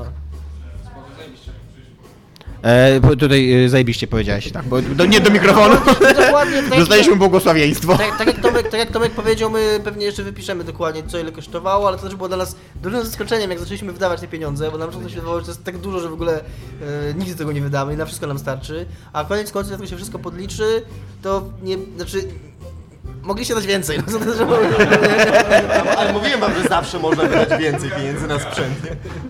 E, 2.62 3.00
bo 3.00 3.16
tutaj 3.16 3.64
e, 3.64 3.68
zajebiście 3.68 4.06
powiedziałeś, 4.06 4.52
tak, 4.52 4.64
bo 4.64 4.82
do, 4.82 5.06
nie 5.06 5.20
do 5.20 5.30
mikrofonu. 5.30 5.74
Dokładnie, 6.16 6.62
tak, 6.62 6.78
Dostaliśmy 6.78 7.16
błogosławieństwo. 7.16 7.98
tak, 7.98 8.18
tak, 8.18 8.26
jak 8.26 8.40
Tomek, 8.40 8.68
tak 8.68 8.80
jak 8.80 8.90
Tomek 8.90 9.12
powiedział, 9.12 9.50
my 9.50 9.80
pewnie 9.84 10.06
jeszcze 10.06 10.22
wypiszemy 10.22 10.64
dokładnie 10.64 11.02
co 11.02 11.18
ile 11.18 11.32
kosztowało, 11.32 11.88
ale 11.88 11.96
to 11.96 12.02
też 12.02 12.16
było 12.16 12.28
dla 12.28 12.36
nas 12.36 12.56
dużym 12.82 13.04
zaskoczeniem, 13.04 13.50
jak 13.50 13.58
zaczęliśmy 13.58 13.92
wydawać 13.92 14.20
te 14.20 14.28
pieniądze, 14.28 14.70
bo 14.70 14.78
nam 14.78 14.88
początku 14.88 15.10
się 15.10 15.14
wydawało, 15.14 15.40
że 15.40 15.46
to 15.46 15.52
jest 15.52 15.64
tak 15.64 15.78
dużo, 15.78 16.00
że 16.00 16.08
w 16.08 16.12
ogóle 16.12 16.40
e, 16.40 17.14
nigdy 17.14 17.34
tego 17.34 17.52
nie 17.52 17.60
wydamy 17.60 17.94
i 17.94 17.96
na 17.96 18.06
wszystko 18.06 18.26
nam 18.26 18.38
starczy, 18.38 18.86
a 19.12 19.24
koniec 19.24 19.52
końców 19.52 19.70
jak 19.72 19.80
to 19.80 19.86
się 19.86 19.96
wszystko 19.96 20.18
podliczy, 20.18 20.82
to 21.22 21.44
nie, 21.62 21.76
znaczy... 21.96 22.24
Mogliście 23.22 23.54
dać 23.54 23.66
więcej, 23.66 23.98
no 23.98 24.18
to 24.18 24.24
też 24.24 24.38
Ale 25.98 26.12
mówiłem 26.12 26.40
wam, 26.40 26.54
że 26.54 26.68
zawsze 26.68 26.98
można 26.98 27.22
wydać 27.24 27.60
więcej 27.60 27.90
pieniędzy 27.90 28.26
na 28.26 28.38
sprzęt. 28.38 28.76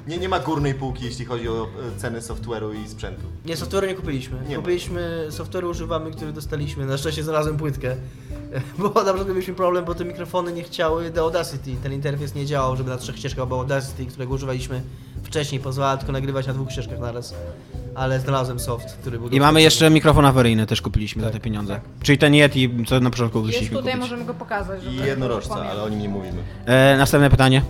Nie, 0.06 0.18
nie, 0.18 0.28
ma 0.28 0.40
górnej 0.40 0.74
półki, 0.74 1.04
jeśli 1.04 1.24
chodzi 1.24 1.48
o 1.48 1.64
e, 1.64 1.98
ceny 2.00 2.20
software'u 2.20 2.84
i 2.84 2.88
sprzętu. 2.88 3.22
Nie, 3.44 3.56
software'u 3.56 3.86
nie 3.86 3.94
kupiliśmy. 3.94 4.38
Nie 4.48 4.56
kupiliśmy, 4.56 5.26
software'u 5.30 5.70
używamy, 5.70 6.10
który 6.10 6.32
dostaliśmy. 6.32 6.86
Na 6.86 6.98
szczęście 6.98 7.22
znalazłem 7.22 7.56
płytkę. 7.56 7.96
Bo 8.78 8.88
na 8.88 9.12
przykład 9.12 9.28
mieliśmy 9.28 9.54
problem, 9.54 9.84
bo 9.84 9.94
te 9.94 10.04
mikrofony 10.04 10.52
nie 10.52 10.62
chciały 10.62 11.10
do 11.10 11.20
Audacity. 11.20 11.76
Ten 11.82 11.92
interfejs 11.92 12.34
nie 12.34 12.46
działał, 12.46 12.76
żeby 12.76 12.90
na 12.90 12.96
trzech 12.96 13.16
ścieżkach 13.16 13.48
był 13.48 13.60
Audacity, 13.60 14.06
którego 14.06 14.34
używaliśmy 14.34 14.82
wcześniej. 15.22 15.60
Pozwalał 15.60 15.98
tylko 15.98 16.12
nagrywać 16.12 16.46
na 16.46 16.52
dwóch 16.52 16.72
ścieżkach 16.72 16.98
naraz. 16.98 17.34
Ale 17.94 18.20
znalazłem 18.20 18.60
soft, 18.60 18.92
który 19.00 19.18
był... 19.18 19.28
I 19.28 19.40
mamy 19.40 19.62
jeszcze 19.62 19.90
mikrofon 19.90 20.24
awaryjny, 20.24 20.66
też 20.66 20.82
kupiliśmy 20.82 21.22
za 21.22 21.30
te 21.30 21.40
pieniądze. 21.40 21.80
Czyli 22.02 22.18
ten 22.18 22.34
Yeti, 22.34 22.70
co 22.88 23.00
na 23.00 23.10
początku 23.10 23.38
Jest 23.38 23.50
chcieliśmy 23.50 23.76
tutaj, 23.76 23.92
kupić. 23.92 24.10
możemy 24.10 24.24
go 24.24 24.34
pokazać. 24.34 24.82
żeby 24.82 24.96
I 24.96 24.98
jednorożca, 25.06 25.48
pamiętać. 25.54 25.72
ale 25.72 25.82
o 25.82 25.88
nim 25.88 25.98
nie 25.98 26.08
mówimy. 26.08 26.42
E, 26.66 26.96
następne 26.96 27.30
pytanie. 27.30 27.62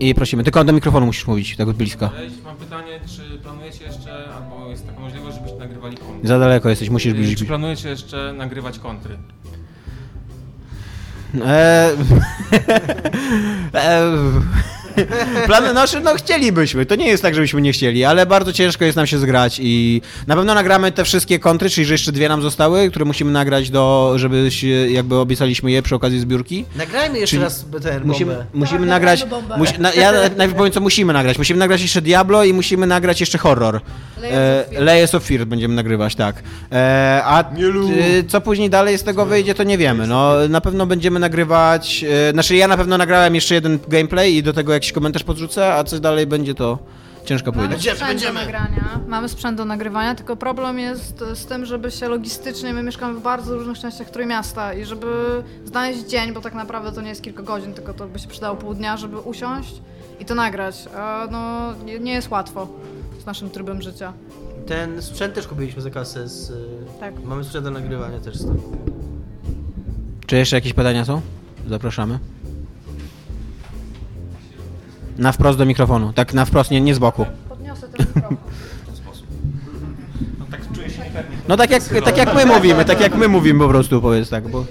I 0.00 0.14
prosimy, 0.14 0.44
tylko 0.44 0.64
do 0.64 0.72
mikrofonu 0.72 1.06
musisz 1.06 1.26
mówić, 1.26 1.56
tak 1.56 1.68
od 1.68 1.76
blisko. 1.76 2.08
Cześć, 2.10 2.34
mam 2.44 2.56
pytanie, 2.56 3.00
czy 3.06 3.38
planujecie 3.38 3.84
jeszcze 3.84 4.24
bo 4.50 4.70
jest 4.70 4.86
taka 4.86 5.00
możliwość, 5.00 5.36
żebyście 5.36 5.58
nagrywali 5.58 5.96
kontry. 5.96 6.28
Za 6.28 6.38
daleko 6.38 6.68
jesteś, 6.68 6.90
musisz 6.90 7.14
bliżej. 7.14 7.36
Czy 7.36 7.44
planujecie 7.44 7.88
jeszcze 7.88 8.32
nagrywać 8.32 8.78
kontry? 8.78 9.18
Eee, 11.34 11.96
eee, 13.74 14.40
Plany 15.46 15.72
nasze, 15.74 16.00
no 16.00 16.14
chcielibyśmy. 16.14 16.86
To 16.86 16.96
nie 16.96 17.06
jest 17.08 17.22
tak, 17.22 17.34
żebyśmy 17.34 17.60
nie 17.60 17.72
chcieli, 17.72 18.04
ale 18.04 18.26
bardzo 18.26 18.52
ciężko 18.52 18.84
jest 18.84 18.96
nam 18.96 19.06
się 19.06 19.18
zgrać 19.18 19.60
i 19.62 20.02
na 20.26 20.36
pewno 20.36 20.54
nagramy 20.54 20.92
te 20.92 21.04
wszystkie 21.04 21.38
kontry, 21.38 21.70
czyli 21.70 21.84
że 21.84 21.94
jeszcze 21.94 22.12
dwie 22.12 22.28
nam 22.28 22.42
zostały, 22.42 22.90
które 22.90 23.04
musimy 23.04 23.32
nagrać 23.32 23.70
do, 23.70 24.12
żeby 24.16 24.50
się, 24.50 24.66
jakby 24.68 25.16
obiecaliśmy 25.16 25.70
je 25.70 25.82
przy 25.82 25.94
okazji 25.94 26.20
zbiórki. 26.20 26.64
Nagrajmy 26.76 27.18
jeszcze 27.18 27.30
Czyli 27.36 27.42
raz 27.44 27.66
ten 27.82 28.04
Musimy, 28.04 28.34
bombę. 28.34 28.46
musimy 28.54 28.80
Tak, 28.80 28.88
nagrać. 28.88 29.26
Musi, 29.58 29.80
na, 29.80 29.92
ja 29.92 30.12
najpierw 30.12 30.54
powiem, 30.54 30.72
co 30.72 30.80
musimy 30.80 31.12
nagrać. 31.12 31.38
Musimy 31.38 31.58
nagrać 31.58 31.82
jeszcze 31.82 32.02
Diablo 32.02 32.44
i 32.44 32.52
musimy 32.52 32.86
nagrać 32.86 33.20
jeszcze 33.20 33.38
horror. 33.38 33.80
Layers 34.22 34.68
of. 34.68 34.80
Layers 34.80 35.14
of 35.14 35.24
Fear 35.24 35.44
będziemy 35.46 35.74
nagrywać, 35.74 36.14
tak. 36.14 36.42
E, 36.72 37.20
a 37.24 37.44
y, 37.58 38.24
co 38.28 38.40
później 38.40 38.70
dalej 38.70 38.98
z 38.98 39.02
tego 39.02 39.26
wyjdzie, 39.26 39.54
to 39.54 39.62
nie 39.62 39.78
wiemy. 39.78 40.06
No, 40.06 40.34
na 40.48 40.60
pewno 40.60 40.86
będziemy 40.86 41.18
nagrywać. 41.20 42.04
E, 42.28 42.32
znaczy, 42.32 42.56
ja 42.56 42.68
na 42.68 42.76
pewno 42.76 42.98
nagrałem 42.98 43.34
jeszcze 43.34 43.54
jeden 43.54 43.78
gameplay 43.88 44.34
i 44.36 44.42
do 44.42 44.52
tego 44.52 44.74
jakiś 44.86 44.94
komentarz 44.94 45.24
podrzucę, 45.24 45.74
a 45.74 45.84
co 45.84 46.00
dalej 46.00 46.26
będzie, 46.26 46.54
to 46.54 46.78
ciężko 47.24 47.52
Mamy 47.52 47.68
powiedzieć. 47.68 47.86
Będziemy, 47.86 48.08
będziemy. 48.10 48.40
nagrania, 48.40 49.00
mamy 49.06 49.28
sprzęt 49.28 49.56
do 49.58 49.64
nagrywania, 49.64 50.14
tylko 50.14 50.36
problem 50.36 50.78
jest 50.78 51.24
z 51.34 51.46
tym, 51.46 51.66
żeby 51.66 51.90
się 51.90 52.08
logistycznie, 52.08 52.72
my 52.72 52.82
mieszkamy 52.82 53.14
w 53.14 53.22
bardzo 53.22 53.54
różnych 53.54 53.78
częściach 53.78 54.10
Trójmiasta 54.10 54.74
i 54.74 54.84
żeby 54.84 55.06
znaleźć 55.64 56.00
dzień, 56.04 56.32
bo 56.32 56.40
tak 56.40 56.54
naprawdę 56.54 56.92
to 56.92 57.00
nie 57.02 57.08
jest 57.08 57.22
kilka 57.22 57.42
godzin, 57.42 57.74
tylko 57.74 57.94
to 57.94 58.06
by 58.06 58.18
się 58.18 58.28
przydało 58.28 58.56
pół 58.56 58.74
dnia, 58.74 58.96
żeby 58.96 59.18
usiąść 59.18 59.74
i 60.20 60.24
to 60.24 60.34
nagrać. 60.34 60.84
A 60.96 61.26
no, 61.30 61.72
nie, 61.84 61.98
nie 61.98 62.12
jest 62.12 62.30
łatwo 62.30 62.68
z 63.22 63.26
naszym 63.26 63.50
trybem 63.50 63.82
życia. 63.82 64.12
Ten 64.66 65.02
sprzęt 65.02 65.34
też 65.34 65.46
kupiliśmy 65.46 65.82
za 65.82 65.90
kasę 65.90 66.28
z... 66.28 66.50
y, 66.50 66.54
Tak. 67.00 67.14
Mamy 67.24 67.44
sprzęt 67.44 67.64
do 67.64 67.70
nagrywania 67.70 68.20
też 68.20 68.36
z 68.36 68.46
tego. 68.46 68.60
Czy 70.26 70.36
jeszcze 70.36 70.56
jakieś 70.56 70.72
pytania 70.72 71.04
są? 71.04 71.20
Zapraszamy. 71.68 72.18
Na 75.18 75.32
wprost 75.32 75.58
do 75.58 75.66
mikrofonu. 75.66 76.12
Tak 76.12 76.34
na 76.34 76.44
wprost, 76.44 76.70
nie, 76.70 76.80
nie 76.80 76.94
z 76.94 76.98
boku. 76.98 77.26
Podniosę 77.48 77.88
ten 77.88 78.06
mikrofon. 78.06 78.36
No 80.38 80.46
tak 80.50 80.60
czuję 80.74 80.90
się 80.90 80.98
niepewnie. 81.04 81.36
No 81.48 81.56
tak 81.56 81.70
jak, 81.70 81.82
tak 82.04 82.16
jak 82.16 82.34
my 82.34 82.46
mówimy, 82.46 82.84
tak 82.84 83.00
jak 83.00 83.14
my 83.14 83.28
mówimy 83.28 83.60
po 83.60 83.68
prostu, 83.68 84.02
powiedz 84.02 84.30
tak, 84.30 84.48
bo... 84.48 84.64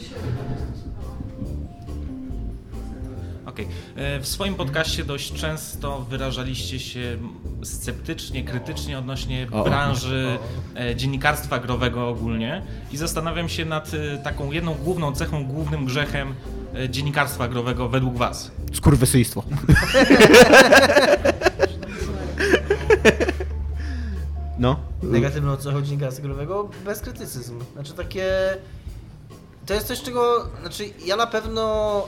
Okej. 3.45 3.67
E, 3.95 4.19
W 4.19 4.27
swoim 4.27 4.55
podcaście 4.55 5.03
dość 5.05 5.33
często 5.33 5.99
wyrażaliście 6.09 6.79
się 6.79 7.17
sceptycznie, 7.63 8.43
krytycznie 8.43 8.99
odnośnie 8.99 9.47
O. 9.51 9.63
branży 9.63 10.37
e, 10.75 10.95
dziennikarstwa 10.95 11.59
growego 11.59 12.09
ogólnie 12.09 12.61
i 12.91 12.97
zastanawiam 12.97 13.49
się 13.49 13.65
nad 13.65 13.91
e, 13.93 14.17
taką 14.17 14.51
jedną 14.51 14.73
główną 14.73 15.11
cechą, 15.11 15.45
głównym 15.45 15.85
grzechem 15.85 16.33
dziennikarstwa 16.89 17.47
growego 17.47 17.89
według 17.89 18.17
Was. 18.17 18.51
Skurwysyjstwo. 18.73 19.43
No. 24.59 24.79
Negatywną 25.03 25.51
ocenę 25.51 25.83
dziennikarstwa 25.83 26.23
growego 26.23 26.69
bezkrytycyzm. 26.85 27.59
Znaczy 27.73 27.93
takie... 27.93 28.57
To 29.65 29.73
jest 29.73 29.87
coś, 29.87 30.01
czego... 30.01 30.47
Znaczy 30.61 30.83
ja 31.05 31.15
na 31.15 31.27
pewno 31.27 32.07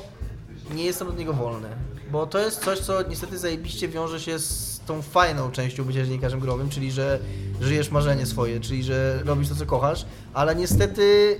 nie 0.76 0.84
jestem 0.84 1.08
od 1.08 1.18
niego 1.18 1.34
wolny. 1.34 1.68
Bo 2.12 2.28
to 2.28 2.40
jest 2.40 2.64
coś, 2.64 2.80
co 2.80 3.02
niestety 3.10 3.38
zajebiście 3.38 3.88
wiąże 3.88 4.20
się 4.20 4.40
z 4.40 4.80
tą 4.86 5.02
fajną 5.02 5.52
częścią 5.52 5.84
bycia 5.84 6.04
dziennikarzem 6.04 6.40
growym, 6.40 6.70
czyli 6.70 6.92
że 6.92 7.20
żyjesz 7.62 7.92
marzenie 7.92 8.26
swoje, 8.26 8.60
czyli 8.60 8.84
że 8.84 9.22
robisz 9.26 9.50
to, 9.50 9.56
co 9.56 9.66
kochasz, 9.66 10.06
ale 10.34 10.56
niestety 10.56 11.38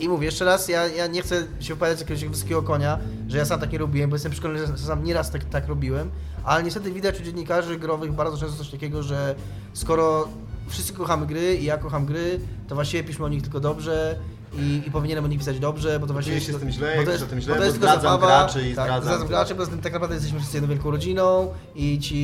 i 0.00 0.08
mówię 0.08 0.26
jeszcze 0.26 0.44
raz, 0.44 0.68
ja, 0.68 0.86
ja 0.86 1.06
nie 1.06 1.22
chcę 1.22 1.46
się 1.60 1.74
wypowiadać 1.74 1.98
z 1.98 2.00
jakiegoś 2.00 2.24
wysokiego 2.24 2.62
konia, 2.62 2.98
że 3.28 3.38
ja 3.38 3.44
sam 3.44 3.60
tak 3.60 3.72
nie 3.72 3.78
robiłem, 3.78 4.10
bo 4.10 4.16
jestem 4.16 4.32
przekonany, 4.32 4.66
że 4.66 4.78
sam 4.78 5.04
nieraz 5.04 5.30
tak, 5.30 5.44
tak 5.44 5.68
robiłem, 5.68 6.10
ale 6.44 6.62
niestety 6.62 6.92
widać 6.92 7.20
u 7.20 7.22
dziennikarzy 7.22 7.78
growych 7.78 8.12
bardzo 8.12 8.38
często 8.38 8.58
coś 8.58 8.70
takiego, 8.70 9.02
że 9.02 9.34
skoro 9.72 10.28
wszyscy 10.68 10.92
kochamy 10.92 11.26
gry 11.26 11.56
i 11.56 11.64
ja 11.64 11.78
kocham 11.78 12.06
gry, 12.06 12.40
to 12.68 12.74
właściwie 12.74 13.04
piszmy 13.04 13.24
o 13.24 13.28
nich 13.28 13.42
tylko 13.42 13.60
dobrze 13.60 14.18
i, 14.58 14.82
i 14.86 14.90
powinienem 14.90 15.24
o 15.24 15.28
nich 15.28 15.38
pisać 15.38 15.58
dobrze, 15.58 16.00
bo 16.00 16.06
to 16.06 16.12
właściwie... 16.12 16.40
Czuję 16.40 16.52
się 16.52 16.58
z 16.58 16.60
tym 16.60 16.70
źle, 16.70 16.94
bo 16.96 17.04
to 17.04 17.10
jest, 17.10 17.24
o 17.24 17.26
tym 17.26 17.40
źle, 17.40 17.48
bo 17.48 17.54
to 17.54 17.60
bo 17.60 17.64
jest 17.64 17.76
tylko 17.80 17.92
zdradzam 17.92 18.12
zabawa, 18.12 18.38
graczy 18.38 18.68
i 18.68 18.74
tak, 18.74 18.90
zdradzam- 18.90 19.02
zdradzam 19.02 19.28
graczy, 19.28 19.54
tym 19.54 19.80
tak 19.80 19.92
naprawdę 19.92 20.14
jesteśmy 20.14 20.38
wszyscy 20.38 20.56
jedną 20.56 20.68
wielką 20.68 20.90
rodziną 20.90 21.48
i 21.74 21.98
ci, 21.98 22.16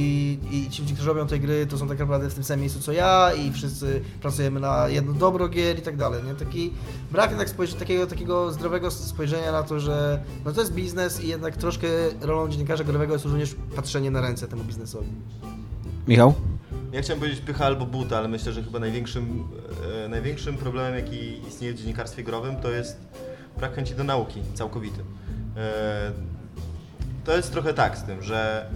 i 0.50 0.70
ci 0.70 0.82
ludzie, 0.82 0.94
którzy 0.94 1.08
robią 1.08 1.26
te 1.26 1.38
gry, 1.38 1.66
to 1.66 1.78
są 1.78 1.88
tak 1.88 1.98
naprawdę 1.98 2.30
w 2.30 2.34
tym 2.34 2.44
samym 2.44 2.60
miejscu 2.60 2.80
co 2.80 2.92
ja 2.92 3.32
i 3.34 3.52
wszyscy 3.52 4.02
pracujemy 4.20 4.60
na 4.60 4.88
jedno 4.88 5.12
dobro 5.12 5.48
gier 5.48 5.78
i 5.78 5.82
tak 5.82 5.96
dalej, 5.96 6.22
nie? 6.24 6.34
Taki 6.34 6.72
brak 7.12 7.30
jednak 7.30 7.48
spojrzenia, 7.48 7.80
takiego, 7.80 8.06
takiego 8.06 8.52
zdrowego 8.52 8.90
spojrzenia 8.90 9.52
na 9.52 9.62
to, 9.62 9.80
że 9.80 10.22
no 10.44 10.52
to 10.52 10.60
jest 10.60 10.72
biznes 10.72 11.20
i 11.24 11.28
jednak 11.28 11.56
troszkę 11.56 11.86
rolą 12.20 12.48
dziennikarza 12.48 12.84
growego 12.84 13.12
jest 13.12 13.24
również 13.24 13.56
patrzenie 13.76 14.10
na 14.10 14.20
ręce 14.20 14.48
temu 14.48 14.64
biznesowi. 14.64 15.08
Michał? 16.08 16.34
Ja 16.92 17.02
chciałem 17.02 17.20
powiedzieć 17.20 17.40
pycha 17.40 17.64
albo 17.66 17.86
buta, 17.86 18.18
ale 18.18 18.28
myślę, 18.28 18.52
że 18.52 18.62
chyba 18.62 18.78
największym, 18.78 19.44
e, 20.04 20.08
największym 20.08 20.56
problemem, 20.56 20.94
jaki 20.94 21.48
istnieje 21.48 21.74
w 21.74 21.76
dziennikarstwie 21.78 22.22
growym, 22.22 22.56
to 22.56 22.70
jest 22.70 23.00
brak 23.58 23.74
chęci 23.74 23.94
do 23.94 24.04
nauki 24.04 24.40
całkowity. 24.54 25.00
E, 25.56 26.12
to 27.24 27.36
jest 27.36 27.52
trochę 27.52 27.74
tak 27.74 27.98
z 27.98 28.02
tym, 28.02 28.22
że 28.22 28.66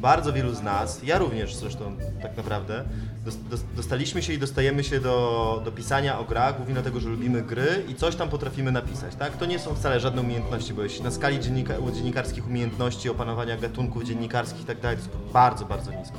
bardzo 0.00 0.32
wielu 0.32 0.54
z 0.54 0.62
nas, 0.62 1.02
ja 1.02 1.18
również 1.18 1.54
zresztą 1.56 1.96
tak 2.22 2.36
naprawdę, 2.36 2.84
dos- 3.24 3.38
dos- 3.50 3.64
dostaliśmy 3.76 4.22
się 4.22 4.32
i 4.32 4.38
dostajemy 4.38 4.84
się 4.84 5.00
do, 5.00 5.62
do 5.64 5.72
pisania 5.72 6.18
o 6.18 6.24
grach, 6.24 6.56
głównie 6.56 6.74
dlatego, 6.74 7.00
że 7.00 7.08
lubimy 7.08 7.42
gry 7.42 7.84
i 7.88 7.94
coś 7.94 8.16
tam 8.16 8.28
potrafimy 8.28 8.72
napisać, 8.72 9.14
tak? 9.14 9.36
To 9.36 9.46
nie 9.46 9.58
są 9.58 9.74
wcale 9.74 10.00
żadne 10.00 10.22
umiejętności, 10.22 10.74
bo 10.74 10.82
jeśli 10.82 11.02
na 11.04 11.10
skali 11.10 11.40
dziennika, 11.40 11.74
dziennikarskich 11.94 12.46
umiejętności, 12.46 13.08
opanowania 13.10 13.56
gatunków 13.56 14.04
dziennikarskich 14.04 14.62
i 14.62 14.64
tak 14.64 14.80
dalej, 14.80 14.96
to 14.98 15.02
jest 15.04 15.32
bardzo, 15.32 15.64
bardzo 15.64 15.92
nisko. 15.92 16.18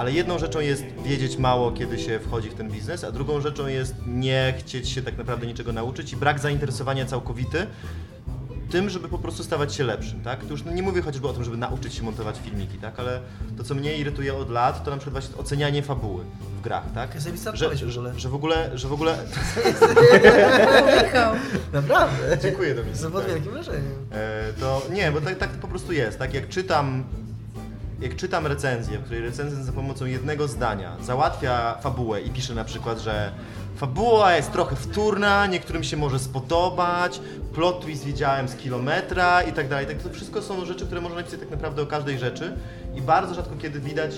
Ale 0.00 0.12
jedną 0.12 0.38
rzeczą 0.38 0.60
jest 0.60 0.84
wiedzieć 1.04 1.36
mało, 1.36 1.72
kiedy 1.72 1.98
się 1.98 2.18
wchodzi 2.18 2.50
w 2.50 2.54
ten 2.54 2.70
biznes, 2.70 3.04
a 3.04 3.12
drugą 3.12 3.40
rzeczą 3.40 3.66
jest 3.66 3.94
nie 4.06 4.54
chcieć 4.58 4.88
się 4.88 5.02
tak 5.02 5.18
naprawdę 5.18 5.46
niczego 5.46 5.72
nauczyć 5.72 6.12
i 6.12 6.16
brak 6.16 6.38
zainteresowania 6.38 7.06
całkowity 7.06 7.66
tym, 8.70 8.90
żeby 8.90 9.08
po 9.08 9.18
prostu 9.18 9.44
stawać 9.44 9.74
się 9.74 9.84
lepszym, 9.84 10.20
tak? 10.20 10.44
Tu 10.44 10.50
już 10.50 10.64
nie 10.64 10.82
mówię 10.82 11.02
chociażby 11.02 11.28
o 11.28 11.32
tym, 11.32 11.44
żeby 11.44 11.56
nauczyć 11.56 11.94
się 11.94 12.02
montować 12.02 12.38
filmiki, 12.44 12.78
tak? 12.78 13.00
Ale 13.00 13.20
to, 13.56 13.64
co 13.64 13.74
mnie 13.74 13.96
irytuje 13.96 14.34
od 14.34 14.50
lat, 14.50 14.84
to 14.84 14.90
na 14.90 14.96
przykład 14.96 15.24
właśnie 15.24 15.36
ocenianie 15.40 15.82
fabuły 15.82 16.24
w 16.58 16.60
grach, 16.60 16.84
tak? 16.94 17.20
Zajebista 17.20 17.56
Że, 17.56 17.66
odpowiedź, 17.66 17.94
że 18.16 18.28
w 18.28 18.34
ogóle, 18.34 18.70
że 18.74 18.88
w 18.88 18.92
ogóle... 18.92 19.18
Michał. 21.04 21.34
Naprawdę. 21.72 22.38
Dziękuję 22.42 22.74
Dominik. 22.74 23.00
Pod 23.12 23.26
wielkim 23.26 23.52
wrażeniem. 23.52 23.92
E, 24.12 24.52
to 24.60 24.82
nie, 24.92 25.12
bo 25.12 25.20
tak, 25.20 25.38
tak 25.38 25.52
to 25.52 25.58
po 25.58 25.68
prostu 25.68 25.92
jest. 25.92 26.18
Tak 26.18 26.34
jak 26.34 26.48
czytam, 26.48 27.04
jak 28.00 28.16
czytam 28.16 28.46
recenzję, 28.46 28.98
w 28.98 29.04
której 29.04 29.22
recenzent 29.22 29.64
za 29.64 29.72
pomocą 29.72 30.04
jednego 30.04 30.48
zdania 30.48 30.96
załatwia 31.02 31.78
fabułę 31.80 32.20
i 32.20 32.30
pisze 32.30 32.54
na 32.54 32.64
przykład, 32.64 32.98
że 33.00 33.32
fabuła 33.76 34.36
jest 34.36 34.52
trochę 34.52 34.76
wtórna, 34.76 35.46
niektórym 35.46 35.84
się 35.84 35.96
może 35.96 36.18
spodobać, 36.18 37.20
plot 37.54 37.80
twist 37.80 38.04
widziałem 38.04 38.48
z 38.48 38.56
kilometra 38.56 39.42
i 39.42 39.52
tak 39.52 39.68
dalej. 39.68 39.86
Tak, 39.86 40.02
to 40.02 40.10
wszystko 40.10 40.42
są 40.42 40.64
rzeczy, 40.64 40.86
które 40.86 41.00
można 41.00 41.18
napisać 41.18 41.40
tak 41.40 41.50
naprawdę 41.50 41.82
o 41.82 41.86
każdej 41.86 42.18
rzeczy 42.18 42.52
i 42.94 43.02
bardzo 43.02 43.34
rzadko 43.34 43.56
kiedy 43.56 43.80
widać, 43.80 44.16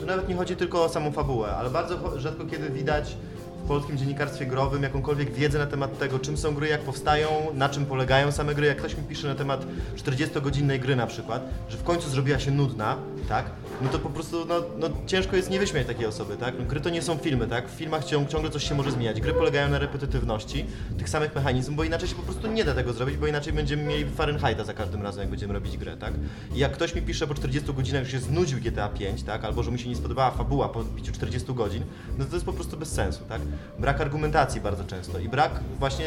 tu 0.00 0.06
nawet 0.06 0.28
nie 0.28 0.34
chodzi 0.34 0.56
tylko 0.56 0.84
o 0.84 0.88
samą 0.88 1.12
fabułę, 1.12 1.56
ale 1.56 1.70
bardzo 1.70 2.20
rzadko 2.20 2.44
kiedy 2.44 2.70
widać 2.70 3.16
w 3.64 3.66
polskim 3.66 3.98
dziennikarstwie 3.98 4.46
growym 4.46 4.82
jakąkolwiek 4.82 5.32
wiedzę 5.32 5.58
na 5.58 5.66
temat 5.66 5.98
tego, 5.98 6.18
czym 6.18 6.36
są 6.36 6.54
gry, 6.54 6.68
jak 6.68 6.80
powstają, 6.80 7.28
na 7.54 7.68
czym 7.68 7.86
polegają 7.86 8.32
same 8.32 8.54
gry. 8.54 8.66
Jak 8.66 8.78
ktoś 8.78 8.96
mi 8.96 9.02
pisze 9.02 9.28
na 9.28 9.34
temat 9.34 9.66
40-godzinnej 9.96 10.80
gry 10.80 10.96
na 10.96 11.06
przykład, 11.06 11.42
że 11.68 11.76
w 11.76 11.82
końcu 11.82 12.08
zrobiła 12.10 12.38
się 12.38 12.50
nudna, 12.50 12.96
tak? 13.28 13.44
No 13.82 13.88
to 13.88 13.98
po 13.98 14.10
prostu 14.10 14.44
no, 14.44 14.54
no, 14.78 14.88
ciężko 15.06 15.36
jest 15.36 15.50
nie 15.50 15.58
wyśmiać 15.58 15.86
takiej 15.86 16.06
osoby, 16.06 16.36
tak? 16.36 16.54
No, 16.58 16.64
gry 16.64 16.80
to 16.80 16.90
nie 16.90 17.02
są 17.02 17.16
filmy, 17.16 17.46
tak? 17.46 17.68
W 17.68 17.72
filmach 17.72 18.04
ciąg, 18.04 18.28
ciągle 18.28 18.50
coś 18.50 18.68
się 18.68 18.74
może 18.74 18.90
zmieniać. 18.90 19.20
Gry 19.20 19.32
polegają 19.32 19.68
na 19.68 19.78
repetytywności 19.78 20.66
tych 20.98 21.08
samych 21.08 21.34
mechanizmów, 21.34 21.76
bo 21.76 21.84
inaczej 21.84 22.08
się 22.08 22.14
po 22.14 22.22
prostu 22.22 22.46
nie 22.46 22.64
da 22.64 22.74
tego 22.74 22.92
zrobić, 22.92 23.16
bo 23.16 23.26
inaczej 23.26 23.52
będziemy 23.52 23.82
mieli 23.82 24.10
Fahrenheita 24.10 24.64
za 24.64 24.74
każdym 24.74 25.02
razem, 25.02 25.20
jak 25.20 25.30
będziemy 25.30 25.54
robić 25.54 25.76
grę, 25.76 25.96
tak? 25.96 26.14
I 26.54 26.58
jak 26.58 26.72
ktoś 26.72 26.94
mi 26.94 27.02
pisze 27.02 27.26
po 27.26 27.34
40 27.34 27.72
godzinach, 27.72 28.04
że 28.04 28.10
się 28.10 28.18
znudził 28.18 28.58
GTA 28.60 28.88
5, 28.88 29.22
tak? 29.22 29.44
Albo 29.44 29.62
że 29.62 29.70
mu 29.70 29.78
się 29.78 29.88
nie 29.88 29.96
spodobała 29.96 30.30
fabuła 30.30 30.68
po 30.68 30.84
biciu 30.84 31.12
40 31.12 31.54
godzin, 31.54 31.84
no 32.18 32.24
to 32.24 32.34
jest 32.34 32.46
po 32.46 32.52
prostu 32.52 32.76
bez 32.76 32.92
sensu, 32.92 33.20
tak? 33.28 33.40
Brak 33.78 34.00
argumentacji 34.00 34.60
bardzo 34.60 34.84
często 34.84 35.18
i 35.18 35.28
brak 35.28 35.60
właśnie 35.78 36.06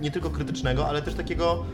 nie 0.00 0.10
tylko 0.10 0.30
krytycznego, 0.30 0.88
ale 0.88 1.02
też 1.02 1.14
takiego 1.14 1.64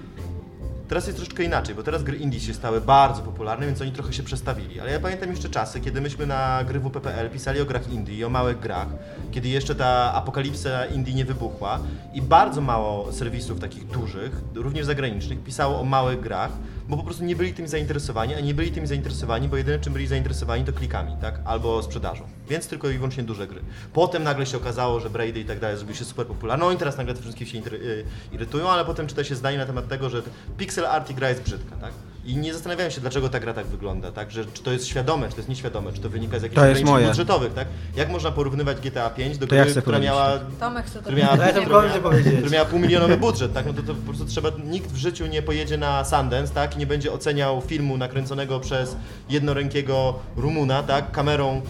Teraz 0.93 1.07
jest 1.07 1.17
troszeczkę 1.17 1.45
inaczej, 1.45 1.75
bo 1.75 1.83
teraz 1.83 2.03
gry 2.03 2.17
indie 2.17 2.41
się 2.41 2.55
stały 2.55 2.81
bardzo 2.81 3.23
popularne, 3.23 3.67
więc 3.67 3.81
oni 3.81 3.93
trochę 3.93 4.13
się 4.13 4.23
przestawili. 4.23 4.81
Ale 4.81 4.93
ja 4.93 5.01
pamiętam 5.01 5.31
jeszcze 5.31 5.49
czasy, 5.49 5.81
kiedy 5.81 6.01
myśmy 6.01 6.27
na 6.27 6.65
gry 6.65 6.81
WPPL 6.81 7.31
pisali 7.33 7.61
o 7.61 7.65
grach 7.65 7.93
indie 7.93 8.15
i 8.17 8.25
o 8.25 8.29
małych 8.29 8.61
grach, 8.61 8.87
kiedy 9.31 9.49
jeszcze 9.49 9.75
ta 9.75 10.15
apokalipsa 10.15 10.87
indie 10.87 11.15
nie 11.15 11.25
wybuchła 11.25 11.79
i 12.15 12.23
bardzo 12.23 12.61
mało 12.61 13.13
serwisów 13.13 13.61
takich 13.61 13.87
dużych, 13.87 14.33
również 14.55 14.87
zagranicznych, 14.87 15.43
pisało 15.43 15.81
o 15.81 15.85
małych 15.85 16.21
grach, 16.21 16.51
bo 16.93 16.97
po 16.97 17.05
prostu 17.05 17.25
nie 17.25 17.37
byli 17.37 17.55
tym 17.55 17.69
zainteresowani, 17.69 18.35
a 18.35 18.41
nie 18.41 18.55
byli 18.55 18.73
tym 18.73 18.87
zainteresowani, 18.87 19.49
bo 19.49 19.57
jedyne 19.57 19.79
czym 19.79 19.93
byli 19.93 20.07
zainteresowani 20.07 20.65
to 20.65 20.73
klikami, 20.73 21.17
tak? 21.21 21.41
Albo 21.45 21.83
sprzedażą. 21.83 22.25
Więc 22.49 22.69
tylko 22.69 22.91
i 22.91 22.95
wyłącznie 22.95 23.23
duże 23.23 23.47
gry. 23.47 23.61
Potem 23.93 24.23
nagle 24.23 24.47
się 24.47 24.57
okazało, 24.57 25.01
że 25.01 25.11
Brady 25.11 25.41
i 25.41 25.45
tak 25.45 25.61
dalej 25.61 25.77
zrobił 25.77 25.95
się 25.95 26.05
super 26.05 26.27
popularny, 26.27 26.65
no 26.65 26.73
i 26.73 26.77
teraz 26.77 26.97
nagle 26.97 27.15
te 27.15 27.21
wszystkie 27.21 27.47
się 27.47 27.59
y, 27.59 28.05
irytują, 28.33 28.71
ale 28.71 28.85
potem 28.85 29.07
czyta 29.07 29.25
się 29.25 29.35
zdanie 29.35 29.59
na 29.59 29.67
temat 29.67 29.89
tego, 29.89 30.11
że 30.11 30.23
pixel 30.57 30.87
art 30.87 31.11
i 31.11 31.15
gra 31.15 31.29
jest 31.29 31.43
brzydka, 31.43 31.77
tak? 31.77 31.93
I 32.25 32.37
nie 32.37 32.53
zastanawiają 32.53 32.91
się, 32.91 33.01
dlaczego 33.01 33.29
ta 33.29 33.41
gra 33.41 33.55
tak 33.55 33.67
wygląda, 33.67 34.13
tak? 34.13 34.31
Że 34.31 34.45
czy 34.45 34.63
to 34.63 34.73
jest 34.73 34.87
świadome, 34.87 35.27
czy 35.27 35.33
to 35.33 35.39
jest 35.39 35.49
nieświadome, 35.49 35.93
czy 35.93 36.01
to 36.01 36.09
wynika 36.09 36.39
z 36.39 36.43
jakichś 36.43 36.57
To 36.57 36.63
ograniczeń 36.63 37.07
budżetowych, 37.09 37.55
tak? 37.55 37.69
Jak 37.97 38.11
można 38.11 38.31
porównywać 38.31 38.81
GTA 38.81 39.11
5 39.11 39.39
do 39.39 39.47
To 39.47 39.55
ja 39.55 39.63
gry, 39.63 39.71
chcę 39.71 39.83
która 39.83 39.99
powiedzieć, 39.99 40.15
miała 40.17 40.39
Tomek 40.61 40.87
chce 40.87 40.95
to 40.95 41.03
który 41.03 41.17
miała, 41.17 41.37
Ja 41.37 41.53
która, 41.53 42.01
powiedzieć. 42.03 42.35
która 42.39 42.51
miała 42.51 42.65
półmilionowy 42.65 43.17
budżet, 43.17 43.53
tak? 43.53 43.67
No 43.67 43.73
to, 43.73 43.83
to 43.83 43.95
po 43.95 44.03
prostu 44.03 44.25
trzeba, 44.25 44.49
nikt 44.65 44.93
w 44.93 44.97
życiu 44.97 45.27
nie 45.27 45.43
pojedzie 45.43 45.79
na 45.79 46.05
Sundance, 46.05 46.55
tak? 46.55 46.77
I 46.77 46.79
nie 46.79 46.87
będzie 46.87 47.13
oceniał 47.13 47.61
filmu 47.61 47.97
nakręconego 47.99 48.61
przez 48.61 48.97
jednorękiego 49.31 50.19
Rumuna, 50.37 50.83
tak? 50.83 51.11
Kamerą 51.13 51.63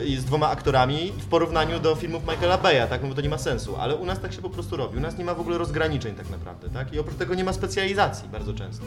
y, 0.00 0.04
i 0.04 0.16
z 0.16 0.24
dwoma 0.24 0.50
aktorami 0.50 1.12
w 1.18 1.26
porównaniu 1.26 1.80
do 1.80 1.94
filmów 1.94 2.22
Michaela 2.28 2.58
Beya, 2.58 2.86
tak? 2.90 3.02
No 3.02 3.08
bo 3.08 3.14
to 3.14 3.20
nie 3.20 3.28
ma 3.28 3.38
sensu, 3.38 3.76
ale 3.76 3.94
u 3.94 4.04
nas 4.04 4.20
tak 4.20 4.32
się 4.32 4.42
po 4.42 4.50
prostu 4.50 4.76
robi. 4.76 4.96
U 4.96 5.00
nas 5.00 5.18
nie 5.18 5.24
ma 5.24 5.34
w 5.34 5.40
ogóle 5.40 5.58
rozgraniczeń 5.58 6.14
tak 6.14 6.30
naprawdę, 6.30 6.68
tak? 6.68 6.92
I 6.92 6.98
oprócz 6.98 7.16
tego 7.18 7.34
nie 7.34 7.44
ma 7.44 7.52
specjalizacji 7.52 8.28
bardzo 8.28 8.54
często. 8.54 8.84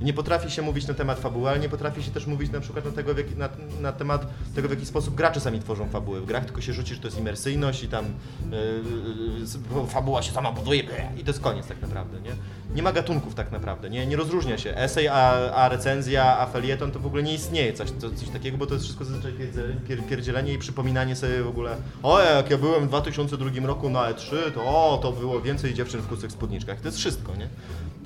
Nie 0.00 0.12
potrafi 0.12 0.45
się 0.50 0.62
mówić 0.62 0.86
na 0.86 0.94
temat 0.94 1.20
fabuły, 1.20 1.48
ale 1.50 1.58
nie 1.58 1.68
potrafi 1.68 2.02
się 2.02 2.10
też 2.10 2.26
mówić 2.26 2.52
na 2.52 2.60
przykład 2.60 2.84
na, 2.84 2.90
tego, 2.90 3.14
na, 3.36 3.48
na 3.80 3.92
temat 3.92 4.26
tego, 4.54 4.68
w 4.68 4.70
jaki 4.70 4.86
sposób 4.86 5.14
gracze 5.14 5.40
sami 5.40 5.60
tworzą 5.60 5.88
fabuły 5.88 6.20
w 6.20 6.26
grach, 6.26 6.44
tylko 6.44 6.60
się 6.60 6.72
rzuci, 6.72 6.94
że 6.94 7.00
to 7.00 7.06
jest 7.06 7.18
imersyjność 7.18 7.82
i 7.82 7.88
tam 7.88 8.04
yy, 8.50 9.86
fabuła 9.88 10.22
się 10.22 10.32
sama 10.32 10.52
buduje 10.52 10.82
i 11.16 11.24
to 11.24 11.30
jest 11.30 11.40
koniec 11.40 11.66
tak 11.66 11.80
naprawdę, 11.82 12.20
nie? 12.20 12.30
Nie 12.74 12.82
ma 12.82 12.92
gatunków 12.92 13.34
tak 13.34 13.52
naprawdę, 13.52 13.90
nie, 13.90 14.06
nie 14.06 14.16
rozróżnia 14.16 14.58
się. 14.58 14.76
Esej, 14.76 15.08
a, 15.08 15.30
a 15.54 15.68
recenzja, 15.68 16.38
a 16.38 16.46
felieton 16.46 16.90
to 16.90 16.98
w 16.98 17.06
ogóle 17.06 17.22
nie 17.22 17.34
istnieje 17.34 17.72
coś, 17.72 17.90
coś 18.16 18.28
takiego, 18.28 18.58
bo 18.58 18.66
to 18.66 18.74
jest 18.74 18.84
wszystko 18.84 19.04
zazwyczaj 19.04 19.32
pierdzie- 19.32 19.80
pier, 19.88 20.02
pierdzielenie 20.06 20.52
i 20.52 20.58
przypominanie 20.58 21.16
sobie 21.16 21.42
w 21.42 21.48
ogóle 21.48 21.76
o, 22.02 22.20
jak 22.20 22.50
ja 22.50 22.58
byłem 22.58 22.84
w 22.84 22.88
2002 22.88 23.66
roku 23.66 23.90
na 23.90 24.12
E3, 24.12 24.36
to 24.54 24.64
o, 24.64 24.98
to 25.02 25.12
było 25.12 25.40
więcej 25.40 25.74
dziewczyn 25.74 26.00
w 26.00 26.06
krótkich 26.06 26.32
spódniczkach. 26.32 26.80
To 26.80 26.88
jest 26.88 26.98
wszystko, 26.98 27.36
nie? 27.36 27.48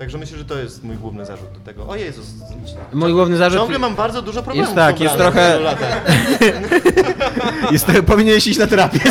Także 0.01 0.18
myślę, 0.18 0.39
że 0.39 0.44
to 0.44 0.59
jest 0.59 0.85
mój 0.85 0.97
główny 0.97 1.27
zarzut 1.27 1.52
do 1.52 1.60
tego. 1.60 1.89
O 1.89 1.97
Jezus, 1.97 2.27
Mój 2.93 3.12
główny 3.12 3.36
zarzut... 3.36 3.60
ciągle 3.60 3.78
mam 3.78 3.94
bardzo 3.94 4.22
dużo 4.22 4.43
problemów 4.43 4.68
Jest 4.68 4.77
tak, 4.77 5.01
jest 5.01 5.16
trochę-. 5.16 5.59
Jest, 7.72 7.86
powinieneś 8.06 8.47
iść 8.47 8.59
na 8.59 8.66
terapię. 8.66 9.01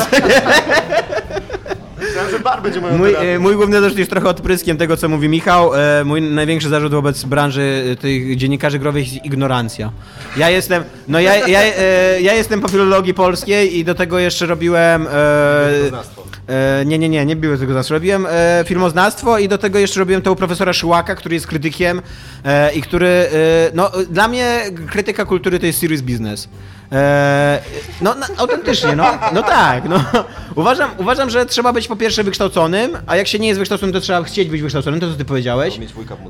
Będzie 2.64 2.82
moją 2.82 2.98
Mój, 2.98 3.10
terapią. 3.12 3.30
e, 3.30 3.40
mój 3.40 3.56
główny 3.56 3.82
zarzut 3.82 3.98
jest 3.98 4.12
trochę 4.12 4.30
odpryskiem 4.30 4.78
tego, 4.78 4.98
co 4.98 5.10
mówi 5.10 5.30
Michał. 5.30 5.76
E, 5.76 6.04
Mój 6.04 6.22
największy 6.22 6.70
zarzut 6.70 6.92
wobec 6.92 7.24
branży 7.24 7.84
e, 7.92 7.96
tych 7.96 8.38
dziennikarzy 8.38 8.80
growych 8.80 9.14
jest 9.14 9.26
ignorancja. 9.26 9.92
Ja 10.38 10.50
jestem, 10.50 10.84
no 11.08 11.20
ja, 11.20 11.48
ja, 11.48 11.62
ja 12.22 12.34
jestem 12.34 12.62
po 12.62 12.68
filologii 12.68 13.14
polskiej 13.14 13.78
i 13.78 13.86
do 13.86 13.96
tego 13.96 14.20
jeszcze 14.20 14.46
robiłem... 14.46 15.08
E, 16.50 16.86
nie, 16.86 17.00
nie, 17.00 17.10
nie, 17.10 17.26
nie 17.26 17.36
było 17.36 17.58
tego 17.58 17.72
znawstwa. 17.72 17.96
Robiłem 17.96 18.28
e, 18.30 18.64
filmoznawstwo 18.68 19.40
i 19.40 19.48
do 19.48 19.58
tego 19.58 19.80
jeszcze 19.80 20.00
robiłem 20.00 20.22
to 20.22 20.32
u 20.32 20.36
profesora 20.36 20.74
Szyłaka, 20.74 21.16
który 21.16 21.36
jest 21.36 21.48
krytykiem 21.48 22.02
e, 22.46 22.74
i 22.74 22.82
który, 22.82 23.30
no 23.74 23.92
dla 24.10 24.28
mnie 24.28 24.62
krytyka 24.90 25.26
kultury 25.26 25.60
to 25.60 25.66
jest 25.66 25.80
serious 25.80 26.02
business. 26.02 26.50
E, 26.92 27.62
no, 28.02 28.16
no 28.16 28.26
autentycznie, 28.38 28.96
no, 28.96 29.20
no 29.34 29.44
tak, 29.44 29.90
no. 29.90 30.04
Uważam, 30.56 30.92
uważam, 30.98 31.30
że 31.30 31.46
trzeba 31.46 31.74
być 31.74 31.88
po 31.88 31.96
pierwsze 31.96 32.24
wykształconym, 32.24 32.98
a 33.08 33.16
jak 33.16 33.28
się 33.28 33.40
nie 33.40 33.48
jest 33.48 33.60
wykształconym, 33.60 33.94
to 33.94 34.00
trzeba 34.00 34.24
chcieć 34.24 34.50
być 34.50 34.62
wykształconym, 34.62 35.00
to 35.00 35.12
co 35.12 35.18
ty 35.18 35.26
powiedziałeś. 35.26 35.80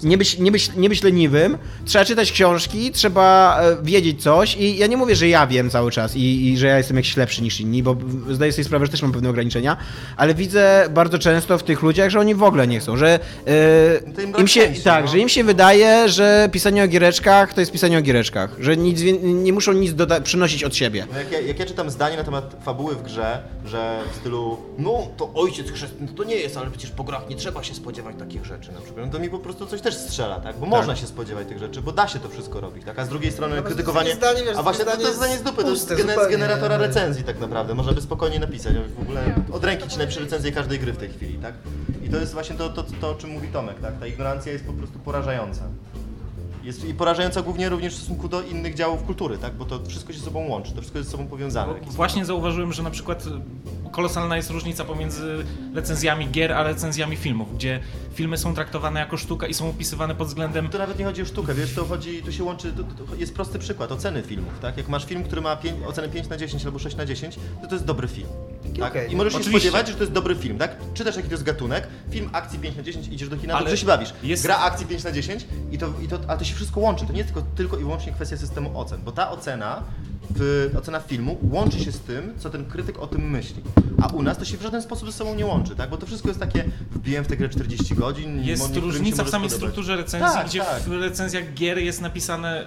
Nie 0.04 0.18
być, 0.18 0.38
nie, 0.40 0.52
być, 0.52 0.76
nie 0.76 0.90
być 0.90 1.04
leniwym, 1.04 1.58
trzeba 1.86 2.06
czytać 2.06 2.32
książki, 2.32 2.92
trzeba 2.92 3.60
e, 3.62 3.84
wiedzieć 3.84 4.24
coś 4.24 4.56
i 4.56 4.78
ja 4.78 4.88
nie 4.88 4.98
mówię, 4.98 5.16
że 5.16 5.28
ja 5.28 5.48
wiem 5.48 5.70
cały 5.70 5.92
czas 5.92 6.16
i, 6.16 6.48
i 6.48 6.58
że 6.58 6.68
ja 6.68 6.78
jestem 6.78 6.98
jakiś 6.98 7.18
lepszy 7.18 7.42
niż 7.42 7.60
inni, 7.60 7.84
bo 7.84 7.96
zdaję 8.30 8.52
sobie 8.52 8.64
sprawę, 8.64 8.86
że 8.86 8.92
też 8.92 9.02
mam 9.02 9.12
pewne 9.12 9.30
ograniczenia, 9.30 9.78
ale 10.18 10.34
widzę 10.34 10.88
bardzo 10.94 11.20
często 11.20 11.58
w 11.58 11.64
tych 11.64 11.82
ludziach, 11.82 12.10
że 12.10 12.20
oni 12.20 12.36
w 12.36 12.44
ogóle 12.44 12.68
nie 12.68 12.80
chcą, 12.80 12.98
że 12.98 13.20
e, 13.46 14.32
To 14.34 14.42
im 14.42 14.48
się, 14.48 14.62
szczęścia, 14.62 14.84
tak, 14.84 15.06
no. 15.06 15.12
że 15.12 15.20
im 15.20 15.30
się 15.30 15.44
wydaje, 15.44 16.10
że 16.10 16.50
pisanie 16.52 16.84
o 16.84 16.88
giereczkach 16.88 17.54
to 17.54 17.60
jest 17.60 17.72
pisanie 17.72 17.98
o 17.98 18.02
giereczkach, 18.02 18.50
że 18.60 18.78
nic, 18.78 19.02
nie 19.24 19.54
muszą 19.54 19.74
nic 19.74 19.94
przynosić 20.24 20.49
od 20.64 20.76
siebie. 20.76 21.08
No 21.12 21.18
jak, 21.20 21.32
ja, 21.32 21.40
jak 21.40 21.60
ja 21.60 21.66
czytam 21.66 21.90
zdanie 21.90 22.18
na 22.18 22.24
temat 22.24 22.56
fabuły 22.64 22.96
w 22.96 23.04
grze, 23.04 23.44
że 23.66 24.00
w 24.14 24.16
stylu, 24.16 24.58
no 24.78 25.08
to 25.18 25.34
ojciec 25.34 25.72
chrzestny 25.72 26.08
to, 26.08 26.14
to 26.14 26.24
nie 26.24 26.36
jest, 26.36 26.58
ale 26.58 26.70
przecież 26.72 26.92
po 26.92 27.04
grach 27.04 27.30
nie 27.30 27.36
trzeba 27.36 27.64
się 27.64 27.74
spodziewać 27.76 28.16
takich 28.20 28.46
rzeczy 28.46 28.72
na 28.72 28.82
przykład. 28.82 29.06
No 29.06 29.12
to 29.12 29.20
mi 29.20 29.30
po 29.30 29.40
prostu 29.40 29.66
coś 29.68 29.82
też 29.82 29.96
strzela, 29.98 30.40
tak? 30.40 30.58
Bo 30.58 30.66
można 30.66 30.96
się 30.96 31.08
spodziewać 31.08 31.48
tych 31.48 31.60
rzeczy, 31.60 31.82
bo 31.82 31.92
da 31.92 32.08
się 32.08 32.20
to 32.20 32.30
wszystko 32.30 32.62
robić, 32.62 32.86
tak? 32.86 33.00
A 33.00 33.06
z 33.06 33.10
drugiej 33.10 33.32
strony 33.32 33.56
No 33.56 33.62
to 33.62 33.68
krytykowanie. 33.68 34.16
zdanie, 34.16 34.44
wiesz, 34.44 34.58
a 34.58 34.64
właśnie 34.64 34.86
to, 34.86 34.92
zdanie 34.92 35.02
to 35.04 35.08
jest 35.08 35.18
zdanie 35.20 35.38
z 35.38 35.44
dupy, 35.44 35.64
to 35.64 35.70
jest 35.70 35.88
z, 35.90 36.30
generatora 36.30 36.78
recenzji 36.78 37.24
tak 37.24 37.40
naprawdę. 37.40 37.76
Można 37.76 37.94
by 37.94 38.02
spokojnie 38.02 38.40
napisać. 38.40 38.74
W 38.98 39.02
ogóle 39.02 39.22
od 39.52 39.64
ręki 39.64 39.90
ci 39.90 39.98
napisze 40.00 40.20
recenzję 40.20 40.52
każdej 40.52 40.80
gry 40.80 40.94
w 40.94 40.98
tej 40.98 41.10
chwili, 41.10 41.34
tak? 41.38 41.54
I 42.04 42.10
to 42.10 42.18
jest 42.18 42.34
właśnie 42.34 42.56
to, 42.56 42.70
to, 42.70 42.84
to 43.02 43.10
o 43.10 43.16
czym 43.16 43.30
mówi 43.30 43.48
Tomek, 43.48 43.80
tak? 43.82 44.00
Ta 44.00 44.08
ignorancja 44.08 44.52
jest 44.52 44.66
po 44.66 44.74
prostu 44.74 45.00
porażająca. 45.00 45.62
Jest 46.70 46.86
i 46.86 46.94
porażająca 46.94 47.42
głównie 47.42 47.70
również 47.70 47.94
w 47.94 47.98
stosunku 47.98 48.28
do 48.28 48.42
innych 48.42 48.76
działów 48.76 49.04
kultury, 49.04 49.38
tak? 49.38 49.54
Bo 49.54 49.66
to 49.66 49.86
wszystko 49.86 50.14
się 50.14 50.20
ze 50.20 50.26
sobą 50.26 50.48
łączy, 50.48 50.72
to 50.72 50.78
wszystko 50.78 50.98
jest 50.98 51.10
ze 51.10 51.18
sobą 51.18 51.28
powiązane. 51.28 51.74
Właśnie 51.82 52.26
zauważyłem, 52.26 52.74
że 52.74 52.84
na 52.84 52.92
przykład 52.92 53.24
kolosalna 53.92 54.38
jest 54.38 54.50
różnica 54.50 54.86
pomiędzy 54.86 55.46
recenzjami 55.74 56.28
gier 56.30 56.52
a 56.54 56.64
recenzjami 56.64 57.16
filmów, 57.18 57.56
gdzie 57.56 57.80
filmy 58.14 58.38
są 58.38 58.54
traktowane 58.56 59.00
jako 59.00 59.18
sztuka 59.18 59.48
i 59.48 59.54
są 59.54 59.70
opisywane 59.70 60.16
pod 60.16 60.28
względem 60.28 60.68
To 60.70 60.78
nawet 60.78 61.00
nie 61.00 61.06
chodzi 61.06 61.22
o 61.22 61.26
sztukę, 61.26 61.54
wiesz, 61.54 61.74
to 61.74 61.86
chodzi, 61.86 62.24
to 62.24 62.32
się 62.32 62.44
łączy, 62.44 62.74
to, 62.74 63.06
to 63.06 63.16
jest 63.16 63.34
prosty 63.34 63.60
przykład, 63.60 63.92
oceny 63.92 64.24
filmów, 64.24 64.54
tak? 64.62 64.78
Jak 64.78 64.88
masz 64.90 65.06
film, 65.06 65.24
który 65.24 65.42
ma 65.42 65.56
pięć, 65.56 65.76
ocenę 65.88 66.10
5 66.10 66.28
na 66.30 66.38
10 66.38 66.66
albo 66.66 66.80
6 66.80 66.96
na 66.96 67.06
10, 67.06 67.40
to 67.62 67.68
to 67.68 67.76
jest 67.76 67.86
dobry 67.86 68.08
film. 68.08 68.28
Tak? 68.80 68.92
okej, 68.92 69.12
I 69.12 69.16
możesz 69.16 69.34
się 69.34 69.40
oczywiście. 69.40 69.60
spodziewać, 69.70 69.88
że 69.88 69.94
to 69.94 70.00
jest 70.00 70.12
dobry 70.14 70.36
film, 70.36 70.58
tak? 70.58 70.76
Czytasz 70.94 71.16
jaki 71.16 71.28
to 71.28 71.34
jest 71.34 71.44
gatunek, 71.44 71.88
film 72.12 72.30
akcji 72.34 72.60
5 72.60 72.76
na 72.78 72.84
10, 72.84 73.08
idziesz 73.08 73.30
do 73.30 73.38
kina, 73.38 73.54
Ale 73.54 73.64
dobrze 73.64 73.78
się 73.78 73.86
bawisz. 73.88 74.14
jest- 74.24 74.44
Gra 74.44 74.58
akcji 74.58 74.86
5 74.86 75.04
na 75.04 75.12
10 75.12 75.46
i 75.72 75.78
to, 75.78 75.94
i 76.04 76.08
to, 76.08 76.20
ale 76.28 76.38
to 76.38 76.46
się 76.46 76.56
wszystko 76.56 76.80
łączy, 76.80 77.06
to 77.06 77.12
nie 77.14 77.18
jest 77.20 77.34
tylko, 77.34 77.50
tylko 77.56 77.78
i 77.78 77.80
wyłącznie 77.80 78.12
kwestia 78.12 78.38
systemu 78.38 78.80
ocen, 78.80 79.02
bo 79.06 79.12
ta 79.12 79.32
ocena, 79.32 79.84
ocena 80.78 81.00
filmu 81.00 81.38
łączy 81.52 81.80
się 81.80 81.92
z 81.92 82.00
tym, 82.00 82.34
co 82.38 82.50
ten 82.50 82.66
krytyk 82.66 83.00
o 83.00 83.08
tym 83.08 83.30
myśli. 83.30 83.62
A 84.02 84.08
u 84.08 84.22
nas 84.24 84.38
to 84.38 84.46
się 84.46 84.58
w 84.58 84.62
żaden 84.62 84.82
sposób 84.82 85.12
ze 85.12 85.14
sobą 85.18 85.36
nie 85.36 85.46
łączy, 85.46 85.76
tak? 85.76 85.90
Bo 85.90 85.98
to 85.98 86.06
wszystko 86.06 86.28
jest 86.28 86.40
takie, 86.40 86.66
wbiłem 86.92 87.24
w 87.24 87.28
tę 87.28 87.38
grę 87.38 87.50
40 87.50 87.96
godzin, 87.96 88.44
Jest 88.44 88.76
różnica 88.76 89.24
w 89.24 89.30
samej 89.30 89.50
spodobać. 89.50 89.72
strukturze 89.74 89.96
recenzji, 89.96 90.38
Tak, 90.38 90.48
gdzie 90.48 90.60
tak. 90.60 90.82
w 90.82 90.92
recenzjach 90.92 91.54
gier 91.54 91.78
jest 91.78 92.02
napisane 92.02 92.66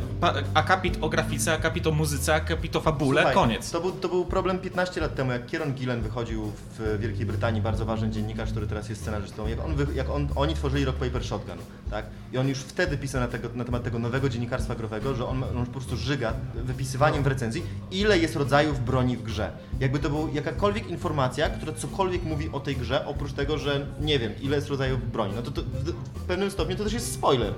akapit 0.54 0.98
o 1.00 1.08
grafice, 1.08 1.52
akapit 1.52 1.86
o 1.86 1.90
muzyce, 1.92 2.34
akapit 2.34 2.76
o 2.76 2.80
fabule, 2.80 3.20
Słuchaj, 3.20 3.34
koniec. 3.34 3.70
To 3.70 3.80
był, 3.80 3.92
to 3.92 4.08
był 4.08 4.24
problem 4.24 4.58
15 4.58 5.00
lat 5.00 5.14
temu, 5.14 5.32
jak 5.32 5.46
Kieron 5.46 5.72
Gillen 5.72 6.00
wychodził 6.02 6.52
w 6.78 6.98
Wielkiej 7.00 7.26
Brytanii, 7.26 7.62
bardzo 7.62 7.84
ważny 7.84 8.10
dziennikarz, 8.10 8.50
który 8.50 8.66
teraz 8.66 8.88
jest 8.88 9.00
scenarzystą. 9.00 9.46
Jak, 9.48 9.64
on, 9.64 9.74
jak 9.94 10.10
on, 10.10 10.28
oni 10.36 10.54
tworzyli 10.54 10.84
Rock 10.84 10.98
Paper 10.98 11.24
Shotgun, 11.24 11.56
tak? 11.90 12.06
I 12.32 12.38
on 12.38 12.48
już 12.48 12.58
wtedy 12.58 12.98
pisał 12.98 13.20
na, 13.20 13.28
tego, 13.28 13.48
na 13.54 13.64
temat 13.64 13.82
tego 13.82 13.98
nowego 13.98 14.28
dziennikarstwa 14.28 14.74
growego, 14.74 15.14
że 15.14 15.26
on, 15.26 15.44
on 15.44 15.66
po 15.66 15.72
prostu 15.72 15.96
żyga 15.96 16.32
wypisywaniem 16.54 17.22
w 17.22 17.26
recenzji, 17.26 17.51
ile 17.90 18.18
jest 18.18 18.36
rodzajów 18.36 18.84
broni 18.84 19.16
w 19.16 19.22
grze. 19.22 19.52
Jakby 19.80 19.98
to 19.98 20.10
był 20.10 20.28
jakakolwiek 20.34 20.88
informacja, 20.90 21.50
która 21.50 21.72
cokolwiek 21.72 22.22
mówi 22.22 22.48
o 22.52 22.60
tej 22.60 22.76
grze, 22.76 23.06
oprócz 23.06 23.32
tego, 23.32 23.58
że 23.58 23.86
nie 24.00 24.18
wiem, 24.18 24.32
ile 24.40 24.56
jest 24.56 24.68
rodzajów 24.68 25.12
broni. 25.12 25.32
No 25.36 25.42
to, 25.42 25.50
to 25.50 25.62
w, 25.62 25.84
w 26.20 26.24
pewnym 26.26 26.50
stopniu 26.50 26.76
to 26.76 26.84
też 26.84 26.92
jest 26.92 27.12
spoiler. 27.14 27.54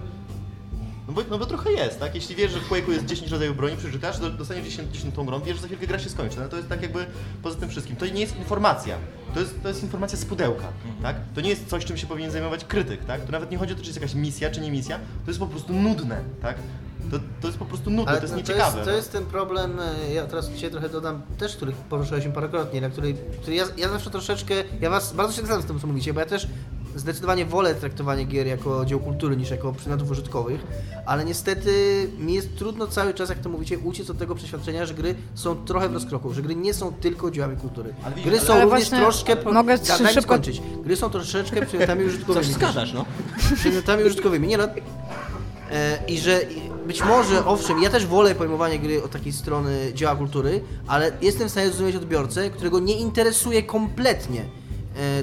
No 1.08 1.12
bo, 1.12 1.22
no 1.30 1.38
bo 1.38 1.46
trochę 1.46 1.72
jest, 1.72 2.00
tak? 2.00 2.14
Jeśli 2.14 2.34
wiesz, 2.36 2.52
że 2.52 2.60
w 2.60 2.68
Quake'u 2.70 2.90
jest 2.90 3.04
10 3.06 3.30
rodzajów 3.30 3.56
broni, 3.56 3.76
przeczytasz, 3.76 4.18
do- 4.18 4.30
dostaniesz 4.30 4.64
10, 4.64 4.92
10 4.92 5.14
tą 5.14 5.26
grą, 5.26 5.40
wiesz, 5.40 5.56
że 5.56 5.60
za 5.62 5.66
chwilkę 5.66 5.86
gra 5.86 5.98
się 5.98 6.10
skończy. 6.10 6.40
No 6.40 6.48
to 6.48 6.56
jest 6.56 6.68
tak 6.68 6.82
jakby 6.82 7.06
poza 7.42 7.58
tym 7.58 7.68
wszystkim. 7.68 7.96
To 7.96 8.06
nie 8.06 8.20
jest 8.20 8.36
informacja. 8.36 8.96
To 9.34 9.40
jest, 9.40 9.62
to 9.62 9.68
jest 9.68 9.82
informacja 9.82 10.18
z 10.18 10.24
pudełka, 10.24 10.68
tak? 11.02 11.16
To 11.34 11.40
nie 11.40 11.50
jest 11.50 11.66
coś, 11.68 11.84
czym 11.84 11.96
się 11.96 12.06
powinien 12.06 12.30
zajmować 12.30 12.64
krytyk, 12.64 13.04
tak? 13.04 13.24
To 13.24 13.32
nawet 13.32 13.50
nie 13.50 13.58
chodzi 13.58 13.72
o 13.72 13.76
to, 13.76 13.82
czy 13.82 13.86
jest 13.88 14.00
jakaś 14.00 14.14
misja, 14.14 14.50
czy 14.50 14.60
nie 14.60 14.70
misja. 14.70 14.98
To 14.98 15.30
jest 15.30 15.40
po 15.40 15.46
prostu 15.46 15.72
nudne, 15.72 16.20
tak? 16.42 16.56
To, 17.10 17.18
to 17.40 17.46
jest 17.46 17.58
po 17.58 17.64
prostu 17.64 17.90
nudne, 17.90 18.10
Ale 18.10 18.18
to 18.20 18.24
jest 18.24 18.34
no, 18.34 18.38
nieciekawe. 18.40 18.72
To 18.72 18.76
jest, 18.78 18.90
to 18.90 18.96
jest 18.96 19.12
ten 19.12 19.24
problem, 19.26 19.72
e, 20.08 20.14
ja 20.14 20.26
teraz 20.26 20.50
dzisiaj 20.50 20.70
trochę 20.70 20.88
dodam, 20.88 21.22
też 21.38 21.56
który 21.56 21.72
poruszyłeś 21.90 22.24
parokrotnie, 22.34 22.80
na 22.80 22.90
której, 22.90 23.14
który 23.42 23.56
ja, 23.56 23.64
ja 23.76 23.88
zawsze 23.88 24.10
troszeczkę, 24.10 24.54
ja 24.80 24.90
was 24.90 25.12
bardzo 25.12 25.32
się 25.36 25.42
zgadzam 25.42 25.62
z 25.62 25.66
tym, 25.66 25.80
co 25.80 25.86
mówicie, 25.86 26.14
bo 26.14 26.20
ja 26.20 26.26
też 26.26 26.46
zdecydowanie 26.96 27.46
wolę 27.46 27.74
traktowanie 27.74 28.24
gier 28.24 28.46
jako 28.46 28.84
dzieł 28.84 29.00
kultury 29.00 29.36
niż 29.36 29.50
jako 29.50 29.72
przedmiotów 29.72 30.10
użytkowych, 30.10 30.60
ale 31.06 31.24
niestety 31.24 31.72
mi 32.18 32.34
jest 32.34 32.56
trudno 32.56 32.86
cały 32.86 33.14
czas, 33.14 33.28
jak 33.28 33.38
to 33.38 33.48
mówicie, 33.48 33.78
uciec 33.78 34.10
od 34.10 34.18
tego 34.18 34.34
przeświadczenia, 34.34 34.86
że 34.86 34.94
gry 34.94 35.14
są 35.34 35.64
trochę 35.64 35.88
w 35.88 35.92
rozkroku, 35.94 36.34
że 36.34 36.42
gry 36.42 36.54
nie 36.56 36.74
są 36.74 36.92
tylko 36.92 37.30
dziełami 37.30 37.56
kultury. 37.56 37.94
Ale 38.04 38.14
Gry 38.14 38.30
ale- 38.30 38.40
są 38.40 38.52
Ale 38.54 38.64
również 38.64 38.88
troszkę... 38.88 39.36
po- 39.36 39.52
mogę 39.52 39.78
Da- 39.78 39.96
szybko- 39.98 40.22
skończyć. 40.22 40.62
Gry 40.84 40.96
są 40.96 41.10
troszeczkę 41.10 41.66
przedmiotami 41.66 42.04
użytkowymi. 42.08 42.46
Coś 42.46 42.54
zgadzasz, 42.54 42.92
no. 42.92 43.04
przedmiotami 43.54 44.04
użytkowymi. 44.04 44.48
Nie 44.48 44.58
no. 44.58 44.64
E, 45.70 45.98
I 46.08 46.18
że 46.18 46.42
i 46.42 46.73
być 46.86 47.04
może, 47.04 47.46
owszem, 47.46 47.82
ja 47.82 47.90
też 47.90 48.06
wolę 48.06 48.34
pojmowanie 48.34 48.78
gry 48.78 49.02
od 49.02 49.10
takiej 49.10 49.32
strony 49.32 49.92
dzieła 49.94 50.16
kultury, 50.16 50.60
ale 50.86 51.12
jestem 51.22 51.48
w 51.48 51.50
stanie 51.50 51.66
zrozumieć 51.66 51.96
odbiorcę, 51.96 52.50
którego 52.50 52.80
nie 52.80 52.96
interesuje 52.96 53.62
kompletnie 53.62 54.44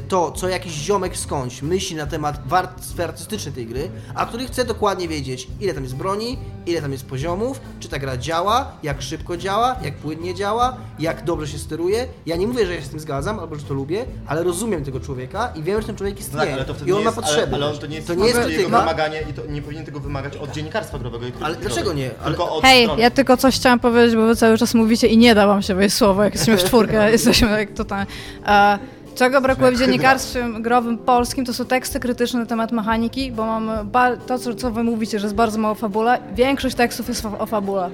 to, 0.07 0.31
co 0.31 0.49
jakiś 0.49 0.73
ziomek 0.73 1.17
skądś 1.17 1.61
myśli 1.61 1.95
na 1.95 2.05
temat 2.05 2.47
warstwy 2.47 3.03
artystycznej 3.03 3.53
tej 3.53 3.65
gry, 3.67 3.89
a 4.15 4.25
który 4.25 4.45
chce 4.45 4.65
dokładnie 4.65 5.07
wiedzieć, 5.07 5.47
ile 5.59 5.73
tam 5.73 5.83
jest 5.83 5.95
broni, 5.95 6.37
ile 6.65 6.81
tam 6.81 6.91
jest 6.91 7.05
poziomów, 7.05 7.61
czy 7.79 7.89
ta 7.89 7.99
gra 7.99 8.17
działa, 8.17 8.71
jak 8.83 9.01
szybko 9.01 9.37
działa, 9.37 9.75
jak 9.83 9.95
płynnie 9.95 10.35
działa, 10.35 10.77
jak 10.99 11.23
dobrze 11.23 11.47
się 11.47 11.57
steruje. 11.57 12.07
Ja 12.25 12.35
nie 12.35 12.47
mówię, 12.47 12.65
że 12.65 12.73
ja 12.75 12.79
się 12.81 12.85
z 12.85 12.89
tym 12.89 12.99
zgadzam, 12.99 13.39
albo 13.39 13.55
że 13.55 13.63
to 13.65 13.73
lubię, 13.73 14.05
ale 14.27 14.43
rozumiem 14.43 14.85
tego 14.85 14.99
człowieka 14.99 15.51
i 15.55 15.63
wiem, 15.63 15.81
że 15.81 15.87
ten 15.87 15.95
człowiek 15.95 16.15
Tak, 16.15 16.23
istnieje. 16.25 16.53
ale 16.53 16.65
to 16.65 16.73
wtedy 16.73 16.89
I 16.89 16.93
on 16.93 16.99
nie 16.99 17.05
ma 17.05 17.09
jest, 17.11 17.21
potrzeby. 17.21 17.55
Ale, 17.55 17.65
ale 17.65 17.73
on 17.73 17.79
to 17.79 17.87
nie 17.87 17.95
jest, 17.95 18.07
to 18.07 18.13
nie 18.13 18.27
jest 18.27 18.49
jego 18.49 18.69
wymaganie 18.69 19.21
i 19.29 19.33
to 19.33 19.41
nie 19.45 19.61
powinien 19.61 19.85
tego 19.85 19.99
wymagać 19.99 20.37
od 20.37 20.51
dziennikarstwa 20.51 20.99
growego. 20.99 21.27
i 21.27 21.31
Ale 21.41 21.55
dlaczego 21.55 21.93
nie? 21.93 22.09
Ale- 22.19 22.27
Tylko 22.27 22.55
od 22.55 22.63
Hej, 22.63 22.83
strony. 22.83 23.01
ja 23.01 23.11
tylko 23.11 23.37
coś 23.37 23.55
chciałam 23.55 23.79
powiedzieć, 23.79 24.15
bo 24.15 24.25
wy 24.27 24.35
cały 24.35 24.57
czas 24.57 24.73
mówicie 24.73 25.07
i 25.07 25.17
nie 25.17 25.35
da 25.35 25.47
wam 25.47 25.61
się 25.61 25.75
wejść 25.75 25.95
słowo, 25.95 26.23
jak 26.23 26.33
jesteśmy 26.33 26.57
w 26.57 26.63
czwórkę, 26.63 27.11
jesteśmy 27.11 27.49
jak 27.59 27.73
tutaj. 27.73 28.05
E, 28.47 28.79
czego 29.15 29.41
brakuje 29.41 29.71
w 29.71 29.79
dziennikarstwie 29.79 30.45
growym 30.59 30.97
polskim, 30.97 31.45
to 31.45 31.53
są 31.53 31.65
teksty 31.65 31.99
krytyczne 31.99 32.39
na 32.39 32.45
temat 32.45 32.71
mechaniki, 32.71 33.31
bo 33.31 33.45
mamy 33.45 34.17
to, 34.27 34.39
co, 34.39 34.55
co 34.55 34.71
wy 34.71 34.83
mówicie, 34.83 35.19
że 35.19 35.25
jest 35.25 35.35
bardzo 35.35 35.57
mało 35.57 35.75
fabula, 35.75 36.17
większość 36.35 36.75
tekstów 36.75 37.07
jest 37.07 37.21
fa- 37.21 37.39
o 37.39 37.45
fabule. 37.45 37.89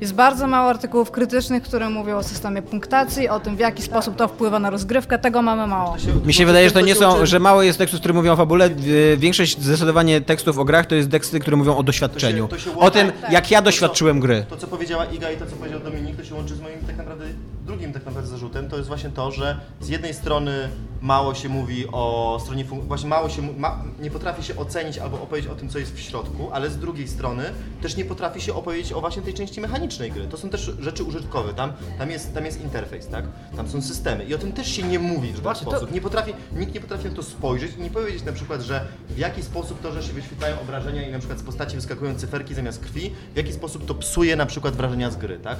Jest 0.00 0.14
bardzo 0.14 0.46
mało 0.46 0.70
artykułów 0.70 1.10
krytycznych, 1.10 1.62
które 1.62 1.90
mówią 1.90 2.16
o 2.16 2.22
systemie 2.22 2.62
punktacji, 2.62 3.28
o 3.28 3.40
tym, 3.40 3.56
w 3.56 3.58
jaki 3.58 3.82
sposób 3.82 4.16
to 4.16 4.28
wpływa 4.28 4.58
na 4.58 4.70
rozgrywkę, 4.70 5.18
tego 5.18 5.42
mamy 5.42 5.66
mało. 5.66 5.96
Mi 6.24 6.32
się 6.34 6.46
wydaje, 6.46 6.68
że 6.68 6.74
to 6.74 6.80
nie 6.80 6.94
są, 6.94 7.26
że 7.26 7.38
mało 7.40 7.62
jest 7.62 7.78
tekstów, 7.78 8.00
które 8.00 8.14
mówią 8.14 8.32
o 8.32 8.36
fabule. 8.36 8.70
Większość 9.16 9.60
zdecydowanie 9.60 10.20
tekstów 10.20 10.58
o 10.58 10.64
grach 10.64 10.86
to 10.86 10.94
jest 10.94 11.10
teksty, 11.10 11.40
które 11.40 11.56
mówią 11.56 11.76
o 11.76 11.82
doświadczeniu. 11.82 12.48
To 12.48 12.58
się- 12.58 12.64
to 12.64 12.70
się 12.70 12.78
O 12.78 12.90
tym, 12.90 13.12
jak 13.30 13.50
ja 13.50 13.62
doświadczyłem 13.62 14.20
gry. 14.20 14.46
To, 14.50 14.56
co 14.56 14.66
powiedziała 14.66 15.04
Iga 15.04 15.30
i 15.30 15.36
to, 15.36 15.46
co 15.46 15.56
powiedział 15.56 15.80
Dominik, 15.80 16.16
to 16.16 16.24
się 16.24 16.34
łączy 16.34 16.54
z 16.54 16.60
moim 16.60 16.78
tak 16.86 16.96
naprawdę 16.96 17.24
drugim 17.64 17.92
tak 17.92 18.04
naprawdę 18.06 18.30
zarzutem. 18.30 18.68
To 18.68 18.76
jest 18.76 18.88
właśnie 18.88 19.10
to, 19.10 19.30
że 19.30 19.60
z 19.80 19.88
jednej 19.88 20.14
strony 20.14 20.68
mało 21.00 21.34
się 21.34 21.48
mówi 21.48 21.86
o 21.92 22.38
stronie 22.42 22.64
właśnie 22.64 23.08
mało 23.08 23.28
się 23.28 23.42
ma, 23.58 23.84
nie 24.00 24.10
potrafi 24.10 24.42
się 24.42 24.56
ocenić 24.56 24.98
albo 24.98 25.22
opowiedzieć 25.22 25.50
o 25.50 25.54
tym, 25.54 25.68
co 25.68 25.78
jest 25.78 25.94
w 25.94 26.00
środku, 26.00 26.50
ale 26.52 26.70
z 26.70 26.78
drugiej 26.78 27.08
strony 27.08 27.44
też 27.82 27.96
nie 27.96 28.04
potrafi 28.04 28.40
się 28.40 28.54
opowiedzieć 28.54 28.92
o 28.92 29.00
właśnie 29.00 29.22
tej 29.22 29.34
części 29.34 29.60
mechanicznej 29.60 30.12
gry. 30.12 30.26
To 30.28 30.36
są 30.36 30.48
też 30.50 30.70
rzeczy 30.80 31.04
użytkowe. 31.04 31.54
Tam, 31.54 31.72
tam, 31.98 32.10
jest, 32.10 32.34
tam 32.34 32.44
jest 32.44 32.60
interfejs, 32.60 33.06
tak? 33.08 33.24
Tam 33.56 33.68
są 33.68 33.82
systemy 33.82 34.24
i 34.24 34.34
o 34.34 34.38
tym 34.38 34.52
też 34.52 34.68
się 34.68 34.82
nie 34.82 34.98
mówi 34.98 35.28
w 35.28 35.34
ten 35.34 35.42
Właśnie, 35.42 35.64
to- 35.64 35.70
sposób. 35.70 35.92
Nie 35.94 36.00
potrafi, 36.00 36.32
nikt 36.52 36.74
nie 36.74 36.80
potrafi 36.80 37.08
na 37.08 37.14
to 37.14 37.22
spojrzeć 37.22 37.72
i 37.78 37.80
nie 37.80 37.90
powiedzieć 37.90 38.24
na 38.24 38.32
przykład, 38.32 38.60
że 38.62 38.86
w 39.10 39.18
jaki 39.18 39.42
sposób 39.42 39.80
to, 39.82 39.92
że 39.92 40.02
się 40.02 40.12
wyświetlają 40.12 40.60
obrażenia 40.60 41.08
i 41.08 41.12
na 41.12 41.18
przykład 41.18 41.38
z 41.38 41.42
postaci 41.42 41.76
wyskakują 41.76 42.14
cyferki 42.14 42.54
zamiast 42.54 42.80
krwi, 42.80 43.10
w 43.34 43.36
jaki 43.36 43.52
sposób 43.52 43.86
to 43.86 43.94
psuje 43.94 44.36
na 44.36 44.46
przykład 44.46 44.74
wrażenia 44.76 45.10
z 45.10 45.16
gry, 45.16 45.38
tak? 45.38 45.58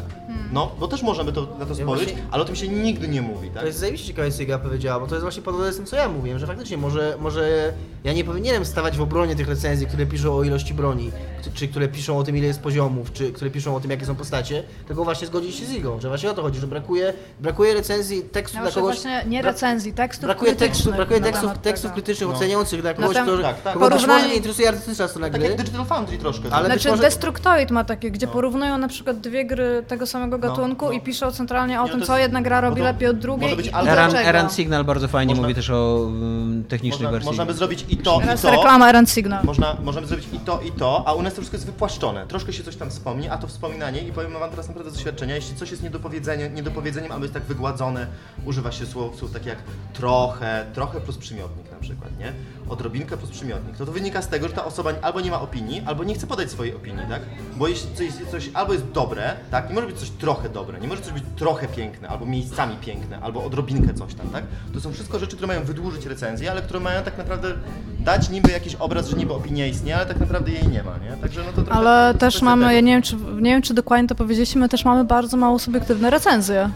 No, 0.53 0.73
bo 0.81 0.89
też 0.89 1.03
możemy 1.03 1.33
to, 1.33 1.41
na 1.41 1.67
to 1.67 1.75
spojrzeć, 1.75 1.87
właśnie- 1.95 2.23
ale 2.31 2.43
o 2.43 2.45
tym 2.47 2.57
się 2.57 2.69
nigdy 2.69 3.09
nie 3.09 3.23
mówi, 3.23 3.49
tak? 3.51 3.61
To 3.61 3.67
jest 3.67 3.79
zajebiście 3.79 4.07
ciekawe, 4.07 4.31
co 4.31 4.43
Iga 4.43 4.59
powiedziała, 4.59 5.01
bo 5.01 5.07
to 5.07 5.15
jest 5.15 5.23
właśnie 5.23 5.43
podobne 5.43 5.73
z 5.73 5.77
tym, 5.77 5.87
co 5.87 5.97
ja 5.97 6.09
mówiłem, 6.09 6.39
że 6.39 6.47
faktycznie 6.47 6.77
może, 6.77 7.17
może 7.21 7.73
ja 8.05 8.13
nie 8.13 8.25
powinienem 8.25 8.65
stawać 8.65 8.97
w 8.97 9.01
obronie 9.03 9.37
tych 9.37 9.49
recenzji, 9.49 9.87
które 9.87 10.07
piszą 10.07 10.35
o 10.37 10.43
ilości 10.45 10.75
broni, 10.75 11.11
czy- 11.55 11.69
które 11.69 11.89
piszą 11.89 12.19
o 12.19 12.23
tym, 12.25 12.37
ile 12.37 12.47
jest 12.47 12.61
poziomów, 12.61 13.13
czy 13.13 13.33
które 13.33 13.51
piszą 13.51 13.77
o 13.77 13.81
tym, 13.81 13.91
jakie 13.91 14.07
są 14.07 14.15
postacie, 14.15 14.63
tylko 14.87 15.05
właśnie 15.05 15.27
zgodzić 15.27 15.57
się 15.57 15.67
z 15.67 15.73
Igą, 15.73 16.01
że 16.01 16.09
właśnie 16.09 16.31
o 16.31 16.35
to 16.35 16.43
chodzi, 16.43 16.61
że 16.61 16.67
brakuje, 16.67 17.13
brakuje 17.41 17.75
recenzji, 17.75 18.23
tekstu 18.23 18.57
Ja 18.57 18.63
dla 18.63 18.73
kogoś... 18.73 18.95
właśnie 18.95 19.25
nie 19.27 19.43
recenzji, 19.43 19.93
tekstów 19.93 20.25
Brakuje 20.25 20.51
krytycznych 20.51 20.73
tekstów, 20.77 20.97
brakuje 20.97 21.21
tekstów, 21.21 21.51
tekstów 21.63 21.91
tego. 21.91 21.95
krytycznych, 21.95 22.29
No. 22.29 22.35
oceniających 22.37 22.83
dla 22.83 22.95
kogoś, 22.95 23.15
tem- 23.17 23.27
kto, 23.27 23.39
tak, 23.39 23.63
tak. 23.63 23.79
Porównanie- 23.79 24.07
może 24.07 24.29
nie 24.29 24.35
interesuje 24.35 24.69
artystyczna 24.69 25.09
strona 25.09 25.31
Tak 25.31 25.41
gry, 25.41 25.51
jak 25.51 25.59
Digital 25.63 25.87
Foundry 25.87 26.19
troszkę. 26.19 26.49
Ale 26.51 26.69
tak? 26.69 26.73
Znaczy 26.79 26.89
może- 26.91 27.03
Destructoid 27.03 27.71
ma 27.71 27.85
takie, 27.85 28.11
gdzie 28.11 28.27
porównują 28.27 28.79
na 28.79 28.89
przykład 28.89 29.21
dwie 29.21 29.45
gry 29.45 29.85
tego 29.89 30.07
samego 30.07 30.39
gatunku 30.39 30.85
no. 30.87 30.93
i 30.93 31.01
piszą 31.01 31.33
centralnie 31.33 31.81
o 31.83 31.89
tym, 31.89 32.01
to 32.01 32.07
co 32.07 32.19
jedna 32.19 32.43
gra 32.43 32.61
robi 32.61 32.81
lepiej 32.81 33.09
od 33.09 33.19
drugiej 33.19 33.43
może 33.43 33.57
być 33.57 33.67
i, 33.67 34.57
Signal 34.57 34.85
bardzo 34.85 35.09
fajnie 35.09 35.35
Można- 35.35 35.43
mówi 35.43 35.55
też 35.55 35.71
o 35.71 36.05
mm, 36.07 36.65
technicznej 36.65 36.99
Można, 37.03 37.11
wersji. 37.11 37.27
można 37.27 37.47
by 37.47 37.55
zrobić 37.55 37.85
i 37.89 37.97
to, 37.97 38.19
i 38.19 38.21
Teraz 38.21 38.43
to. 38.43 38.51
reklama 38.51 38.89
Eran 38.89 39.07
Signal. 39.07 39.45
Można, 39.45 39.77
możemy 39.83 40.07
zrobić 40.07 40.27
i 40.33 40.39
to, 40.39 40.61
i 40.61 40.73
to, 40.73 41.03
a 41.07 41.13
u 41.13 41.23
nas 41.23 41.35
to 41.35 41.41
wszystko 41.41 41.57
jest 41.57 41.67
wypłaszczone. 41.67 42.27
Troszkę 42.27 42.53
się 42.53 42.63
coś 42.63 42.77
tam 42.77 42.91
wspomni, 42.91 43.29
a 43.29 43.39
to 43.39 43.47
wspominanie 43.47 44.01
i 44.01 44.13
powiem 44.13 44.33
wam 44.33 44.51
teraz 44.51 44.69
naprawdę 44.69 44.91
z 44.91 44.95
doświadczenia, 44.95 45.35
jeśli 45.35 45.57
coś 45.57 45.71
jest 45.71 45.83
niedopowiedzeniem, 45.83 46.55
niedopowiedzeniem 46.55 47.13
albo 47.13 47.25
jest 47.25 47.35
tak 47.35 47.43
wygładzone, 47.43 48.07
używa 48.45 48.73
się 48.73 48.87
słów, 48.87 49.17
słów 49.17 49.33
takich 49.33 49.49
jak 49.49 49.59
trochę, 49.93 50.67
trochę 50.75 51.01
plus 51.01 51.19
przymiotnik 51.19 51.71
na 51.73 51.79
przykład, 51.79 52.19
nie? 52.19 52.33
Odrobinkę 52.73 53.17
plus 53.17 53.31
przymiotnik. 53.31 53.77
To 53.77 53.87
to 53.87 53.93
wynika 53.93 54.23
z 54.23 54.29
tego, 54.29 54.49
że 54.49 54.55
ta 54.55 54.65
osoba 54.65 54.91
albo 55.03 55.21
nie 55.21 55.31
ma 55.31 55.41
opinii, 55.41 55.83
albo 55.87 56.05
nie 56.05 56.15
chce 56.15 56.27
podać 56.27 56.51
swojej 56.51 56.75
opinii, 56.75 57.03
tak? 57.09 57.23
Bo 57.57 57.69
jeśli 57.69 57.89
coś, 57.95 58.31
coś 58.31 58.51
albo 58.55 58.73
jest 58.73 58.91
dobre, 58.91 59.35
tak? 59.51 59.69
Nie 59.69 59.75
może 59.75 59.87
być 59.87 59.97
coś 59.97 60.11
trochę 60.11 60.49
dobre, 60.49 60.81
nie 60.81 60.89
może 60.89 61.03
coś 61.03 61.13
być 61.13 61.25
trochę 61.37 61.69
piękne, 61.69 62.09
albo 62.09 62.27
miejscami 62.27 62.77
piękne, 62.77 63.21
albo 63.21 63.45
odrobinkę 63.45 63.95
coś 63.95 64.15
tam, 64.15 64.29
tak? 64.29 64.45
To 64.75 64.81
są 64.81 64.93
wszystko 64.93 65.19
rzeczy, 65.19 65.37
które 65.37 65.47
mają 65.47 65.65
wydłużyć 65.65 66.07
recenzję, 66.07 66.51
ale 66.51 66.63
które 66.63 66.81
mają 66.81 67.03
tak 67.03 67.19
naprawdę 67.19 67.55
dać 68.01 68.31
niby 68.31 68.51
jakiś 68.51 68.75
obraz, 68.75 69.09
że 69.09 69.17
niby 69.17 69.33
opinia 69.35 69.67
istnieje, 69.67 69.97
ale 69.97 70.07
tak 70.07 70.21
naprawdę 70.21 70.53
jej 70.53 70.69
nie 70.69 70.83
ma, 70.83 70.93
nie? 70.99 71.17
Także 71.23 71.41
no 71.47 71.53
to 71.53 71.63
trochę, 71.63 71.73
Ale 71.81 72.13
to 72.13 72.19
też 72.19 72.43
mamy, 72.43 72.63
tego. 72.65 72.75
ja 72.75 72.81
nie 72.81 72.93
wiem, 72.93 73.03
czy, 73.03 73.17
nie 73.17 73.51
wiem 73.51 73.63
czy 73.63 73.75
dokładnie 73.75 74.09
to 74.09 74.15
powiedzieliśmy, 74.15 74.61
my 74.61 74.69
też 74.69 74.85
mamy 74.85 75.05
bardzo 75.05 75.37
mało 75.37 75.59
subiektywne 75.59 76.11
recenzje. 76.11 76.71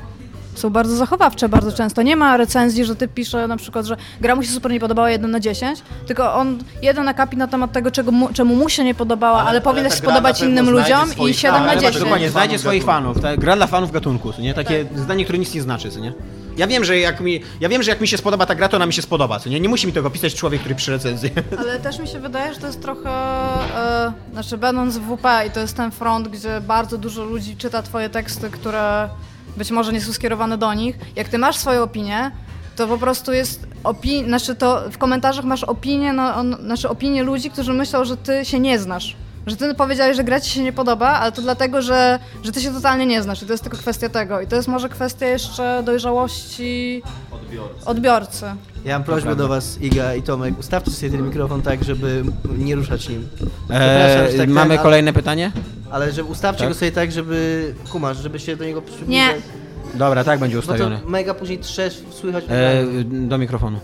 Są 0.56 0.70
bardzo 0.70 0.96
zachowawcze 0.96 1.48
bardzo 1.48 1.72
często. 1.72 2.02
Nie 2.02 2.16
ma 2.16 2.36
recenzji, 2.36 2.84
że 2.84 2.96
ty 2.96 3.08
pisze 3.08 3.48
na 3.48 3.56
przykład, 3.56 3.86
że 3.86 3.96
gra 4.20 4.36
mu 4.36 4.42
się 4.42 4.50
super 4.50 4.72
nie 4.72 4.80
podobała 4.80 5.10
1 5.10 5.30
na 5.30 5.40
10, 5.40 5.82
tylko 6.06 6.34
on 6.34 6.58
jeden 6.82 7.08
akapi 7.08 7.36
na 7.36 7.46
temat 7.46 7.72
tego, 7.72 7.90
czego 7.90 8.12
mu, 8.12 8.28
czemu 8.32 8.56
mu 8.56 8.68
się 8.68 8.84
nie 8.84 8.94
podobała, 8.94 9.38
ale, 9.40 9.50
Ale- 9.50 9.60
powinna 9.60 9.88
ta 9.88 9.94
się 9.94 10.02
spodobać 10.02 10.40
innym 10.42 10.70
ludziom 10.70 11.08
i 11.08 11.12
swoich 11.12 11.36
7 11.36 11.52
fanów. 11.52 11.66
na 11.66 11.72
Ale 11.72 11.80
10. 11.80 12.04
Dokładnie, 12.04 12.30
znajdzie 12.30 12.58
swoich 12.58 12.84
fanów. 12.84 13.20
Tak? 13.20 13.40
Gra 13.40 13.56
dla 13.56 13.66
fanów 13.66 13.92
gatunku, 13.92 14.32
nie? 14.38 14.54
Takie 14.54 14.86
zdanie, 14.96 15.24
które 15.24 15.38
nic 15.38 15.54
nie 15.54 15.62
znaczy, 15.62 15.90
co 15.90 16.00
nie? 16.00 16.12
Ja 16.56 16.66
wiem, 16.66 16.84
że 16.84 16.98
jak 16.98 17.20
mi, 17.20 17.42
ja 17.60 17.68
wiem, 17.68 17.82
że 17.82 17.90
jak 17.90 18.00
mi 18.00 18.08
się 18.08 18.18
spodoba 18.18 18.46
ta 18.46 18.54
gra, 18.54 18.68
to 18.68 18.76
ona 18.76 18.86
mi 18.86 18.92
się 18.92 19.02
spodoba, 19.02 19.38
co 19.40 19.48
nie? 19.48 19.60
Nie 19.60 19.68
musi 19.68 19.86
mi 19.86 19.92
tego 19.92 20.10
pisać 20.10 20.34
człowiek, 20.34 20.60
który 20.60 20.74
przy 20.74 20.90
recenzji. 20.90 21.30
Ale 21.60 21.78
też 21.80 21.98
mi 21.98 22.08
się 22.08 22.20
wydaje, 22.20 22.54
że 22.54 22.60
to 22.60 22.66
jest 22.66 22.82
trochę, 22.82 23.10
e, 23.10 24.12
znaczy 24.32 24.58
będąc 24.58 24.98
w 24.98 25.16
WP 25.16 25.26
i 25.46 25.50
to 25.50 25.60
jest 25.60 25.76
ten 25.76 25.90
front, 25.90 26.28
gdzie 26.28 26.60
bardzo 26.60 26.98
dużo 26.98 27.24
ludzi 27.24 27.56
czyta 27.56 27.82
twoje 27.82 28.08
teksty, 28.10 28.50
które 28.50 29.08
być 29.56 29.70
może 29.70 29.92
nie 29.92 30.00
są 30.00 30.12
skierowane 30.12 30.58
do 30.58 30.74
nich. 30.74 30.96
Jak 31.16 31.28
ty 31.28 31.38
masz 31.38 31.56
swoją 31.56 31.82
opinię, 31.82 32.30
to 32.76 32.86
po 32.86 32.98
prostu 32.98 33.32
jest 33.32 33.66
opi- 33.84 34.24
znaczy 34.26 34.54
to 34.54 34.90
w 34.90 34.98
komentarzach 34.98 35.44
masz 35.44 35.64
opinię, 35.64 36.12
no, 36.12 36.34
on, 36.34 36.56
znaczy 36.64 36.88
opinię 36.88 37.22
ludzi, 37.22 37.50
którzy 37.50 37.72
myślą, 37.72 38.04
że 38.04 38.16
ty 38.16 38.44
się 38.44 38.60
nie 38.60 38.78
znasz. 38.78 39.16
Że 39.46 39.56
ty 39.56 39.74
powiedziałeś, 39.74 40.16
że 40.16 40.24
gra 40.24 40.40
ci 40.40 40.50
się 40.50 40.62
nie 40.62 40.72
podoba, 40.72 41.08
ale 41.08 41.32
to 41.32 41.42
dlatego, 41.42 41.82
że, 41.82 42.18
że 42.42 42.52
ty 42.52 42.60
się 42.60 42.72
totalnie 42.72 43.06
nie 43.06 43.22
znasz 43.22 43.42
i 43.42 43.46
to 43.46 43.52
jest 43.52 43.62
tylko 43.62 43.78
kwestia 43.78 44.08
tego. 44.08 44.40
I 44.40 44.46
to 44.46 44.56
jest 44.56 44.68
może 44.68 44.88
kwestia 44.88 45.26
jeszcze 45.26 45.82
dojrzałości 45.84 47.02
Odbiorcy. 47.30 47.86
odbiorcy. 47.86 48.44
Ja 48.84 48.92
mam 48.98 49.04
prośbę 49.04 49.36
do 49.36 49.48
was, 49.48 49.78
Iga 49.82 50.14
i 50.14 50.22
Tomek, 50.22 50.58
ustawcie 50.58 50.90
sobie 50.90 51.12
ten 51.12 51.22
mikrofon 51.26 51.62
tak, 51.62 51.84
żeby 51.84 52.24
nie 52.58 52.74
ruszać 52.74 53.08
nim. 53.08 53.28
Eee, 53.70 54.38
tak 54.38 54.48
mamy 54.48 54.68
ten, 54.68 54.72
ale- 54.72 54.78
kolejne 54.82 55.12
pytanie? 55.12 55.52
Ale 55.90 56.12
że 56.12 56.24
ustawcie 56.24 56.60
Tak? 56.60 56.68
go 56.68 56.74
sobie 56.74 56.92
tak, 56.92 57.12
żeby, 57.12 57.74
kumasz, 57.92 58.16
żeby 58.16 58.38
się 58.38 58.56
do 58.56 58.64
niego 58.64 58.82
przybliżać. 58.82 59.08
Nie. 59.08 59.98
Dobra, 59.98 60.24
tak 60.24 60.40
będzie 60.40 60.56
Bo 60.56 60.60
ustawione. 60.60 61.00
to 61.00 61.08
mega 61.08 61.34
później 61.34 61.58
trzesz, 61.58 62.02
słychać 62.10 62.44
E, 62.44 62.46
ekranie. 62.80 63.04
do 63.04 63.38
mikrofonu. 63.38 63.80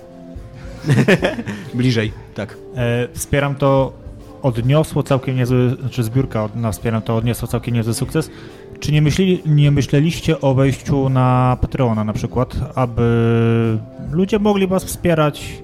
Bliżej, 1.74 2.12
tak. 2.34 2.56
E, 2.76 3.08
wspieram 3.14 3.54
to, 3.54 3.92
odniosło 4.42 5.02
całkiem 5.02 5.36
niezły, 5.36 5.76
znaczy 5.80 6.02
zbiórka 6.02 6.44
od 6.44 6.56
nas 6.56 6.76
wspieram 6.76 7.02
to, 7.02 7.16
odniosło 7.16 7.48
całkiem 7.48 7.74
niezły 7.74 7.94
sukces. 7.94 8.30
Czy 8.80 8.92
nie, 8.92 9.02
myśleli, 9.02 9.42
nie 9.46 9.70
myśleliście 9.70 10.40
o 10.40 10.54
wejściu 10.54 11.08
na 11.08 11.56
Patreona 11.60 12.04
na 12.04 12.12
przykład, 12.12 12.56
aby 12.74 13.78
ludzie 14.10 14.38
mogli 14.38 14.66
was 14.66 14.84
wspierać 14.84 15.62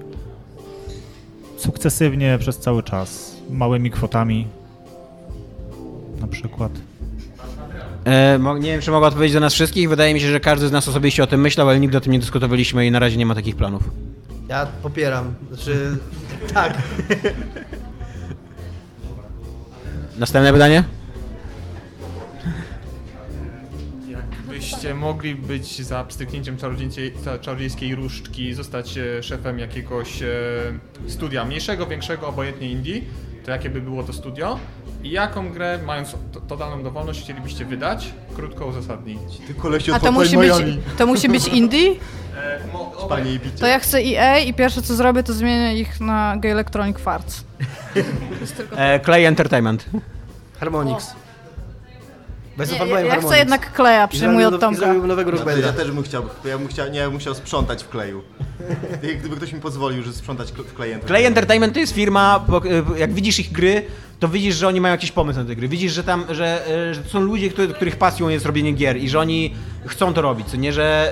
sukcesywnie 1.57 2.37
przez 2.39 2.57
cały 2.57 2.83
czas, 2.83 3.35
małymi 3.49 3.91
kwotami 3.91 4.47
na 6.21 6.27
przykład? 6.27 6.71
E, 8.05 8.37
mo- 8.39 8.57
nie 8.57 8.71
wiem, 8.71 8.81
czy 8.81 8.91
mogę 8.91 9.07
odpowiedzieć 9.07 9.33
za 9.33 9.39
nas 9.39 9.53
wszystkich. 9.53 9.89
Wydaje 9.89 10.13
mi 10.13 10.19
się, 10.19 10.27
że 10.27 10.39
każdy 10.39 10.67
z 10.67 10.71
nas 10.71 10.87
osobiście 10.87 11.23
o 11.23 11.27
tym 11.27 11.41
myślał, 11.41 11.69
ale 11.69 11.79
nigdy 11.79 11.97
o 11.97 12.01
tym 12.01 12.13
nie 12.13 12.19
dyskutowaliśmy 12.19 12.87
i 12.87 12.91
na 12.91 12.99
razie 12.99 13.17
nie 13.17 13.25
ma 13.25 13.35
takich 13.35 13.55
planów. 13.55 13.83
Ja 14.49 14.67
popieram, 14.83 15.33
znaczy, 15.51 15.97
tak. 16.53 16.73
Następne 20.19 20.53
pytanie? 20.53 20.83
Jakbyście 24.07 24.93
mogli 24.93 25.35
być 25.35 25.81
za 25.81 26.03
pstryknięciem 26.03 26.57
czarodziejskiej, 27.41 27.95
różdżki, 27.95 28.53
zostać 28.53 28.97
e, 28.97 29.23
szefem 29.23 29.59
jakiegoś 29.59 30.21
e, 30.21 30.29
studia, 31.07 31.45
mniejszego, 31.45 31.87
większego, 31.87 32.27
obojętnie 32.27 32.71
indie, 32.71 33.01
to 33.45 33.51
jakie 33.51 33.69
by 33.69 33.81
było 33.81 34.03
to 34.03 34.13
studio? 34.13 34.59
I 35.03 35.11
jaką 35.11 35.49
grę, 35.51 35.79
mając 35.85 36.15
to, 36.31 36.41
totalną 36.41 36.83
dowolność, 36.83 37.21
chcielibyście 37.21 37.65
wydać? 37.65 38.13
Krótko 38.35 38.65
uzasadnić. 38.65 39.19
Ty 39.47 39.53
kolesiu 39.53 39.95
A 39.95 39.99
to 39.99 40.11
musi, 40.11 40.37
być, 40.37 40.53
to 40.97 41.05
musi 41.05 41.29
być 41.29 41.47
indie? 41.59 41.89
E, 42.37 42.67
mo. 42.73 42.91
To 43.59 43.67
ja 43.67 43.79
chcę 43.79 43.97
EA 43.97 44.39
i 44.39 44.53
pierwsze 44.53 44.81
co 44.81 44.95
zrobię, 44.95 45.23
to 45.23 45.33
zmienię 45.33 45.79
ich 45.79 45.99
na 45.99 46.37
Gay 46.37 46.51
Electronic 46.51 46.97
Farts. 46.97 47.43
E, 48.75 48.99
Clay 48.99 49.27
Entertainment. 49.27 49.85
Harmonix. 50.59 51.15
Bez 52.59 52.71
Nie, 52.71 52.77
ja, 53.07 53.21
chcę 53.21 53.37
jednak 53.37 53.73
Kleja, 53.73 54.07
przyjmuję 54.07 54.47
od 54.47 54.59
Tomka. 54.61 54.79
zrobił 54.79 55.07
nowego 55.07 55.31
Ja, 55.31 55.37
Rockbanda. 55.37 55.67
ja 55.67 55.73
też 55.73 55.91
bym 55.91 56.03
chciał, 56.03 56.23
ja 56.45 56.57
bym 56.57 56.67
chciał, 56.67 56.89
nie, 56.89 56.99
ja 56.99 57.09
bym 57.09 57.19
chciał 57.19 57.35
sprzątać 57.35 57.83
w 57.83 57.89
kleju. 57.89 58.21
Gdyby 59.19 59.35
ktoś 59.35 59.53
mi 59.53 59.59
pozwolił, 59.59 60.03
że 60.03 60.13
sprzątać 60.13 60.51
w 60.51 60.73
klientów. 60.73 61.07
Clay 61.07 61.25
Entertainment 61.25 61.73
to 61.73 61.79
jest 61.79 61.93
firma, 61.93 62.45
jak 62.97 63.13
widzisz 63.13 63.39
ich 63.39 63.51
gry, 63.51 63.85
to 64.19 64.27
widzisz, 64.27 64.55
że 64.55 64.67
oni 64.67 64.81
mają 64.81 64.91
jakiś 64.93 65.11
pomysł 65.11 65.39
na 65.39 65.45
te 65.45 65.55
gry. 65.55 65.67
Widzisz, 65.67 65.91
że 65.93 66.03
tam, 66.03 66.25
że, 66.29 66.67
e, 66.89 66.93
że 66.93 67.01
to 67.03 67.09
są 67.09 67.19
ludzie, 67.19 67.49
których 67.75 67.95
pasją 67.95 68.29
jest 68.29 68.45
robienie 68.45 68.71
gier 68.71 68.97
i 68.97 69.09
że 69.09 69.19
oni 69.19 69.53
chcą 69.85 70.13
to 70.13 70.21
robić, 70.21 70.47
co 70.47 70.57
nie, 70.57 70.73
że, 70.73 71.11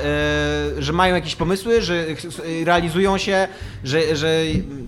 e, 0.77 0.81
że 0.81 0.93
mają 0.93 1.15
jakieś 1.15 1.35
pomysły, 1.35 1.81
że 1.81 2.05
ch- 2.15 2.65
realizują 2.65 3.17
się, 3.17 3.47
że, 3.83 4.15
że 4.15 4.41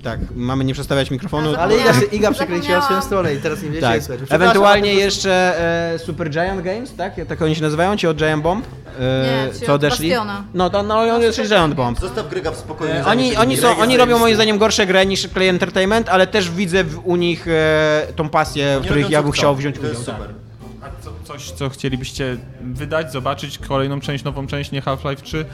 tak, 0.03 0.19
mamy 0.35 0.63
nie 0.63 0.73
przestawiać 0.73 1.11
mikrofonu. 1.11 1.55
Ale 1.57 1.77
Iga, 1.77 1.93
Iga 2.11 2.31
przekręciła 2.31 2.81
swoją 2.81 3.01
stronę 3.01 3.33
i 3.33 3.37
teraz 3.37 3.63
nie 3.63 3.69
wiecie 3.69 3.81
Tak. 3.81 3.99
Przepraszam, 4.01 4.27
Ewentualnie 4.41 4.93
jeszcze 4.93 5.59
e, 5.93 5.99
Super 5.99 6.29
Giant 6.29 6.61
Games, 6.61 6.95
tak? 6.95 7.13
Tak 7.27 7.41
oni 7.41 7.55
się 7.55 7.61
nazywają, 7.61 7.97
ci 7.97 8.07
od 8.07 8.17
Giant 8.17 8.43
Bomb? 8.43 8.65
E, 8.99 9.47
Nie, 9.47 9.53
co 9.59 9.65
od 9.65 9.69
odeszli? 9.69 10.09
Bastiona. 10.09 10.43
No 10.53 10.69
to 10.69 10.83
no, 10.83 10.99
oni 10.99 11.11
odeszli 11.11 11.45
z 11.45 11.49
Giant 11.49 11.73
Bomb. 11.75 11.99
Zostaw 11.99 12.29
Gryga 12.29 12.51
w 12.51 12.55
spokoju. 12.57 12.91
E, 12.91 13.05
Oni, 13.05 13.35
oni, 13.35 13.57
są, 13.57 13.77
oni 13.77 13.93
jest 13.93 13.99
robią 13.99 14.19
moim 14.19 14.35
zdaniem 14.35 14.57
gorsze 14.57 14.85
gry 14.85 15.05
niż 15.05 15.27
Play 15.27 15.47
Entertainment, 15.47 16.09
ale 16.09 16.27
też 16.27 16.51
widzę 16.51 16.83
w, 16.83 17.01
u 17.07 17.15
nich 17.15 17.47
e, 17.47 18.07
tą 18.15 18.29
pasję, 18.29 18.79
w 18.79 18.85
których 18.85 19.09
ja 19.09 19.23
bym 19.23 19.31
chciał 19.31 19.55
wziąć 19.55 19.77
udział. 19.77 19.89
jest 19.89 20.05
tak. 20.05 20.15
super. 20.15 20.33
A 20.81 21.03
co, 21.03 21.11
coś, 21.23 21.51
co 21.51 21.69
chcielibyście 21.69 22.37
wydać, 22.61 23.11
zobaczyć, 23.11 23.57
kolejną 23.57 23.99
część, 23.99 24.23
nową 24.23 24.47
część, 24.47 24.71
nie 24.71 24.81
Half-Life 24.81 25.21
3? 25.21 25.45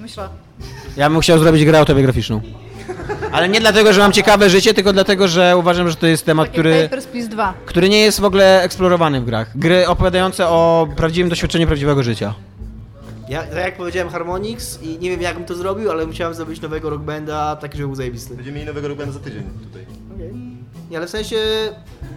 Myślę. 0.00 0.28
Ja 0.96 1.10
bym 1.10 1.20
chciał 1.20 1.38
zrobić 1.38 1.64
grę 1.64 1.78
autobiograficzną. 1.78 2.40
Ale 3.32 3.48
nie 3.48 3.60
dlatego, 3.60 3.92
że 3.92 4.00
mam 4.00 4.12
ciekawe 4.12 4.50
życie, 4.50 4.74
tylko 4.74 4.92
dlatego, 4.92 5.28
że 5.28 5.56
uważam, 5.56 5.90
że 5.90 5.96
to 5.96 6.06
jest 6.06 6.26
temat, 6.26 6.46
Takie 6.46 6.52
który, 6.58 6.82
Papers, 6.82 7.06
Please 7.06 7.28
2. 7.28 7.54
który 7.66 7.88
nie 7.88 7.98
jest 8.00 8.20
w 8.20 8.24
ogóle 8.24 8.62
eksplorowany 8.62 9.20
w 9.20 9.24
grach. 9.24 9.58
Gry 9.58 9.88
opowiadające 9.88 10.48
o 10.48 10.88
prawdziwym 10.96 11.28
doświadczeniu 11.28 11.66
prawdziwego 11.66 12.02
życia. 12.02 12.34
Ja, 13.28 13.42
tak 13.42 13.56
jak 13.56 13.76
powiedziałem 13.76 14.08
Harmonix 14.12 14.82
i 14.82 14.98
nie 14.98 15.10
wiem 15.10 15.22
jak 15.22 15.36
bym 15.36 15.44
to 15.44 15.54
zrobił, 15.54 15.90
ale 15.90 16.06
musiałem 16.06 16.34
zrobić 16.34 16.60
nowego 16.60 16.90
Rock 16.90 17.02
Banda, 17.02 17.56
taki, 17.56 17.76
żeby 17.76 17.86
był 17.86 17.96
zajebisty. 17.96 18.34
Będziemy 18.34 18.54
mieli 18.54 18.66
nowego 18.68 18.88
Rubena 18.88 19.12
za 19.12 19.20
tydzień 19.20 19.42
tutaj. 19.42 19.86
Nie, 20.90 20.96
ale 20.96 21.06
w 21.06 21.10
sensie 21.10 21.36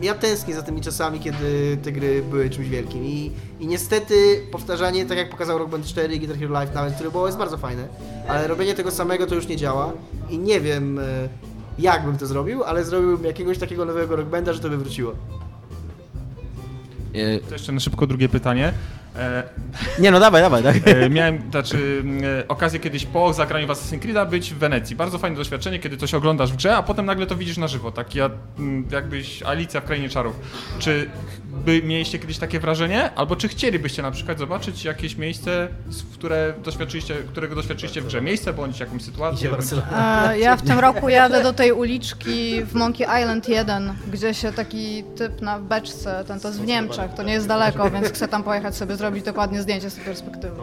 ja 0.01 0.15
tęsknię 0.15 0.55
za 0.55 0.61
tymi 0.61 0.81
czasami, 0.81 1.19
kiedy 1.19 1.77
te 1.83 1.91
gry 1.91 2.23
były 2.29 2.49
czymś 2.49 2.69
wielkim 2.69 3.05
i, 3.05 3.31
i 3.59 3.67
niestety 3.67 4.41
powtarzanie, 4.51 5.05
tak 5.05 5.17
jak 5.17 5.29
pokazał 5.29 5.57
Rock 5.57 5.69
Band 5.71 5.85
4 5.85 6.15
i 6.15 6.19
Guitar 6.19 6.37
Hero 6.37 6.53
Live 6.53 6.73
nawet, 6.73 6.93
które 6.93 7.11
było 7.11 7.25
jest 7.25 7.37
bardzo 7.37 7.57
fajne, 7.57 7.87
ale 8.27 8.47
robienie 8.47 8.73
tego 8.73 8.91
samego 8.91 9.27
to 9.27 9.35
już 9.35 9.47
nie 9.47 9.57
działa 9.57 9.93
i 10.29 10.37
nie 10.39 10.61
wiem 10.61 10.99
e, 10.99 11.03
jak 11.79 12.05
bym 12.05 12.17
to 12.17 12.25
zrobił, 12.27 12.63
ale 12.63 12.83
zrobiłbym 12.83 13.25
jakiegoś 13.25 13.57
takiego 13.57 13.85
nowego 13.85 14.15
Rock 14.15 14.27
Banda, 14.29 14.53
że 14.53 14.59
to 14.59 14.69
by 14.69 14.77
wróciło. 14.77 15.11
E, 17.13 17.39
To 17.39 17.53
jeszcze 17.53 17.71
na 17.71 17.79
szybko 17.79 18.07
drugie 18.07 18.29
pytanie. 18.29 18.73
E, 19.17 19.43
Nie 19.99 20.11
no, 20.11 20.19
dawaj, 20.19 20.41
dawaj, 20.41 20.63
tak. 20.63 20.75
e, 20.85 21.09
miałem 21.09 21.41
znaczy, 21.51 22.03
e, 22.39 22.47
okazję 22.47 22.79
kiedyś 22.79 23.05
po 23.05 23.33
zagraniu 23.33 23.67
w 23.67 23.69
Assassin's 23.69 23.99
Creed'a 23.99 24.29
być 24.29 24.53
w 24.53 24.57
Wenecji. 24.57 24.95
Bardzo 24.95 25.17
fajne 25.17 25.37
doświadczenie, 25.37 25.79
kiedy 25.79 25.97
coś 25.97 26.13
oglądasz 26.13 26.51
w 26.51 26.55
grze, 26.55 26.75
a 26.77 26.83
potem 26.83 27.05
nagle 27.05 27.27
to 27.27 27.35
widzisz 27.35 27.57
na 27.57 27.67
żywo. 27.67 27.91
Tak 27.91 28.15
ja, 28.15 28.29
mm, 28.59 28.87
jakbyś 28.91 29.43
Alicja 29.43 29.81
w 29.81 29.85
Krainie 29.85 30.09
Czarów. 30.09 30.35
Czy 30.79 31.09
by 31.65 31.81
mieliście 31.83 32.19
kiedyś 32.19 32.37
takie 32.37 32.59
wrażenie? 32.59 33.13
Albo 33.15 33.35
czy 33.35 33.47
chcielibyście 33.47 34.01
na 34.01 34.11
przykład 34.11 34.39
zobaczyć 34.39 34.85
jakieś 34.85 35.17
miejsce, 35.17 35.67
które 36.13 36.53
doświadczyliście, 36.63 37.15
którego 37.15 37.55
doświadczyliście 37.55 38.01
w 38.01 38.05
grze? 38.05 38.21
Miejsce 38.21 38.53
bądź 38.53 38.79
jakąś 38.79 39.01
sytuację? 39.01 39.49
bądź... 39.49 39.65
Ja 40.39 40.55
w 40.55 40.61
tym 40.61 40.79
roku 40.79 41.09
jadę 41.09 41.43
do 41.43 41.53
tej 41.53 41.71
uliczki 41.71 42.63
w 42.65 42.73
Monkey 42.73 43.07
Island 43.21 43.49
1, 43.49 43.93
gdzie 44.11 44.33
się 44.33 44.51
taki 44.51 45.03
typ 45.17 45.41
na 45.41 45.59
beczce, 45.59 46.23
ten 46.27 46.39
to 46.39 46.47
jest 46.47 46.61
w 46.61 46.65
Niemczech, 46.67 47.13
to 47.13 47.23
nie 47.23 47.33
jest 47.33 47.47
daleko, 47.47 47.91
więc 47.91 48.07
chcę 48.07 48.27
tam 48.27 48.43
pojechać 48.43 48.75
sobie 48.75 48.95
zrobić 48.95 49.06
dokładnie 49.11 49.61
zdjęcie 49.61 49.89
z 49.89 49.95
tej 49.95 50.03
perspektywy. 50.03 50.53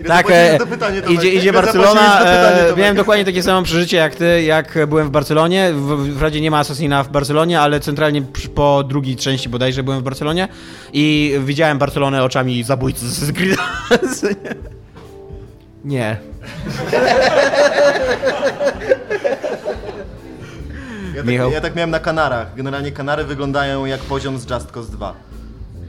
Ile 0.00 0.08
Tak, 0.08 0.26
zapłaciłeś 0.26 0.54
e, 0.54 0.58
za 0.58 0.66
pytanie, 0.66 1.02
Tomek? 1.02 1.18
idzie, 1.18 1.28
idzie 1.32 1.42
Ile 1.42 1.52
Barcelona. 1.52 1.88
zapłaciłeś 1.94 2.18
za 2.18 2.36
pytanie, 2.42 2.60
E, 2.60 2.64
Tomek? 2.64 2.76
miałem 2.78 2.96
dokładnie 2.96 3.24
takie 3.24 3.42
samo 3.42 3.62
przeżycie 3.62 3.96
jak 3.96 4.14
ty, 4.14 4.42
jak 4.42 4.78
byłem 4.88 5.06
w 5.08 5.10
Barcelonie. 5.10 5.72
W, 5.72 5.86
w 6.18 6.22
razie 6.22 6.40
nie 6.40 6.50
ma 6.50 6.58
Assassina 6.58 7.02
w 7.02 7.08
Barcelonie, 7.08 7.60
ale 7.60 7.80
centralnie 7.80 8.22
przy- 8.22 8.48
po 8.48 8.84
drugiej 8.84 9.16
części 9.16 9.48
bodajże 9.48 9.82
byłem 9.82 10.00
w 10.00 10.02
Barcelonie 10.02 10.48
i 10.92 11.34
widziałem 11.44 11.78
Barcelonę 11.78 12.24
oczami 12.24 12.62
zabójcy 12.64 13.08
z 13.10 13.30
Grida. 13.30 13.62
Nie. 15.84 16.16
Ja 21.16 21.22
Michał? 21.22 21.46
tak, 21.46 21.54
ja 21.54 21.60
tak 21.60 21.74
miałem 21.74 21.90
na 21.90 21.98
Kanarach. 21.98 22.54
Generalnie 22.56 22.92
Kanary 22.92 23.24
wyglądają 23.24 23.84
jak 23.86 24.00
poziom 24.00 24.38
z 24.38 24.50
Just 24.50 24.70
Cause 24.70 24.92
2. 24.92 25.14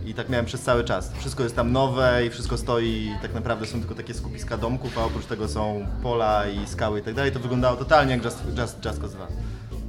I 0.05 0.13
tak 0.13 0.29
miałem 0.29 0.45
przez 0.45 0.61
cały 0.61 0.83
czas. 0.83 1.11
Wszystko 1.19 1.43
jest 1.43 1.55
tam 1.55 1.71
nowe 1.71 2.25
i 2.25 2.29
wszystko 2.29 2.57
stoi 2.57 3.11
tak 3.21 3.33
naprawdę 3.33 3.65
są 3.65 3.79
tylko 3.79 3.95
takie 3.95 4.13
skupiska 4.13 4.57
domków, 4.57 4.97
a 4.97 5.05
oprócz 5.05 5.25
tego 5.25 5.47
są 5.47 5.85
pola 6.03 6.47
i 6.47 6.67
skały 6.67 6.99
i 6.99 7.03
tak 7.03 7.13
dalej. 7.13 7.31
To 7.31 7.39
wyglądało 7.39 7.77
totalnie 7.77 8.13
jak 8.13 8.23
Just, 8.23 8.37
Just, 8.57 8.85
Just 8.85 9.01
Cause 9.01 9.15
2. 9.15 9.27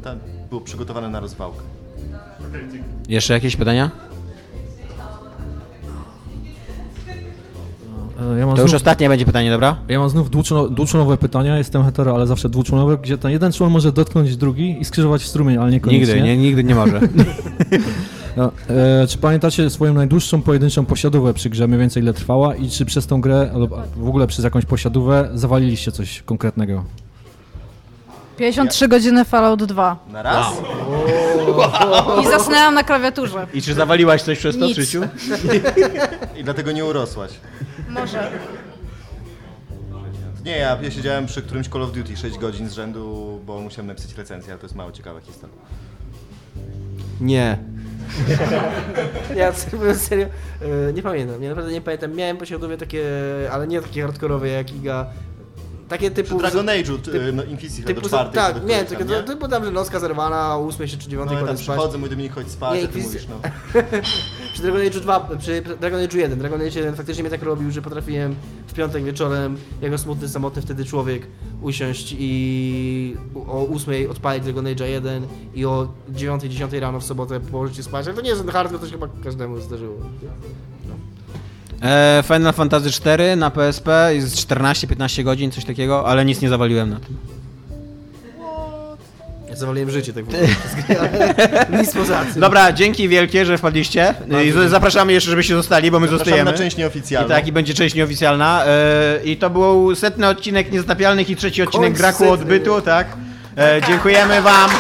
Tam 0.05 0.19
było 0.49 0.61
przygotowane 0.61 1.09
na 1.09 1.21
rozwałkę. 1.21 1.61
Jeszcze 3.09 3.35
jakieś 3.35 3.57
pytania? 3.57 3.91
Ja 8.39 8.47
mam 8.47 8.57
To 8.57 8.63
już 8.63 8.71
znów, 8.71 8.81
ostatnie 8.81 9.09
będzie 9.09 9.25
pytanie, 9.25 9.51
dobra? 9.51 9.77
ja 9.89 9.99
mam 9.99 10.09
znów 10.11 10.31
dwuczłono- 10.31 10.71
dwuczłonowe 10.75 11.17
pytania, 11.17 11.59
jestem 11.59 11.85
hetero, 11.85 12.15
ale 12.15 12.27
zawsze 12.27 12.49
dwuczłonowe, 12.49 12.99
gdzie 13.03 13.19
ten 13.19 13.31
jeden 13.31 13.53
człon 13.53 13.71
może 13.73 13.93
dotknąć 13.93 14.37
drugi 14.37 14.81
i 14.81 14.85
skrzyżować 14.85 15.23
strumień, 15.23 15.59
ale 15.59 15.71
niekoniecznie. 15.71 16.15
Nigdy, 16.15 16.23
nie, 16.23 16.37
nigdy 16.37 16.65
nie 16.65 16.75
może. 16.75 17.01
No, 18.37 18.53
e, 19.03 19.07
czy 19.07 19.19
pamiętacie 19.19 19.71
swoją 19.71 19.95
najdłuższą 19.95 20.43
pojedynczą 20.43 20.85
posiadówę 20.87 21.35
przy 21.35 21.51
grze, 21.51 21.67
mniej 21.69 21.81
więcej 21.81 22.03
ile 22.03 22.15
trwała 22.15 22.55
i 22.55 22.71
czy 22.71 22.85
przez 22.85 23.07
tą 23.07 23.21
grę, 23.21 23.51
lub 23.55 23.71
w 23.97 24.09
ogóle 24.09 24.27
przez 24.27 24.45
jakąś 24.45 24.65
posiadówę 24.67 25.29
zawaliliście 25.35 25.93
coś 25.93 26.23
konkretnego? 26.23 26.85
53 28.37 28.89
godziny 28.89 29.25
Fallout 29.25 29.65
2. 29.65 29.97
Na 30.13 30.23
raz? 30.23 30.47
I 32.23 32.27
zasnęłam 32.27 32.75
na 32.75 32.83
klawiaturze. 32.83 33.47
I 33.55 33.63
czy 33.63 33.75
zawaliłaś 33.75 34.23
coś 34.23 34.39
przez 34.39 34.59
to 34.59 34.65
w 34.65 34.69
Nic. 34.69 34.77
życiu? 34.77 35.01
I 36.41 36.45
dlatego 36.45 36.73
nie 36.73 36.85
urosłaś. 36.85 37.31
Może. 37.95 38.31
Nie, 40.45 40.59
ja, 40.59 40.79
ja 40.83 40.91
siedziałem 40.91 41.27
przy 41.27 41.43
którymś 41.43 41.69
Call 41.69 41.83
of 41.83 41.93
Duty 41.93 42.17
6 42.17 42.39
godzin 42.39 42.69
z 42.69 42.73
rzędu, 42.73 43.41
bo 43.47 43.61
musiałem 43.61 43.87
napisać 43.87 44.15
recenzję, 44.15 44.53
ale 44.53 44.61
to 44.61 44.67
jest 44.67 44.75
mało 44.75 44.93
ciekawa 44.93 45.21
historia. 45.21 45.57
Nie. 47.21 47.59
Ja 49.37 49.53
serio, 49.53 49.95
serio 49.95 50.27
e, 50.89 50.93
nie 50.93 51.03
pamiętam, 51.03 51.43
ja 51.43 51.49
naprawdę 51.49 51.73
nie 51.73 51.81
pamiętam. 51.81 52.15
Miałem 52.15 52.37
posiadłowie 52.37 52.77
takie, 52.77 53.05
ale 53.53 53.67
nie 53.67 53.81
takie 53.81 54.03
hardkorowe 54.03 54.49
jak 54.49 54.73
Iga. 54.73 55.07
Takie 55.89 56.11
Przy 56.11 56.23
typu... 56.23 56.39
Dragon 56.39 56.67
Age'u, 56.67 56.99
typ- 56.99 57.13
ty, 57.13 57.33
no, 57.33 57.43
Inquisition 57.43 57.85
do 57.85 57.95
typu, 57.95 58.09
czwartej. 58.09 58.35
tak, 58.35 58.61
do 59.05 59.17
nie? 59.17 59.23
typu 59.23 59.49
tam, 59.49 59.65
że 59.65 59.71
nocka 59.71 60.01
zerwana, 60.01 60.57
o 60.57 60.67
8 60.67 60.89
czy 60.89 60.99
9 60.99 61.31
No 61.31 61.39
ja 61.41 61.47
tam 61.47 61.57
przychodzę, 61.57 61.99
mój 61.99 62.11
Dominik, 62.11 62.35
chodź 62.35 62.49
spać, 62.51 62.79
Nie, 62.79 62.85
a 62.85 62.89
ty 62.89 62.99
mówisz, 62.99 63.27
no. 63.29 63.41
przy 64.55 64.63
Dragon 64.63 64.81
Age 64.81 65.01
2, 65.01 65.21
przy 65.39 65.63
Dragon 65.81 66.01
Age 66.01 66.19
1, 66.19 66.39
Dragon 66.39 66.61
Age 66.61 66.79
1 66.79 66.97
faktycznie 66.97 67.23
mnie 67.23 67.31
tak 67.31 67.43
robił, 67.43 67.71
że 67.71 67.83
potrafiłem 67.83 68.35
w 68.67 68.73
piątek 68.73 69.05
wieczorem, 69.05 69.57
jako 69.81 69.99
smutny, 69.99 70.29
samotny 70.29 70.63
wtedy 70.63 70.85
człowiek, 70.85 71.27
usiąść 71.63 72.17
i 72.19 73.17
o 73.35 73.69
8 73.69 74.11
odpalić 74.11 74.45
Dragon 74.45 74.67
Age 74.67 74.89
1 74.89 75.27
i 75.55 75.65
o 75.65 75.89
9-10 76.13 76.81
rano 76.81 77.01
w 77.01 77.05
sobotę 77.05 77.41
położyć 77.41 77.77
się 77.77 77.83
spać. 77.83 78.07
Ale 78.07 78.17
to 78.17 78.23
nie 78.23 78.31
jest 78.31 78.51
hardcore, 78.51 78.81
to 78.81 78.87
się 78.87 78.93
chyba 78.93 79.09
każdemu 79.25 79.61
zdarzyło. 79.61 79.97
E, 81.83 82.23
Final 82.27 82.53
Fantasy 82.53 82.91
4 82.91 83.37
na 83.37 83.51
PSP 83.51 84.15
jest 84.15 84.37
14-15 84.37 85.25
godzin, 85.25 85.51
coś 85.51 85.65
takiego, 85.65 86.07
ale 86.07 86.25
nic 86.25 86.43
nie 86.43 86.49
zawaliłem 86.49 86.91
na 86.91 87.01
tym. 87.01 87.34
Ja 89.55 89.61
zawaliłem 89.61 89.91
życie 89.91 90.13
tak 90.13 90.25
nic 91.81 91.93
poza 91.95 92.25
tym. 92.25 92.41
Dobra, 92.41 92.73
dzięki 92.73 93.09
wielkie, 93.09 93.47
że 93.47 93.59
wpadliście. 93.59 94.15
I 94.45 94.69
zapraszamy 94.69 95.13
jeszcze, 95.13 95.31
żebyście 95.31 95.55
zostali, 95.55 95.91
bo 95.91 96.01
my 96.01 96.07
Zapraszamy 96.07 96.25
zostajemy. 96.31 96.51
na 96.53 96.59
część 96.59 96.77
nieoficjalną. 96.77 97.29
I 97.29 97.31
tak, 97.33 97.47
i 97.47 97.53
będzie 97.53 97.75
część 97.75 97.95
nieoficjalna. 97.95 98.65
E, 98.67 99.21
I 99.25 99.37
to 99.37 99.51
był 99.51 99.95
setny 99.95 100.29
odcinek 100.29 100.73
Niezatapialnych 100.73 101.31
i 101.31 101.37
trzeci 101.37 101.63
odcinek 101.63 101.87
Końc 101.89 101.99
Graku 101.99 102.19
setny. 102.19 102.33
Odbytu, 102.33 102.81
tak? 102.81 103.07
E, 103.59 103.81
dziękujemy 103.87 104.43
wam. 104.43 104.71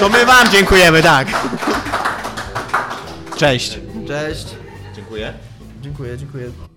To 0.00 0.08
my 0.08 0.26
wam 0.26 0.50
dziękujemy, 0.50 1.02
tak. 1.02 1.28
Cześć. 3.36 3.78
Cześć. 4.08 4.46
Dziękuję. 4.96 5.32
Dziękuję, 5.82 6.18
dziękuję. 6.18 6.71